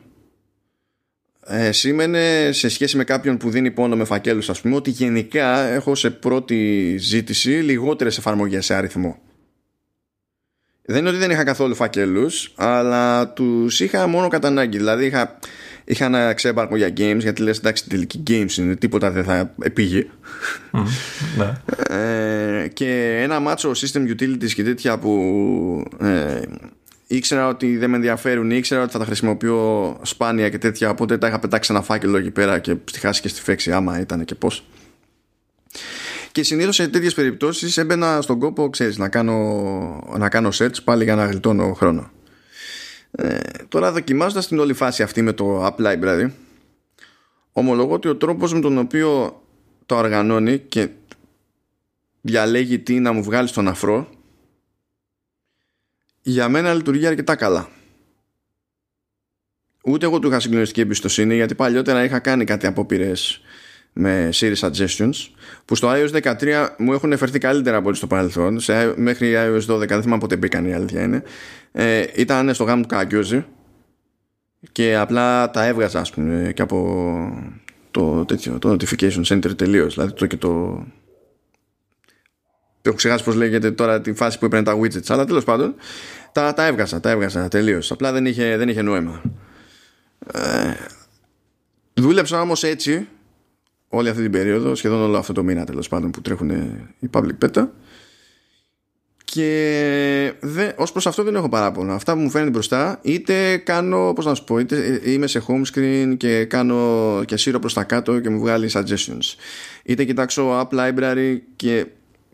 ε, 1.46 1.72
σήμαινε 1.72 2.50
σε 2.52 2.70
σχέση 2.70 2.98
με 2.98 3.04
κάποιον 3.04 3.38
που 3.38 3.50
δίνει 3.50 3.72
πόνο 3.72 3.96
με 3.96 4.04
φακέλους 4.04 4.50
ας 4.50 4.62
πούμε 4.62 4.76
ότι 4.76 4.90
γενικά 4.90 5.60
έχω 5.60 5.95
σε 5.95 6.10
πρώτη 6.10 6.95
ζήτηση 6.98 7.49
λιγότερες 7.49 8.18
εφαρμογές 8.18 8.66
σε 8.66 8.74
αριθμό 8.74 9.20
δεν 10.90 10.99
είναι 10.99 11.10
ότι 11.10 11.18
δεν 11.18 11.32
είχα 11.32 11.44
καθόλου 11.44 11.76
φακέλους 11.76 12.53
αλλά 12.56 13.28
τους 13.28 13.80
είχα 13.80 14.07
μόνο 14.07 14.28
κατά 14.28 14.48
ανάγκη 14.48 14.78
δηλαδή 14.78 15.06
είχα, 15.06 15.40
είχα 15.84 16.06
ένα 16.06 16.34
ξέμπαρκο 16.34 16.78
για 16.78 16.88
games 16.88 17.18
γιατί 17.20 17.41
λες 17.41 17.57
εντάξει 17.57 17.90
τελική 17.90 18.24
games 18.28 18.57
είναι 18.57 18.76
τίποτα 18.76 19.11
δεν 19.11 19.24
θα 19.24 19.53
επήγει 19.61 20.10
ναι. 21.38 21.53
ε, 21.98 22.68
και 22.68 23.20
ένα 23.22 23.40
μάτσο 23.40 23.72
system 23.72 23.99
utilities 23.99 24.52
και 24.53 24.64
τέτοια 24.64 24.98
που 24.98 25.84
ε, 26.02 26.41
ήξερα 27.07 27.48
ότι 27.48 27.78
δεν 27.78 27.90
με 27.90 27.95
ενδιαφέρουν, 27.95 28.52
ήξερα 28.52 28.82
ότι 28.82 28.91
θα 28.91 28.99
τα 28.99 29.06
χρησιμοποιώ 29.06 29.98
σπάνια 30.02 30.49
και 30.49 30.57
τέτοια. 30.57 30.90
Οπότε 30.90 31.18
τα 31.18 31.28
είχα 31.28 31.40
πετάξει 31.40 31.72
ένα 31.74 31.82
φάκελο 31.82 32.18
εκεί 32.18 32.32
πέρα 32.32 32.60
και 32.60 32.76
στη 32.86 32.99
χάσει 32.99 33.22
και 33.22 33.28
στη 33.28 33.41
φέξη, 33.41 33.72
άμα 33.72 33.99
ήταν 33.99 34.26
και 34.26 34.36
πώς. 34.36 34.64
Και 36.40 36.45
Και 36.45 36.52
συνήθως 36.52 36.76
σε 36.76 36.88
τέτοιες 36.88 37.14
περιπτώσεις 37.14 37.78
έμπαινα 37.78 38.22
στον 38.22 38.40
κόπο, 38.40 38.70
ξέρεις, 38.70 38.98
να 38.98 39.10
κάνω, 39.10 39.36
να 40.18 40.30
κάνω 40.30 40.49
search 40.53 40.84
πάλι 40.84 41.03
για 41.03 41.16
να 41.16 41.26
γλιτώνω 41.26 41.74
χρόνο. 41.74 42.11
Ε, 43.11 43.38
τώρα 43.68 43.91
δοκιμάζοντας 43.91 44.48
την 44.48 44.60
όλη 44.60 44.74
φάση 44.74 45.03
αυτή 45.03 45.22
με 45.22 45.34
το 45.34 45.66
App 45.66 45.76
Library, 45.76 46.30
ομολογώ 47.52 47.94
ότι 47.94 48.07
ο 48.07 48.16
τρόπος 48.16 48.53
με 48.53 48.60
τον 48.60 48.78
οποίο 48.78 49.41
το 49.86 49.95
οργανώνει 49.95 50.60
και 50.60 50.90
διαλέγει 52.22 52.80
τι 52.80 52.99
να 52.99 53.11
μου 53.11 53.24
βγάλει 53.24 53.48
στον 53.48 53.68
αφρό 53.68 54.10
για 56.22 56.49
μένα 56.49 56.74
λειτουργεί 56.74 57.07
αρκετά 57.07 57.36
καλά. 57.36 57.70
Ούτε 59.84 60.06
εγώ 60.06 60.20
του 60.20 60.28
είχα 60.28 60.40
συγκλονιστική 60.40 60.82
εμπιστοσύνη 60.82 61.36
γιατί 61.36 61.56
παλιότερα 61.56 62.03
είχα 62.03 62.20
κάνει 62.20 62.44
κάτι 62.44 62.68
απόπειρες 62.68 63.41
με 63.94 64.30
Siri 64.34 64.56
Suggestions 64.56 65.14
που 65.66 65.76
στο 65.76 65.91
iOS 65.91 66.22
13 66.40 66.68
μου 66.78 66.94
έχουν 66.94 67.11
εφερθεί 67.11 67.40
καλύτερα 67.40 67.78
από 67.78 67.88
ό,τι 67.88 67.98
στο 67.98 68.07
παρελθόν. 68.07 68.60
Σε, 68.60 68.94
μέχρι 68.95 69.34
iOS 69.36 69.76
12 69.76 69.88
δεν 69.88 70.02
θυμάμαι 70.02 70.22
πότε 70.22 70.36
μπήκαν 70.36 70.66
η 70.66 70.74
αλήθεια 70.74 71.03
είναι. 71.03 71.24
Ε, 71.72 72.06
ήταν 72.16 72.53
στο 72.53 72.64
γάμο 72.64 72.82
του 72.82 72.88
Κακιόζη 72.88 73.45
και 74.72 74.95
απλά 74.95 75.52
τα 75.52 75.66
έβγαζα 75.66 75.99
ας 75.99 76.11
πούμε 76.11 76.52
και 76.56 76.61
από 76.61 76.78
το, 77.91 78.26
τέτοιο, 78.26 78.60
το 78.60 78.70
notification 78.70 79.24
center 79.24 79.56
τελείως. 79.57 79.94
δηλαδή 79.94 80.14
το 80.14 80.26
και 80.26 80.38
το 80.38 80.86
έχω 82.82 82.95
ξεχάσει 82.95 83.24
πως 83.24 83.36
λέγεται 83.36 83.72
τώρα 83.72 84.02
τη 84.02 84.14
φάση 84.14 84.40
που 84.40 84.45
έπαιρνε 84.45 84.66
τα 84.66 84.80
widgets 84.80 85.07
αλλά 85.07 85.26
τέλος 85.26 85.44
πάντων 85.44 85.76
τα, 86.32 86.53
τα 86.53 86.66
έβγαζα, 86.66 86.99
τα 86.99 87.10
έβγαζα 87.10 87.48
τελείως. 87.48 87.91
Απλά 87.91 88.11
δεν 88.11 88.26
είχε, 88.26 88.57
δεν 88.57 88.70
είχε 88.70 88.82
νόημα. 88.82 89.22
Ε, 90.34 90.74
δούλεψα 91.94 92.41
όμως 92.41 92.64
έτσι 92.64 93.07
όλη 93.90 94.10
αυτή 94.10 94.22
την 94.22 94.32
περίοδο, 94.32 94.76
σχεδόν 94.76 95.02
όλο 95.02 95.18
αυτό 95.18 95.34
το 95.34 95.44
μήνα 95.44 95.66
τέλος 95.66 95.88
πάντων 95.88 96.11
που 96.11 96.22
τρέχουν 96.22 96.49
οι 96.99 97.10
public 97.14 97.45
beta. 97.45 97.68
Και 99.24 100.34
δε, 100.40 100.72
ως 100.76 100.91
προς 100.91 101.07
αυτό 101.07 101.24
δεν 101.24 101.36
έχω 101.36 101.49
παράπονο. 101.49 101.94
Αυτά 101.94 102.14
που 102.14 102.20
μου 102.20 102.30
φαίνεται 102.30 102.49
μπροστά, 102.52 102.99
είτε 103.02 103.57
κάνω, 103.57 104.14
πώς 104.16 104.26
να 104.26 104.34
σου 104.34 104.44
πω, 104.44 104.60
είτε 104.60 105.02
είμαι 105.03 105.28
σε 105.28 105.44
home 105.48 105.61
screen 105.74 106.14
και 106.18 106.45
κάνω 106.45 107.22
και 107.26 107.38
σύρω 107.38 107.60
προς 107.60 107.74
τα 107.74 107.84
κάτω 107.84 108.20
και 108.20 108.30
μου 108.30 108.40
βγάλει 108.40 108.70
suggestions. 108.74 109.36
Είτε 109.84 110.03
κοιτάξω 110.03 110.60
app 110.60 110.78
library 110.80 111.38
και 111.56 111.86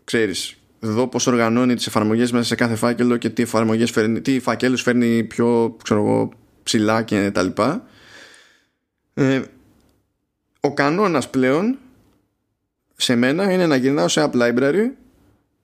ξέρεις, 0.04 0.56
δω 0.80 1.08
πώς 1.08 1.26
οργανώνει 1.26 1.74
τις 1.74 1.86
εφαρμογές 1.86 2.32
μέσα 2.32 2.44
σε 2.44 2.54
κάθε 2.54 2.74
φάκελο 2.74 3.16
και 3.16 3.30
τι, 3.30 3.42
εφαρμογές 3.42 3.90
φέρνει, 3.90 4.20
τι 4.20 4.40
φακέλους 4.40 4.82
φέρνει 4.82 5.24
πιο 5.24 5.76
ξέρω 5.82 6.00
εγώ, 6.00 6.32
ψηλά 6.62 7.02
και 7.02 7.30
τα 7.30 7.42
λοιπά. 7.42 7.86
Ε, 9.14 9.42
ο 10.66 10.74
κανόνας 10.74 11.30
πλέον 11.30 11.78
σε 12.96 13.16
μένα 13.16 13.52
είναι 13.52 13.66
να 13.66 13.76
γυρνάω 13.76 14.08
σε 14.08 14.30
app 14.30 14.36
library 14.36 14.90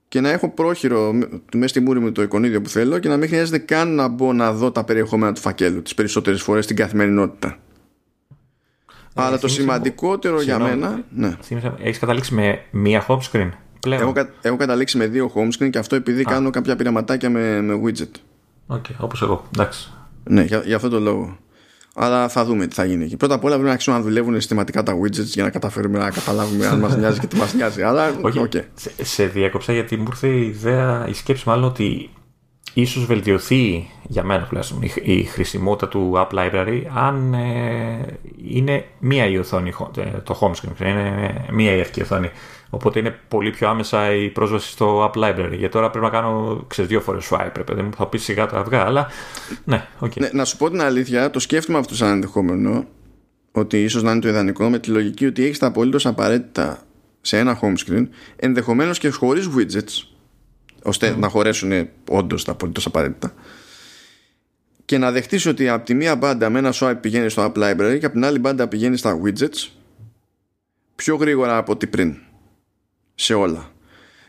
και 0.08 0.20
να 0.20 0.30
έχω 0.30 0.48
πρόχειρο 0.50 1.12
μέσα 1.54 1.68
στη 1.68 1.80
μούρη 1.80 2.00
μου 2.00 2.12
το 2.12 2.22
εικονίδιο 2.22 2.60
που 2.60 2.68
θέλω 2.68 2.98
και 2.98 3.08
να 3.08 3.16
μην 3.16 3.28
χρειάζεται 3.28 3.58
καν 3.58 3.94
να 3.94 4.08
μπω 4.08 4.32
να 4.32 4.52
δω 4.52 4.72
τα 4.72 4.84
περιεχόμενα 4.84 5.32
του 5.32 5.40
φακέλου 5.40 5.82
τις 5.82 5.94
περισσότερες 5.94 6.42
φορές 6.42 6.64
στην 6.64 6.76
καθημερινότητα. 6.76 7.58
Ε, 9.14 9.22
Αλλά 9.22 9.38
το 9.38 9.48
σημαντικότερο 9.48 10.42
για 10.42 10.58
μένα. 10.58 11.04
Ναι. 11.10 11.36
Έχεις 11.82 11.98
καταλήξει 11.98 12.34
με 12.34 12.62
μία 12.70 13.06
home 13.08 13.18
screen 13.32 13.50
πλέον; 13.80 14.02
Έχω, 14.02 14.28
έχω 14.42 14.56
καταλήξει 14.56 14.96
με 14.96 15.06
δύο 15.06 15.32
home 15.34 15.48
screen 15.58 15.70
και 15.70 15.78
αυτό 15.78 15.96
επειδή 15.96 16.24
κάνω 16.24 16.50
κάποια 16.50 16.76
πειραματάκια 16.76 17.30
με, 17.30 17.60
με 17.60 17.80
widget. 17.84 18.10
Okay, 18.66 18.84
okay, 18.88 18.94
όπως 18.98 19.22
εγώ. 19.22 19.44
Εντάξει. 19.54 19.92
Ναι, 20.24 20.42
για, 20.42 20.62
για 20.64 20.76
αυτό 20.76 20.88
το 20.88 21.00
λόγο. 21.00 21.36
Αλλά 21.94 22.28
θα 22.28 22.44
δούμε 22.44 22.66
τι 22.66 22.74
θα 22.74 22.84
γίνει 22.84 23.04
εκεί. 23.04 23.16
Πρώτα 23.16 23.34
απ' 23.34 23.44
όλα 23.44 23.52
πρέπει 23.52 23.66
να 23.66 23.72
αρχίσουν 23.72 23.94
να 23.94 24.00
δουλεύουν 24.00 24.34
συστηματικά 24.34 24.82
τα 24.82 24.98
widgets 25.00 25.24
για 25.24 25.42
να 25.42 25.50
καταφέρουμε 25.50 25.98
να 25.98 26.10
καταλάβουμε 26.10 26.66
αν 26.66 26.78
μας 26.78 26.96
νοιάζει 26.96 27.20
και 27.20 27.26
τι 27.26 27.36
μας 27.36 27.54
νοιάζει. 27.54 27.82
Αλλά 27.82 28.14
Όχι, 28.20 28.48
okay. 28.52 28.64
σε, 28.74 28.92
σε 29.04 29.26
διέκοψα 29.26 29.72
γιατί 29.72 29.96
μου 29.96 30.06
ήρθε 30.08 30.28
η 30.28 30.46
ιδέα, 30.46 31.06
η 31.08 31.12
σκέψη 31.12 31.48
μάλλον 31.48 31.64
ότι 31.64 32.10
ίσως 32.74 33.06
βελτιωθεί 33.06 33.90
για 34.08 34.24
μένα 34.24 34.44
τουλάχιστον 34.44 34.82
η, 34.82 34.92
η 35.02 35.22
χρησιμότητα 35.22 35.88
του 35.88 36.12
App 36.16 36.38
Library 36.38 36.82
αν 36.94 37.34
ε, 37.34 38.18
είναι 38.48 38.84
μία 38.98 39.26
η 39.26 39.38
οθόνη, 39.38 39.72
ε, 39.96 40.02
το 40.24 40.38
home 40.40 40.50
screen, 40.50 40.86
είναι 40.86 41.44
μία 41.50 41.76
η 41.76 41.80
αρχική 41.80 42.00
οθόνη. 42.02 42.30
Οπότε 42.74 42.98
είναι 42.98 43.18
πολύ 43.28 43.50
πιο 43.50 43.68
άμεσα 43.68 44.14
η 44.14 44.28
πρόσβαση 44.28 44.70
στο 44.70 45.10
App 45.12 45.18
Library. 45.18 45.50
Γιατί 45.50 45.68
τώρα 45.68 45.90
πρέπει 45.90 46.04
να 46.04 46.10
κάνω 46.10 46.64
ξέρεις, 46.68 46.90
δύο 46.90 47.00
φορές 47.00 47.28
swipe. 47.30 47.50
Πρέπει, 47.52 47.82
μου 47.82 47.92
θα 47.96 48.06
πεις 48.06 48.22
σιγά 48.22 48.46
τα 48.46 48.58
αυγά, 48.58 48.84
αλλά 48.84 49.06
ναι, 49.64 49.88
okay. 50.00 50.18
ναι, 50.18 50.28
Να 50.32 50.44
σου 50.44 50.56
πω 50.56 50.70
την 50.70 50.80
αλήθεια, 50.80 51.30
το 51.30 51.38
σκέφτομαι 51.38 51.78
αυτό 51.78 51.94
σαν 51.94 52.10
ενδεχόμενο 52.10 52.86
ότι 53.52 53.82
ίσως 53.82 54.02
να 54.02 54.10
είναι 54.10 54.20
το 54.20 54.28
ιδανικό 54.28 54.68
με 54.68 54.78
τη 54.78 54.90
λογική 54.90 55.26
ότι 55.26 55.44
έχεις 55.44 55.58
τα 55.58 55.66
απολύτως 55.66 56.06
απαραίτητα 56.06 56.78
σε 57.20 57.38
ένα 57.38 57.60
home 57.62 57.74
screen, 57.86 58.08
ενδεχομένως 58.36 58.98
και 58.98 59.08
χωρίς 59.08 59.48
widgets, 59.56 60.06
ώστε 60.82 61.16
να 61.16 61.28
χωρέσουν 61.28 61.88
όντως 62.08 62.44
τα 62.44 62.52
απολύτως 62.52 62.86
απαραίτητα. 62.86 63.34
Και 64.84 64.98
να 64.98 65.10
δεχτείς 65.10 65.46
ότι 65.46 65.68
από 65.68 65.84
τη 65.86 65.94
μία 65.94 66.16
μπάντα 66.16 66.50
με 66.50 66.58
ένα 66.58 66.72
swipe 66.74 66.98
πηγαίνει 67.00 67.28
στο 67.28 67.52
App 67.54 67.58
Library 67.58 67.96
και 67.98 68.06
από 68.06 68.14
την 68.14 68.24
άλλη 68.24 68.38
μπάντα 68.38 68.68
πηγαίνει 68.68 68.96
στα 68.96 69.20
widgets 69.24 69.68
πιο 70.94 71.16
γρήγορα 71.16 71.56
από 71.56 71.72
ό,τι 71.72 71.86
πριν 71.86 72.16
σε 73.22 73.34
όλα. 73.34 73.70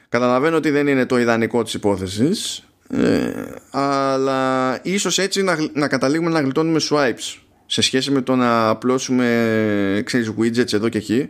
Καταλαβαίνω 0.09 0.57
ότι 0.57 0.69
δεν 0.69 0.87
είναι 0.87 1.05
το 1.05 1.19
ιδανικό 1.19 1.63
της 1.63 1.73
υπόθεσης 1.73 2.63
ε, 2.89 3.31
αλλά 3.71 4.79
ίσως 4.83 5.17
έτσι 5.17 5.43
να, 5.43 5.57
να 5.73 5.87
καταλήγουμε 5.87 6.29
να 6.29 6.41
γλιτώνουμε 6.41 6.79
swipes 6.89 7.37
σε 7.65 7.81
σχέση 7.81 8.11
με 8.11 8.21
το 8.21 8.35
να 8.35 8.69
απλώσουμε 8.69 10.01
ξέρεις, 10.05 10.33
widgets 10.39 10.73
εδώ 10.73 10.89
και 10.89 10.97
εκεί 10.97 11.29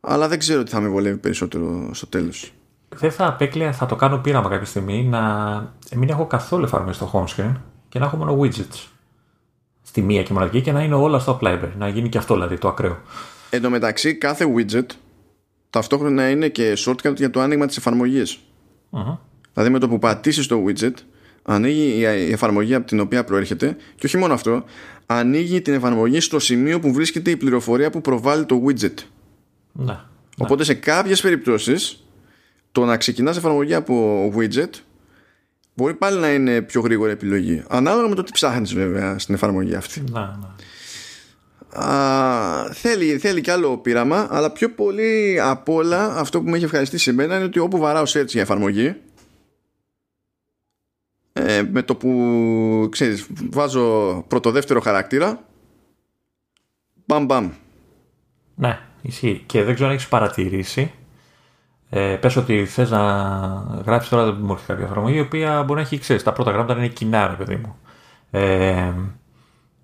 αλλά 0.00 0.28
δεν 0.28 0.38
ξέρω 0.38 0.62
τι 0.62 0.70
θα 0.70 0.80
με 0.80 0.88
βολεύει 0.88 1.16
περισσότερο 1.16 1.90
στο 1.94 2.06
τέλος. 2.06 2.52
Δεν 2.88 3.10
θα 3.10 3.26
απέκλεια, 3.26 3.72
θα 3.72 3.86
το 3.86 3.96
κάνω 3.96 4.18
πείραμα 4.18 4.48
κάποια 4.48 4.66
στιγμή 4.66 5.04
να 5.04 5.20
μην 5.94 6.08
έχω 6.08 6.26
καθόλου 6.26 6.64
εφαρμογή 6.64 6.94
στο 6.94 7.10
home 7.12 7.36
screen 7.36 7.54
και 7.88 7.98
να 7.98 8.04
έχω 8.04 8.16
μόνο 8.16 8.40
widgets 8.40 8.86
στη 9.82 10.02
μία 10.02 10.22
και 10.22 10.32
μοναδική 10.32 10.60
και 10.60 10.72
να 10.72 10.82
είναι 10.82 10.94
όλα 10.94 11.18
στο 11.18 11.38
library. 11.42 11.72
Να 11.78 11.88
γίνει 11.88 12.08
και 12.08 12.18
αυτό 12.18 12.34
δηλαδή 12.34 12.58
το 12.58 12.68
ακραίο. 12.68 12.98
Εν 13.50 13.62
τω 13.62 13.70
μεταξύ 13.70 14.14
κάθε 14.14 14.46
widget 14.56 14.86
ταυτόχρονα 15.76 16.30
είναι 16.30 16.48
και 16.48 16.76
shortcut 16.86 17.16
για 17.16 17.30
το 17.30 17.40
άνοιγμα 17.40 17.66
της 17.66 17.76
εφαρμογής. 17.76 18.38
Uh-huh. 18.90 19.18
Δηλαδή 19.52 19.72
με 19.72 19.78
το 19.78 19.88
που 19.88 19.98
πατήσεις 19.98 20.46
το 20.46 20.64
widget 20.66 20.92
ανοίγει 21.42 21.98
η 22.00 22.32
εφαρμογή 22.32 22.74
από 22.74 22.86
την 22.86 23.00
οποία 23.00 23.24
προέρχεται 23.24 23.76
και 23.94 24.06
όχι 24.06 24.16
μόνο 24.16 24.34
αυτό, 24.34 24.64
ανοίγει 25.06 25.60
την 25.62 25.74
εφαρμογή 25.74 26.20
στο 26.20 26.38
σημείο 26.38 26.80
που 26.80 26.92
βρίσκεται 26.92 27.30
η 27.30 27.36
πληροφορία 27.36 27.90
που 27.90 28.00
προβάλλει 28.00 28.44
το 28.44 28.62
widget. 28.66 28.94
Να, 29.72 30.10
Οπότε 30.38 30.64
σε 30.64 30.74
κάποιες 30.74 31.20
περιπτώσεις 31.20 32.06
το 32.72 32.84
να 32.84 32.96
ξεκινάς 32.96 33.36
εφαρμογή 33.36 33.74
από 33.74 34.32
widget 34.36 34.70
μπορεί 35.74 35.94
πάλι 35.94 36.18
να 36.18 36.32
είναι 36.32 36.62
πιο 36.62 36.80
γρήγορη 36.80 37.12
επιλογή. 37.12 37.62
Ανάλογα 37.68 38.08
με 38.08 38.14
το 38.14 38.22
τι 38.22 38.32
ψάχνεις 38.32 38.74
βέβαια 38.74 39.18
στην 39.18 39.34
εφαρμογή 39.34 39.74
αυτή. 39.74 40.04
Να, 40.10 40.20
να 40.20 40.54
α, 41.78 42.72
θέλει, 42.72 43.18
θέλει 43.18 43.40
κι 43.40 43.50
άλλο 43.50 43.78
πείραμα 43.78 44.26
αλλά 44.30 44.50
πιο 44.52 44.70
πολύ 44.70 45.40
απ' 45.40 45.68
όλα 45.68 46.16
αυτό 46.16 46.42
που 46.42 46.48
με 46.48 46.56
έχει 46.56 46.64
ευχαριστήσει 46.64 47.10
εμένα 47.10 47.36
είναι 47.36 47.44
ότι 47.44 47.58
όπου 47.58 47.78
βαράω 47.78 48.04
search 48.06 48.26
για 48.26 48.40
εφαρμογή 48.40 48.96
ε, 51.32 51.62
με 51.62 51.82
το 51.82 51.94
που 51.96 52.88
ξέρεις 52.90 53.26
βάζω 53.50 54.24
πρώτο-δεύτερο 54.28 54.80
χαρακτήρα 54.80 55.44
μπαμ 57.06 57.24
μπαμ. 57.24 57.50
Ναι 58.54 58.80
ισχύει. 59.02 59.42
Και 59.46 59.62
δεν 59.62 59.74
ξέρω 59.74 59.88
αν 59.88 59.94
έχεις 59.94 60.08
παρατηρήσει 60.08 60.92
ε, 61.90 62.16
πες 62.20 62.36
ότι 62.36 62.64
θες 62.64 62.90
να 62.90 63.02
γράψεις 63.86 64.10
τώρα 64.10 64.24
δεν 64.24 64.38
μου 64.40 64.58
κάποια 64.66 64.84
εφαρμογή 64.84 65.16
η 65.16 65.20
οποία 65.20 65.62
μπορεί 65.62 65.80
να 65.80 65.86
έχει 65.86 65.98
ξέρεις 65.98 66.22
τα 66.22 66.32
πρώτα 66.32 66.50
γράμματα 66.50 66.78
είναι 66.78 66.88
κοινά 66.88 67.26
ρε 67.26 67.34
παιδί 67.34 67.56
μου. 67.56 67.76
Ε, 68.30 68.92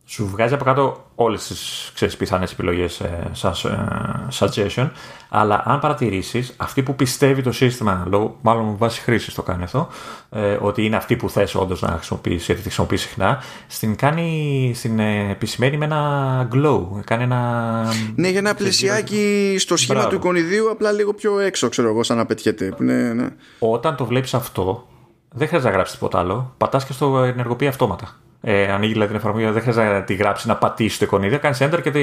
σου 0.05 0.27
βγάζει 0.27 0.55
από 0.55 0.65
κάτω 0.65 1.11
όλες 1.15 1.47
τις 1.95 2.17
πιθανές 2.17 2.53
επιλογές 2.53 3.01
ε, 3.01 3.31
σαν 3.33 3.53
ε, 3.65 4.29
suggestion. 4.39 4.91
Αλλά 5.29 5.63
αν 5.65 5.81
παρατηρήσεις, 5.81 6.55
αυτή 6.57 6.83
που 6.83 6.95
πιστεύει 6.95 7.43
το 7.43 7.53
σύστημα, 7.53 8.07
λόγω, 8.09 8.39
μάλλον 8.41 8.77
βάση 8.77 9.01
χρήσης 9.01 9.35
το 9.35 9.43
κάνει 9.43 9.63
αυτό, 9.63 9.89
ε, 10.31 10.59
ότι 10.61 10.85
είναι 10.85 10.97
αυτή 10.97 11.17
που 11.17 11.31
θες 11.31 11.55
όντως 11.55 11.83
να 11.83 11.89
χρησιμοποιήσει, 11.89 12.45
γιατί 12.45 12.57
τη 12.57 12.63
χρησιμοποιεί 12.63 12.97
συχνά, 12.97 13.43
στην 13.67 13.97
κάνει, 13.97 14.73
στην 14.75 14.99
ε, 14.99 15.31
επισημαίνει 15.31 15.77
με 15.77 15.85
ένα 15.85 16.49
glow. 16.55 16.87
Κάνει 17.05 17.23
ένα. 17.23 17.85
Ναι, 18.15 18.29
για 18.29 18.39
ένα 18.39 18.55
πλαισιάκι 18.55 19.55
στο 19.59 19.77
σχήμα 19.77 19.95
Μπράβο. 19.99 20.11
του 20.11 20.17
εικονιδίου, 20.17 20.71
απλά 20.71 20.93
λίγο 20.93 21.15
πιο 21.15 21.39
έξω, 21.39 21.69
ξέρω 21.69 21.89
εγώ, 21.89 22.03
σαν 22.03 22.17
να 22.17 22.27
πετυχεται. 22.27 22.75
Ναι, 22.79 23.13
ναι. 23.13 23.29
Όταν 23.59 23.97
το 23.97 24.05
βλέπεις 24.05 24.35
αυτό, 24.35 24.87
δεν 25.29 25.47
χρειάζεται 25.47 25.71
να 25.71 25.75
γράψεις 25.77 25.99
τίποτα 25.99 26.19
άλλο. 26.19 26.55
Πατάς 26.57 26.85
και 26.85 26.93
στο 26.93 27.19
ενεργοποιεί 27.23 27.69
αυτόματα. 27.69 28.22
Ε, 28.45 28.73
ανοίγει 28.73 28.93
δηλαδή 28.93 29.11
την 29.11 29.21
εφαρμογή, 29.21 29.51
δεν 29.51 29.61
χρειάζεται 29.61 29.93
να 29.93 30.03
τη 30.03 30.15
γράψει, 30.15 30.47
να 30.47 30.57
πατήσει 30.57 30.99
το 30.99 31.05
εικονίδιο. 31.05 31.39
Κάνει 31.39 31.57
enter 31.61 31.81
και 31.83 31.91
τη... 31.91 32.01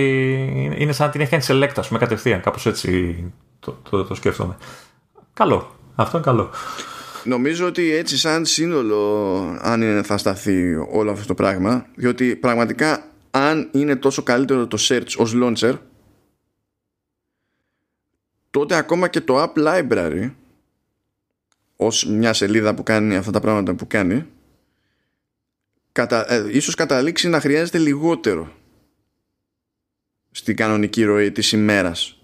είναι 0.77 0.91
σαν 0.91 1.05
να 1.05 1.11
την 1.11 1.21
έχει 1.21 1.29
κάνει 1.29 1.43
select, 1.47 1.73
ας 1.75 1.87
πούμε, 1.87 1.99
κατευθείαν. 1.99 2.41
Κάπως 2.41 2.65
έτσι 2.65 3.23
το, 3.59 3.77
το, 3.89 4.05
το, 4.05 4.15
σκέφτομαι. 4.15 4.57
Καλό. 5.33 5.75
Αυτό 5.95 6.17
είναι 6.17 6.25
καλό. 6.25 6.49
Νομίζω 7.23 7.65
ότι 7.67 7.91
έτσι 7.91 8.17
σαν 8.17 8.45
σύνολο 8.45 9.35
αν 9.61 9.81
είναι, 9.81 10.03
θα 10.03 10.17
σταθεί 10.17 10.75
όλο 10.75 11.11
αυτό 11.11 11.27
το 11.27 11.33
πράγμα 11.33 11.85
διότι 11.95 12.35
πραγματικά 12.35 13.03
αν 13.31 13.69
είναι 13.71 13.95
τόσο 13.95 14.23
καλύτερο 14.23 14.67
το 14.67 14.77
search 14.79 15.15
ως 15.17 15.33
launcher 15.35 15.73
τότε 18.51 18.75
ακόμα 18.75 19.07
και 19.07 19.21
το 19.21 19.43
App 19.43 19.67
Library 19.67 20.31
ως 21.75 22.05
μια 22.05 22.33
σελίδα 22.33 22.73
που 22.73 22.83
κάνει 22.83 23.15
αυτά 23.15 23.31
τα 23.31 23.39
πράγματα 23.39 23.73
που 23.73 23.87
κάνει 23.87 24.25
κατα, 25.99 26.33
ε, 26.33 26.45
ίσως 26.51 26.75
καταλήξει 26.75 27.29
να 27.29 27.39
χρειάζεται 27.39 27.77
λιγότερο 27.77 28.47
στην 30.31 30.55
κανονική 30.55 31.03
ροή 31.03 31.31
της 31.31 31.51
ημέρας. 31.51 32.17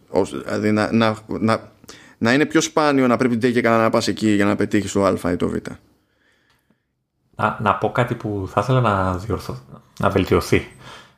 Δηλαδή 0.43 0.71
να, 0.71 0.91
να, 0.91 1.17
να, 1.27 1.71
να 2.17 2.33
είναι 2.33 2.45
πιο 2.45 2.61
σπάνιο 2.61 3.07
να 3.07 3.17
πρέπει 3.17 3.51
και 3.51 3.61
καλά 3.61 3.77
να 3.77 3.89
πας 3.89 4.07
εκεί 4.07 4.29
για 4.29 4.45
να 4.45 4.55
πετύχεις 4.55 4.91
το 4.91 5.05
α 5.05 5.31
ή 5.31 5.35
το 5.35 5.47
β. 5.47 5.53
Να, 7.35 7.57
να 7.61 7.75
πω 7.75 7.91
κάτι 7.91 8.15
που 8.15 8.49
θα 8.51 8.61
ήθελα 8.61 8.81
να, 8.81 9.17
διορθω, 9.17 9.57
να 9.99 10.09
βελτιωθεί. 10.09 10.67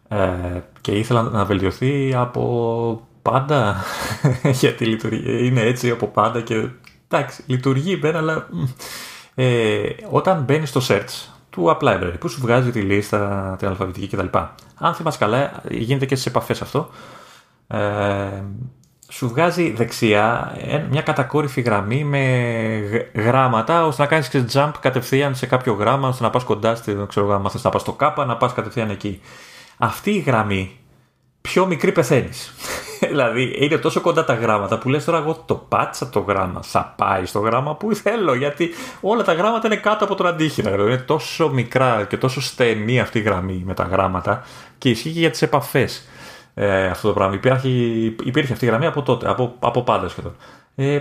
Ε, 0.07 0.61
και 0.81 0.91
ήθελα 0.91 1.21
να 1.21 1.45
βελτιωθεί 1.45 2.13
από 2.15 3.07
πάντα 3.21 3.83
γιατί 4.61 4.85
λειτουργεί, 4.85 5.45
είναι 5.45 5.61
έτσι 5.61 5.89
από 5.89 6.07
πάντα 6.07 6.41
και 6.41 6.67
εντάξει 7.07 7.43
λειτουργεί 7.47 7.97
πέρα 7.97 8.17
αλλά 8.17 8.47
ε, 9.35 9.89
όταν 10.09 10.43
μπαίνεις 10.43 10.69
στο 10.69 10.81
search 10.87 11.36
του 11.57 11.77
App 11.77 11.87
Library 11.87 12.13
που 12.19 12.27
σου 12.27 12.41
βγάζει 12.41 12.71
τη 12.71 12.81
λίστα, 12.81 13.55
την 13.59 13.67
αλφαβητική 13.67 14.07
κτλ. 14.07 14.37
Αν 14.75 14.93
θυμάσαι 14.93 15.17
καλά, 15.17 15.51
γίνεται 15.69 16.05
και 16.05 16.15
στι 16.15 16.29
επαφές 16.29 16.61
αυτό. 16.61 16.89
Ε, 17.67 17.77
σου 19.09 19.27
βγάζει 19.27 19.71
δεξιά 19.71 20.55
μια 20.89 21.01
κατακόρυφη 21.01 21.61
γραμμή 21.61 22.03
με 22.03 23.09
γράμματα 23.13 23.85
ώστε 23.85 24.01
να 24.01 24.07
κάνεις 24.07 24.31
jump 24.53 24.71
κατευθείαν 24.79 25.35
σε 25.35 25.45
κάποιο 25.45 25.73
γράμμα 25.73 26.07
ώστε 26.07 26.23
να 26.23 26.29
πας 26.29 26.43
κοντά, 26.43 26.75
στη, 26.75 26.97
ξέρω 27.07 27.33
αν 27.33 27.49
θες 27.49 27.63
να 27.63 27.69
πας 27.69 27.81
στο 27.81 27.93
κάπα, 27.93 28.25
να 28.25 28.37
πας 28.37 28.53
κατευθείαν 28.53 28.89
εκεί. 28.89 29.21
Αυτή 29.77 30.11
η 30.11 30.19
γραμμή 30.19 30.77
πιο 31.47 31.65
μικρή 31.65 31.91
πεθαίνεις. 31.91 32.53
δηλαδή 33.09 33.55
είναι 33.59 33.77
τόσο 33.77 34.01
κοντά 34.01 34.25
τα 34.25 34.33
γράμματα 34.33 34.77
που 34.77 34.89
λες 34.89 35.05
τώρα 35.05 35.17
εγώ 35.17 35.43
το 35.45 35.55
πάτσα 35.55 36.09
το 36.09 36.19
γράμμα 36.19 36.61
θα 36.63 36.93
πάει 36.97 37.25
στο 37.25 37.39
γράμμα 37.39 37.75
που 37.75 37.95
θέλω 37.95 38.33
γιατί 38.33 38.69
όλα 39.01 39.23
τα 39.23 39.33
γράμματα 39.33 39.67
είναι 39.67 39.75
κάτω 39.75 40.03
από 40.03 40.15
τον 40.15 40.27
αντίχειρα. 40.27 40.71
Δηλαδή 40.71 40.91
είναι 40.91 41.01
τόσο 41.01 41.49
μικρά 41.49 42.05
και 42.09 42.17
τόσο 42.17 42.41
στενή 42.41 42.99
αυτή 42.99 43.19
η 43.19 43.21
γραμμή 43.21 43.63
με 43.65 43.73
τα 43.73 43.83
γράμματα 43.83 44.43
και 44.77 44.89
ισχύει 44.89 45.11
και 45.11 45.19
για 45.19 45.29
τις 45.29 45.41
επαφές 45.41 46.07
ε, 46.53 46.85
αυτό 46.85 47.07
το 47.07 47.13
πράγμα. 47.13 47.35
Υπάρχει, 47.35 47.69
υπήρχε 48.23 48.53
αυτή 48.53 48.65
η 48.65 48.67
γραμμή 48.67 48.85
από 48.85 49.01
τότε, 49.01 49.29
από, 49.29 49.55
από 49.59 49.83
πάντα 49.83 50.09
σχεδόν. 50.09 50.35
Ε, 50.75 50.99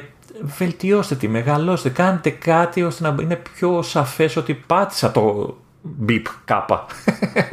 βελτιώστε 0.59 1.15
τη, 1.15 1.29
μεγαλώστε, 1.29 1.89
κάντε 1.89 2.31
κάτι 2.31 2.83
ώστε 2.83 3.11
να 3.11 3.23
είναι 3.23 3.37
πιο 3.37 3.83
σαφές 3.83 4.37
ότι 4.37 4.55
πάτησα 4.55 5.11
το 5.11 5.57
μπιπ 5.97 6.27
κάπα. 6.45 6.87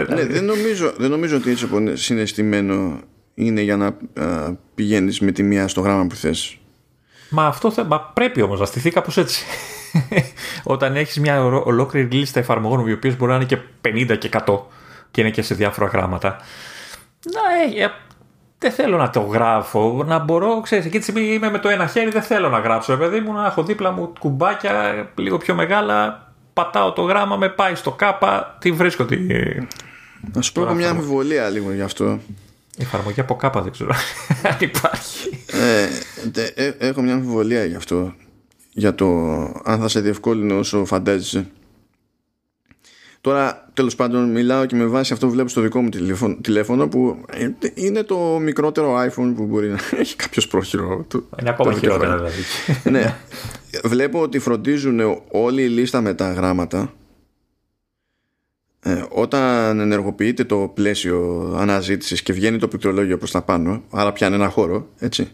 ναι, 0.09 0.25
δεν 0.25 0.45
νομίζω, 0.45 0.93
δεν 0.97 1.09
νομίζω 1.09 1.37
ότι 1.37 1.51
έτσι 1.51 1.67
συναισθημένο 1.93 2.99
είναι 3.33 3.61
για 3.61 3.77
να 3.77 3.85
α, 3.85 4.53
πηγαίνεις 4.75 5.19
με 5.19 5.31
τη 5.31 5.43
μία 5.43 5.67
στο 5.67 5.81
γράμμα 5.81 6.07
που 6.07 6.15
θες. 6.15 6.57
Μα 7.29 7.45
αυτό 7.45 7.71
θε, 7.71 7.83
μα 7.83 8.01
πρέπει 8.01 8.41
όμως 8.41 8.59
να 8.59 8.65
στηθεί 8.65 8.91
κάπως 8.91 9.17
έτσι. 9.17 9.43
Όταν 10.63 10.95
έχεις 10.95 11.19
μια 11.19 11.43
ολόκληρη 11.45 12.07
λίστα 12.17 12.39
εφαρμογών 12.39 12.87
οι 12.87 12.93
οποίες 12.93 13.17
μπορεί 13.17 13.31
να 13.31 13.37
είναι 13.37 13.45
και 13.45 13.57
50 13.81 14.17
και 14.17 14.29
100 14.45 14.59
και 15.11 15.21
είναι 15.21 15.29
και 15.29 15.41
σε 15.41 15.55
διάφορα 15.55 15.87
γράμματα 15.87 16.37
να, 17.31 17.81
ε, 17.83 17.91
δεν 18.57 18.71
θέλω 18.71 18.97
να 18.97 19.09
το 19.09 19.19
γράφω, 19.19 20.03
να 20.05 20.19
μπορώ, 20.19 20.61
ξέρεις, 20.61 20.85
εκεί 20.85 20.97
τη 20.97 21.03
στιγμή 21.03 21.33
είμαι 21.33 21.49
με 21.49 21.59
το 21.59 21.69
ένα 21.69 21.87
χέρι, 21.87 22.09
δεν 22.09 22.21
θέλω 22.21 22.49
να 22.49 22.59
γράψω, 22.59 22.97
παιδί 22.97 23.19
μου, 23.19 23.33
να 23.33 23.45
έχω 23.45 23.63
δίπλα 23.63 23.91
μου 23.91 24.13
κουμπάκια 24.19 25.07
λίγο 25.15 25.37
πιο 25.37 25.55
μεγάλα, 25.55 26.22
πατάω 26.53 26.91
το 26.91 27.01
γράμμα, 27.01 27.35
με 27.35 27.49
πάει 27.49 27.75
στο 27.75 27.91
κάπα, 27.91 28.57
τι 28.59 28.71
βρίσκω, 28.71 29.05
τι... 29.05 29.17
Να 30.33 30.41
σου 30.41 30.51
πω 30.51 30.61
έχω 30.61 30.73
μια 30.73 30.89
αμφιβολία 30.89 31.49
λίγο 31.49 31.73
γι' 31.73 31.81
αυτό. 31.81 32.19
Η 32.77 32.81
εφαρμογή 32.81 33.19
από 33.19 33.35
κάπα 33.35 33.61
δεν 33.61 33.71
ξέρω 33.71 33.93
αν 34.43 34.57
υπάρχει. 34.69 35.45
Ε, 35.47 35.87
ε, 36.55 36.73
έχω 36.77 37.01
μια 37.01 37.13
αμφιβολία 37.13 37.65
γι' 37.65 37.75
αυτό. 37.75 38.13
Για 38.71 38.95
το 38.95 39.05
αν 39.63 39.79
θα 39.79 39.87
σε 39.87 39.99
διευκόλυνε 39.99 40.53
όσο 40.53 40.85
φαντάζεσαι. 40.85 41.47
Τώρα, 43.23 43.69
τέλος 43.73 43.95
πάντων, 43.95 44.31
μιλάω 44.31 44.65
και 44.65 44.75
με 44.75 44.85
βάση 44.85 45.13
αυτό 45.13 45.25
που 45.25 45.31
βλέπω 45.31 45.49
στο 45.49 45.61
δικό 45.61 45.81
μου 45.81 45.89
τηλέφωνο, 46.41 46.87
που 46.87 47.25
είναι 47.73 48.03
το 48.03 48.17
μικρότερο 48.17 48.95
iPhone 48.97 49.33
που 49.35 49.45
μπορεί 49.45 49.67
να 49.69 49.79
έχει 50.01 50.15
κάποιος 50.15 50.47
πρόχειρο. 50.47 51.07
Είναι 51.39 51.49
ακόμα 51.49 51.73
χειρότερα, 51.73 52.15
δηλαδή. 52.15 52.41
ναι. 52.83 53.15
Βλέπω 53.93 54.21
ότι 54.21 54.39
φροντίζουν 54.39 55.21
όλη 55.31 55.61
η 55.63 55.67
λίστα 55.67 56.01
με 56.01 56.13
τα 56.13 56.31
γράμματα 56.31 56.93
ε, 58.79 59.03
όταν 59.09 59.79
ενεργοποιείται 59.79 60.43
το 60.43 60.71
πλαίσιο 60.73 61.53
αναζήτησης 61.57 62.21
και 62.21 62.33
βγαίνει 62.33 62.57
το 62.57 62.67
πληκτρολόγιο 62.67 63.17
προς 63.17 63.31
τα 63.31 63.41
πάνω 63.41 63.83
άρα 63.91 64.13
πιάνει 64.13 64.35
ένα 64.35 64.49
χώρο 64.49 64.87
έτσι, 64.99 65.31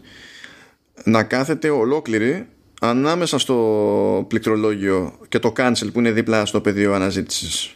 να 1.04 1.22
κάθεται 1.22 1.68
ολόκληρη 1.68 2.46
ανάμεσα 2.80 3.38
στο 3.38 4.24
πληκτρολόγιο 4.28 5.12
και 5.28 5.38
το 5.38 5.52
cancel 5.56 5.92
που 5.92 5.98
είναι 5.98 6.10
δίπλα 6.10 6.46
στο 6.46 6.60
πεδίο 6.60 6.94
αναζήτησης 6.94 7.74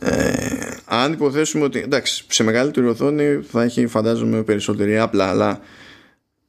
ε, 0.00 0.76
αν 0.84 1.12
υποθέσουμε 1.12 1.64
ότι 1.64 1.78
εντάξει 1.78 2.24
σε 2.28 2.42
μεγαλύτερη 2.42 2.86
οθόνη 2.86 3.40
θα 3.42 3.62
έχει 3.62 3.86
φαντάζομαι 3.86 4.42
περισσότερη 4.42 4.98
απλά 4.98 5.28
αλλά 5.28 5.60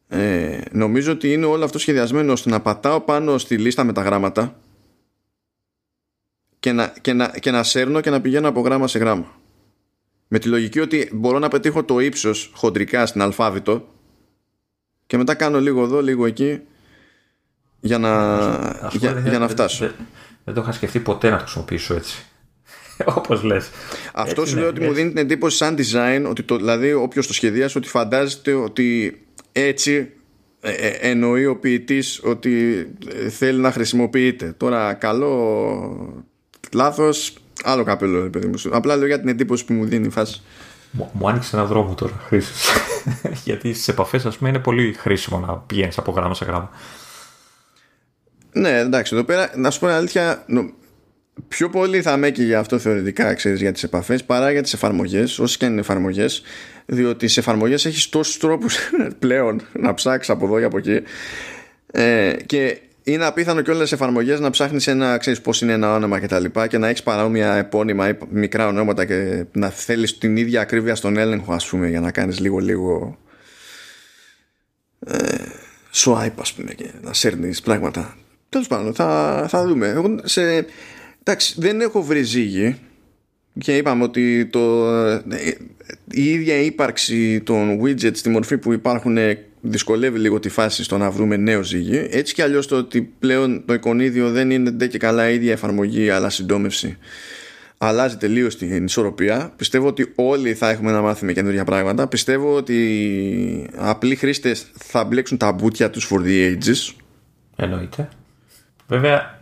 ε, 0.07 0.61
νομίζω 0.71 1.11
ότι 1.11 1.31
είναι 1.31 1.45
όλο 1.45 1.63
αυτό 1.63 1.79
σχεδιασμένο 1.79 2.31
ώστε 2.31 2.49
να 2.49 2.61
πατάω 2.61 3.01
πάνω 3.01 3.37
στη 3.37 3.57
λίστα 3.57 3.83
με 3.83 3.93
τα 3.93 4.01
γράμματα 4.01 4.59
και 6.59 6.71
να, 6.71 6.93
και 7.01 7.13
να, 7.13 7.27
και 7.27 7.51
να 7.51 7.63
σέρνω 7.63 8.01
και 8.01 8.09
να 8.09 8.21
πηγαίνω 8.21 8.47
από 8.47 8.61
γράμμα 8.61 8.87
σε 8.87 8.99
γράμμα. 8.99 9.37
Με 10.27 10.39
τη 10.39 10.47
λογική 10.47 10.79
ότι 10.79 11.09
μπορώ 11.13 11.39
να 11.39 11.47
πετύχω 11.47 11.83
το 11.83 11.99
ύψος 11.99 12.51
χοντρικά 12.53 13.05
στην 13.05 13.21
αλφάβητο 13.21 13.87
και 15.05 15.17
μετά 15.17 15.35
κάνω 15.35 15.59
λίγο 15.59 15.83
εδώ 15.83 16.01
λίγο 16.01 16.25
εκεί 16.25 16.61
για 17.79 17.97
να, 17.97 18.09
για, 18.91 19.19
για, 19.19 19.39
να 19.39 19.47
φτάσω. 19.47 19.85
δεν, 19.85 19.95
δεν 20.43 20.53
το 20.53 20.61
είχα 20.61 20.71
σκεφτεί 20.71 20.99
ποτέ 20.99 21.29
να 21.29 21.35
το 21.35 21.41
χρησιμοποιήσω 21.41 21.95
έτσι 21.95 22.28
Όπως 23.17 23.43
λες. 23.43 23.69
Αυτό 24.13 24.45
σου 24.45 24.57
λέει 24.57 24.67
ότι 24.67 24.81
μου 24.81 24.93
δίνει 24.93 25.09
την 25.09 25.17
εντύπωση 25.17 25.57
σαν 25.57 25.77
design, 25.77 26.29
ότι 26.29 26.43
το, 26.43 26.55
δηλαδή 26.55 26.93
όποιος 26.93 27.27
το 27.27 27.33
σχεδίασε, 27.33 27.77
ότι 27.77 27.87
φαντάζεται 27.87 28.53
ότι 28.53 29.19
έτσι 29.51 30.11
ε, 30.61 30.71
ε, 30.71 30.87
εννοεί 30.87 31.45
ο 31.45 31.55
ποιητής 31.55 32.21
ότι 32.23 32.85
ε, 33.13 33.29
θέλει 33.29 33.59
να 33.59 33.71
χρησιμοποιείται. 33.71 34.53
Τώρα, 34.57 34.93
καλό, 34.93 36.21
λάθος, 36.73 37.37
άλλο 37.63 37.83
καπέλο, 37.83 38.29
παιδί 38.29 38.47
μου. 38.47 38.55
Απλά 38.71 38.95
λέω 38.95 39.07
για 39.07 39.19
την 39.19 39.29
εντύπωση 39.29 39.65
που 39.65 39.73
μου 39.73 39.85
δίνει 39.85 40.07
η 40.07 40.09
φάση. 40.09 40.41
Μου, 40.91 41.09
μου 41.13 41.29
άνοιξε 41.29 41.55
ένα 41.55 41.65
δρόμο 41.65 41.93
τώρα 41.93 42.23
χρήσης. 42.27 42.69
Γιατί 43.45 43.73
στις 43.73 43.87
επαφές, 43.87 44.25
ας 44.25 44.37
πούμε, 44.37 44.49
είναι 44.49 44.59
πολύ 44.59 44.93
χρήσιμο 44.93 45.39
να 45.39 45.53
πηγαίνεις 45.53 45.97
από 45.97 46.11
γράμμα 46.11 46.33
σε 46.33 46.45
γράμμα. 46.45 46.69
Ναι, 48.51 48.77
εντάξει, 48.77 49.15
εδώ 49.15 49.23
πέρα 49.23 49.51
να 49.55 49.71
σου 49.71 49.79
πω 49.79 49.87
αλήθεια, 49.87 50.43
πιο 51.47 51.69
πολύ 51.69 52.01
θα 52.01 52.17
με 52.17 52.27
για 52.27 52.59
αυτό 52.59 52.79
θεωρητικά 52.79 53.33
ξέρεις, 53.33 53.61
για 53.61 53.71
τις 53.71 53.83
επαφές 53.83 54.23
παρά 54.23 54.51
για 54.51 54.61
τις 54.61 54.73
εφαρμογές 54.73 55.39
όσες 55.39 55.57
και 55.57 55.65
αν 55.65 55.71
είναι 55.71 55.81
εφαρμογές 55.81 56.41
διότι 56.85 57.27
σε 57.27 57.39
εφαρμογές 57.39 57.85
έχεις 57.85 58.09
τόσους 58.09 58.37
τρόπους 58.37 58.77
πλέον 59.19 59.61
να 59.73 59.93
ψάξεις 59.93 60.29
από 60.29 60.45
εδώ 60.45 60.59
και 60.59 60.65
από 60.65 60.77
εκεί 60.77 61.01
ε, 61.91 62.33
και 62.45 62.77
είναι 63.03 63.25
απίθανο 63.25 63.61
και 63.61 63.71
όλες 63.71 63.89
τι 63.89 63.95
εφαρμογές 63.95 64.39
να 64.39 64.49
ψάχνεις 64.49 64.87
ένα, 64.87 65.17
ξέρεις 65.17 65.41
πώς 65.41 65.61
είναι 65.61 65.73
ένα 65.73 65.93
όνομα 65.93 66.19
και 66.19 66.27
τα 66.27 66.39
λοιπά 66.39 66.67
και 66.67 66.77
να 66.77 66.87
έχεις 66.87 67.03
παρόμοια 67.03 67.53
επώνυμα 67.55 68.09
ή 68.09 68.17
μικρά 68.29 68.67
ονόματα 68.67 69.05
και 69.05 69.45
να 69.51 69.69
θέλεις 69.69 70.17
την 70.17 70.37
ίδια 70.37 70.61
ακρίβεια 70.61 70.95
στον 70.95 71.17
έλεγχο, 71.17 71.53
ας 71.53 71.67
πούμε, 71.67 71.87
για 71.89 71.99
να 71.99 72.11
κάνεις 72.11 72.39
λίγο-λίγο. 72.39 73.17
Ε, 75.05 75.17
swipe, 75.93 76.39
ας 76.39 76.53
πούμε, 76.53 76.73
και 76.73 76.91
να 77.01 77.13
σέρνεις 77.13 77.61
πράγματα. 77.61 78.17
Τέλος 78.49 78.67
πάντων, 78.67 78.93
θα, 78.93 79.45
θα 79.49 79.65
δούμε. 79.65 79.87
Εγώ 79.87 80.19
σε, 80.23 80.65
Εντάξει, 81.29 81.55
δεν 81.57 81.81
έχω 81.81 82.03
βρει 82.03 82.23
ζύγι 82.23 82.75
και 83.59 83.77
είπαμε 83.77 84.03
ότι 84.03 84.45
το, 84.45 84.87
η 86.09 86.23
ίδια 86.23 86.61
ύπαρξη 86.61 87.41
των 87.41 87.81
widgets 87.81 88.15
στη 88.17 88.29
μορφή 88.29 88.57
που 88.57 88.73
υπάρχουν 88.73 89.17
δυσκολεύει 89.61 90.19
λίγο 90.19 90.39
τη 90.39 90.49
φάση 90.49 90.83
στο 90.83 90.97
να 90.97 91.11
βρούμε 91.11 91.37
νέο 91.37 91.63
ζύγι. 91.63 92.07
Έτσι 92.09 92.33
κι 92.33 92.41
αλλιώς 92.41 92.67
το 92.67 92.75
ότι 92.75 93.01
πλέον 93.19 93.65
το 93.65 93.73
εικονίδιο 93.73 94.31
δεν 94.31 94.51
είναι 94.51 94.71
ντε 94.71 94.87
και 94.87 94.97
καλά 94.97 95.29
η 95.29 95.33
ίδια 95.33 95.51
εφαρμογή 95.51 96.09
αλλά 96.09 96.29
συντόμευση 96.29 96.97
αλλάζει 97.77 98.17
τελείως 98.17 98.57
την 98.57 98.85
ισορροπία. 98.85 99.53
Πιστεύω 99.55 99.87
ότι 99.87 100.11
όλοι 100.15 100.53
θα 100.53 100.69
έχουμε 100.69 100.91
να 100.91 101.01
μάθουμε 101.01 101.33
καινούργια 101.33 101.63
πράγματα. 101.63 102.07
Πιστεύω 102.07 102.55
ότι 102.55 103.69
απλοί 103.75 104.15
χρήστες 104.15 104.71
θα 104.77 105.03
μπλέξουν 105.03 105.37
τα 105.37 105.51
μπουτια 105.51 105.89
τους 105.89 106.09
for 106.11 106.17
the 106.17 106.57
ages. 106.57 106.93
Εννοείται. 107.55 108.09
Βέβαια, 108.87 109.15
ε, 109.17 109.38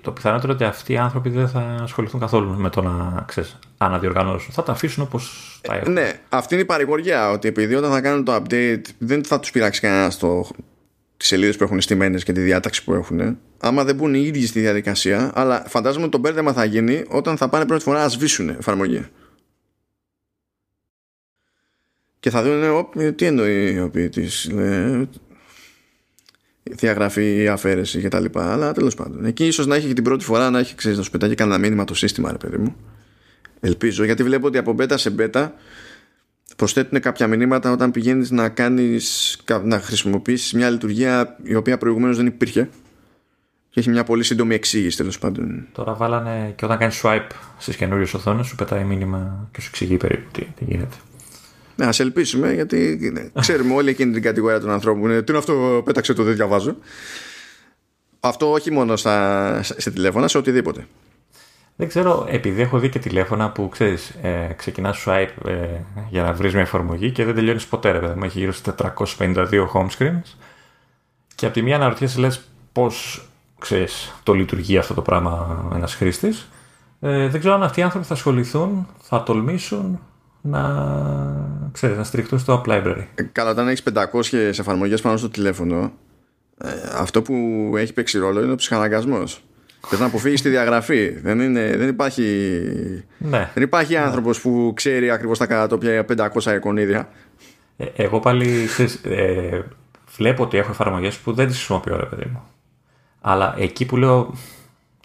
το 0.00 0.10
πιθανότερο 0.10 0.52
ότι 0.52 0.64
αυτοί 0.64 0.92
οι 0.92 0.96
άνθρωποι 0.96 1.28
δεν 1.28 1.48
θα 1.48 1.60
ασχοληθούν 1.82 2.20
καθόλου 2.20 2.54
με 2.54 2.70
το 2.70 2.82
να 2.82 3.24
ξέρεις, 3.26 3.58
αναδιοργανώσουν. 3.78 4.52
Θα 4.52 4.62
τα 4.62 4.72
αφήσουν 4.72 5.02
όπως 5.02 5.58
τα 5.62 5.74
έχουν. 5.74 5.92
ναι, 5.92 6.12
αυτή 6.28 6.54
είναι 6.54 6.62
η 6.62 6.66
παρηγοριά. 6.66 7.30
Ότι 7.30 7.48
επειδή 7.48 7.74
όταν 7.74 7.90
θα 7.90 8.00
κάνουν 8.00 8.24
το 8.24 8.34
update 8.34 8.82
δεν 8.98 9.24
θα 9.24 9.40
τους 9.40 9.50
πειράξει 9.50 9.80
κανένα 9.80 10.12
το, 10.18 10.48
τις 11.16 11.26
σελίδες 11.26 11.56
που 11.56 11.64
έχουν 11.64 11.80
στημένες 11.80 12.24
και 12.24 12.32
τη 12.32 12.40
διάταξη 12.40 12.84
που 12.84 12.94
έχουν. 12.94 13.38
Άμα 13.60 13.84
δεν 13.84 13.94
μπουν 13.94 14.14
οι 14.14 14.22
ίδιοι 14.24 14.46
στη 14.46 14.60
διαδικασία, 14.60 15.30
αλλά 15.34 15.64
φαντάζομαι 15.66 16.02
ότι 16.02 16.12
το 16.12 16.18
μπέρδεμα 16.18 16.52
θα 16.52 16.64
γίνει 16.64 17.04
όταν 17.08 17.36
θα 17.36 17.48
πάνε 17.48 17.66
πρώτη 17.66 17.82
φορά 17.82 18.02
να 18.02 18.08
σβήσουν 18.08 18.48
εφαρμογή. 18.48 19.06
και 22.22 22.30
θα 22.30 22.42
δουν 22.42 22.88
τι 23.14 23.26
εννοεί 23.26 23.78
ο 23.78 23.90
ποιητής 26.62 26.80
διαγραφή 26.80 27.42
ή 27.42 27.48
αφαίρεση 27.48 28.00
και 28.00 28.08
τα 28.08 28.20
λοιπά 28.20 28.52
αλλά 28.52 28.72
τέλος 28.72 28.94
πάντων 28.94 29.24
εκεί 29.24 29.46
ίσως 29.46 29.66
να 29.66 29.76
έχει 29.76 29.86
και 29.86 29.94
την 29.94 30.04
πρώτη 30.04 30.24
φορά 30.24 30.50
να 30.50 30.58
έχει 30.58 30.74
ξέρεις 30.74 30.98
να 30.98 31.04
σου 31.04 31.10
πετάγει 31.10 31.34
κανένα 31.34 31.58
μήνυμα 31.58 31.84
το 31.84 31.94
σύστημα 31.94 32.30
ρε 32.30 32.36
παιδί 32.38 32.56
μου 32.56 32.76
ελπίζω 33.60 34.04
γιατί 34.04 34.22
βλέπω 34.22 34.46
ότι 34.46 34.58
από 34.58 34.74
beta 34.78 34.94
σε 34.94 35.14
beta 35.18 35.48
προσθέτουν 36.56 37.00
κάποια 37.00 37.26
μηνύματα 37.26 37.70
όταν 37.70 37.90
πηγαίνεις 37.90 38.30
να 38.30 38.48
κάνεις 38.48 39.36
να 39.62 39.80
χρησιμοποιήσεις 39.80 40.52
μια 40.52 40.70
λειτουργία 40.70 41.36
η 41.42 41.54
οποία 41.54 41.78
προηγουμένως 41.78 42.16
δεν 42.16 42.26
υπήρχε 42.26 42.68
και 43.72 43.80
έχει 43.80 43.90
μια 43.90 44.04
πολύ 44.04 44.22
σύντομη 44.22 44.54
εξήγηση 44.54 44.96
τέλος 44.96 45.18
πάντων. 45.18 45.66
Τώρα 45.72 45.94
βάλανε 45.94 46.52
και 46.56 46.64
όταν 46.64 46.78
κάνεις 46.78 47.00
swipe 47.04 47.30
στις 47.58 47.76
καινούριες 47.76 48.14
οθόνες, 48.14 48.46
σου 48.46 48.54
πετάει 48.54 48.84
μήνυμα 48.84 49.48
και 49.52 49.60
σου 49.60 49.68
εξηγεί 49.70 49.96
περίπου 49.96 50.30
τι, 50.32 50.44
τι 50.44 50.64
γίνεται. 50.64 50.96
Ναι, 51.76 51.86
ας 51.86 52.00
ελπίσουμε, 52.00 52.52
γιατί 52.52 52.98
ξέρουμε 53.40 53.74
όλη 53.74 53.90
εκείνη 53.90 54.12
την 54.12 54.22
κατηγορία 54.22 54.60
των 54.60 54.70
ανθρώπων. 54.70 55.10
Τι 55.10 55.24
είναι 55.28 55.38
αυτό, 55.38 55.82
πέταξε 55.84 56.12
το, 56.12 56.22
δεν 56.22 56.34
διαβάζω. 56.34 56.76
Αυτό 58.20 58.52
όχι 58.52 58.70
μόνο 58.70 58.96
στα, 58.96 59.60
σε 59.62 59.90
τηλέφωνα, 59.90 60.28
σε 60.28 60.38
οτιδήποτε. 60.38 60.86
Δεν 61.76 61.88
ξέρω, 61.88 62.26
επειδή 62.28 62.62
έχω 62.62 62.78
δει 62.78 62.88
και 62.88 62.98
τηλέφωνα 62.98 63.50
που 63.50 63.68
ξέρεις, 63.68 64.08
ε, 64.22 64.54
ξεκινάς 64.56 65.04
swipe 65.06 65.46
ε, 65.46 65.80
για 66.08 66.22
να 66.22 66.32
βρεις 66.32 66.52
μια 66.52 66.62
εφαρμογή 66.62 67.10
και 67.10 67.24
δεν 67.24 67.34
τελειώνεις 67.34 67.66
ποτέ, 67.66 67.90
ρε 67.90 67.98
παιδί 67.98 68.18
μου. 68.18 68.24
Έχει 68.24 68.38
γύρω 68.38 68.52
στι 68.52 68.72
452 69.16 69.66
home 69.74 69.88
screens. 69.98 70.36
Και 71.34 71.44
από 71.46 71.54
τη 71.54 71.62
μία 71.62 71.76
αναρωτιέσαι, 71.76 72.20
λες 72.20 72.44
πώς 72.72 73.26
ξέρεις, 73.58 74.14
το 74.22 74.32
λειτουργεί 74.32 74.78
αυτό 74.78 74.94
το 74.94 75.02
πράγμα 75.02 75.70
ένας 75.74 75.94
χρήστης. 75.94 76.48
Ε, 77.00 77.28
δεν 77.28 77.40
ξέρω 77.40 77.54
αν 77.54 77.62
αυτοί 77.62 77.80
οι 77.80 77.82
άνθρωποι 77.82 78.06
θα 78.06 78.14
ασχοληθούν, 78.14 78.86
θα 79.00 79.22
τολμήσουν 79.22 80.00
να, 80.42 80.62
ξέρεις, 81.72 81.96
να 81.96 82.04
στηριχτούν 82.04 82.38
στο 82.38 82.62
App 82.64 82.70
Library. 82.70 83.04
Ε, 83.14 83.22
καλά, 83.22 83.50
όταν 83.50 83.68
έχεις 83.68 83.82
500 83.94 84.32
εφαρμογές 84.32 85.00
πάνω 85.00 85.16
στο 85.16 85.28
τηλέφωνο, 85.30 85.92
ε, 86.58 86.68
αυτό 86.94 87.22
που 87.22 87.34
έχει 87.76 87.92
παίξει 87.92 88.18
ρόλο 88.18 88.42
είναι 88.42 88.52
ο 88.52 88.56
ψυχαναγκασμός. 88.56 89.42
Θες 89.86 89.98
να 89.98 90.06
αποφύγεις 90.06 90.42
τη 90.42 90.48
διαγραφή. 90.48 91.08
Δεν, 91.08 91.40
είναι, 91.40 91.76
δεν 91.76 91.88
υπάρχει, 91.88 92.22
ναι. 93.18 93.50
δεν 93.54 93.62
υπάρχει 93.62 93.96
άνθρωπος 93.96 94.40
που 94.40 94.72
ξέρει 94.76 95.10
ακριβώς 95.10 95.38
τα 95.38 95.46
κατατόπια 95.46 96.04
500 96.16 96.54
εικονίδια. 96.56 97.08
Ε, 97.76 97.86
εγώ 97.96 98.20
πάλι 98.20 98.66
ξέρεις, 98.66 98.94
ε, 98.94 99.64
βλέπω 100.16 100.42
ότι 100.42 100.58
έχω 100.58 100.70
εφαρμογές 100.70 101.16
που 101.16 101.32
δεν 101.32 101.46
τις 101.46 101.56
χρησιμοποιώ, 101.56 101.96
ρε 101.96 102.06
παιδί 102.06 102.30
μου. 102.32 102.42
Αλλά 103.20 103.54
εκεί 103.58 103.86
που 103.86 103.96
λέω, 103.96 104.34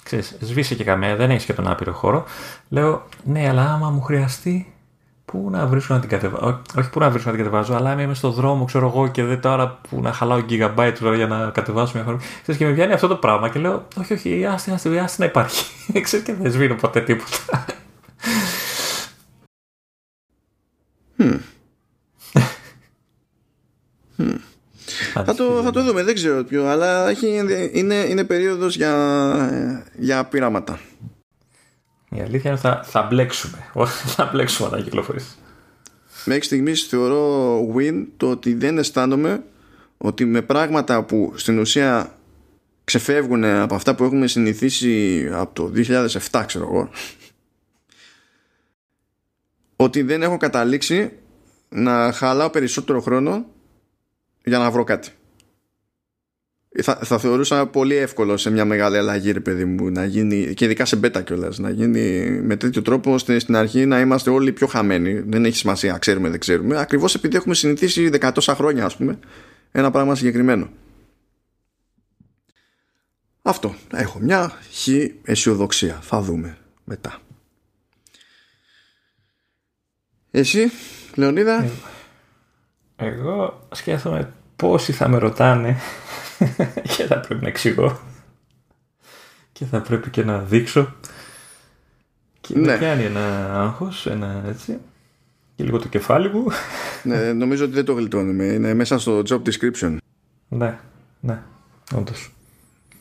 ξέρεις, 0.04 0.38
σβήσε 0.40 0.76
και 0.76 0.84
καμία, 0.84 1.16
δεν 1.16 1.30
έχεις 1.30 1.46
και 1.46 1.54
τον 1.54 1.68
άπειρο 1.68 1.92
χώρο, 1.94 2.26
λέω, 2.70 3.08
ναι, 3.24 3.50
αλλά 3.50 3.72
άμα 3.74 3.90
μου 3.90 4.02
χρειαστεί, 4.02 4.74
πού 5.32 5.48
να 5.52 5.66
βρίσκω 5.68 5.94
να 5.94 6.00
την 6.00 6.10
κατεβάζω. 6.10 6.62
Όχι 6.78 6.90
πού 6.90 7.00
να 7.00 7.10
βρίσκω 7.10 7.30
να 7.30 7.36
την 7.36 7.46
κατεβάζω, 7.46 7.76
αλλά 7.76 8.02
είμαι 8.02 8.14
στο 8.14 8.32
δρόμο, 8.32 8.66
ξέρω 8.66 8.88
εγώ, 8.88 9.08
και 9.08 9.24
δεν 9.24 9.42
τώρα 9.42 9.80
που 9.90 10.02
να 10.02 10.14
χαλάω 10.14 10.44
gigabyte 10.50 11.16
για 11.16 11.28
να 11.28 11.50
κατεβάσω 11.50 11.92
μια 11.96 12.04
φορά. 12.04 12.18
Ξέρεις, 12.42 12.60
και 12.62 12.66
με 12.66 12.72
βγαίνει 12.72 12.94
αυτό 12.94 13.08
το 13.08 13.16
πράγμα 13.16 13.50
και 13.50 13.60
λέω, 13.60 13.88
όχι, 13.98 14.14
όχι, 14.14 14.46
άστε, 14.46 14.72
άστε, 14.72 15.00
άστε 15.00 15.24
να 15.24 15.30
υπάρχει. 15.30 15.66
Ξέρεις 16.04 16.26
και 16.26 16.34
δεν 16.34 16.52
σβήνω 16.52 16.76
ποτέ 16.76 17.02
τίποτα. 17.02 17.66
Hmm. 21.18 21.40
hmm. 24.18 24.38
Θα 25.14 25.36
το, 25.36 25.62
θα 25.64 25.72
το 25.72 25.84
δούμε, 25.84 26.04
δεν 26.04 26.14
ξέρω 26.14 26.44
ποιο, 26.44 26.66
αλλά 26.68 27.10
έχει, 27.10 27.28
είναι, 27.74 27.96
είναι 27.96 28.24
περίοδος 28.24 28.76
για, 28.76 29.82
για 29.98 30.26
πειράματα. 30.26 30.80
Η 32.10 32.22
αλήθεια 32.22 32.50
είναι 32.50 32.60
θα, 32.60 32.84
θα 32.84 33.02
μπλέξουμε. 33.02 33.72
θα 34.16 34.30
μπλέξουμε 34.32 34.68
όταν 34.68 34.84
κυκλοφορήσει. 34.84 35.36
Μέχρι 36.26 36.44
στιγμής 36.44 36.84
θεωρώ 36.84 37.60
win 37.76 38.06
το 38.18 38.30
ότι 38.30 38.54
δεν 38.54 38.78
αισθάνομαι 38.78 39.44
ότι 39.98 40.26
με 40.26 40.42
πράγματα 40.42 41.04
που 41.04 41.34
στην 41.36 41.60
ουσία 41.60 42.18
ξεφεύγουν 42.84 43.44
από 43.44 43.76
αυτά 43.76 43.96
που 43.96 44.04
έχουμε 44.04 44.28
συνηθίσει 44.28 45.28
από 45.34 45.54
το 45.54 45.72
2007 46.32 46.44
ξέρω 46.46 46.66
εγώ 46.66 46.90
ότι 49.76 50.02
δεν 50.02 50.24
έχω 50.24 50.38
καταλήξει 50.38 51.12
να 51.70 52.12
χαλάω 52.12 52.50
περισσότερο 52.50 53.02
χρόνο 53.02 53.46
για 54.44 54.58
να 54.58 54.72
βρω 54.72 54.84
κάτι. 54.84 55.12
Θα, 56.82 56.96
θα 56.96 57.18
θεωρούσα 57.18 57.68
πολύ 57.68 57.96
εύκολο 57.96 58.38
σε 58.38 58.50
μια 58.50 58.66
μεγάλη 58.66 58.98
αλλαγή, 58.98 59.32
ρε 59.32 59.40
παιδί 59.40 59.66
μου, 59.66 59.90
να 59.90 60.06
γίνει, 60.06 60.54
και 60.54 60.66
ειδικά 60.66 60.86
σε 60.86 60.96
μπέτα 60.96 61.22
κιόλας, 61.22 61.58
να 61.58 61.70
γίνει 61.70 62.30
με 62.42 62.56
τέτοιο 62.56 62.82
τρόπο 62.82 63.14
ώστε 63.14 63.40
στην 63.40 63.56
αρχή 63.56 63.86
να 63.86 64.00
είμαστε 64.00 64.30
όλοι 64.30 64.52
πιο 64.52 64.68
χαμένοι. 64.68 65.20
Δεν 65.20 65.46
έχει 65.46 65.56
σημασία, 65.56 65.98
ξέρουμε, 65.98 66.30
δεν 66.30 66.40
ξέρουμε. 66.40 66.80
Ακριβώς 66.80 67.16
επειδή 67.16 67.36
έχουμε 67.36 67.56
συνηθίσει 67.56 68.10
δεκατόσα 68.10 68.56
χρόνια, 68.56 68.86
ας 68.86 68.96
πούμε, 68.96 69.20
ένα 69.72 69.92
πράγμα 69.92 70.16
συγκεκριμένο. 70.16 70.70
Αυτό. 73.42 73.76
Έχω 73.94 74.20
μια 74.20 74.52
χ 74.72 74.88
αισιοδοξία. 75.24 76.00
Θα 76.02 76.22
δούμε 76.22 76.58
μετά. 76.84 77.20
Εσύ, 80.32 80.72
Λεωνίδα; 81.16 81.64
Ε, 81.64 81.70
εγώ 82.96 83.68
σκέφτομαι 83.72 84.34
πόσοι 84.58 84.92
θα 84.92 85.08
με 85.08 85.18
ρωτάνε 85.18 85.78
και 86.96 87.04
θα 87.04 87.20
πρέπει 87.20 87.42
να 87.42 87.48
εξηγώ 87.48 88.00
και 89.52 89.66
θα 89.66 89.82
πρέπει 89.82 90.10
και 90.10 90.24
να 90.24 90.40
δείξω 90.40 90.96
και 92.42 92.58
ναι. 92.58 92.66
με 92.66 92.78
πιάνει 92.78 93.04
ένα 93.04 93.54
άγχος, 93.62 94.06
ένα 94.06 94.44
έτσι 94.48 94.78
και 95.58 95.64
λίγο 95.64 95.80
το 95.80 95.88
κεφάλι 95.88 96.30
μου. 96.30 96.46
ναι, 97.04 97.34
νομίζω 97.34 97.64
ότι 97.64 97.74
δεν 97.74 97.86
το 97.86 97.94
γλιτώνουμε. 97.94 98.44
Είναι 98.44 98.74
μέσα 98.74 99.00
στο 99.00 99.22
job 99.30 99.42
description. 99.42 99.98
Ναι, 100.48 100.80
ναι, 101.20 101.42
όντως. 101.96 102.32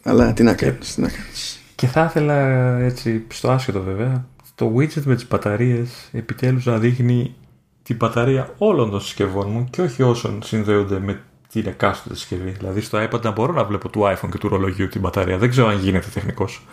Αλλά 0.02 0.32
τι 0.32 0.42
να 0.42 0.54
κάνεις, 0.54 0.94
τι 0.94 1.00
να 1.00 1.08
κάνεις. 1.08 1.60
Και 1.74 1.86
θα 1.86 2.04
ήθελα 2.04 2.34
έτσι, 2.78 3.26
στο 3.28 3.50
άσχετο 3.50 3.82
βέβαια, 3.82 4.26
το 4.54 4.74
widget 4.76 5.02
με 5.04 5.14
τις 5.14 5.28
μπαταρίες 5.28 6.08
επιτέλους 6.12 6.64
να 6.64 6.78
δείχνει 6.78 7.34
την 7.82 7.96
μπαταρία 7.96 8.54
όλων 8.58 8.90
των 8.90 9.00
συσκευών 9.00 9.50
μου 9.50 9.68
και 9.70 9.82
όχι 9.82 10.02
όσων 10.02 10.42
συνδέονται 10.42 10.98
με 10.98 11.22
την 11.52 11.66
εκάστοτε 11.66 12.14
συσκευή. 12.14 12.50
Δηλαδή 12.50 12.80
στο 12.80 13.02
iPad 13.02 13.20
να 13.20 13.30
μπορώ 13.30 13.52
να 13.52 13.64
βλέπω 13.64 13.88
του 13.88 14.00
iPhone 14.00 14.28
και 14.30 14.38
του 14.38 14.48
ρολογιού 14.48 14.88
την 14.88 15.00
μπαταρία. 15.00 15.38
Δεν 15.38 15.50
ξέρω 15.50 15.68
αν 15.68 15.78
γίνεται 15.78 16.08
τεχνικός. 16.14 16.66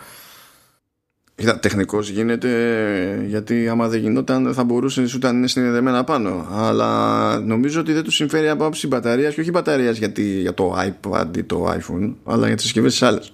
Κοίτα, 1.36 1.58
τεχνικός 1.58 2.08
γίνεται 2.08 3.24
γιατί 3.26 3.68
άμα 3.68 3.88
δεν 3.88 4.00
γινόταν 4.00 4.54
θα 4.54 4.64
μπορούσε 4.64 5.02
ούτε 5.14 5.32
να 5.32 5.38
είναι 5.38 5.46
συνδεδεμένα 5.46 6.04
πάνω. 6.04 6.46
Αλλά 6.50 7.40
νομίζω 7.40 7.80
ότι 7.80 7.92
δεν 7.92 8.04
τους 8.04 8.14
συμφέρει 8.14 8.48
από 8.48 8.64
άψη 8.64 8.86
μπαταρίας 8.86 9.34
και 9.34 9.40
όχι 9.40 9.50
μπαταρίας 9.50 9.98
για 10.18 10.54
το 10.54 10.76
iPad 10.78 11.36
ή 11.36 11.42
το 11.42 11.70
iPhone, 11.70 12.14
αλλά 12.24 12.46
για 12.46 12.54
τις 12.54 12.64
συσκευές 12.64 12.92
της 12.92 13.02
άλλες. 13.02 13.32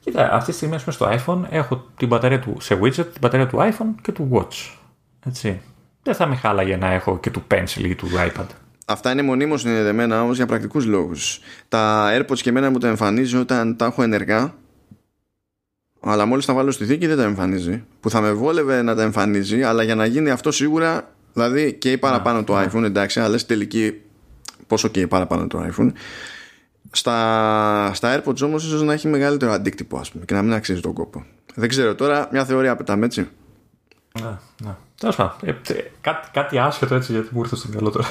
Κοίτα, 0.00 0.32
αυτή 0.32 0.50
τη 0.50 0.56
στιγμή 0.56 0.78
στο 0.78 1.18
iPhone 1.18 1.42
έχω 1.50 1.86
την 1.96 2.08
μπαταρία 2.08 2.40
του 2.40 2.56
σε 2.60 2.78
widget, 2.82 2.94
την 2.94 3.20
μπαταρία 3.20 3.46
του 3.46 3.58
iPhone 3.58 3.94
και 4.02 4.12
του 4.12 4.28
Watch. 4.32 4.76
Έτσι. 5.26 5.60
Δεν 6.02 6.14
θα 6.14 6.26
με 6.26 6.36
χάλαγε 6.36 6.76
να 6.76 6.92
έχω 6.92 7.18
και 7.18 7.30
του 7.30 7.42
Pencil 7.50 7.82
ή 7.82 7.94
του 7.94 8.08
iPad. 8.28 8.46
Αυτά 8.84 9.10
είναι 9.10 9.22
μονίμως 9.22 9.60
συνδεδεμένα 9.60 10.22
όμως 10.22 10.36
για 10.36 10.46
πρακτικούς 10.46 10.86
λόγους. 10.86 11.40
Τα 11.68 12.10
AirPods 12.16 12.38
και 12.38 12.48
εμένα 12.48 12.70
μου 12.70 12.78
τα 12.78 12.88
εμφανίζει 12.88 13.36
όταν 13.36 13.76
τα 13.76 13.84
έχω 13.84 14.02
ενεργά 14.02 14.54
αλλά 16.00 16.26
μόλις 16.26 16.46
τα 16.46 16.54
βάλω 16.54 16.70
στη 16.70 16.84
θήκη 16.84 17.06
δεν 17.06 17.16
τα 17.16 17.22
εμφανίζει. 17.22 17.84
Που 18.00 18.10
θα 18.10 18.20
με 18.20 18.32
βόλευε 18.32 18.82
να 18.82 18.94
τα 18.94 19.02
εμφανίζει 19.02 19.62
αλλά 19.62 19.82
για 19.82 19.94
να 19.94 20.06
γίνει 20.06 20.30
αυτό 20.30 20.50
σίγουρα 20.50 21.14
δηλαδή 21.32 21.72
και 21.72 21.92
η 21.92 21.98
παραπάνω 21.98 22.44
το 22.44 22.60
iPhone 22.60 22.82
εντάξει 22.82 23.20
αλλά 23.20 23.38
στην 23.38 23.48
τελική 23.48 24.00
πόσο 24.66 24.88
και 24.88 25.00
η 25.00 25.06
παραπάνω 25.06 25.46
το 25.46 25.72
iPhone 25.72 25.92
στα, 26.90 27.90
στα 27.94 28.22
AirPods 28.22 28.42
όμως 28.42 28.64
ίσως 28.64 28.82
να 28.82 28.92
έχει 28.92 29.08
μεγαλύτερο 29.08 29.52
αντίκτυπο 29.52 29.98
ας 29.98 30.10
πούμε 30.10 30.24
και 30.24 30.34
να 30.34 30.42
μην 30.42 30.52
αξίζει 30.52 30.80
τον 30.80 30.92
κόπο. 30.92 31.24
Δεν 31.54 31.68
ξέρω 31.68 31.94
τώρα 31.94 32.28
μια 32.32 32.44
θεωρία 32.44 32.76
πετάμε 32.76 33.06
έτσι. 33.06 33.28
Ναι, 34.20 34.38
ναι. 34.64 34.74
Τέλος 35.00 35.16
πάντων. 35.16 35.32
Ε, 35.42 35.52
κάτι, 36.00 36.28
κάτι 36.32 36.58
άσχετο 36.58 36.94
έτσι 36.94 37.12
γιατί 37.12 37.28
μου 37.32 37.40
ήρθε 37.40 37.56
στο 37.56 37.68
μυαλό 37.68 37.90
τώρα. 37.90 38.06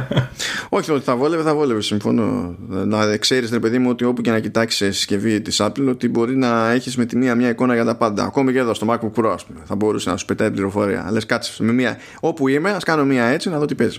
Όχι, 0.68 0.90
ότι 0.90 1.04
θα 1.04 1.16
βόλευε, 1.16 1.42
θα 1.42 1.54
βόλευε. 1.54 1.80
Συμφωνώ. 1.80 2.56
Να 2.68 3.16
ξέρεις, 3.16 3.50
ρε 3.50 3.58
παιδί 3.58 3.78
μου, 3.78 3.90
ότι 3.90 4.04
όπου 4.04 4.22
και 4.22 4.30
να 4.30 4.40
κοιτάξεις 4.40 4.78
σε 4.78 4.92
συσκευή 4.92 5.40
της 5.40 5.60
Apple, 5.62 5.86
ότι 5.88 6.08
μπορεί 6.08 6.36
να 6.36 6.70
έχεις 6.70 6.96
με 6.96 7.04
τη 7.04 7.16
μία 7.16 7.34
μια 7.34 7.48
εικόνα 7.48 7.74
για 7.74 7.84
τα 7.84 7.96
πάντα. 7.96 8.24
Ακόμη 8.24 8.52
και 8.52 8.58
εδώ 8.58 8.74
στο 8.74 8.86
MacBook 8.90 9.20
Pro, 9.20 9.30
ας 9.32 9.44
πούμε. 9.44 9.60
Θα 9.64 9.74
μπορούσε 9.74 10.10
να 10.10 10.16
σου 10.16 10.24
πετάει 10.24 10.50
πληροφορία. 10.50 11.08
Λες, 11.10 11.26
κάτσε 11.26 11.62
με 11.62 11.72
μία. 11.72 11.98
Όπου 12.20 12.48
είμαι, 12.48 12.70
ας 12.70 12.84
κάνω 12.84 13.04
μία 13.04 13.24
έτσι 13.24 13.48
να 13.48 13.58
δω 13.58 13.64
τι 13.64 13.74
παίζει. 13.74 13.98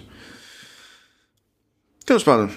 Τέλος 2.06 2.24
πάντων. 2.24 2.49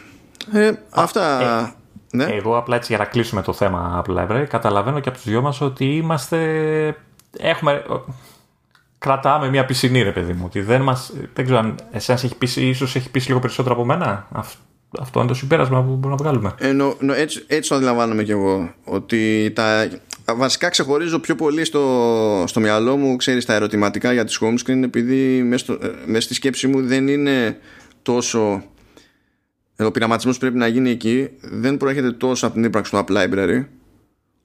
Ε, 0.52 0.72
αυτά. 0.90 1.40
Ε, 1.62 1.74
ναι. 2.16 2.24
Εγώ 2.24 2.56
απλά 2.56 2.76
έτσι 2.76 2.88
για 2.88 2.98
να 2.98 3.04
κλείσουμε 3.04 3.42
το 3.42 3.52
θέμα 3.52 4.04
Apple 4.06 4.16
Library, 4.16 4.44
καταλαβαίνω 4.48 5.00
και 5.00 5.08
από 5.08 5.18
τους 5.18 5.26
δυο 5.26 5.40
μας 5.40 5.60
ότι 5.60 5.84
είμαστε. 5.84 6.38
Έχουμε 7.38 7.82
κρατάμε 9.06 9.48
μια 9.48 9.64
πισινή, 9.64 10.02
ρε 10.02 10.12
παιδί 10.12 10.32
μου. 10.32 10.42
Ότι 10.44 10.60
δεν, 10.60 10.82
μας, 10.82 11.12
δεν 11.34 11.44
ξέρω 11.44 11.58
αν 11.58 11.74
εσένα 11.90 12.18
έχει 12.24 12.34
πείσει, 12.34 12.66
ίσως 12.66 12.96
έχει 12.96 13.10
πείσει 13.10 13.28
λίγο 13.28 13.40
περισσότερο 13.40 13.74
από 13.74 13.84
μένα. 13.84 14.28
Αυτό 15.00 15.18
είναι 15.18 15.28
το 15.28 15.34
συμπέρασμα 15.34 15.82
που 15.82 15.94
μπορούμε 15.94 16.10
να 16.10 16.16
βγάλουμε. 16.16 16.54
Ε, 16.58 16.72
νο, 16.72 16.94
νο, 17.00 17.12
έτσι, 17.12 17.44
έτσι 17.46 17.68
το 17.68 17.74
αντιλαμβάνομαι 17.74 18.22
κι 18.22 18.30
εγώ. 18.30 18.74
Ότι 18.84 19.52
τα, 19.54 19.88
βασικά 20.36 20.68
ξεχωρίζω 20.68 21.18
πιο 21.18 21.34
πολύ 21.34 21.64
στο, 21.64 22.44
στο 22.46 22.60
μυαλό 22.60 22.96
μου, 22.96 23.16
ξέρεις, 23.16 23.44
τα 23.44 23.54
ερωτηματικά 23.54 24.12
για 24.12 24.24
τις 24.24 24.40
home 24.42 24.54
screen, 24.66 24.82
επειδή 24.82 25.42
μέσα, 25.42 25.64
στο, 25.64 25.72
ε, 25.72 25.90
μέσα 26.06 26.20
στη 26.20 26.34
σκέψη 26.34 26.66
μου 26.66 26.86
δεν 26.86 27.08
είναι 27.08 27.58
τόσο 28.02 28.62
ο 29.78 29.90
πειραματισμό 29.90 30.32
που 30.32 30.38
πρέπει 30.38 30.56
να 30.56 30.66
γίνει 30.66 30.90
εκεί 30.90 31.28
δεν 31.40 31.76
προέρχεται 31.76 32.12
τόσο 32.12 32.46
από 32.46 32.54
την 32.54 32.64
ύπαρξη 32.64 32.90
του 32.90 33.04
App 33.06 33.16
Library 33.16 33.64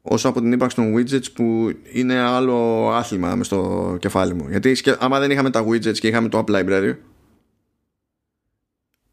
όσο 0.02 0.30
από 0.30 0.42
την 0.42 0.52
ύπαρξη 0.52 0.76
των 0.76 0.96
widgets 0.96 1.32
που 1.34 1.74
είναι 1.92 2.20
άλλο 2.20 2.90
άθλημα 2.94 3.36
μες 3.36 3.46
στο 3.46 3.98
κεφάλι 4.00 4.34
μου. 4.34 4.46
Γιατί 4.50 4.76
άμα 5.00 5.20
δεν 5.20 5.32
είχαμε 5.32 5.50
τα 5.50 5.66
widgets 5.68 5.98
και 6.00 6.08
είχαμε 6.08 6.30
το 6.30 6.44
App 6.48 6.56
Library 6.56 6.94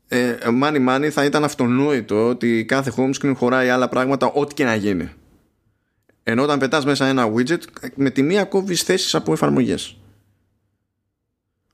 ε, 0.09 0.37
money 0.63 0.89
money 0.89 1.09
θα 1.09 1.25
ήταν 1.25 1.45
αυτονόητο 1.45 2.29
ότι 2.29 2.65
κάθε 2.65 2.93
home 2.97 3.11
screen 3.15 3.33
χωράει 3.37 3.69
άλλα 3.69 3.89
πράγματα 3.89 4.27
ό,τι 4.27 4.55
και 4.55 4.65
να 4.65 4.75
γίνει. 4.75 5.11
Ενώ 6.23 6.43
όταν 6.43 6.59
πετάς 6.59 6.85
μέσα 6.85 7.07
ένα 7.07 7.33
widget 7.35 7.61
με 7.95 8.11
τη 8.11 8.23
μία 8.23 8.45
κόβεις 8.45 8.83
θέσεις 8.83 9.15
από 9.15 9.33
εφαρμογές. 9.33 10.01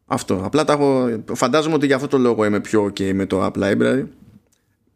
Αυτό. 0.07 0.41
Απλά 0.45 0.65
τα 0.65 0.73
έχω, 0.73 1.23
φαντάζομαι 1.33 1.75
ότι 1.75 1.87
για 1.87 1.95
αυτό 1.95 2.09
το 2.09 2.19
λόγο 2.19 2.45
είμαι 2.45 2.61
πιο 2.61 2.85
ok 2.85 3.13
με 3.13 3.27
το 3.27 3.45
App 3.45 3.63
Library. 3.63 4.05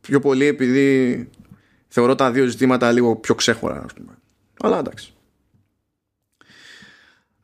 Πιο 0.01 0.20
πολύ 0.20 0.47
επειδή 0.47 1.28
θεωρώ 1.89 2.15
τα 2.15 2.31
δύο 2.31 2.47
ζητήματα 2.47 2.93
λίγο 2.93 3.16
πιο 3.16 3.35
ξέχωρα. 3.35 3.82
Ας 3.85 3.93
πούμε. 3.93 4.12
Αλλά 4.60 4.78
εντάξει. 4.78 5.12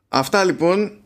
Αυτά 0.07 0.43
λοιπόν 0.43 0.99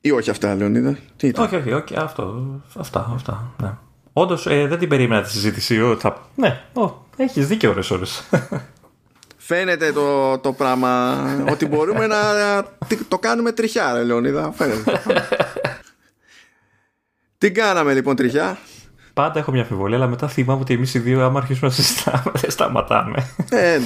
ή 0.00 0.10
όχι 0.10 0.30
αυτά, 0.30 0.54
Λεωνίδα. 0.54 0.98
Τι 1.16 1.26
ήταν; 1.26 1.44
Όχι, 1.44 1.56
όχι, 1.56 1.72
όχι. 1.72 1.96
Αυτό, 1.96 2.44
αυτά, 2.76 3.10
αυτά. 3.14 3.54
Ναι. 3.62 3.72
Όντως 4.12 4.46
ε, 4.46 4.66
δεν 4.66 4.78
την 4.78 4.88
περίμενα 4.88 5.22
τη 5.22 5.30
συζήτηση. 5.30 5.96
Θα... 5.98 6.28
Ναι, 6.34 6.60
έχεις 7.16 7.46
δίκιο 7.46 7.70
ώρε-ώρε. 7.70 8.04
Φαίνεται 9.36 9.92
το, 9.92 10.38
το 10.38 10.52
πράγμα 10.52 11.22
ότι 11.50 11.66
μπορούμε 11.66 12.06
να 12.06 12.16
το 13.08 13.18
κάνουμε 13.18 13.52
τριχιά, 13.52 13.92
ρε 13.92 14.02
Λεωνίδα. 14.02 14.52
Φαίνεται. 14.52 15.02
Τι 17.38 17.52
κάναμε 17.52 17.94
λοιπόν 17.94 18.16
τριχιά; 18.16 18.58
Πάντα 19.18 19.38
έχω 19.38 19.52
μια 19.52 19.60
αμφιβολία, 19.60 19.96
αλλά 19.96 20.06
μετά 20.06 20.28
θυμάμαι 20.28 20.60
ότι 20.60 20.74
εμείς 20.74 20.94
οι 20.94 20.98
δύο, 20.98 21.24
άμα 21.24 21.38
αρχίσουμε 21.38 21.68
να 21.68 21.74
συζητάμε, 21.74 22.32
δεν 22.40 22.50
σταματάμε. 22.50 23.26
Ε, 23.50 23.80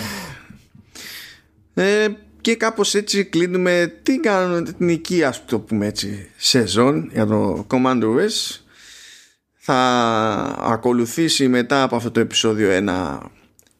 ε, 1.75 2.09
και 2.41 2.57
κάπως 2.57 2.95
έτσι 2.95 3.25
κλείνουμε 3.25 3.93
την 4.03 4.23
κανονική 4.23 5.25
ας 5.25 5.45
το 5.45 5.59
πούμε 5.59 5.87
έτσι 5.87 6.31
σεζόν 6.37 7.11
για 7.13 7.27
το 7.27 7.67
Command 7.71 8.03
OS 8.03 8.61
θα 9.53 9.75
ακολουθήσει 10.61 11.49
μετά 11.49 11.83
από 11.83 11.97
αυτό 11.97 12.11
το 12.11 12.21
επεισόδιο 12.21 12.71
ένα 12.71 13.23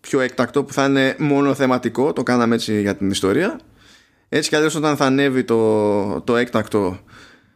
πιο 0.01 0.21
έκτακτο 0.21 0.65
που 0.65 0.73
θα 0.73 0.85
είναι 0.85 1.17
μόνο 1.19 1.55
θεματικό 1.55 2.13
το 2.13 2.23
κάναμε 2.23 2.55
έτσι 2.55 2.81
για 2.81 2.97
την 2.97 3.11
ιστορία. 3.11 3.61
Έτσι 4.29 4.49
κι 4.49 4.57
αλλιώς 4.57 4.75
όταν 4.75 4.97
θα 4.97 5.05
ανέβει 5.05 5.45
το, 5.45 6.21
το 6.21 6.37
έκτακτο 6.37 6.99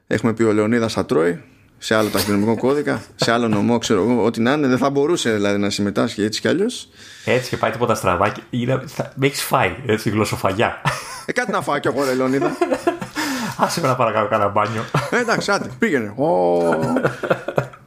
έχουμε 0.06 0.34
πει 0.34 0.42
ο 0.42 0.52
Λεωνίδας 0.52 0.92
θα 0.92 1.06
τρώει 1.06 1.42
σε 1.78 1.94
άλλο 1.94 2.08
ταχυδρομικό 2.08 2.56
κώδικα, 2.56 3.02
σε 3.16 3.32
άλλο 3.32 3.48
νομό, 3.48 3.78
ξέρω 3.78 4.02
εγώ, 4.02 4.24
ό,τι 4.24 4.40
να 4.40 4.52
είναι. 4.52 4.66
Δεν 4.66 4.78
θα 4.78 4.90
μπορούσε 4.90 5.32
δηλαδή 5.32 5.58
να 5.58 5.70
συμμετάσχει 5.70 6.22
έτσι 6.22 6.40
κι 6.40 6.48
αλλιώς. 6.48 6.88
Έτσι 7.24 7.48
και 7.48 7.56
πάει 7.56 7.70
τίποτα 7.70 7.94
στραβά. 7.94 8.32
Με 9.14 9.26
έχεις 9.26 9.42
φάει, 9.42 9.76
έτσι, 9.86 10.10
γλωσσοφαγιά. 10.10 10.80
Ε, 11.26 11.32
κάτι 11.32 11.50
να 11.50 11.60
φάω 11.62 11.78
κι 11.78 11.88
εγώ, 11.88 12.04
ρε 12.04 12.14
Λεωνίδα. 12.14 12.56
Άσε 13.58 13.80
με 13.80 13.88
να 13.88 13.96
παρακαλώ 13.96 14.28
κανένα 14.28 14.50
μπάνιο. 14.50 14.84
Ε, 15.10 15.18
εντάξει, 15.18 15.50
άντε, 15.50 15.68
πήγαινε. 15.78 16.14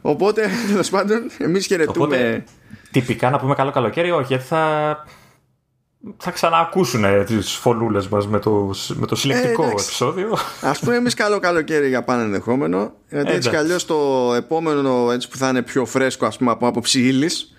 Οπότε, 0.02 0.50
τέλος 0.68 0.90
πάντων, 0.90 1.30
εμείς 1.38 1.66
χαιρετούμε. 1.66 2.04
Οπότε, 2.04 2.44
τυπικά 2.90 3.30
να 3.30 3.38
πούμε 3.38 3.54
καλό 3.54 3.70
καλοκαίρι, 3.70 4.10
όχι, 4.10 4.26
γιατί 4.26 4.44
θα 4.44 4.96
θα 6.16 6.30
ξαναακούσουν 6.30 7.04
ε, 7.04 7.24
τις 7.24 7.52
φωνούλες 7.52 8.08
μας 8.08 8.26
με 8.26 8.38
το, 8.38 8.74
με 8.94 9.06
το 9.06 9.16
συλλεκτικό 9.16 9.64
ε, 9.64 9.70
επεισόδιο. 9.70 10.38
Ας 10.60 10.78
πούμε 10.78 10.96
εμείς 10.96 11.14
καλό 11.14 11.38
καλοκαίρι 11.38 11.88
για 11.88 12.02
πάνω 12.02 12.22
ενδεχόμενο 12.22 12.92
γιατί 13.08 13.32
έτσι 13.32 13.50
κι 13.50 13.84
το 13.86 14.32
επόμενο 14.36 15.10
έτσι 15.10 15.28
που 15.28 15.36
θα 15.36 15.48
είναι 15.48 15.62
πιο 15.62 15.84
φρέσκο 15.84 16.26
ας 16.26 16.36
πούμε 16.36 16.50
από 16.50 16.66
άποψη 16.66 17.00
ύλης 17.00 17.54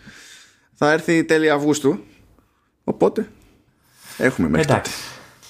θα 0.73 0.91
έρθει 0.91 1.23
τέλη 1.23 1.49
Αυγούστου 1.49 1.99
οπότε 2.84 3.30
έχουμε 4.18 4.49
μέχρι 4.49 4.72
Εντάξει. 4.72 4.93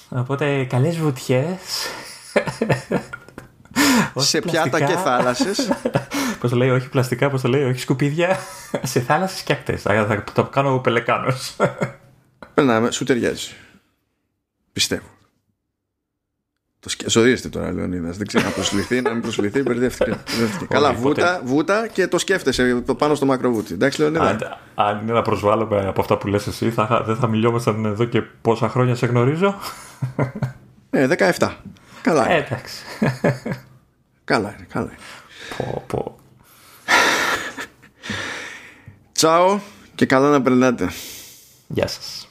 Οπότε 0.08 0.64
καλές 0.64 0.96
βουτιές 0.98 1.58
σε 4.16 4.40
πιάτα 4.40 4.80
και 4.80 4.96
θάλασσες 4.96 5.68
Πώς 6.40 6.50
το 6.50 6.56
λέει, 6.56 6.70
όχι 6.70 6.88
πλαστικά, 6.88 7.30
πώς 7.30 7.40
το 7.40 7.48
λέει, 7.48 7.64
όχι 7.64 7.80
σκουπίδια. 7.80 8.38
σε 8.82 9.00
θάλασσες 9.00 9.42
και 9.42 9.52
ακτές. 9.52 9.82
Θα 9.82 10.24
το 10.32 10.44
κάνω 10.44 10.78
πελεκάνος. 10.78 11.56
Περνάμε, 12.54 12.90
σου 12.90 13.04
ταιριάζει. 13.04 13.50
Πιστεύω. 14.72 15.06
Το 16.80 16.88
σκε... 16.88 17.48
τώρα, 17.48 17.72
Λεωνίδας. 17.72 18.16
Δεν 18.16 18.26
ξέρω 18.26 18.44
να 18.44 18.50
προσληφθεί, 18.50 19.00
να 19.00 19.12
μην 19.12 19.22
προσληφθεί, 19.22 19.62
μπερδεύτηκε. 19.62 20.18
Καλά, 20.68 20.92
βούτα, 20.92 21.40
βούτα 21.44 21.86
και 21.86 22.08
το 22.08 22.18
σκέφτεσαι 22.18 22.82
πάνω 22.98 23.14
στο 23.14 23.26
μακροβούτι. 23.26 23.72
Εντάξει, 23.72 24.00
Λεωνίδα. 24.00 24.26
Αν, 24.26 24.58
αν 24.74 25.00
είναι 25.02 25.12
να 25.12 25.22
προσβάλλουμε 25.22 25.86
από 25.86 26.00
αυτά 26.00 26.18
που 26.18 26.26
λες 26.26 26.46
εσύ, 26.46 26.70
θα, 26.70 27.02
δεν 27.06 27.16
θα 27.16 27.26
μιλιόμασταν 27.26 27.84
εδώ 27.84 28.04
και 28.04 28.20
πόσα 28.20 28.68
χρόνια 28.68 28.94
σε 28.94 29.06
γνωρίζω; 29.06 29.54
Ε, 30.90 31.34
17. 31.38 31.50
Καλά. 32.02 32.30
Ε, 32.30 32.36
εντάξει. 32.36 32.84
καλά 34.32 34.54
είναι, 34.56 34.66
καλά 34.68 34.86
είναι. 34.86 34.98
Πω, 35.56 35.84
πω. 35.86 36.16
Τσάω 39.12 39.60
και 39.94 40.06
καλά 40.06 40.30
να 40.30 40.42
περνάτε. 40.42 40.90
Γεια 41.68 41.86
σας. 41.86 42.28